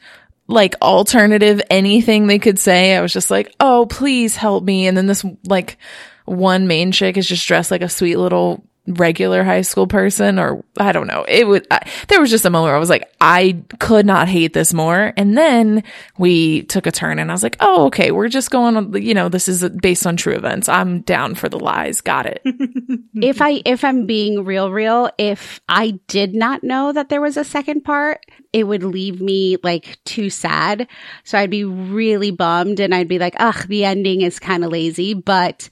like 0.47 0.75
alternative 0.81 1.61
anything 1.69 2.27
they 2.27 2.39
could 2.39 2.59
say. 2.59 2.95
I 2.95 3.01
was 3.01 3.13
just 3.13 3.31
like, 3.31 3.53
oh, 3.59 3.85
please 3.85 4.35
help 4.35 4.63
me. 4.63 4.87
And 4.87 4.97
then 4.97 5.05
this 5.05 5.25
like 5.45 5.77
one 6.25 6.67
main 6.67 6.91
chick 6.91 7.17
is 7.17 7.27
just 7.27 7.47
dressed 7.47 7.71
like 7.71 7.81
a 7.81 7.89
sweet 7.89 8.17
little 8.17 8.65
regular 8.88 9.43
high 9.43 9.61
school 9.61 9.88
person 9.88 10.38
or 10.38 10.63
I 10.77 10.91
don't 10.91 11.07
know. 11.07 11.25
It 11.27 11.47
would, 11.47 11.65
I, 11.71 11.89
there 12.09 12.19
was 12.19 12.29
just 12.29 12.43
a 12.43 12.49
moment 12.49 12.69
where 12.69 12.75
I 12.75 12.79
was 12.79 12.89
like, 12.89 13.09
I 13.21 13.63
could 13.79 14.05
not 14.05 14.27
hate 14.27 14.53
this 14.53 14.73
more. 14.73 15.13
And 15.15 15.38
then 15.38 15.84
we 16.17 16.63
took 16.63 16.86
a 16.86 16.91
turn 16.91 17.17
and 17.19 17.31
I 17.31 17.34
was 17.34 17.43
like, 17.43 17.55
oh, 17.61 17.86
okay, 17.86 18.11
we're 18.11 18.27
just 18.27 18.51
going 18.51 18.75
on, 18.75 19.01
you 19.01 19.13
know, 19.13 19.29
this 19.29 19.47
is 19.47 19.67
based 19.69 20.05
on 20.05 20.17
true 20.17 20.34
events. 20.34 20.67
I'm 20.67 21.01
down 21.01 21.36
for 21.36 21.47
the 21.47 21.59
lies. 21.59 22.01
Got 22.01 22.25
it. 22.25 22.41
if 23.15 23.41
I 23.41 23.61
if 23.65 23.84
I'm 23.86 24.05
being 24.05 24.43
real 24.43 24.71
real, 24.71 25.09
if 25.17 25.61
I 25.69 25.99
did 26.07 26.36
not 26.36 26.63
know 26.63 26.91
that 26.91 27.09
there 27.09 27.21
was 27.21 27.38
a 27.38 27.45
second 27.45 27.81
part, 27.81 28.25
it 28.51 28.65
would 28.65 28.84
leave 28.84 29.21
me 29.21 29.57
like 29.63 29.97
too 30.03 30.29
sad. 30.29 30.88
So 31.23 31.38
I'd 31.38 31.49
be 31.49 31.63
really 31.63 32.31
bummed 32.31 32.79
and 32.79 32.93
I'd 32.93 33.07
be 33.07 33.19
like, 33.19 33.36
ugh, 33.39 33.67
the 33.67 33.86
ending 33.86 34.21
is 34.21 34.39
kind 34.39 34.65
of 34.65 34.71
lazy. 34.71 35.13
But 35.13 35.69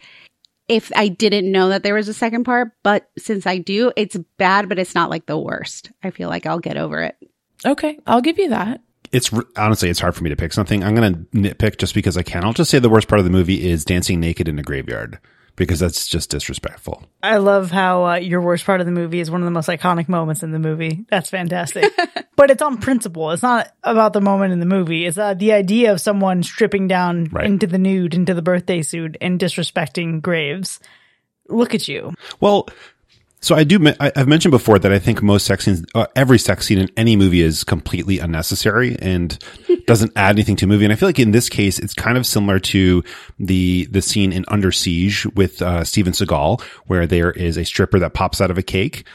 if 0.71 0.89
I 0.95 1.09
didn't 1.09 1.51
know 1.51 1.67
that 1.69 1.83
there 1.83 1.95
was 1.95 2.07
a 2.07 2.13
second 2.13 2.45
part, 2.45 2.71
but 2.81 3.09
since 3.17 3.45
I 3.45 3.57
do, 3.57 3.91
it's 3.97 4.17
bad, 4.37 4.69
but 4.69 4.79
it's 4.79 4.95
not 4.95 5.09
like 5.09 5.25
the 5.25 5.37
worst. 5.37 5.91
I 6.01 6.11
feel 6.11 6.29
like 6.29 6.45
I'll 6.45 6.59
get 6.59 6.77
over 6.77 7.01
it. 7.03 7.17
Okay. 7.65 7.99
I'll 8.07 8.21
give 8.21 8.39
you 8.39 8.49
that. 8.49 8.81
It's 9.11 9.29
honestly, 9.57 9.89
it's 9.89 9.99
hard 9.99 10.15
for 10.15 10.23
me 10.23 10.29
to 10.29 10.37
pick 10.37 10.53
something. 10.53 10.81
I'm 10.81 10.95
going 10.95 11.13
to 11.13 11.19
nitpick 11.37 11.77
just 11.77 11.93
because 11.93 12.15
I 12.15 12.23
can. 12.23 12.45
I'll 12.45 12.53
just 12.53 12.71
say 12.71 12.79
the 12.79 12.89
worst 12.89 13.09
part 13.09 13.19
of 13.19 13.25
the 13.25 13.31
movie 13.31 13.69
is 13.69 13.83
dancing 13.83 14.21
naked 14.21 14.47
in 14.47 14.57
a 14.57 14.63
graveyard 14.63 15.19
because 15.55 15.79
that's 15.79 16.07
just 16.07 16.29
disrespectful. 16.29 17.03
I 17.21 17.37
love 17.37 17.71
how 17.71 18.05
uh, 18.05 18.15
your 18.15 18.41
worst 18.41 18.65
part 18.65 18.79
of 18.79 18.85
the 18.85 18.91
movie 18.91 19.19
is 19.19 19.29
one 19.29 19.41
of 19.41 19.45
the 19.45 19.51
most 19.51 19.69
iconic 19.69 20.07
moments 20.09 20.43
in 20.43 20.51
the 20.51 20.59
movie. 20.59 21.05
That's 21.09 21.29
fantastic. 21.29 21.91
but 22.35 22.49
it's 22.49 22.61
on 22.61 22.77
principle. 22.77 23.31
It's 23.31 23.43
not 23.43 23.71
about 23.83 24.13
the 24.13 24.21
moment 24.21 24.53
in 24.53 24.59
the 24.59 24.65
movie. 24.65 25.05
It's 25.05 25.17
uh, 25.17 25.33
the 25.33 25.53
idea 25.53 25.91
of 25.91 26.01
someone 26.01 26.43
stripping 26.43 26.87
down 26.87 27.25
Right. 27.31 27.45
into 27.45 27.67
the 27.67 27.77
nude, 27.77 28.13
into 28.13 28.33
the 28.33 28.41
birthday 28.41 28.81
suit, 28.81 29.17
and 29.21 29.39
disrespecting 29.39 30.21
graves. 30.21 30.79
Look 31.49 31.75
at 31.75 31.87
you. 31.87 32.13
Well, 32.39 32.69
so 33.41 33.55
I 33.55 33.63
do. 33.63 33.85
I, 33.99 34.11
I've 34.15 34.27
mentioned 34.27 34.51
before 34.51 34.77
that 34.79 34.91
I 34.91 34.99
think 34.99 35.23
most 35.23 35.45
sex 35.45 35.65
scenes, 35.65 35.83
uh, 35.95 36.05
every 36.15 36.37
sex 36.37 36.67
scene 36.67 36.77
in 36.77 36.89
any 36.95 37.15
movie 37.15 37.41
is 37.41 37.63
completely 37.63 38.19
unnecessary 38.19 38.95
and 38.99 39.37
doesn't 39.87 40.11
add 40.15 40.35
anything 40.35 40.55
to 40.57 40.65
a 40.65 40.67
movie. 40.67 40.85
And 40.85 40.93
I 40.93 40.95
feel 40.95 41.09
like 41.09 41.19
in 41.19 41.31
this 41.31 41.49
case, 41.49 41.79
it's 41.79 41.93
kind 41.93 42.17
of 42.17 42.25
similar 42.25 42.59
to 42.59 43.03
the 43.39 43.87
the 43.89 44.01
scene 44.01 44.31
in 44.31 44.45
Under 44.47 44.71
Siege 44.71 45.25
with 45.35 45.61
uh, 45.61 45.83
Steven 45.83 46.13
Seagal, 46.13 46.61
where 46.85 47.07
there 47.07 47.31
is 47.31 47.57
a 47.57 47.65
stripper 47.65 47.99
that 47.99 48.13
pops 48.13 48.41
out 48.41 48.51
of 48.51 48.57
a 48.57 48.63
cake 48.63 49.05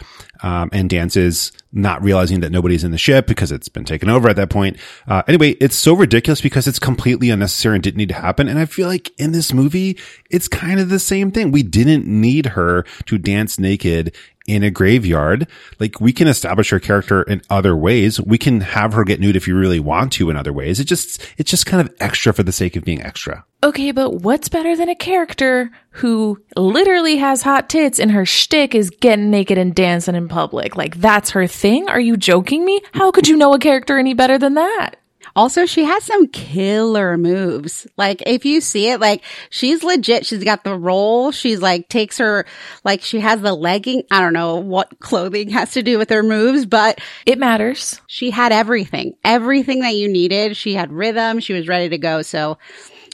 um, 0.43 0.70
and 0.72 0.89
dances, 0.91 1.53
not 1.72 2.03
realizing 2.03 2.41
that 2.41 2.51
nobody's 2.53 2.84
in 2.84 2.91
the 2.91 2.99
ship 2.99 3.26
because 3.26 3.53
it's 3.53 3.68
been 3.68 3.84
taken 3.84 4.09
over 4.09 4.28
at 4.28 4.37
that 4.37 4.51
point. 4.51 4.76
Uh, 5.07 5.22
anyway, 5.28 5.51
it's 5.53 5.76
so 5.76 5.95
ridiculous 5.95 6.41
because 6.41 6.66
it's 6.66 6.78
completely 6.78 7.30
unnecessary 7.30 7.76
and 7.76 7.82
didn't 7.82 7.99
need 7.99 8.09
to 8.09 8.14
happen. 8.14 8.49
And 8.49 8.59
I 8.59 8.64
feel 8.64 8.89
like 8.89 9.12
in 9.18 9.32
this 9.32 9.53
movie, 9.53 9.99
it's 10.30 10.49
kind 10.49 10.80
of 10.80 10.89
the 10.89 10.99
same 10.99 11.30
thing. 11.30 11.51
We 11.51 11.62
didn't 11.62 12.07
need 12.07 12.47
her 12.47 12.84
to 13.07 13.18
dance 13.18 13.59
naked 13.59 14.14
in 14.47 14.62
a 14.62 14.70
graveyard. 14.70 15.49
Like 15.80 16.01
we 16.01 16.12
can 16.12 16.28
establish 16.28 16.70
her 16.70 16.80
character 16.80 17.22
in 17.22 17.43
other 17.51 17.76
ways. 17.76 18.20
We 18.20 18.39
can 18.39 18.61
have 18.61 18.93
her 18.93 19.05
get 19.05 19.20
nude 19.20 19.37
if 19.37 19.49
you 19.49 19.57
really 19.57 19.80
want 19.80 20.12
to 20.14 20.30
in 20.30 20.37
other 20.37 20.53
ways. 20.53 20.80
It 20.80 20.84
just, 20.84 21.22
it's 21.37 21.51
just 21.51 21.66
kind 21.66 21.87
of 21.87 21.95
extra 22.01 22.32
for 22.32 22.43
the 22.43 22.53
sake 22.53 22.76
of 22.76 22.84
being 22.84 23.03
extra. 23.03 23.45
Okay, 23.66 23.90
but 23.90 24.14
what's 24.22 24.48
better 24.48 24.76
than 24.76 24.88
a 24.88 24.94
character 24.94 25.72
who 25.90 26.40
literally 26.56 27.16
has 27.16 27.42
hot 27.42 27.68
tits 27.68 27.98
and 27.98 28.12
her 28.12 28.24
shtick 28.24 28.76
is 28.76 28.90
getting 28.90 29.28
naked 29.28 29.58
and 29.58 29.74
dancing 29.74 30.14
in 30.14 30.28
public? 30.28 30.76
Like, 30.76 30.94
that's 31.00 31.30
her 31.30 31.48
thing? 31.48 31.88
Are 31.88 31.98
you 31.98 32.16
joking 32.16 32.64
me? 32.64 32.80
How 32.92 33.10
could 33.10 33.26
you 33.26 33.36
know 33.36 33.54
a 33.54 33.58
character 33.58 33.98
any 33.98 34.14
better 34.14 34.38
than 34.38 34.54
that? 34.54 34.98
Also, 35.34 35.66
she 35.66 35.82
has 35.82 36.04
some 36.04 36.28
killer 36.28 37.18
moves. 37.18 37.88
Like, 37.96 38.22
if 38.24 38.44
you 38.44 38.60
see 38.60 38.88
it, 38.88 39.00
like, 39.00 39.24
she's 39.50 39.82
legit. 39.82 40.24
She's 40.26 40.44
got 40.44 40.62
the 40.62 40.78
roll. 40.78 41.32
She's 41.32 41.60
like, 41.60 41.88
takes 41.88 42.18
her, 42.18 42.46
like, 42.84 43.02
she 43.02 43.18
has 43.18 43.40
the 43.40 43.52
legging. 43.52 44.04
I 44.12 44.20
don't 44.20 44.32
know 44.32 44.56
what 44.60 45.00
clothing 45.00 45.48
has 45.50 45.72
to 45.72 45.82
do 45.82 45.98
with 45.98 46.10
her 46.10 46.22
moves, 46.22 46.66
but 46.66 47.00
It 47.26 47.40
matters. 47.40 48.00
she 48.06 48.30
had 48.30 48.52
everything, 48.52 49.16
everything 49.24 49.80
that 49.80 49.96
you 49.96 50.06
needed. 50.08 50.56
She 50.56 50.74
had 50.74 50.92
rhythm. 50.92 51.40
She 51.40 51.52
was 51.52 51.66
ready 51.66 51.88
to 51.88 51.98
go. 51.98 52.22
So, 52.22 52.58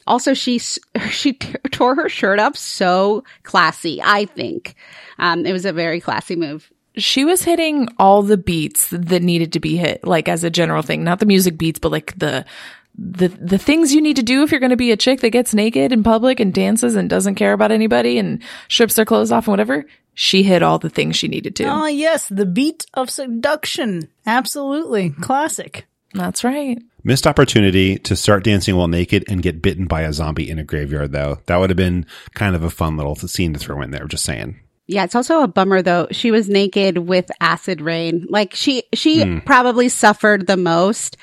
also, 0.06 0.34
she, 0.34 0.58
she 1.10 1.34
t- 1.34 1.54
tore 1.70 1.94
her 1.94 2.08
shirt 2.08 2.38
up 2.38 2.56
so 2.56 3.24
classy, 3.42 4.00
I 4.02 4.26
think. 4.26 4.74
Um, 5.18 5.46
it 5.46 5.52
was 5.52 5.64
a 5.64 5.72
very 5.72 6.00
classy 6.00 6.36
move. 6.36 6.70
She 6.96 7.24
was 7.24 7.42
hitting 7.42 7.88
all 7.98 8.22
the 8.22 8.36
beats 8.36 8.90
that 8.90 9.22
needed 9.22 9.54
to 9.54 9.60
be 9.60 9.76
hit, 9.76 10.06
like 10.06 10.28
as 10.28 10.44
a 10.44 10.50
general 10.50 10.82
thing, 10.82 11.04
not 11.04 11.20
the 11.20 11.26
music 11.26 11.56
beats, 11.56 11.78
but 11.78 11.90
like 11.90 12.18
the, 12.18 12.44
the, 12.98 13.28
the 13.28 13.56
things 13.56 13.94
you 13.94 14.02
need 14.02 14.16
to 14.16 14.22
do 14.22 14.42
if 14.42 14.50
you're 14.50 14.60
going 14.60 14.70
to 14.70 14.76
be 14.76 14.92
a 14.92 14.96
chick 14.96 15.20
that 15.20 15.30
gets 15.30 15.54
naked 15.54 15.92
in 15.92 16.02
public 16.02 16.38
and 16.38 16.52
dances 16.52 16.94
and 16.94 17.08
doesn't 17.08 17.36
care 17.36 17.54
about 17.54 17.72
anybody 17.72 18.18
and 18.18 18.42
strips 18.68 18.94
their 18.94 19.06
clothes 19.06 19.32
off 19.32 19.46
and 19.46 19.52
whatever. 19.52 19.86
She 20.14 20.42
hit 20.42 20.62
all 20.62 20.78
the 20.78 20.90
things 20.90 21.16
she 21.16 21.28
needed 21.28 21.56
to. 21.56 21.64
Ah, 21.64 21.86
yes, 21.86 22.28
the 22.28 22.44
beat 22.44 22.84
of 22.92 23.08
seduction. 23.08 24.10
Absolutely. 24.26 25.10
Classic. 25.10 25.86
That's 26.12 26.44
right. 26.44 26.78
Missed 27.04 27.26
opportunity 27.26 27.98
to 27.98 28.14
start 28.14 28.44
dancing 28.44 28.76
while 28.76 28.88
naked 28.88 29.24
and 29.28 29.42
get 29.42 29.60
bitten 29.60 29.86
by 29.86 30.02
a 30.02 30.12
zombie 30.12 30.48
in 30.48 30.58
a 30.58 30.64
graveyard 30.64 31.12
though. 31.12 31.40
That 31.46 31.56
would 31.56 31.70
have 31.70 31.76
been 31.76 32.06
kind 32.34 32.54
of 32.54 32.62
a 32.62 32.70
fun 32.70 32.96
little 32.96 33.16
scene 33.16 33.52
to 33.54 33.58
throw 33.58 33.82
in 33.82 33.90
there. 33.90 34.06
Just 34.06 34.24
saying. 34.24 34.60
Yeah, 34.86 35.04
it's 35.04 35.14
also 35.14 35.42
a 35.42 35.48
bummer 35.48 35.82
though. 35.82 36.06
She 36.10 36.30
was 36.30 36.48
naked 36.48 36.98
with 36.98 37.30
acid 37.40 37.80
rain. 37.80 38.26
Like 38.28 38.54
she, 38.54 38.84
she 38.92 39.40
probably 39.40 39.88
suffered 39.88 40.46
the 40.46 40.56
most, 40.56 41.16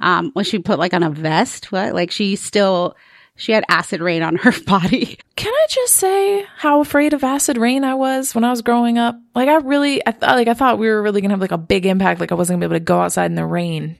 um, 0.00 0.30
when 0.32 0.44
she 0.44 0.58
put 0.58 0.78
like 0.78 0.94
on 0.94 1.02
a 1.02 1.10
vest. 1.10 1.72
What? 1.72 1.94
Like 1.94 2.10
she 2.10 2.36
still, 2.36 2.96
she 3.34 3.52
had 3.52 3.64
acid 3.68 4.00
rain 4.00 4.22
on 4.22 4.36
her 4.36 4.52
body. 4.66 5.18
Can 5.34 5.52
I 5.52 5.66
just 5.68 5.94
say 5.94 6.46
how 6.56 6.80
afraid 6.80 7.12
of 7.12 7.24
acid 7.24 7.58
rain 7.58 7.84
I 7.84 7.94
was 7.94 8.34
when 8.34 8.44
I 8.44 8.50
was 8.50 8.62
growing 8.62 8.96
up? 8.96 9.18
Like 9.34 9.48
I 9.48 9.56
really, 9.56 10.06
I 10.06 10.12
thought, 10.12 10.36
like 10.36 10.48
I 10.48 10.54
thought 10.54 10.78
we 10.78 10.88
were 10.88 11.02
really 11.02 11.20
gonna 11.20 11.34
have 11.34 11.40
like 11.40 11.52
a 11.52 11.58
big 11.58 11.84
impact. 11.84 12.20
Like 12.20 12.32
I 12.32 12.36
wasn't 12.36 12.60
gonna 12.60 12.68
be 12.68 12.74
able 12.74 12.80
to 12.80 12.84
go 12.84 13.00
outside 13.00 13.26
in 13.26 13.34
the 13.34 13.44
rain, 13.44 13.98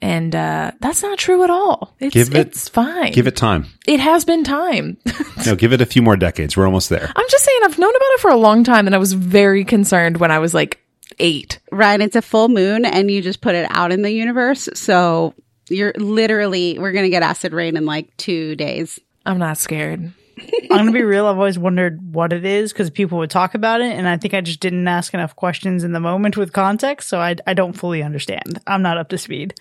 and 0.00 0.34
uh 0.34 0.70
that's 0.80 1.02
not 1.02 1.18
true 1.18 1.42
at 1.44 1.50
all. 1.50 1.94
It's 2.00 2.14
Give 2.14 2.34
it- 2.34 2.48
it's 2.48 2.68
fine. 2.68 3.12
Give 3.12 3.26
it 3.26 3.36
time. 3.36 3.66
It 3.86 4.00
has 4.00 4.24
been 4.24 4.44
time. 4.44 4.96
No, 5.46 5.54
give 5.54 5.72
it 5.72 5.80
a 5.80 5.86
few 5.86 6.02
more 6.02 6.16
decades. 6.16 6.56
We're 6.56 6.66
almost 6.66 6.88
there. 6.90 7.10
I'm 7.14 7.26
just 7.30 7.44
saying 7.44 7.60
I've 7.64 7.78
known 7.78 7.94
about 7.94 8.10
it 8.14 8.20
for 8.20 8.30
a 8.30 8.36
long 8.36 8.64
time, 8.64 8.86
and 8.86 8.94
I 8.94 8.98
was 8.98 9.12
very 9.12 9.64
concerned 9.64 10.16
when 10.18 10.30
I 10.32 10.40
was 10.40 10.52
like 10.52 10.80
eight. 11.20 11.60
Right. 11.70 12.00
It's 12.00 12.16
a 12.16 12.22
full 12.22 12.48
moon 12.48 12.84
and 12.84 13.08
you 13.10 13.22
just 13.22 13.40
put 13.40 13.54
it 13.54 13.66
out 13.70 13.92
in 13.92 14.02
the 14.02 14.10
universe. 14.10 14.68
So 14.74 15.34
you're 15.70 15.92
literally, 15.96 16.78
we're 16.78 16.92
going 16.92 17.04
to 17.04 17.08
get 17.10 17.22
acid 17.22 17.52
rain 17.52 17.76
in 17.76 17.86
like 17.86 18.14
two 18.16 18.56
days. 18.56 18.98
I'm 19.24 19.38
not 19.38 19.58
scared. 19.58 20.12
I'm 20.40 20.68
going 20.68 20.86
to 20.86 20.92
be 20.92 21.02
real. 21.02 21.26
I've 21.26 21.36
always 21.38 21.58
wondered 21.58 22.14
what 22.14 22.32
it 22.32 22.44
is 22.44 22.72
because 22.72 22.90
people 22.90 23.18
would 23.18 23.30
talk 23.30 23.54
about 23.54 23.80
it. 23.80 23.92
And 23.96 24.08
I 24.08 24.16
think 24.16 24.34
I 24.34 24.40
just 24.40 24.60
didn't 24.60 24.86
ask 24.86 25.14
enough 25.14 25.34
questions 25.36 25.82
in 25.84 25.92
the 25.92 26.00
moment 26.00 26.36
with 26.36 26.52
context. 26.52 27.08
So 27.08 27.20
I, 27.20 27.36
I 27.46 27.54
don't 27.54 27.72
fully 27.74 28.02
understand. 28.02 28.60
I'm 28.66 28.82
not 28.82 28.98
up 28.98 29.08
to 29.10 29.18
speed. 29.18 29.54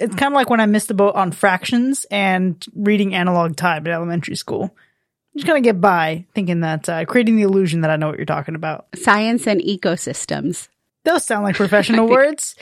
It's 0.00 0.14
kind 0.14 0.32
of 0.32 0.36
like 0.36 0.50
when 0.50 0.60
I 0.60 0.66
missed 0.66 0.88
the 0.88 0.94
boat 0.94 1.14
on 1.14 1.32
fractions 1.32 2.06
and 2.10 2.64
reading 2.74 3.14
analog 3.14 3.56
time 3.56 3.86
in 3.86 3.92
elementary 3.92 4.36
school. 4.36 4.64
I'm 4.64 5.38
Just 5.38 5.46
kind 5.46 5.58
of 5.58 5.64
get 5.64 5.80
by 5.80 6.26
thinking 6.34 6.60
that, 6.60 6.88
uh, 6.88 7.04
creating 7.04 7.36
the 7.36 7.42
illusion 7.42 7.82
that 7.82 7.90
I 7.90 7.96
know 7.96 8.08
what 8.08 8.16
you're 8.16 8.26
talking 8.26 8.54
about. 8.54 8.86
Science 8.96 9.46
and 9.46 9.60
ecosystems. 9.60 10.68
Those 11.04 11.24
sound 11.24 11.44
like 11.44 11.56
professional 11.56 12.08
words. 12.08 12.56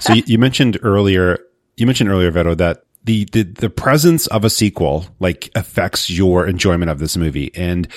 so 0.00 0.12
you, 0.12 0.22
you 0.26 0.38
mentioned 0.38 0.78
earlier, 0.82 1.38
you 1.76 1.86
mentioned 1.86 2.10
earlier, 2.10 2.30
Vero, 2.30 2.54
that 2.54 2.84
the, 3.04 3.24
the, 3.32 3.42
the 3.42 3.70
presence 3.70 4.26
of 4.28 4.44
a 4.44 4.50
sequel, 4.50 5.06
like, 5.18 5.50
affects 5.54 6.10
your 6.10 6.46
enjoyment 6.46 6.90
of 6.90 6.98
this 6.98 7.16
movie. 7.16 7.54
And 7.54 7.88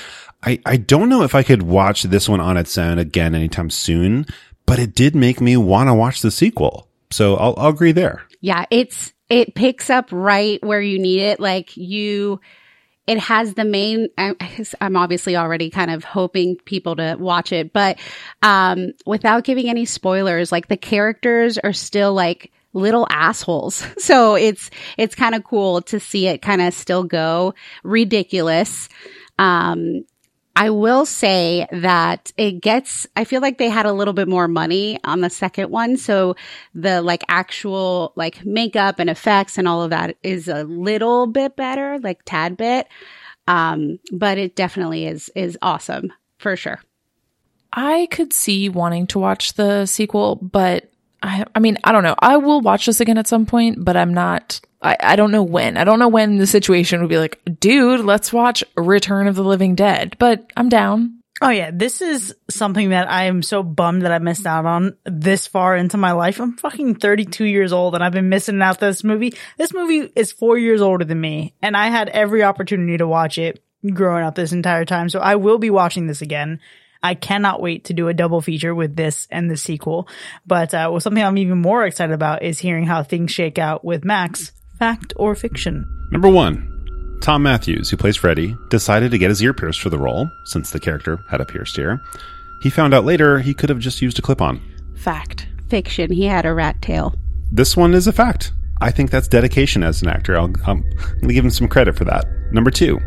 I, 0.44 0.60
I 0.66 0.78
don't 0.78 1.10
know 1.10 1.24
if 1.24 1.36
I 1.36 1.44
could 1.44 1.64
watch 1.64 2.04
this 2.04 2.30
one 2.30 2.40
on 2.40 2.58
its 2.58 2.78
own 2.78 3.00
again 3.00 3.36
anytime 3.36 3.70
soon, 3.70 4.26
but 4.66 4.80
it 4.80 4.96
did 4.96 5.16
make 5.16 5.42
me 5.42 5.58
want 5.58 5.90
to 5.90 5.94
watch 5.94 6.22
the 6.22 6.32
sequel. 6.32 6.88
So 7.10 7.36
I'll, 7.36 7.56
I'll 7.58 7.70
agree 7.70 7.92
there. 7.92 8.24
Yeah, 8.42 8.66
it's 8.70 9.14
it 9.30 9.56
picks 9.56 9.90
up 9.90 10.10
right 10.12 10.64
where 10.64 10.82
you 10.82 11.00
need 11.00 11.22
it. 11.22 11.40
Like 11.40 11.76
you, 11.76 12.40
it 13.06 13.20
has 13.20 13.54
the 13.54 13.66
main. 13.66 14.10
I'm 14.18 14.96
obviously 14.96 15.36
already 15.36 15.70
kind 15.70 15.92
of 15.92 16.04
hoping 16.04 16.58
people 16.66 16.96
to 16.98 17.16
watch 17.20 17.52
it, 17.52 17.74
but 17.74 18.00
um, 18.42 18.94
without 19.06 19.44
giving 19.44 19.70
any 19.70 19.86
spoilers, 19.86 20.52
like 20.52 20.68
the 20.68 20.78
characters 20.78 21.58
are 21.58 21.74
still 21.74 22.14
like 22.14 22.52
little 22.74 23.08
assholes. 23.10 23.86
So 23.98 24.36
it's 24.36 24.70
it's 24.98 25.16
kind 25.16 25.36
of 25.36 25.44
cool 25.44 25.82
to 25.84 26.00
see 26.00 26.28
it 26.28 26.42
kind 26.42 26.62
of 26.62 26.74
still 26.74 27.04
go 27.04 27.54
ridiculous. 27.84 28.88
Um, 29.40 30.06
I 30.60 30.72
will 30.72 31.06
say 31.06 31.68
that 31.72 32.32
it 32.36 32.54
gets, 32.62 33.06
I 33.16 33.26
feel 33.26 33.42
like 33.42 33.60
they 33.60 33.70
had 33.70 33.86
a 33.86 33.94
little 33.94 34.16
bit 34.16 34.28
more 34.28 34.48
money 34.48 35.00
on 35.04 35.22
the 35.22 35.30
second 35.30 35.70
one. 35.70 35.98
So 35.98 36.36
the 36.74 37.04
like 37.04 37.24
actual 37.30 38.12
like 38.16 38.44
makeup 38.44 38.98
and 38.98 39.08
effects 39.08 39.60
and 39.60 39.68
all 39.68 39.84
of 39.84 39.92
that 39.92 40.18
is 40.24 40.48
a 40.48 40.64
little 40.64 41.28
bit 41.28 41.56
better, 41.56 42.00
like 42.00 42.22
tad 42.26 42.58
bit. 42.58 42.88
Um, 43.48 44.00
but 44.12 44.40
it 44.40 44.56
definitely 44.56 45.06
is, 45.06 45.30
is 45.36 45.60
awesome 45.62 46.12
for 46.40 46.56
sure. 46.56 46.82
I 47.72 48.08
could 48.10 48.34
see 48.34 48.68
wanting 48.68 49.06
to 49.08 49.20
watch 49.20 49.54
the 49.54 49.86
sequel, 49.86 50.38
but 50.38 50.90
I, 51.22 51.46
I 51.56 51.60
mean, 51.60 51.78
I 51.84 51.92
don't 51.92 52.04
know. 52.04 52.16
I 52.20 52.38
will 52.38 52.62
watch 52.62 52.86
this 52.86 53.00
again 53.00 53.18
at 53.18 53.28
some 53.28 53.46
point, 53.46 53.84
but 53.84 53.98
I'm 53.98 54.14
not, 54.14 54.60
I, 54.82 54.98
I 55.00 55.16
don't 55.16 55.32
know 55.32 55.44
when. 55.44 55.78
I 55.78 55.84
don't 55.84 56.00
know 56.00 56.08
when 56.08 56.38
the 56.38 56.48
situation 56.48 57.02
would 57.02 57.10
be 57.10 57.18
like, 57.18 57.42
dude, 57.60 58.02
let's 58.02 58.32
watch 58.32 58.64
Return 58.76 59.28
of 59.28 59.36
the 59.36 59.44
Living 59.44 59.76
Dead, 59.76 60.16
but 60.20 60.52
I'm 60.56 60.70
down. 60.70 61.18
Oh 61.40 61.50
yeah, 61.50 61.70
this 61.72 62.02
is 62.02 62.34
something 62.50 62.90
that 62.90 63.12
I 63.12 63.26
am 63.26 63.44
so 63.44 63.62
bummed 63.62 64.02
that 64.02 64.12
I 64.12 64.18
missed 64.18 64.48
out 64.48 64.66
on 64.66 64.98
this 65.06 65.46
far 65.46 65.76
into 65.76 65.96
my 65.96 66.14
life. 66.14 66.40
I'm 66.40 66.58
fucking 66.58 66.96
32 66.96 67.46
years 67.46 67.72
old 67.72 67.94
and 67.94 68.04
I've 68.04 68.12
been 68.12 68.30
missing 68.30 68.60
out 68.62 68.80
this 68.80 69.04
movie. 69.04 69.36
This 69.56 69.72
movie 69.72 70.12
is 70.16 70.32
four 70.32 70.58
years 70.58 70.82
older 70.82 71.06
than 71.06 71.22
me 71.22 71.54
and 71.62 71.78
I 71.78 71.90
had 71.90 72.10
every 72.10 72.42
opportunity 72.42 72.98
to 72.98 73.08
watch 73.08 73.38
it 73.38 73.64
growing 73.94 74.24
up 74.24 74.34
this 74.34 74.52
entire 74.52 74.86
time. 74.86 75.10
So 75.10 75.20
I 75.20 75.36
will 75.36 75.60
be 75.60 75.70
watching 75.70 76.08
this 76.08 76.24
again. 76.24 76.60
I 77.02 77.16
cannot 77.16 77.62
wait 77.62 77.86
to 77.86 77.94
do 77.94 78.08
a 78.08 78.14
double 78.14 78.42
feature 78.42 78.74
with 78.74 78.96
this 78.96 79.28
and 79.32 79.50
the 79.50 79.58
sequel. 79.58 80.08
But 80.46 80.74
uh, 80.74 80.90
well, 80.92 81.00
something 81.00 81.24
I'm 81.24 81.38
even 81.38 81.60
more 81.60 81.86
excited 81.86 82.14
about 82.14 82.44
is 82.44 82.60
hearing 82.60 82.86
how 82.86 83.04
things 83.04 83.32
shake 83.32 83.58
out 83.58 83.84
with 83.84 84.06
Max. 84.06 84.52
Fact 84.80 85.14
or 85.16 85.34
fiction? 85.36 85.86
Number 86.12 86.30
one, 86.30 87.18
Thom 87.22 87.44
Mathews, 87.44 87.90
who 87.90 87.98
plays 87.98 88.16
Freddy, 88.16 88.56
decided 88.70 89.12
to 89.12 89.18
get 89.18 89.30
his 89.30 89.42
ear 89.42 89.54
pierced 89.54 89.82
for 89.82 89.90
the 89.90 89.98
role, 89.98 90.30
since 90.46 90.72
the 90.72 90.80
character 90.80 91.20
had 91.30 91.42
a 91.42 91.46
pierced 91.46 91.78
ear. 91.80 92.00
He 92.62 92.70
found 92.70 92.94
out 92.94 93.06
later 93.06 93.40
he 93.40 93.54
could 93.54 93.70
have 93.70 93.80
just 93.80 94.02
used 94.02 94.20
a 94.20 94.22
clip 94.22 94.42
on. 94.42 94.62
Fact. 94.96 95.48
Fiction. 95.68 96.12
He 96.12 96.26
had 96.26 96.46
a 96.46 96.54
rat 96.54 96.82
tail. 96.82 97.16
This 97.52 97.76
one 97.76 97.94
is 97.94 98.08
a 98.08 98.14
fact. 98.14 98.54
I 98.80 98.92
think 98.92 99.10
that's 99.10 99.28
dedication 99.28 99.84
as 99.84 100.02
an 100.02 100.10
actor. 100.10 100.38
I'll, 100.38 100.46
I'm 100.66 100.82
going 100.82 101.28
to 101.28 101.34
give 101.34 101.44
him 101.44 101.52
some 101.52 101.68
credit 101.68 101.98
for 101.98 102.06
that. 102.06 102.26
Number 102.52 102.72
two, 102.72 103.00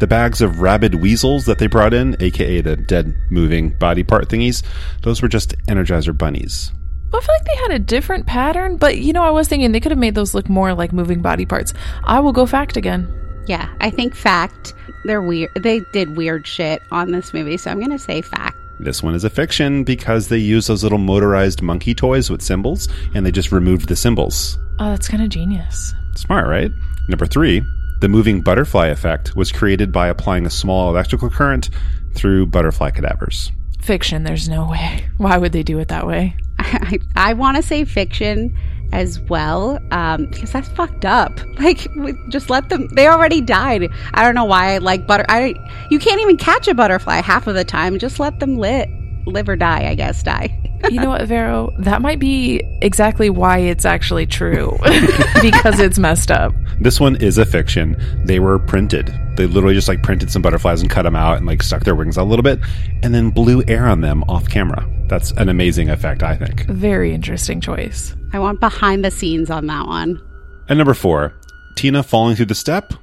the 0.00 0.06
bags 0.06 0.40
of 0.40 0.60
rabid 0.60 0.96
weasels 0.96 1.46
that 1.46 1.58
they 1.58 1.66
brought 1.66 1.94
in, 1.94 2.16
aka 2.20 2.60
the 2.60 2.76
dead 2.76 3.14
moving 3.30 3.70
body 3.78 4.02
part 4.02 4.28
thingies, 4.28 4.62
those 5.02 5.22
were 5.22 5.28
just 5.28 5.56
Energizer 5.66 6.16
bunnies. 6.16 6.72
I 7.12 7.20
feel 7.20 7.34
like 7.34 7.44
they 7.44 7.62
had 7.62 7.70
a 7.70 7.78
different 7.78 8.26
pattern, 8.26 8.76
but 8.76 8.98
you 8.98 9.12
know, 9.12 9.22
I 9.22 9.30
was 9.30 9.46
thinking 9.46 9.70
they 9.70 9.80
could 9.80 9.92
have 9.92 9.98
made 9.98 10.16
those 10.16 10.34
look 10.34 10.48
more 10.48 10.74
like 10.74 10.92
moving 10.92 11.22
body 11.22 11.46
parts. 11.46 11.72
I 12.04 12.20
will 12.20 12.32
go 12.32 12.44
fact 12.44 12.76
again. 12.76 13.08
Yeah, 13.46 13.72
I 13.80 13.90
think 13.90 14.14
fact. 14.14 14.74
They're 15.04 15.22
weird. 15.22 15.50
They 15.54 15.80
did 15.92 16.16
weird 16.16 16.46
shit 16.46 16.82
on 16.90 17.12
this 17.12 17.32
movie, 17.32 17.56
so 17.56 17.70
I'm 17.70 17.78
going 17.78 17.90
to 17.90 17.98
say 17.98 18.22
fact. 18.22 18.56
This 18.80 19.02
one 19.02 19.14
is 19.14 19.22
a 19.22 19.30
fiction 19.30 19.84
because 19.84 20.28
they 20.28 20.38
use 20.38 20.66
those 20.66 20.82
little 20.82 20.98
motorized 20.98 21.62
monkey 21.62 21.94
toys 21.94 22.30
with 22.30 22.42
cymbals 22.42 22.88
and 23.14 23.24
they 23.24 23.30
just 23.30 23.52
removed 23.52 23.88
the 23.88 23.94
cymbals. 23.94 24.58
Oh, 24.80 24.90
that's 24.90 25.06
kind 25.06 25.22
of 25.22 25.28
genius. 25.28 25.94
Smart, 26.16 26.48
right? 26.48 26.72
Number 27.08 27.26
three, 27.26 27.62
the 28.04 28.08
moving 28.10 28.42
butterfly 28.42 28.88
effect 28.88 29.34
was 29.34 29.50
created 29.50 29.90
by 29.90 30.08
applying 30.08 30.44
a 30.44 30.50
small 30.50 30.90
electrical 30.90 31.30
current 31.30 31.70
through 32.12 32.44
butterfly 32.44 32.90
cadavers. 32.90 33.50
Fiction, 33.80 34.24
there's 34.24 34.46
no 34.46 34.68
way. 34.68 35.08
Why 35.16 35.38
would 35.38 35.52
they 35.52 35.62
do 35.62 35.78
it 35.78 35.88
that 35.88 36.06
way? 36.06 36.36
I, 36.58 36.98
I 37.16 37.32
want 37.32 37.56
to 37.56 37.62
say 37.62 37.86
fiction 37.86 38.54
as 38.92 39.18
well 39.20 39.78
um, 39.90 40.26
because 40.26 40.52
that's 40.52 40.68
fucked 40.68 41.06
up. 41.06 41.40
Like, 41.58 41.88
we- 41.96 42.12
just 42.28 42.50
let 42.50 42.68
them. 42.68 42.88
They 42.94 43.08
already 43.08 43.40
died. 43.40 43.88
I 44.12 44.22
don't 44.22 44.34
know 44.34 44.44
why. 44.44 44.74
I 44.74 44.78
like 44.78 45.06
butter. 45.06 45.24
I 45.30 45.54
you 45.90 45.98
can't 45.98 46.20
even 46.20 46.36
catch 46.36 46.68
a 46.68 46.74
butterfly 46.74 47.22
half 47.22 47.46
of 47.46 47.54
the 47.54 47.64
time. 47.64 47.98
Just 47.98 48.20
let 48.20 48.38
them 48.38 48.58
lit 48.58 48.86
live 49.24 49.48
or 49.48 49.56
die. 49.56 49.88
I 49.88 49.94
guess 49.94 50.22
die. 50.22 50.60
You 50.90 51.00
know 51.00 51.08
what, 51.08 51.22
Vero? 51.26 51.72
That 51.78 52.02
might 52.02 52.18
be 52.18 52.62
exactly 52.80 53.30
why 53.30 53.58
it's 53.58 53.84
actually 53.84 54.26
true 54.26 54.76
because 55.42 55.80
it's 55.80 55.98
messed 55.98 56.30
up. 56.30 56.54
This 56.80 57.00
one 57.00 57.16
is 57.16 57.38
a 57.38 57.44
fiction. 57.44 57.96
They 58.24 58.40
were 58.40 58.58
printed. 58.58 59.14
They 59.36 59.46
literally 59.46 59.74
just 59.74 59.88
like 59.88 60.02
printed 60.02 60.30
some 60.30 60.42
butterflies 60.42 60.80
and 60.82 60.90
cut 60.90 61.02
them 61.02 61.16
out 61.16 61.36
and 61.38 61.46
like 61.46 61.62
stuck 61.62 61.84
their 61.84 61.94
wings 61.94 62.18
out 62.18 62.24
a 62.24 62.30
little 62.30 62.42
bit 62.42 62.60
and 63.02 63.14
then 63.14 63.30
blew 63.30 63.62
air 63.66 63.86
on 63.86 64.00
them 64.00 64.22
off 64.24 64.48
camera. 64.48 64.88
That's 65.08 65.32
an 65.32 65.48
amazing 65.48 65.90
effect, 65.90 66.22
I 66.22 66.36
think. 66.36 66.66
Very 66.66 67.12
interesting 67.12 67.60
choice. 67.60 68.14
I 68.32 68.38
want 68.38 68.60
behind 68.60 69.04
the 69.04 69.10
scenes 69.10 69.50
on 69.50 69.66
that 69.66 69.86
one. 69.86 70.20
And 70.68 70.78
number 70.78 70.94
four, 70.94 71.34
Tina 71.76 72.02
falling 72.02 72.36
through 72.36 72.46
the 72.46 72.54
step. 72.54 72.94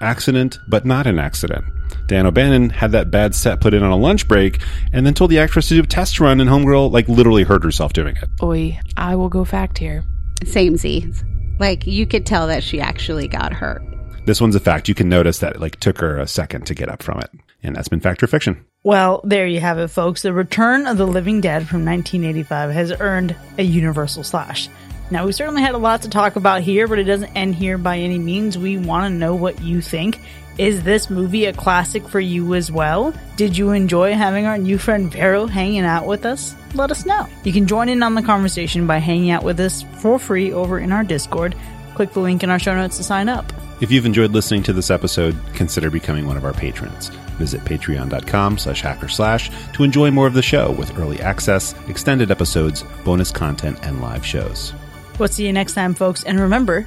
Accident, 0.00 0.58
but 0.68 0.84
not 0.84 1.06
an 1.06 1.18
accident. 1.18 1.64
Dan 2.06 2.26
O'Bannon 2.26 2.70
had 2.70 2.92
that 2.92 3.10
bad 3.10 3.34
set 3.34 3.60
put 3.60 3.74
in 3.74 3.82
on 3.82 3.90
a 3.90 3.96
lunch 3.96 4.28
break 4.28 4.60
and 4.92 5.04
then 5.04 5.14
told 5.14 5.30
the 5.30 5.38
actress 5.38 5.68
to 5.68 5.74
do 5.74 5.82
a 5.82 5.86
test 5.86 6.20
run 6.20 6.40
and 6.40 6.48
Homegirl 6.48 6.92
like 6.92 7.08
literally 7.08 7.42
hurt 7.42 7.64
herself 7.64 7.92
doing 7.92 8.16
it. 8.16 8.28
Oi, 8.42 8.78
I 8.96 9.16
will 9.16 9.28
go 9.28 9.44
fact 9.44 9.78
here. 9.78 10.04
Same 10.44 10.76
Z. 10.76 11.12
Like 11.58 11.86
you 11.86 12.06
could 12.06 12.24
tell 12.24 12.46
that 12.46 12.62
she 12.62 12.80
actually 12.80 13.28
got 13.28 13.52
hurt. 13.52 13.82
This 14.24 14.40
one's 14.40 14.54
a 14.54 14.60
fact. 14.60 14.88
You 14.88 14.94
can 14.94 15.08
notice 15.08 15.38
that 15.38 15.56
it 15.56 15.60
like 15.60 15.80
took 15.80 15.98
her 15.98 16.18
a 16.18 16.26
second 16.26 16.66
to 16.66 16.74
get 16.74 16.88
up 16.88 17.02
from 17.02 17.20
it. 17.20 17.30
And 17.62 17.74
that's 17.74 17.88
been 17.88 18.00
fact 18.00 18.22
or 18.22 18.26
fiction. 18.28 18.64
Well, 18.84 19.20
there 19.24 19.46
you 19.46 19.58
have 19.58 19.78
it, 19.78 19.88
folks. 19.88 20.22
The 20.22 20.32
Return 20.32 20.86
of 20.86 20.98
the 20.98 21.06
Living 21.06 21.40
Dead 21.40 21.66
from 21.66 21.84
1985 21.84 22.70
has 22.70 22.92
earned 23.00 23.34
a 23.58 23.64
universal 23.64 24.22
slash. 24.22 24.68
Now, 25.10 25.24
we 25.24 25.32
certainly 25.32 25.62
had 25.62 25.74
a 25.74 25.78
lot 25.78 26.02
to 26.02 26.10
talk 26.10 26.36
about 26.36 26.60
here, 26.60 26.86
but 26.86 26.98
it 26.98 27.04
doesn't 27.04 27.34
end 27.34 27.54
here 27.54 27.78
by 27.78 27.98
any 27.98 28.18
means. 28.18 28.58
We 28.58 28.76
want 28.76 29.10
to 29.10 29.18
know 29.18 29.34
what 29.34 29.62
you 29.62 29.80
think. 29.80 30.20
Is 30.58 30.82
this 30.82 31.08
movie 31.08 31.44
a 31.44 31.52
classic 31.52 32.06
for 32.08 32.18
you 32.18 32.54
as 32.54 32.70
well? 32.70 33.14
Did 33.36 33.56
you 33.56 33.70
enjoy 33.70 34.14
having 34.14 34.44
our 34.44 34.58
new 34.58 34.76
friend 34.76 35.10
Vero 35.10 35.46
hanging 35.46 35.84
out 35.84 36.06
with 36.06 36.26
us? 36.26 36.54
Let 36.74 36.90
us 36.90 37.06
know. 37.06 37.26
You 37.44 37.52
can 37.52 37.66
join 37.66 37.88
in 37.88 38.02
on 38.02 38.14
the 38.14 38.22
conversation 38.22 38.86
by 38.86 38.98
hanging 38.98 39.30
out 39.30 39.44
with 39.44 39.60
us 39.60 39.84
for 40.00 40.18
free 40.18 40.52
over 40.52 40.78
in 40.78 40.90
our 40.90 41.04
Discord. 41.04 41.54
Click 41.94 42.12
the 42.12 42.20
link 42.20 42.42
in 42.42 42.50
our 42.50 42.58
show 42.58 42.74
notes 42.74 42.96
to 42.96 43.04
sign 43.04 43.28
up. 43.28 43.52
If 43.80 43.92
you've 43.92 44.06
enjoyed 44.06 44.32
listening 44.32 44.64
to 44.64 44.72
this 44.72 44.90
episode, 44.90 45.36
consider 45.54 45.90
becoming 45.90 46.26
one 46.26 46.36
of 46.36 46.44
our 46.44 46.52
patrons. 46.52 47.08
Visit 47.38 47.60
patreon.com 47.60 48.58
slash 48.58 48.82
hacker 48.82 49.06
slash 49.06 49.50
to 49.74 49.84
enjoy 49.84 50.10
more 50.10 50.26
of 50.26 50.34
the 50.34 50.42
show 50.42 50.72
with 50.72 50.98
early 50.98 51.20
access, 51.20 51.72
extended 51.86 52.32
episodes, 52.32 52.82
bonus 53.04 53.30
content, 53.30 53.78
and 53.82 54.00
live 54.00 54.26
shows. 54.26 54.74
We'll 55.18 55.28
see 55.28 55.46
you 55.46 55.52
next 55.52 55.74
time, 55.74 55.94
folks. 55.94 56.22
And 56.24 56.38
remember, 56.38 56.86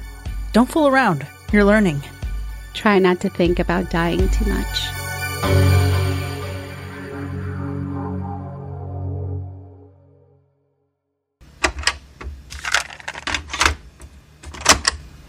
don't 0.52 0.68
fool 0.68 0.88
around. 0.88 1.26
You're 1.52 1.64
learning. 1.64 2.02
Try 2.72 2.98
not 2.98 3.20
to 3.20 3.28
think 3.28 3.58
about 3.58 3.90
dying 3.90 4.28
too 4.30 4.46
much. 4.46 4.88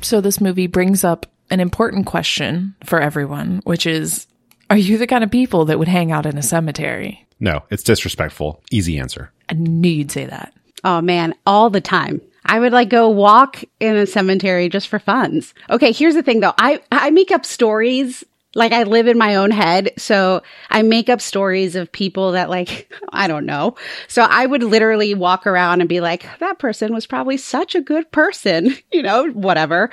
So 0.02 0.22
this 0.22 0.40
movie 0.40 0.68
brings 0.68 1.04
up 1.04 1.26
an 1.50 1.60
important 1.60 2.06
question 2.06 2.76
for 2.84 3.02
everyone, 3.02 3.62
which 3.64 3.86
is 3.86 4.28
are 4.70 4.78
you 4.78 4.98
the 4.98 5.08
kind 5.08 5.24
of 5.24 5.32
people 5.32 5.66
that 5.66 5.80
would 5.80 5.88
hang 5.88 6.12
out 6.12 6.26
in 6.26 6.38
a 6.38 6.44
cemetery? 6.44 7.26
No, 7.40 7.64
it's 7.70 7.84
disrespectful. 7.84 8.62
Easy 8.72 8.98
answer. 8.98 9.32
I 9.50 9.54
knew 9.56 9.90
you'd 9.90 10.12
say 10.12 10.26
that. 10.26 10.54
Oh 10.84 11.02
man, 11.02 11.34
all 11.46 11.70
the 11.70 11.82
time. 11.82 12.22
I 12.46 12.60
would 12.60 12.74
like 12.74 12.90
go 12.90 13.10
walk 13.10 13.64
in 13.80 13.96
a 13.96 14.06
cemetery 14.06 14.70
just 14.70 14.88
for 14.88 15.00
funs. 15.00 15.54
Okay, 15.70 15.92
here's 15.92 16.16
the 16.16 16.24
thing 16.24 16.40
though. 16.40 16.54
I 16.58 16.82
I 16.92 17.10
make 17.10 17.32
up 17.32 17.46
stories 17.46 18.24
like 18.56 18.72
I 18.72 18.84
live 18.84 19.08
in 19.08 19.18
my 19.18 19.36
own 19.36 19.52
head, 19.52 19.92
so 19.98 20.44
I 20.70 20.84
make 20.84 21.10
up 21.10 21.22
stories 21.22 21.76
of 21.76 21.92
people 21.92 22.34
that 22.34 22.50
like 22.50 22.92
I 23.10 23.28
don't 23.28 23.46
know. 23.46 23.76
So 24.08 24.24
I 24.24 24.46
would 24.46 24.64
literally 24.64 25.14
walk 25.14 25.48
around 25.48 25.82
and 25.82 25.90
be 25.90 26.02
like, 26.02 26.26
that 26.40 26.60
person 26.60 26.94
was 26.94 27.08
probably 27.08 27.38
such 27.38 27.76
a 27.76 27.82
good 27.82 28.12
person, 28.12 28.76
you 28.92 29.02
know, 29.02 29.30
whatever. 29.30 29.90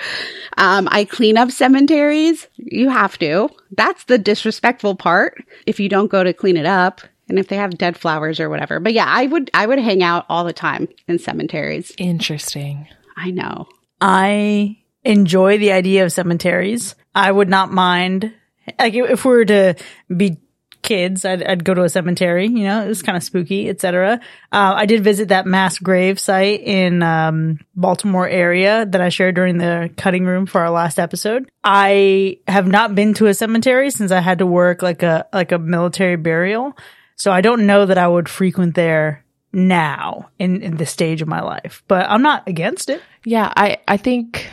Um, 0.59 0.89
I 0.91 1.05
clean 1.05 1.37
up 1.37 1.51
cemeteries. 1.51 2.49
You 2.57 2.91
have 2.91 3.19
to. 3.19 3.49
That's 3.77 4.05
the 4.05 4.19
disrespectful 4.19 4.97
part. 4.97 5.43
If 5.67 5.81
you 5.81 5.89
don't 5.89 6.11
go 6.11 6.25
to 6.25 6.33
clean 6.33 6.57
it 6.57 6.67
up, 6.67 7.01
and 7.31 7.39
if 7.39 7.49
they 7.49 7.57
have 7.57 7.79
dead 7.79 7.97
flowers 7.97 8.41
or 8.41 8.51
whatever. 8.51 8.81
But 8.81 8.93
yeah, 8.93 9.07
I 9.07 9.27
would 9.27 9.51
I 9.55 9.67
would 9.67 9.79
hang 9.79 10.03
out 10.03 10.27
all 10.29 10.45
the 10.45 10.53
time 10.53 10.89
in 11.09 11.19
cemeteries. 11.19 11.93
Interesting. 11.97 12.89
I 13.17 13.31
know. 13.31 13.69
I 14.01 14.79
enjoy 15.05 15.59
the 15.59 15.73
idea 15.73 16.05
of 16.05 16.13
cemeteries. 16.13 16.95
I 17.15 17.31
would 17.33 17.49
not 17.49 17.73
mind, 17.73 18.33
like, 18.79 18.95
if 18.95 19.25
we 19.25 19.31
were 19.31 19.45
to 19.47 19.75
be 20.15 20.39
kids, 20.83 21.25
I'd, 21.25 21.43
I'd 21.43 21.65
go 21.65 21.75
to 21.75 21.83
a 21.83 21.89
cemetery, 21.89 22.47
you 22.47 22.65
know, 22.65 22.83
it 22.83 22.89
was 22.89 23.03
kind 23.03 23.17
of 23.17 23.23
spooky, 23.23 23.69
etc. 23.69 24.21
Uh, 24.51 24.73
I 24.77 24.87
did 24.87 25.05
visit 25.05 25.29
that 25.29 25.47
mass 25.47 25.79
grave 25.79 26.19
site 26.19 26.61
in, 26.63 27.03
um, 27.03 27.59
Baltimore 27.75 28.29
area 28.29 28.87
that 28.87 29.01
I 29.01 29.11
shared 29.11 29.35
during 29.35 29.59
the 29.59 29.91
cutting 29.97 30.25
room 30.25 30.47
for 30.47 30.61
our 30.63 30.71
last 30.71 30.99
episode. 30.99 31.51
I 31.63 32.39
have 32.49 32.67
not 32.67 32.95
been 32.95 33.13
to 33.15 33.27
a 33.27 33.35
cemetery 33.35 33.91
since 33.91 34.11
I 34.11 34.21
had 34.21 34.39
to 34.39 34.47
work 34.47 34.81
like 34.81 35.03
a, 35.03 35.27
like 35.33 35.53
a 35.53 35.59
military 35.59 36.17
burial. 36.17 36.77
So 37.21 37.31
I 37.31 37.43
don't 37.43 37.67
know 37.67 37.85
that 37.85 37.99
I 37.99 38.09
would 38.09 38.31
frequent 38.31 38.75
there 38.75 39.23
now 39.53 40.31
in, 40.39 40.63
in 40.63 40.77
this 40.79 40.91
stage 40.91 41.21
of 41.21 41.29
my 41.29 41.43
life, 41.43 41.83
but 41.87 42.07
I'm 42.09 42.23
not 42.23 42.49
against 42.49 42.89
it. 42.89 43.03
Yeah, 43.27 43.53
I, 43.55 43.77
I 43.87 43.99
think, 43.99 44.49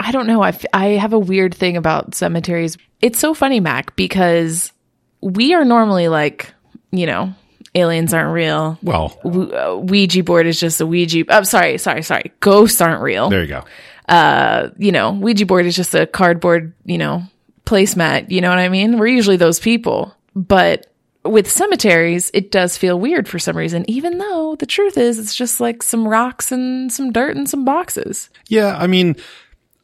I 0.00 0.10
don't 0.10 0.26
know. 0.26 0.42
I, 0.42 0.48
f- 0.48 0.64
I 0.72 0.86
have 0.98 1.12
a 1.12 1.18
weird 1.18 1.54
thing 1.54 1.76
about 1.76 2.16
cemeteries. 2.16 2.76
It's 3.00 3.20
so 3.20 3.34
funny, 3.34 3.60
Mac, 3.60 3.94
because 3.94 4.72
we 5.20 5.54
are 5.54 5.64
normally 5.64 6.08
like, 6.08 6.52
you 6.90 7.06
know, 7.06 7.34
aliens 7.72 8.12
aren't 8.12 8.34
real. 8.34 8.80
Well, 8.82 9.16
W- 9.22 9.54
uh, 9.54 9.76
Ouija 9.76 10.24
board 10.24 10.48
is 10.48 10.58
just 10.58 10.80
a 10.80 10.86
Ouija. 10.86 11.24
Oh, 11.28 11.44
sorry, 11.44 11.78
sorry, 11.78 12.02
sorry. 12.02 12.32
Ghosts 12.40 12.80
aren't 12.80 13.02
real. 13.02 13.30
there 13.30 13.42
you 13.42 13.46
go. 13.48 13.64
Uh, 14.08 14.70
you 14.76 14.90
know, 14.90 15.12
Ouija 15.12 15.46
board 15.46 15.66
is 15.66 15.76
just 15.76 15.94
a 15.94 16.08
cardboard, 16.08 16.74
you 16.84 16.98
know, 16.98 17.22
placemat. 17.64 18.32
You 18.32 18.40
know 18.40 18.48
what 18.48 18.58
I 18.58 18.68
mean? 18.70 18.98
We're 18.98 19.06
usually 19.06 19.36
those 19.36 19.60
people. 19.60 20.12
But 20.34 20.91
with 21.24 21.50
cemeteries, 21.50 22.30
it 22.34 22.50
does 22.50 22.76
feel 22.76 22.98
weird 22.98 23.28
for 23.28 23.38
some 23.38 23.56
reason, 23.56 23.88
even 23.88 24.18
though 24.18 24.56
the 24.56 24.66
truth 24.66 24.98
is 24.98 25.18
it's 25.18 25.34
just 25.34 25.60
like 25.60 25.82
some 25.82 26.06
rocks 26.06 26.50
and 26.50 26.92
some 26.92 27.12
dirt 27.12 27.36
and 27.36 27.48
some 27.48 27.64
boxes. 27.64 28.30
Yeah, 28.48 28.76
I 28.76 28.86
mean, 28.86 29.16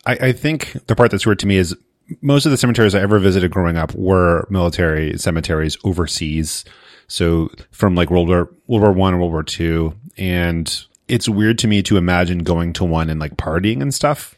I, 0.07 0.13
I 0.13 0.33
think 0.33 0.87
the 0.87 0.97
part 0.97 1.11
that's 1.11 1.27
weird 1.27 1.39
to 1.41 1.47
me 1.47 1.57
is 1.57 1.77
most 2.23 2.47
of 2.47 2.51
the 2.51 2.57
cemeteries 2.57 2.95
I 2.95 3.01
ever 3.01 3.19
visited 3.19 3.51
growing 3.51 3.77
up 3.77 3.95
were 3.95 4.47
military 4.51 5.17
cemeteries 5.19 5.77
overseas. 5.85 6.65
So 7.07 7.51
from 7.71 7.95
like 7.95 8.11
World 8.11 8.29
War 8.29 8.51
World 8.67 8.83
War 8.83 8.93
One 8.93 9.15
and 9.15 9.21
World 9.21 9.33
War 9.33 9.43
Two, 9.43 9.95
and 10.17 10.85
it's 11.07 11.29
weird 11.29 11.59
to 11.61 11.69
me 11.69 11.83
to 11.85 11.97
imagine 11.97 12.39
going 12.39 12.73
to 12.75 12.85
one 12.85 13.11
and 13.11 13.21
like 13.21 13.37
partying 13.37 13.81
and 13.81 13.95
stuff. 13.95 14.35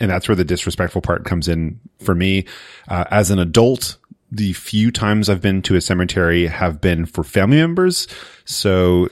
And 0.00 0.10
that's 0.10 0.28
where 0.28 0.34
the 0.34 0.44
disrespectful 0.44 1.02
part 1.02 1.24
comes 1.24 1.46
in 1.46 1.78
for 2.00 2.14
me. 2.14 2.46
Uh, 2.88 3.04
as 3.10 3.30
an 3.30 3.38
adult, 3.38 3.98
the 4.32 4.54
few 4.54 4.90
times 4.90 5.28
I've 5.28 5.42
been 5.42 5.60
to 5.62 5.76
a 5.76 5.80
cemetery 5.80 6.46
have 6.46 6.80
been 6.80 7.04
for 7.04 7.22
family 7.22 7.58
members. 7.58 8.08
So 8.46 9.08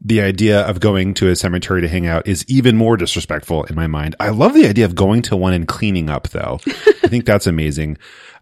the 0.00 0.20
idea 0.20 0.62
of 0.62 0.80
going 0.80 1.14
to 1.14 1.28
a 1.28 1.36
cemetery 1.36 1.80
to 1.80 1.88
hang 1.88 2.06
out 2.08 2.26
is 2.26 2.44
even 2.48 2.76
more 2.76 2.96
disrespectful 2.96 3.64
in 3.64 3.76
my 3.76 3.86
mind. 3.86 4.16
I 4.18 4.30
love 4.30 4.52
the 4.52 4.66
idea 4.66 4.84
of 4.84 4.96
going 4.96 5.22
to 5.22 5.36
one 5.36 5.54
and 5.54 5.68
cleaning 5.68 6.10
up 6.10 6.28
though. 6.30 6.58
I 6.66 7.08
think 7.08 7.24
that's 7.24 7.46
amazing. 7.46 7.98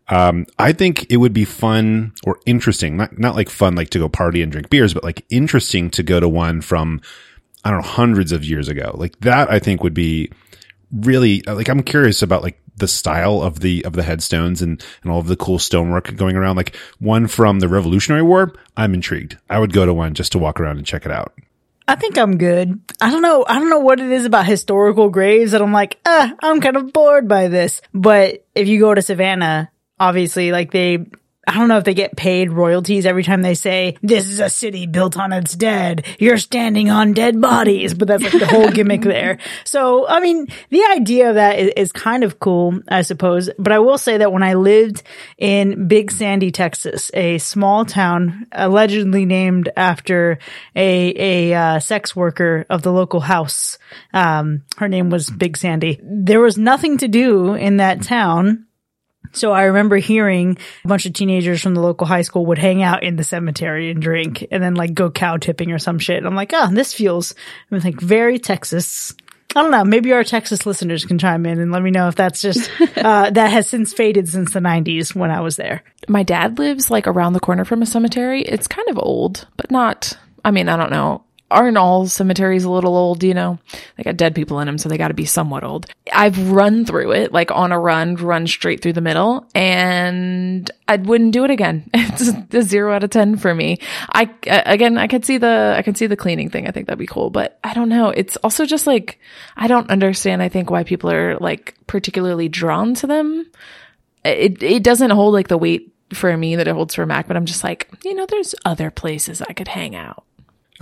Um, 0.08 0.46
I 0.58 0.72
think 0.72 1.06
it 1.10 1.18
would 1.18 1.34
be 1.34 1.44
fun 1.44 2.12
or 2.24 2.40
interesting, 2.46 2.96
not, 2.96 3.18
not 3.18 3.36
like 3.36 3.50
fun, 3.50 3.74
like 3.74 3.90
to 3.90 3.98
go 3.98 4.08
party 4.08 4.42
and 4.42 4.50
drink 4.50 4.70
beers, 4.70 4.94
but 4.94 5.04
like 5.04 5.24
interesting 5.28 5.90
to 5.90 6.02
go 6.02 6.18
to 6.18 6.28
one 6.28 6.62
from, 6.62 7.02
I 7.62 7.70
don't 7.70 7.82
know, 7.82 7.88
hundreds 7.88 8.32
of 8.32 8.42
years 8.42 8.68
ago. 8.68 8.94
Like 8.94 9.20
that, 9.20 9.50
I 9.50 9.58
think 9.58 9.82
would 9.82 9.94
be 9.94 10.32
really, 10.92 11.42
like, 11.46 11.68
I'm 11.68 11.82
curious 11.82 12.22
about 12.22 12.42
like 12.42 12.58
the 12.76 12.88
style 12.88 13.42
of 13.42 13.60
the, 13.60 13.84
of 13.84 13.92
the 13.92 14.02
headstones 14.02 14.62
and, 14.62 14.84
and 15.02 15.12
all 15.12 15.18
of 15.18 15.26
the 15.26 15.36
cool 15.36 15.58
stonework 15.58 16.14
going 16.16 16.36
around. 16.36 16.56
Like 16.56 16.76
one 16.98 17.26
from 17.26 17.60
the 17.60 17.68
Revolutionary 17.68 18.22
War. 18.22 18.54
I'm 18.76 18.94
intrigued. 18.94 19.38
I 19.50 19.58
would 19.58 19.72
go 19.72 19.86
to 19.86 19.94
one 19.94 20.14
just 20.14 20.32
to 20.32 20.38
walk 20.38 20.60
around 20.60 20.78
and 20.78 20.86
check 20.86 21.04
it 21.04 21.12
out. 21.12 21.34
I 21.88 21.96
think 21.96 22.16
I'm 22.16 22.38
good. 22.38 22.80
I 23.00 23.10
don't 23.10 23.22
know. 23.22 23.44
I 23.46 23.58
don't 23.58 23.68
know 23.68 23.80
what 23.80 24.00
it 24.00 24.10
is 24.10 24.24
about 24.24 24.46
historical 24.46 25.10
graves 25.10 25.52
that 25.52 25.60
I'm 25.60 25.72
like, 25.72 25.98
ah, 26.06 26.32
I'm 26.40 26.60
kind 26.60 26.76
of 26.76 26.92
bored 26.92 27.28
by 27.28 27.48
this. 27.48 27.82
But 27.92 28.46
if 28.54 28.68
you 28.68 28.78
go 28.78 28.94
to 28.94 29.02
Savannah, 29.02 29.70
obviously, 29.98 30.52
like 30.52 30.70
they, 30.70 31.04
I 31.46 31.54
don't 31.58 31.66
know 31.66 31.78
if 31.78 31.84
they 31.84 31.94
get 31.94 32.16
paid 32.16 32.52
royalties 32.52 33.04
every 33.04 33.24
time 33.24 33.42
they 33.42 33.54
say, 33.54 33.96
this 34.00 34.28
is 34.28 34.38
a 34.38 34.48
city 34.48 34.86
built 34.86 35.18
on 35.18 35.32
its 35.32 35.56
dead. 35.56 36.06
You're 36.20 36.38
standing 36.38 36.88
on 36.88 37.14
dead 37.14 37.40
bodies, 37.40 37.94
but 37.94 38.06
that's 38.06 38.22
like 38.22 38.38
the 38.38 38.46
whole 38.46 38.70
gimmick 38.70 39.02
there. 39.02 39.38
So, 39.64 40.06
I 40.06 40.20
mean, 40.20 40.46
the 40.70 40.84
idea 40.92 41.30
of 41.30 41.34
that 41.34 41.58
is, 41.58 41.72
is, 41.76 41.92
kind 41.92 42.22
of 42.22 42.38
cool, 42.38 42.80
I 42.88 43.02
suppose. 43.02 43.50
But 43.58 43.72
I 43.72 43.80
will 43.80 43.98
say 43.98 44.18
that 44.18 44.32
when 44.32 44.44
I 44.44 44.54
lived 44.54 45.02
in 45.36 45.88
Big 45.88 46.12
Sandy, 46.12 46.52
Texas, 46.52 47.10
a 47.12 47.38
small 47.38 47.84
town 47.84 48.46
allegedly 48.52 49.26
named 49.26 49.68
after 49.76 50.38
a, 50.76 51.50
a, 51.50 51.54
uh, 51.54 51.80
sex 51.80 52.14
worker 52.14 52.66
of 52.70 52.82
the 52.82 52.92
local 52.92 53.20
house, 53.20 53.78
um, 54.14 54.62
her 54.76 54.88
name 54.88 55.10
was 55.10 55.28
Big 55.28 55.56
Sandy. 55.56 55.98
There 56.02 56.40
was 56.40 56.56
nothing 56.56 56.98
to 56.98 57.08
do 57.08 57.54
in 57.54 57.78
that 57.78 58.02
town 58.02 58.66
so 59.32 59.52
I 59.52 59.64
remember 59.64 59.96
hearing 59.96 60.58
a 60.84 60.88
bunch 60.88 61.06
of 61.06 61.12
teenagers 61.12 61.62
from 61.62 61.74
the 61.74 61.80
local 61.80 62.06
high 62.06 62.22
school 62.22 62.46
would 62.46 62.58
hang 62.58 62.82
out 62.82 63.02
in 63.02 63.16
the 63.16 63.24
cemetery 63.24 63.90
and 63.90 64.00
drink 64.00 64.46
and 64.50 64.62
then 64.62 64.74
like 64.74 64.94
go 64.94 65.10
cow 65.10 65.36
tipping 65.38 65.72
or 65.72 65.78
some 65.78 65.98
shit. 65.98 66.18
And 66.18 66.26
I'm 66.26 66.36
like, 66.36 66.52
oh, 66.54 66.70
this 66.72 66.92
feels 66.92 67.34
I'm 67.70 67.80
like 67.80 68.00
very 68.00 68.38
Texas. 68.38 69.14
I 69.54 69.62
don't 69.62 69.70
know. 69.70 69.84
Maybe 69.84 70.12
our 70.12 70.24
Texas 70.24 70.64
listeners 70.64 71.04
can 71.04 71.18
chime 71.18 71.44
in 71.44 71.60
and 71.60 71.72
let 71.72 71.82
me 71.82 71.90
know 71.90 72.08
if 72.08 72.14
that's 72.14 72.40
just 72.40 72.70
uh, 72.96 73.30
that 73.30 73.50
has 73.50 73.68
since 73.68 73.92
faded 73.92 74.28
since 74.28 74.52
the 74.52 74.60
'90s 74.60 75.14
when 75.14 75.30
I 75.30 75.40
was 75.40 75.56
there. 75.56 75.82
My 76.08 76.22
dad 76.22 76.58
lives 76.58 76.90
like 76.90 77.06
around 77.06 77.34
the 77.34 77.40
corner 77.40 77.64
from 77.64 77.82
a 77.82 77.86
cemetery. 77.86 78.42
It's 78.42 78.66
kind 78.66 78.88
of 78.88 78.98
old, 78.98 79.46
but 79.56 79.70
not. 79.70 80.16
I 80.44 80.50
mean, 80.50 80.68
I 80.68 80.76
don't 80.76 80.90
know 80.90 81.24
aren't 81.52 81.76
all 81.76 82.06
cemeteries 82.06 82.64
a 82.64 82.70
little 82.70 82.96
old, 82.96 83.22
you 83.22 83.34
know? 83.34 83.58
They 83.96 84.02
got 84.02 84.16
dead 84.16 84.34
people 84.34 84.60
in 84.60 84.66
them, 84.66 84.78
so 84.78 84.88
they 84.88 84.98
got 84.98 85.08
to 85.08 85.14
be 85.14 85.24
somewhat 85.24 85.64
old. 85.64 85.86
I've 86.12 86.50
run 86.50 86.84
through 86.84 87.12
it, 87.12 87.32
like 87.32 87.50
on 87.50 87.72
a 87.72 87.78
run, 87.78 88.16
run 88.16 88.46
straight 88.46 88.82
through 88.82 88.94
the 88.94 89.00
middle, 89.00 89.46
and 89.54 90.70
I 90.88 90.96
wouldn't 90.96 91.32
do 91.32 91.44
it 91.44 91.50
again. 91.50 91.90
It's 92.12 92.54
a 92.54 92.62
zero 92.62 92.94
out 92.94 93.04
of 93.04 93.10
10 93.10 93.36
for 93.38 93.54
me. 93.54 93.78
I, 94.10 94.24
uh, 94.46 94.62
again, 94.66 94.98
I 94.98 95.06
could 95.06 95.24
see 95.24 95.38
the, 95.38 95.74
I 95.76 95.80
could 95.80 95.96
see 95.96 96.06
the 96.06 96.16
cleaning 96.16 96.50
thing. 96.50 96.68
I 96.68 96.70
think 96.70 96.86
that'd 96.86 96.98
be 96.98 97.06
cool, 97.06 97.30
but 97.30 97.58
I 97.64 97.72
don't 97.72 97.88
know. 97.88 98.10
It's 98.10 98.36
also 98.36 98.66
just 98.66 98.86
like, 98.86 99.18
I 99.56 99.66
don't 99.66 99.90
understand, 99.90 100.42
I 100.42 100.50
think, 100.50 100.68
why 100.68 100.84
people 100.84 101.10
are 101.10 101.38
like 101.38 101.74
particularly 101.86 102.50
drawn 102.50 102.94
to 102.96 103.06
them. 103.06 103.50
It, 104.24 104.62
it 104.62 104.82
doesn't 104.82 105.10
hold 105.10 105.32
like 105.32 105.48
the 105.48 105.56
weight 105.56 105.92
for 106.14 106.36
me 106.36 106.56
that 106.56 106.68
it 106.68 106.74
holds 106.74 106.94
for 106.94 107.06
Mac, 107.06 107.26
but 107.26 107.36
I'm 107.36 107.46
just 107.46 107.64
like, 107.64 107.88
you 108.04 108.14
know, 108.14 108.26
there's 108.26 108.54
other 108.64 108.90
places 108.90 109.42
I 109.42 109.52
could 109.52 109.68
hang 109.68 109.96
out. 109.96 110.24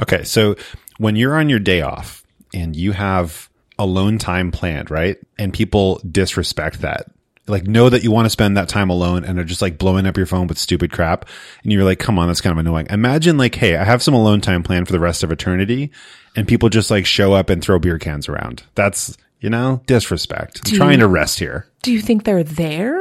Okay. 0.00 0.24
So 0.24 0.56
when 0.98 1.16
you're 1.16 1.38
on 1.38 1.48
your 1.48 1.58
day 1.58 1.82
off 1.82 2.24
and 2.52 2.74
you 2.74 2.92
have 2.92 3.48
alone 3.78 4.18
time 4.18 4.52
planned, 4.52 4.90
right? 4.90 5.16
And 5.38 5.52
people 5.52 6.00
disrespect 6.10 6.82
that. 6.82 7.06
Like 7.46 7.66
know 7.66 7.88
that 7.88 8.04
you 8.04 8.12
want 8.12 8.26
to 8.26 8.30
spend 8.30 8.56
that 8.56 8.68
time 8.68 8.90
alone 8.90 9.24
and 9.24 9.38
are 9.38 9.44
just 9.44 9.62
like 9.62 9.78
blowing 9.78 10.06
up 10.06 10.16
your 10.16 10.26
phone 10.26 10.46
with 10.46 10.58
stupid 10.58 10.92
crap. 10.92 11.24
And 11.62 11.72
you're 11.72 11.84
like, 11.84 11.98
come 11.98 12.18
on, 12.18 12.28
that's 12.28 12.40
kind 12.40 12.52
of 12.52 12.58
annoying. 12.58 12.86
Imagine 12.90 13.38
like, 13.38 13.54
hey, 13.54 13.76
I 13.76 13.84
have 13.84 14.02
some 14.02 14.14
alone 14.14 14.40
time 14.40 14.62
planned 14.62 14.86
for 14.86 14.92
the 14.92 15.00
rest 15.00 15.24
of 15.24 15.32
eternity 15.32 15.90
and 16.36 16.46
people 16.46 16.68
just 16.68 16.90
like 16.90 17.06
show 17.06 17.32
up 17.32 17.50
and 17.50 17.62
throw 17.62 17.78
beer 17.78 17.98
cans 17.98 18.28
around. 18.28 18.62
That's, 18.74 19.16
you 19.40 19.50
know, 19.50 19.82
disrespect. 19.86 20.60
I'm 20.68 20.76
trying 20.76 21.00
to 21.00 21.08
rest 21.08 21.38
here. 21.38 21.66
Do 21.82 21.92
you 21.92 22.00
think 22.00 22.24
they're 22.24 22.44
there? 22.44 23.00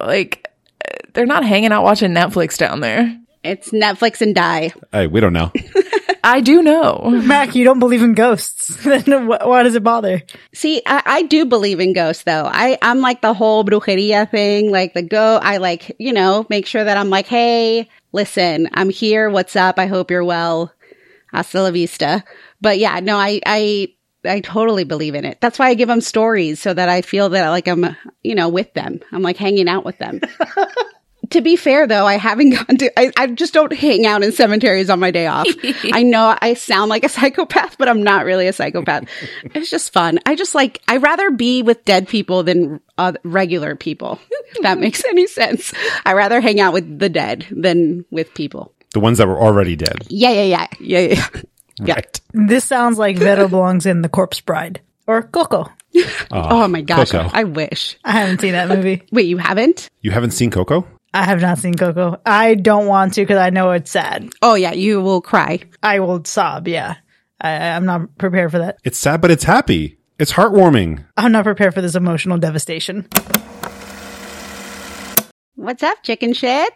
Like, 0.00 0.48
they're 1.12 1.26
not 1.26 1.44
hanging 1.44 1.70
out 1.70 1.84
watching 1.84 2.12
Netflix 2.12 2.56
down 2.58 2.80
there. 2.80 3.16
It's 3.44 3.70
Netflix 3.70 4.22
and 4.22 4.34
die. 4.34 4.72
Hey, 4.90 5.06
we 5.06 5.20
don't 5.20 5.34
know. 5.34 5.52
I 6.24 6.40
do 6.40 6.62
know. 6.62 7.02
Mac, 7.04 7.54
you 7.54 7.64
don't 7.64 7.78
believe 7.78 8.02
in 8.02 8.14
ghosts. 8.14 8.74
then 8.84 9.26
why 9.26 9.62
does 9.62 9.74
it 9.74 9.84
bother? 9.84 10.22
See, 10.54 10.80
I, 10.86 11.02
I, 11.04 11.22
do 11.22 11.44
believe 11.44 11.80
in 11.80 11.92
ghosts 11.92 12.24
though. 12.24 12.48
I, 12.50 12.78
I'm 12.80 13.02
like 13.02 13.20
the 13.20 13.34
whole 13.34 13.62
brujeria 13.62 14.30
thing, 14.30 14.70
like 14.70 14.94
the 14.94 15.02
go, 15.02 15.38
I 15.42 15.58
like, 15.58 15.94
you 15.98 16.14
know, 16.14 16.46
make 16.48 16.66
sure 16.66 16.82
that 16.82 16.96
I'm 16.96 17.10
like, 17.10 17.26
Hey, 17.26 17.90
listen, 18.12 18.70
I'm 18.72 18.88
here. 18.88 19.28
What's 19.28 19.54
up? 19.54 19.78
I 19.78 19.84
hope 19.84 20.10
you're 20.10 20.24
well. 20.24 20.72
Hasta 21.30 21.60
la 21.62 21.70
vista. 21.70 22.24
But 22.58 22.78
yeah, 22.78 23.00
no, 23.00 23.18
I, 23.18 23.40
I, 23.44 23.94
I 24.24 24.40
totally 24.40 24.84
believe 24.84 25.14
in 25.14 25.26
it. 25.26 25.42
That's 25.42 25.58
why 25.58 25.68
I 25.68 25.74
give 25.74 25.88
them 25.88 26.00
stories 26.00 26.58
so 26.58 26.72
that 26.72 26.88
I 26.88 27.02
feel 27.02 27.28
that 27.28 27.50
like 27.50 27.68
I'm, 27.68 27.94
you 28.22 28.34
know, 28.34 28.48
with 28.48 28.72
them. 28.72 29.00
I'm 29.12 29.20
like 29.20 29.36
hanging 29.36 29.68
out 29.68 29.84
with 29.84 29.98
them. 29.98 30.22
to 31.30 31.40
be 31.40 31.56
fair 31.56 31.86
though, 31.86 32.06
I 32.06 32.16
haven't 32.16 32.50
gone 32.66 32.76
to, 32.78 32.98
I, 32.98 33.12
I, 33.16 33.26
just 33.28 33.54
don't 33.54 33.72
hang 33.72 34.06
out 34.06 34.22
in 34.22 34.32
cemeteries 34.32 34.90
on 34.90 35.00
my 35.00 35.10
day 35.10 35.26
off. 35.26 35.46
I 35.92 36.02
know 36.02 36.36
I 36.40 36.54
sound 36.54 36.88
like 36.88 37.04
a 37.04 37.08
psychopath, 37.08 37.78
but 37.78 37.88
I'm 37.88 38.02
not 38.02 38.24
really 38.24 38.48
a 38.48 38.52
psychopath. 38.52 39.04
it's 39.42 39.70
just 39.70 39.92
fun. 39.92 40.18
I 40.26 40.34
just 40.34 40.54
like, 40.54 40.80
I 40.88 40.98
rather 40.98 41.30
be 41.30 41.62
with 41.62 41.84
dead 41.84 42.08
people 42.08 42.42
than 42.42 42.80
uh, 42.98 43.12
regular 43.22 43.76
people, 43.76 44.18
if 44.30 44.62
that 44.62 44.78
makes 44.80 45.04
any 45.04 45.26
sense. 45.26 45.72
I 46.04 46.12
rather 46.14 46.40
hang 46.40 46.60
out 46.60 46.72
with 46.72 46.98
the 46.98 47.08
dead 47.08 47.46
than 47.50 48.04
with 48.10 48.34
people. 48.34 48.72
The 48.92 49.00
ones 49.00 49.18
that 49.18 49.26
were 49.26 49.40
already 49.40 49.76
dead. 49.76 50.06
Yeah, 50.08 50.30
yeah, 50.30 50.42
yeah. 50.42 50.66
Yeah, 50.80 50.98
yeah. 51.00 51.28
yeah. 51.80 51.94
Right. 51.94 52.20
This 52.32 52.64
sounds 52.64 52.98
like 52.98 53.16
Vero 53.18 53.48
belongs 53.48 53.86
in 53.86 54.02
The 54.02 54.08
Corpse 54.08 54.40
Bride 54.40 54.80
or 55.06 55.22
Coco. 55.22 55.68
Oh, 55.96 56.22
oh 56.30 56.68
my 56.68 56.80
gosh. 56.80 57.10
Coco. 57.10 57.30
I 57.32 57.44
wish. 57.44 57.96
I 58.04 58.12
haven't 58.12 58.40
seen 58.40 58.52
that 58.52 58.68
movie. 58.68 59.02
Wait, 59.12 59.26
you 59.26 59.38
haven't? 59.38 59.88
You 60.00 60.10
haven't 60.10 60.32
seen 60.32 60.50
Coco? 60.50 60.86
I 61.14 61.22
have 61.22 61.40
not 61.40 61.58
seen 61.58 61.74
Coco. 61.74 62.20
I 62.26 62.56
don't 62.56 62.88
want 62.88 63.14
to 63.14 63.20
because 63.20 63.38
I 63.38 63.50
know 63.50 63.70
it's 63.70 63.92
sad. 63.92 64.30
Oh 64.42 64.56
yeah, 64.56 64.72
you 64.72 65.00
will 65.00 65.20
cry. 65.20 65.60
I 65.80 66.00
will 66.00 66.24
sob. 66.24 66.66
Yeah, 66.66 66.96
I, 67.40 67.52
I'm 67.52 67.86
not 67.86 68.18
prepared 68.18 68.50
for 68.50 68.58
that. 68.58 68.78
It's 68.82 68.98
sad, 68.98 69.20
but 69.20 69.30
it's 69.30 69.44
happy. 69.44 69.96
It's 70.18 70.32
heartwarming. 70.32 71.04
I'm 71.16 71.30
not 71.30 71.44
prepared 71.44 71.72
for 71.72 71.80
this 71.80 71.94
emotional 71.94 72.36
devastation. 72.38 73.06
What's 75.54 75.84
up, 75.84 76.02
chicken 76.02 76.32
shit? 76.32 76.72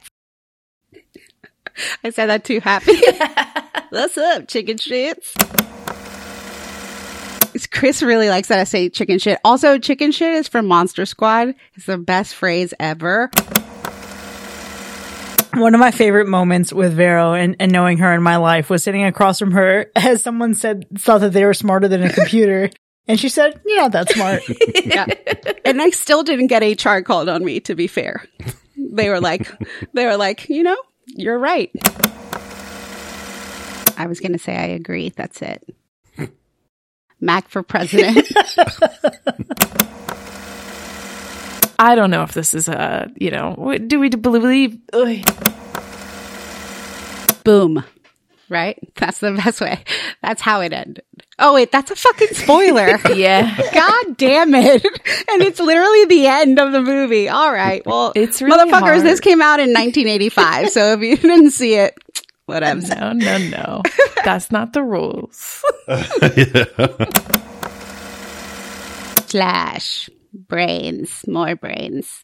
I 2.04 2.10
said 2.10 2.26
that 2.26 2.44
too 2.44 2.60
happy. 2.60 2.96
What's 3.90 4.16
up, 4.16 4.46
chicken 4.46 4.76
shits? 4.76 5.34
Chris 7.72 8.04
really 8.04 8.28
likes 8.28 8.48
that 8.48 8.60
I 8.60 8.64
say 8.64 8.88
chicken 8.88 9.18
shit. 9.18 9.40
Also, 9.44 9.78
chicken 9.78 10.12
shit 10.12 10.34
is 10.34 10.46
from 10.46 10.66
Monster 10.66 11.06
Squad. 11.06 11.56
It's 11.74 11.86
the 11.86 11.98
best 11.98 12.36
phrase 12.36 12.72
ever 12.78 13.30
one 15.54 15.74
of 15.74 15.80
my 15.80 15.90
favorite 15.90 16.28
moments 16.28 16.72
with 16.72 16.94
Vero 16.94 17.32
and, 17.34 17.56
and 17.60 17.72
knowing 17.72 17.98
her 17.98 18.12
in 18.12 18.22
my 18.22 18.36
life 18.36 18.70
was 18.70 18.82
sitting 18.82 19.04
across 19.04 19.38
from 19.38 19.52
her 19.52 19.90
as 19.96 20.22
someone 20.22 20.54
said, 20.54 20.86
thought 20.98 21.20
that 21.22 21.32
they 21.32 21.44
were 21.44 21.54
smarter 21.54 21.88
than 21.88 22.02
a 22.02 22.12
computer. 22.12 22.70
And 23.06 23.18
she 23.18 23.28
said, 23.28 23.60
You're 23.64 23.78
not 23.78 23.92
that 23.92 24.10
smart. 24.10 24.42
yeah. 24.84 25.06
And 25.64 25.80
I 25.80 25.90
still 25.90 26.22
didn't 26.22 26.48
get 26.48 26.84
HR 26.84 27.00
called 27.00 27.28
on 27.28 27.44
me, 27.44 27.60
to 27.60 27.74
be 27.74 27.86
fair. 27.86 28.24
They 28.76 29.08
were 29.08 29.20
like, 29.20 29.50
they 29.94 30.04
were 30.04 30.16
like, 30.16 30.48
you 30.48 30.62
know, 30.62 30.76
you're 31.06 31.38
right. 31.38 31.70
I 33.96 34.06
was 34.06 34.20
going 34.20 34.32
to 34.32 34.38
say, 34.38 34.56
I 34.56 34.66
agree. 34.66 35.08
That's 35.08 35.42
it. 35.42 35.74
Mac 37.20 37.48
for 37.48 37.62
president. 37.62 38.28
I 41.78 41.94
don't 41.94 42.10
know 42.10 42.22
if 42.24 42.32
this 42.32 42.54
is 42.54 42.68
a, 42.68 43.10
you 43.16 43.30
know, 43.30 43.76
do 43.86 44.00
we 44.00 44.08
believe? 44.08 44.78
Ugh. 44.92 45.18
Boom. 47.44 47.84
Right? 48.48 48.78
That's 48.96 49.20
the 49.20 49.32
best 49.32 49.60
way. 49.60 49.84
That's 50.22 50.40
how 50.42 50.60
it 50.62 50.72
ended. 50.72 51.04
Oh 51.38 51.54
wait, 51.54 51.70
that's 51.70 51.90
a 51.90 51.96
fucking 51.96 52.28
spoiler. 52.28 52.98
Yeah. 53.14 53.56
God 53.72 54.16
damn 54.16 54.54
it. 54.54 54.84
And 55.30 55.42
it's 55.42 55.60
literally 55.60 56.06
the 56.06 56.26
end 56.26 56.58
of 56.58 56.72
the 56.72 56.82
movie. 56.82 57.28
All 57.28 57.52
right. 57.52 57.84
Well, 57.86 58.12
It's 58.16 58.42
really 58.42 58.68
motherfuckers, 58.70 58.80
hard. 58.80 59.02
this 59.02 59.20
came 59.20 59.40
out 59.40 59.60
in 59.60 59.68
1985. 59.68 60.70
so 60.70 60.94
if 60.94 61.00
you 61.00 61.16
didn't 61.28 61.52
see 61.52 61.74
it, 61.74 61.94
whatever. 62.46 62.80
No, 62.80 63.12
no, 63.12 63.38
no. 63.38 63.82
That's 64.24 64.50
not 64.50 64.72
the 64.72 64.82
rules. 64.82 65.62
Slash. 69.28 70.08
Brains. 70.46 71.24
More 71.26 71.56
brains. 71.56 72.22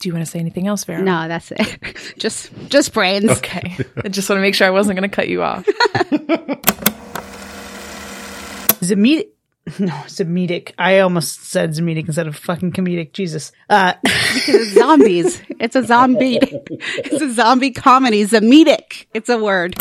Do 0.00 0.08
you 0.08 0.12
want 0.14 0.24
to 0.24 0.30
say 0.30 0.38
anything 0.38 0.66
else, 0.68 0.84
Vero? 0.84 1.00
No, 1.02 1.28
that's 1.28 1.50
it. 1.52 2.14
just, 2.18 2.50
just 2.68 2.92
brains. 2.92 3.30
Okay. 3.30 3.76
I 3.96 4.08
just 4.08 4.28
want 4.28 4.38
to 4.38 4.42
make 4.42 4.54
sure 4.54 4.66
I 4.66 4.70
wasn't 4.70 4.98
going 4.98 5.08
to 5.08 5.14
cut 5.14 5.28
you 5.28 5.42
off. 5.42 5.64
Zemitic. 8.80 9.28
No, 9.78 9.92
Zemitic. 10.08 10.72
I 10.76 10.98
almost 10.98 11.44
said 11.44 11.70
Zemitic 11.70 12.04
instead 12.06 12.26
of 12.26 12.36
fucking 12.36 12.72
comedic. 12.72 13.12
Jesus. 13.14 13.50
Uh, 13.70 13.94
It's 14.04 14.74
zombies. 14.74 15.40
It's 15.58 15.74
a 15.74 15.82
zombie. 15.82 16.38
It's 16.42 17.22
a 17.22 17.32
zombie 17.32 17.70
comedy. 17.70 18.24
Zemitic. 18.26 19.06
It's 19.14 19.30
a 19.30 19.38
word. 19.38 19.74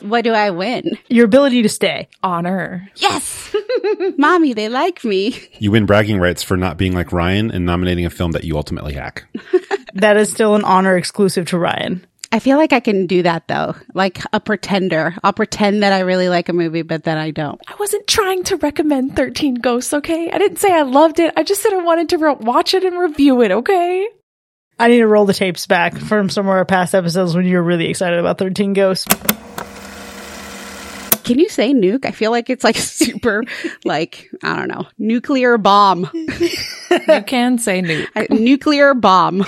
What 0.00 0.24
do 0.24 0.32
I 0.32 0.50
win? 0.50 0.98
your 1.08 1.24
ability 1.24 1.62
to 1.62 1.68
stay. 1.68 2.08
Honor. 2.22 2.88
Yes. 2.96 3.54
Mommy, 4.18 4.52
they 4.52 4.68
like 4.68 5.04
me. 5.04 5.38
You 5.58 5.70
win 5.70 5.86
bragging 5.86 6.18
rights 6.18 6.42
for 6.42 6.56
not 6.56 6.76
being 6.76 6.92
like 6.92 7.12
Ryan 7.12 7.50
and 7.50 7.64
nominating 7.66 8.06
a 8.06 8.10
film 8.10 8.32
that 8.32 8.44
you 8.44 8.56
ultimately 8.56 8.94
hack. 8.94 9.24
That 9.94 10.16
is 10.16 10.30
still 10.30 10.54
an 10.54 10.62
honor 10.62 10.96
exclusive 10.96 11.46
to 11.48 11.58
Ryan. 11.58 12.06
I 12.30 12.38
feel 12.38 12.58
like 12.58 12.72
I 12.72 12.78
can 12.78 13.08
do 13.08 13.24
that 13.24 13.48
though. 13.48 13.74
Like 13.92 14.20
a 14.32 14.38
pretender. 14.38 15.16
I'll 15.24 15.32
pretend 15.32 15.82
that 15.82 15.92
I 15.92 16.00
really 16.00 16.28
like 16.28 16.48
a 16.48 16.52
movie, 16.52 16.82
but 16.82 17.02
then 17.02 17.18
I 17.18 17.32
don't. 17.32 17.60
I 17.66 17.74
wasn't 17.80 18.06
trying 18.06 18.44
to 18.44 18.56
recommend 18.58 19.16
13 19.16 19.56
Ghosts, 19.56 19.92
okay? 19.92 20.30
I 20.30 20.38
didn't 20.38 20.58
say 20.60 20.72
I 20.72 20.82
loved 20.82 21.18
it. 21.18 21.32
I 21.36 21.42
just 21.42 21.60
said 21.60 21.72
I 21.72 21.82
wanted 21.82 22.10
to 22.10 22.18
re- 22.18 22.36
watch 22.38 22.72
it 22.72 22.84
and 22.84 22.96
review 22.96 23.42
it, 23.42 23.50
okay? 23.50 24.08
I 24.78 24.86
need 24.86 24.98
to 24.98 25.08
roll 25.08 25.24
the 25.26 25.34
tapes 25.34 25.66
back 25.66 25.98
from 25.98 26.30
some 26.30 26.46
of 26.46 26.50
our 26.50 26.64
past 26.64 26.94
episodes 26.94 27.34
when 27.34 27.46
you 27.46 27.56
were 27.56 27.64
really 27.64 27.88
excited 27.88 28.20
about 28.20 28.38
13 28.38 28.74
Ghosts. 28.74 29.06
Can 31.30 31.38
you 31.38 31.48
say 31.48 31.72
nuke? 31.72 32.06
I 32.06 32.10
feel 32.10 32.32
like 32.32 32.50
it's 32.50 32.64
like 32.64 32.74
super, 32.76 33.44
like, 33.84 34.28
I 34.42 34.56
don't 34.56 34.66
know, 34.66 34.88
nuclear 34.98 35.58
bomb. 35.58 36.10
You 36.12 37.22
can 37.24 37.56
say 37.56 37.82
Newt. 37.82 38.10
A 38.16 38.26
nuclear 38.34 38.94
bomb. 38.94 39.46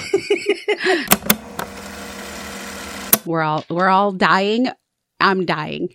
we're 3.27 3.43
all 3.43 3.65
we're 3.69 3.89
all 3.89 4.13
dying. 4.13 4.69
I'm 5.19 5.45
dying. 5.45 5.89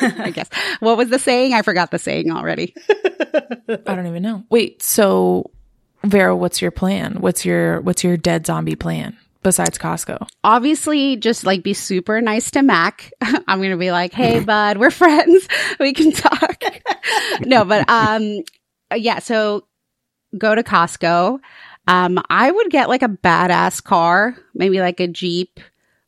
I 0.00 0.32
guess. 0.34 0.48
What 0.80 0.96
was 0.96 1.08
the 1.08 1.20
saying? 1.20 1.54
I 1.54 1.62
forgot 1.62 1.92
the 1.92 2.00
saying 2.00 2.32
already. 2.32 2.74
I 2.88 3.94
don't 3.94 4.08
even 4.08 4.24
know. 4.24 4.42
Wait, 4.50 4.82
so 4.82 5.52
Vero, 6.02 6.34
what's 6.34 6.60
your 6.60 6.72
plan? 6.72 7.20
What's 7.20 7.44
your 7.44 7.80
what's 7.82 8.02
your 8.02 8.16
dead 8.16 8.44
zombie 8.44 8.74
plan 8.74 9.16
besides 9.48 9.78
Costco? 9.78 10.28
Obviously, 10.44 11.16
just 11.16 11.44
like 11.44 11.62
be 11.62 11.72
super 11.72 12.20
nice 12.20 12.50
to 12.50 12.60
Mac. 12.60 13.10
I'm 13.22 13.62
gonna 13.62 13.78
be 13.78 13.90
like, 13.90 14.12
"Hey, 14.12 14.40
bud, 14.40 14.76
we're 14.76 14.90
friends. 14.90 15.48
We 15.80 15.94
can 15.94 16.12
talk." 16.12 16.62
no, 17.40 17.64
but 17.64 17.88
um, 17.88 18.42
yeah. 18.94 19.20
So 19.20 19.64
go 20.36 20.54
to 20.54 20.62
Costco. 20.62 21.38
Um, 21.86 22.22
I 22.28 22.50
would 22.50 22.70
get 22.70 22.90
like 22.90 23.02
a 23.02 23.08
badass 23.08 23.82
car, 23.82 24.36
maybe 24.52 24.80
like 24.80 25.00
a 25.00 25.08
Jeep 25.08 25.60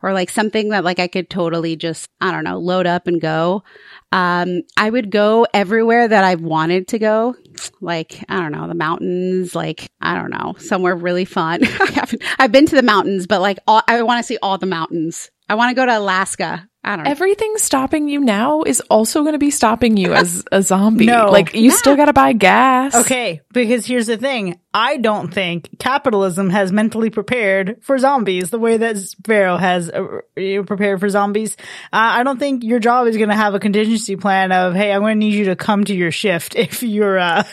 or 0.02 0.12
like 0.12 0.28
something 0.28 0.68
that 0.70 0.84
like 0.84 0.98
I 0.98 1.08
could 1.08 1.30
totally 1.30 1.76
just, 1.76 2.10
I 2.20 2.32
don't 2.32 2.44
know, 2.44 2.58
load 2.58 2.86
up 2.86 3.06
and 3.06 3.20
go. 3.20 3.64
Um, 4.12 4.62
I 4.76 4.90
would 4.90 5.10
go 5.10 5.46
everywhere 5.54 6.08
that 6.08 6.24
I've 6.24 6.40
wanted 6.40 6.88
to 6.88 6.98
go. 6.98 7.36
Like, 7.80 8.24
I 8.28 8.40
don't 8.40 8.52
know, 8.52 8.66
the 8.66 8.74
mountains, 8.74 9.54
like, 9.54 9.90
I 10.00 10.14
don't 10.14 10.30
know, 10.30 10.54
somewhere 10.58 10.96
really 10.96 11.24
fun. 11.24 11.64
I 11.80 11.86
haven't, 11.92 12.22
I've 12.38 12.52
been 12.52 12.66
to 12.66 12.76
the 12.76 12.82
mountains, 12.82 13.26
but 13.26 13.40
like, 13.40 13.58
all, 13.66 13.82
I 13.86 14.02
want 14.02 14.18
to 14.18 14.26
see 14.26 14.38
all 14.42 14.58
the 14.58 14.66
mountains. 14.66 15.30
I 15.48 15.54
want 15.54 15.70
to 15.70 15.74
go 15.74 15.86
to 15.86 15.98
Alaska. 15.98 16.68
I 16.82 16.96
don't 16.96 17.04
know. 17.04 17.10
Everything 17.10 17.54
stopping 17.56 18.08
you 18.08 18.20
now 18.20 18.62
is 18.62 18.80
also 18.88 19.20
going 19.20 19.34
to 19.34 19.38
be 19.38 19.50
stopping 19.50 19.98
you 19.98 20.14
as 20.14 20.44
a 20.52 20.62
zombie. 20.62 21.06
No. 21.06 21.30
like 21.30 21.54
you 21.54 21.70
still 21.70 21.94
got 21.94 22.06
to 22.06 22.14
buy 22.14 22.32
gas. 22.32 22.94
Okay, 22.94 23.42
because 23.52 23.84
here's 23.84 24.06
the 24.06 24.16
thing. 24.16 24.58
I 24.72 24.96
don't 24.96 25.32
think 25.32 25.78
capitalism 25.78 26.48
has 26.50 26.72
mentally 26.72 27.10
prepared 27.10 27.82
for 27.82 27.98
zombies 27.98 28.50
the 28.50 28.58
way 28.58 28.78
that 28.78 28.96
Sparrow 28.96 29.56
has 29.56 29.90
uh, 29.90 30.20
prepared 30.66 31.00
for 31.00 31.08
zombies. 31.08 31.56
Uh, 31.92 32.20
I 32.20 32.22
don't 32.22 32.38
think 32.38 32.64
your 32.64 32.78
job 32.78 33.08
is 33.08 33.16
going 33.16 33.30
to 33.30 33.34
have 33.34 33.54
a 33.54 33.60
contingency 33.60 34.16
plan 34.16 34.52
of, 34.52 34.74
hey, 34.74 34.92
I'm 34.92 35.02
going 35.02 35.16
to 35.16 35.26
need 35.26 35.34
you 35.34 35.46
to 35.46 35.56
come 35.56 35.84
to 35.84 35.94
your 35.94 36.12
shift 36.12 36.54
if 36.56 36.82
you're, 36.82 37.18
uh, 37.18 37.44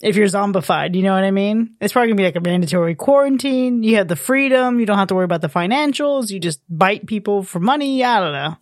if 0.00 0.16
you're 0.16 0.26
zombified. 0.26 0.94
You 0.94 1.02
know 1.02 1.14
what 1.14 1.24
I 1.24 1.30
mean? 1.30 1.74
It's 1.80 1.92
probably 1.92 2.12
to 2.12 2.16
be 2.16 2.24
like 2.24 2.36
a 2.36 2.40
mandatory 2.40 2.94
quarantine. 2.94 3.82
You 3.82 3.96
have 3.96 4.08
the 4.08 4.16
freedom. 4.16 4.80
You 4.80 4.86
don't 4.86 4.98
have 4.98 5.08
to 5.08 5.14
worry 5.14 5.24
about 5.24 5.40
the 5.40 5.48
financials. 5.48 6.30
You 6.30 6.40
just 6.40 6.60
bite 6.68 7.06
people 7.06 7.42
for 7.42 7.60
money. 7.60 8.04
I 8.04 8.20
don't 8.20 8.32
know. 8.32 8.56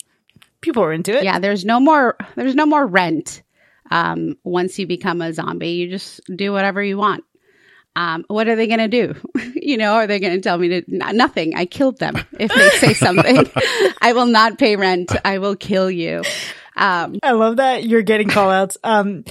People 0.61 0.83
are 0.83 0.93
into 0.93 1.17
it. 1.17 1.25
yeah, 1.25 1.39
there's 1.39 1.65
no 1.65 1.79
more, 1.79 2.17
there's 2.35 2.55
no 2.55 2.67
more 2.67 2.87
rent. 2.87 3.43
Um, 3.91 4.37
once 4.43 4.79
you 4.79 4.87
become 4.87 5.23
a 5.23 5.33
zombie, 5.33 5.71
you 5.71 5.89
just 5.91 6.21
do 6.35 6.53
whatever 6.53 6.83
you 6.83 6.97
want. 6.97 7.25
Um, 7.95 8.25
what 8.29 8.49
are 8.49 8.57
they 8.57 8.67
going 8.67 8.81
to 8.81 8.89
do? 8.89 9.15
you 9.55 9.77
know, 9.77 9.95
are 9.95 10.07
they 10.07 10.19
going 10.19 10.35
to 10.35 10.41
tell 10.41 10.59
me 10.59 10.69
to 10.69 10.77
n- 10.93 11.17
nothing? 11.17 11.55
I 11.57 11.67
killed 11.67 11.99
them 11.99 12.17
if 12.39 12.53
they 12.53 12.69
say 12.71 12.95
something. 12.95 13.49
I 14.03 14.13
will 14.13 14.27
not 14.27 14.59
pay 14.59 14.77
rent. 14.77 15.13
I 15.25 15.39
will 15.39 15.57
kill 15.57 15.91
you. 15.91 16.23
Um, 16.77 17.19
I 17.23 17.33
love 17.33 17.57
that 17.57 17.85
you're 17.85 18.03
getting 18.03 18.29
call 18.29 18.51
outs. 18.51 18.77
Um, 18.85 19.25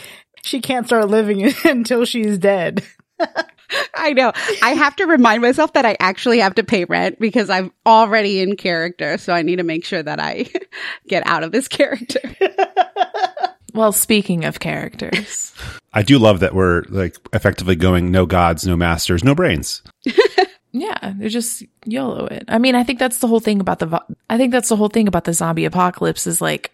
she 0.45 0.61
can't 0.61 0.85
start 0.85 1.09
living 1.09 1.51
until 1.65 2.05
she's 2.05 2.37
dead. 2.37 2.83
I 3.95 4.13
know. 4.13 4.31
I 4.61 4.71
have 4.71 4.95
to 4.97 5.05
remind 5.05 5.41
myself 5.41 5.73
that 5.73 5.85
I 5.85 5.97
actually 5.99 6.39
have 6.39 6.55
to 6.55 6.63
pay 6.63 6.85
rent 6.85 7.19
because 7.19 7.49
I'm 7.49 7.71
already 7.85 8.39
in 8.41 8.55
character. 8.55 9.17
So 9.17 9.33
I 9.33 9.41
need 9.41 9.55
to 9.55 9.63
make 9.63 9.85
sure 9.85 10.03
that 10.03 10.19
I 10.19 10.45
get 11.07 11.25
out 11.25 11.43
of 11.43 11.51
this 11.51 11.67
character. 11.67 12.19
Well, 13.73 13.91
speaking 13.91 14.45
of 14.45 14.59
characters, 14.59 15.53
I 15.93 16.03
do 16.03 16.19
love 16.19 16.41
that 16.41 16.53
we're 16.53 16.83
like 16.89 17.17
effectively 17.33 17.75
going 17.75 18.11
no 18.11 18.25
gods, 18.25 18.65
no 18.65 18.77
masters, 18.77 19.23
no 19.23 19.33
brains. 19.35 19.81
yeah, 20.71 21.13
they're 21.17 21.29
just 21.29 21.63
YOLO 21.85 22.27
it. 22.27 22.45
I 22.47 22.59
mean, 22.59 22.75
I 22.75 22.83
think 22.83 22.99
that's 22.99 23.17
the 23.17 23.27
whole 23.27 23.39
thing 23.39 23.59
about 23.59 23.79
the, 23.79 23.87
vo- 23.87 24.15
I 24.29 24.37
think 24.37 24.51
that's 24.51 24.69
the 24.69 24.75
whole 24.75 24.89
thing 24.89 25.07
about 25.07 25.23
the 25.25 25.33
zombie 25.33 25.65
apocalypse 25.65 26.27
is 26.27 26.39
like, 26.39 26.71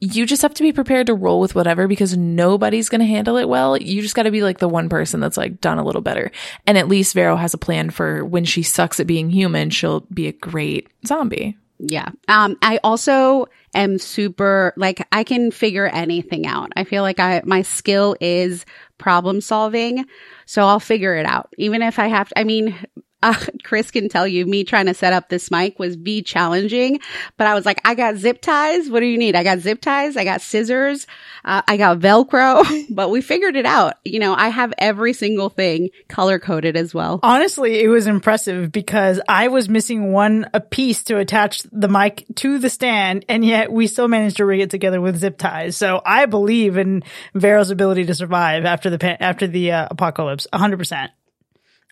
you 0.00 0.26
just 0.26 0.42
have 0.42 0.54
to 0.54 0.62
be 0.62 0.72
prepared 0.72 1.08
to 1.08 1.14
roll 1.14 1.40
with 1.40 1.54
whatever 1.54 1.88
because 1.88 2.16
nobody's 2.16 2.88
going 2.88 3.00
to 3.00 3.06
handle 3.06 3.36
it 3.36 3.48
well. 3.48 3.76
You 3.76 4.00
just 4.00 4.14
got 4.14 4.24
to 4.24 4.30
be 4.30 4.42
like 4.42 4.58
the 4.58 4.68
one 4.68 4.88
person 4.88 5.18
that's 5.18 5.36
like 5.36 5.60
done 5.60 5.78
a 5.78 5.84
little 5.84 6.02
better. 6.02 6.30
And 6.66 6.78
at 6.78 6.88
least 6.88 7.14
Vero 7.14 7.34
has 7.36 7.52
a 7.52 7.58
plan 7.58 7.90
for 7.90 8.24
when 8.24 8.44
she 8.44 8.62
sucks 8.62 9.00
at 9.00 9.08
being 9.08 9.30
human, 9.30 9.70
she'll 9.70 10.00
be 10.12 10.28
a 10.28 10.32
great 10.32 10.88
zombie. 11.04 11.56
Yeah. 11.80 12.10
Um, 12.26 12.56
I 12.60 12.80
also 12.82 13.46
am 13.74 13.98
super, 13.98 14.72
like, 14.76 15.06
I 15.12 15.22
can 15.22 15.50
figure 15.50 15.86
anything 15.86 16.46
out. 16.46 16.72
I 16.76 16.84
feel 16.84 17.02
like 17.02 17.20
I, 17.20 17.42
my 17.44 17.62
skill 17.62 18.16
is 18.20 18.66
problem 18.98 19.40
solving. 19.40 20.04
So 20.46 20.66
I'll 20.66 20.80
figure 20.80 21.14
it 21.14 21.26
out. 21.26 21.52
Even 21.56 21.82
if 21.82 21.98
I 21.98 22.08
have 22.08 22.30
to, 22.30 22.38
I 22.38 22.44
mean, 22.44 22.76
uh, 23.22 23.34
Chris 23.62 23.90
can 23.90 24.08
tell 24.08 24.26
you 24.26 24.46
me 24.46 24.64
trying 24.64 24.86
to 24.86 24.94
set 24.94 25.12
up 25.12 25.28
this 25.28 25.50
mic 25.50 25.78
was 25.78 25.96
be 25.96 26.22
challenging, 26.22 27.00
but 27.36 27.46
I 27.46 27.54
was 27.54 27.66
like, 27.66 27.80
I 27.84 27.94
got 27.94 28.16
zip 28.16 28.40
ties. 28.40 28.88
What 28.90 29.00
do 29.00 29.06
you 29.06 29.18
need? 29.18 29.34
I 29.34 29.42
got 29.42 29.58
zip 29.58 29.80
ties. 29.80 30.16
I 30.16 30.24
got 30.24 30.40
scissors. 30.40 31.06
Uh, 31.44 31.62
I 31.66 31.76
got 31.76 31.98
Velcro, 31.98 32.86
but 32.90 33.10
we 33.10 33.20
figured 33.20 33.56
it 33.56 33.66
out. 33.66 33.94
You 34.04 34.20
know, 34.20 34.34
I 34.34 34.48
have 34.48 34.72
every 34.78 35.12
single 35.12 35.48
thing 35.48 35.90
color 36.08 36.38
coded 36.38 36.76
as 36.76 36.94
well. 36.94 37.20
Honestly, 37.22 37.80
it 37.82 37.88
was 37.88 38.06
impressive 38.06 38.70
because 38.72 39.20
I 39.28 39.48
was 39.48 39.68
missing 39.68 40.12
one 40.12 40.48
a 40.54 40.60
piece 40.60 41.02
to 41.04 41.18
attach 41.18 41.62
the 41.72 41.88
mic 41.88 42.24
to 42.36 42.58
the 42.58 42.70
stand, 42.70 43.24
and 43.28 43.44
yet 43.44 43.72
we 43.72 43.86
still 43.86 44.08
managed 44.08 44.36
to 44.38 44.44
rig 44.44 44.60
it 44.60 44.70
together 44.70 45.00
with 45.00 45.16
zip 45.16 45.38
ties. 45.38 45.76
So 45.76 46.00
I 46.04 46.26
believe 46.26 46.76
in 46.76 47.02
Vero's 47.34 47.70
ability 47.70 48.06
to 48.06 48.14
survive 48.14 48.64
after 48.64 48.90
the 48.90 49.22
after 49.22 49.46
the 49.46 49.72
uh, 49.72 49.88
apocalypse, 49.90 50.46
hundred 50.52 50.78
percent. 50.78 51.10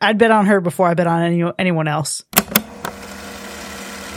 I'd 0.01 0.19
bet 0.19 0.31
on 0.31 0.47
her 0.47 0.61
before 0.61 0.89
I 0.89 0.95
bet 0.95 1.07
on 1.07 1.23
any 1.23 1.45
anyone 1.59 1.89
else. 1.89 2.23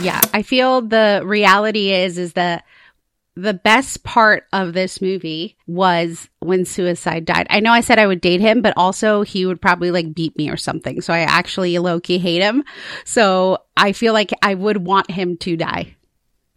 Yeah, 0.00 0.20
I 0.32 0.42
feel 0.42 0.82
the 0.82 1.22
reality 1.24 1.92
is 1.92 2.18
is 2.18 2.34
that 2.34 2.64
the 3.36 3.54
best 3.54 4.02
part 4.02 4.46
of 4.52 4.72
this 4.72 5.00
movie 5.00 5.56
was 5.66 6.28
when 6.40 6.64
suicide 6.64 7.24
died. 7.24 7.46
I 7.48 7.60
know 7.60 7.72
I 7.72 7.80
said 7.80 7.98
I 7.98 8.06
would 8.06 8.20
date 8.20 8.40
him, 8.40 8.60
but 8.60 8.74
also 8.76 9.22
he 9.22 9.46
would 9.46 9.60
probably 9.60 9.90
like 9.90 10.14
beat 10.14 10.36
me 10.36 10.50
or 10.50 10.56
something. 10.56 11.00
So 11.00 11.12
I 11.12 11.20
actually 11.20 11.78
low 11.78 12.00
key 12.00 12.18
hate 12.18 12.42
him. 12.42 12.64
So 13.04 13.58
I 13.76 13.92
feel 13.92 14.12
like 14.12 14.32
I 14.42 14.54
would 14.54 14.84
want 14.84 15.10
him 15.10 15.36
to 15.38 15.56
die. 15.56 15.96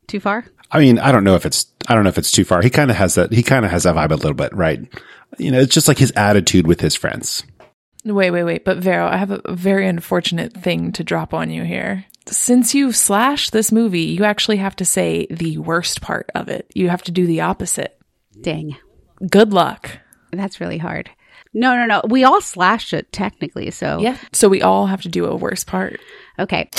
Too 0.07 0.19
far? 0.19 0.45
I 0.71 0.79
mean, 0.79 0.99
I 0.99 1.11
don't 1.11 1.23
know 1.23 1.35
if 1.35 1.45
it's 1.45 1.67
I 1.87 1.95
don't 1.95 2.03
know 2.03 2.09
if 2.09 2.17
it's 2.17 2.31
too 2.31 2.43
far. 2.43 2.61
He 2.61 2.69
kind 2.69 2.91
of 2.91 2.97
has 2.97 3.15
that. 3.15 3.31
He 3.31 3.43
kind 3.43 3.65
of 3.65 3.71
has 3.71 3.83
that 3.83 3.95
vibe 3.95 4.11
a 4.11 4.15
little 4.15 4.33
bit, 4.33 4.53
right? 4.53 4.81
You 5.37 5.51
know, 5.51 5.59
it's 5.59 5.73
just 5.73 5.87
like 5.87 5.97
his 5.97 6.11
attitude 6.15 6.67
with 6.67 6.81
his 6.81 6.95
friends. 6.95 7.43
Wait, 8.05 8.31
wait, 8.31 8.43
wait. 8.43 8.65
But 8.65 8.77
Vero, 8.77 9.07
I 9.07 9.17
have 9.17 9.31
a 9.31 9.41
very 9.53 9.87
unfortunate 9.87 10.53
thing 10.53 10.91
to 10.93 11.03
drop 11.03 11.33
on 11.33 11.49
you 11.49 11.63
here. 11.63 12.05
since 12.27 12.73
you've 12.75 12.95
slashed 12.95 13.51
this 13.51 13.71
movie, 13.71 14.01
you 14.01 14.23
actually 14.23 14.57
have 14.57 14.75
to 14.77 14.85
say 14.85 15.27
the 15.29 15.57
worst 15.57 16.01
part 16.01 16.29
of 16.35 16.47
it. 16.49 16.69
You 16.73 16.89
have 16.89 17.03
to 17.03 17.11
do 17.11 17.25
the 17.25 17.41
opposite. 17.41 17.97
Dang. 18.41 18.75
Good 19.29 19.53
luck. 19.53 19.89
That's 20.31 20.59
really 20.59 20.77
hard. 20.77 21.09
No, 21.53 21.75
no, 21.75 21.85
no. 21.85 22.01
We 22.09 22.23
all 22.23 22.41
slashed 22.41 22.93
it 22.93 23.11
technically. 23.11 23.69
So, 23.71 23.99
Yeah. 23.99 24.17
So 24.31 24.49
we 24.49 24.61
all 24.61 24.87
have 24.87 25.01
to 25.03 25.09
do 25.09 25.25
a 25.25 25.35
worst 25.35 25.67
part. 25.67 25.99
okay. 26.39 26.69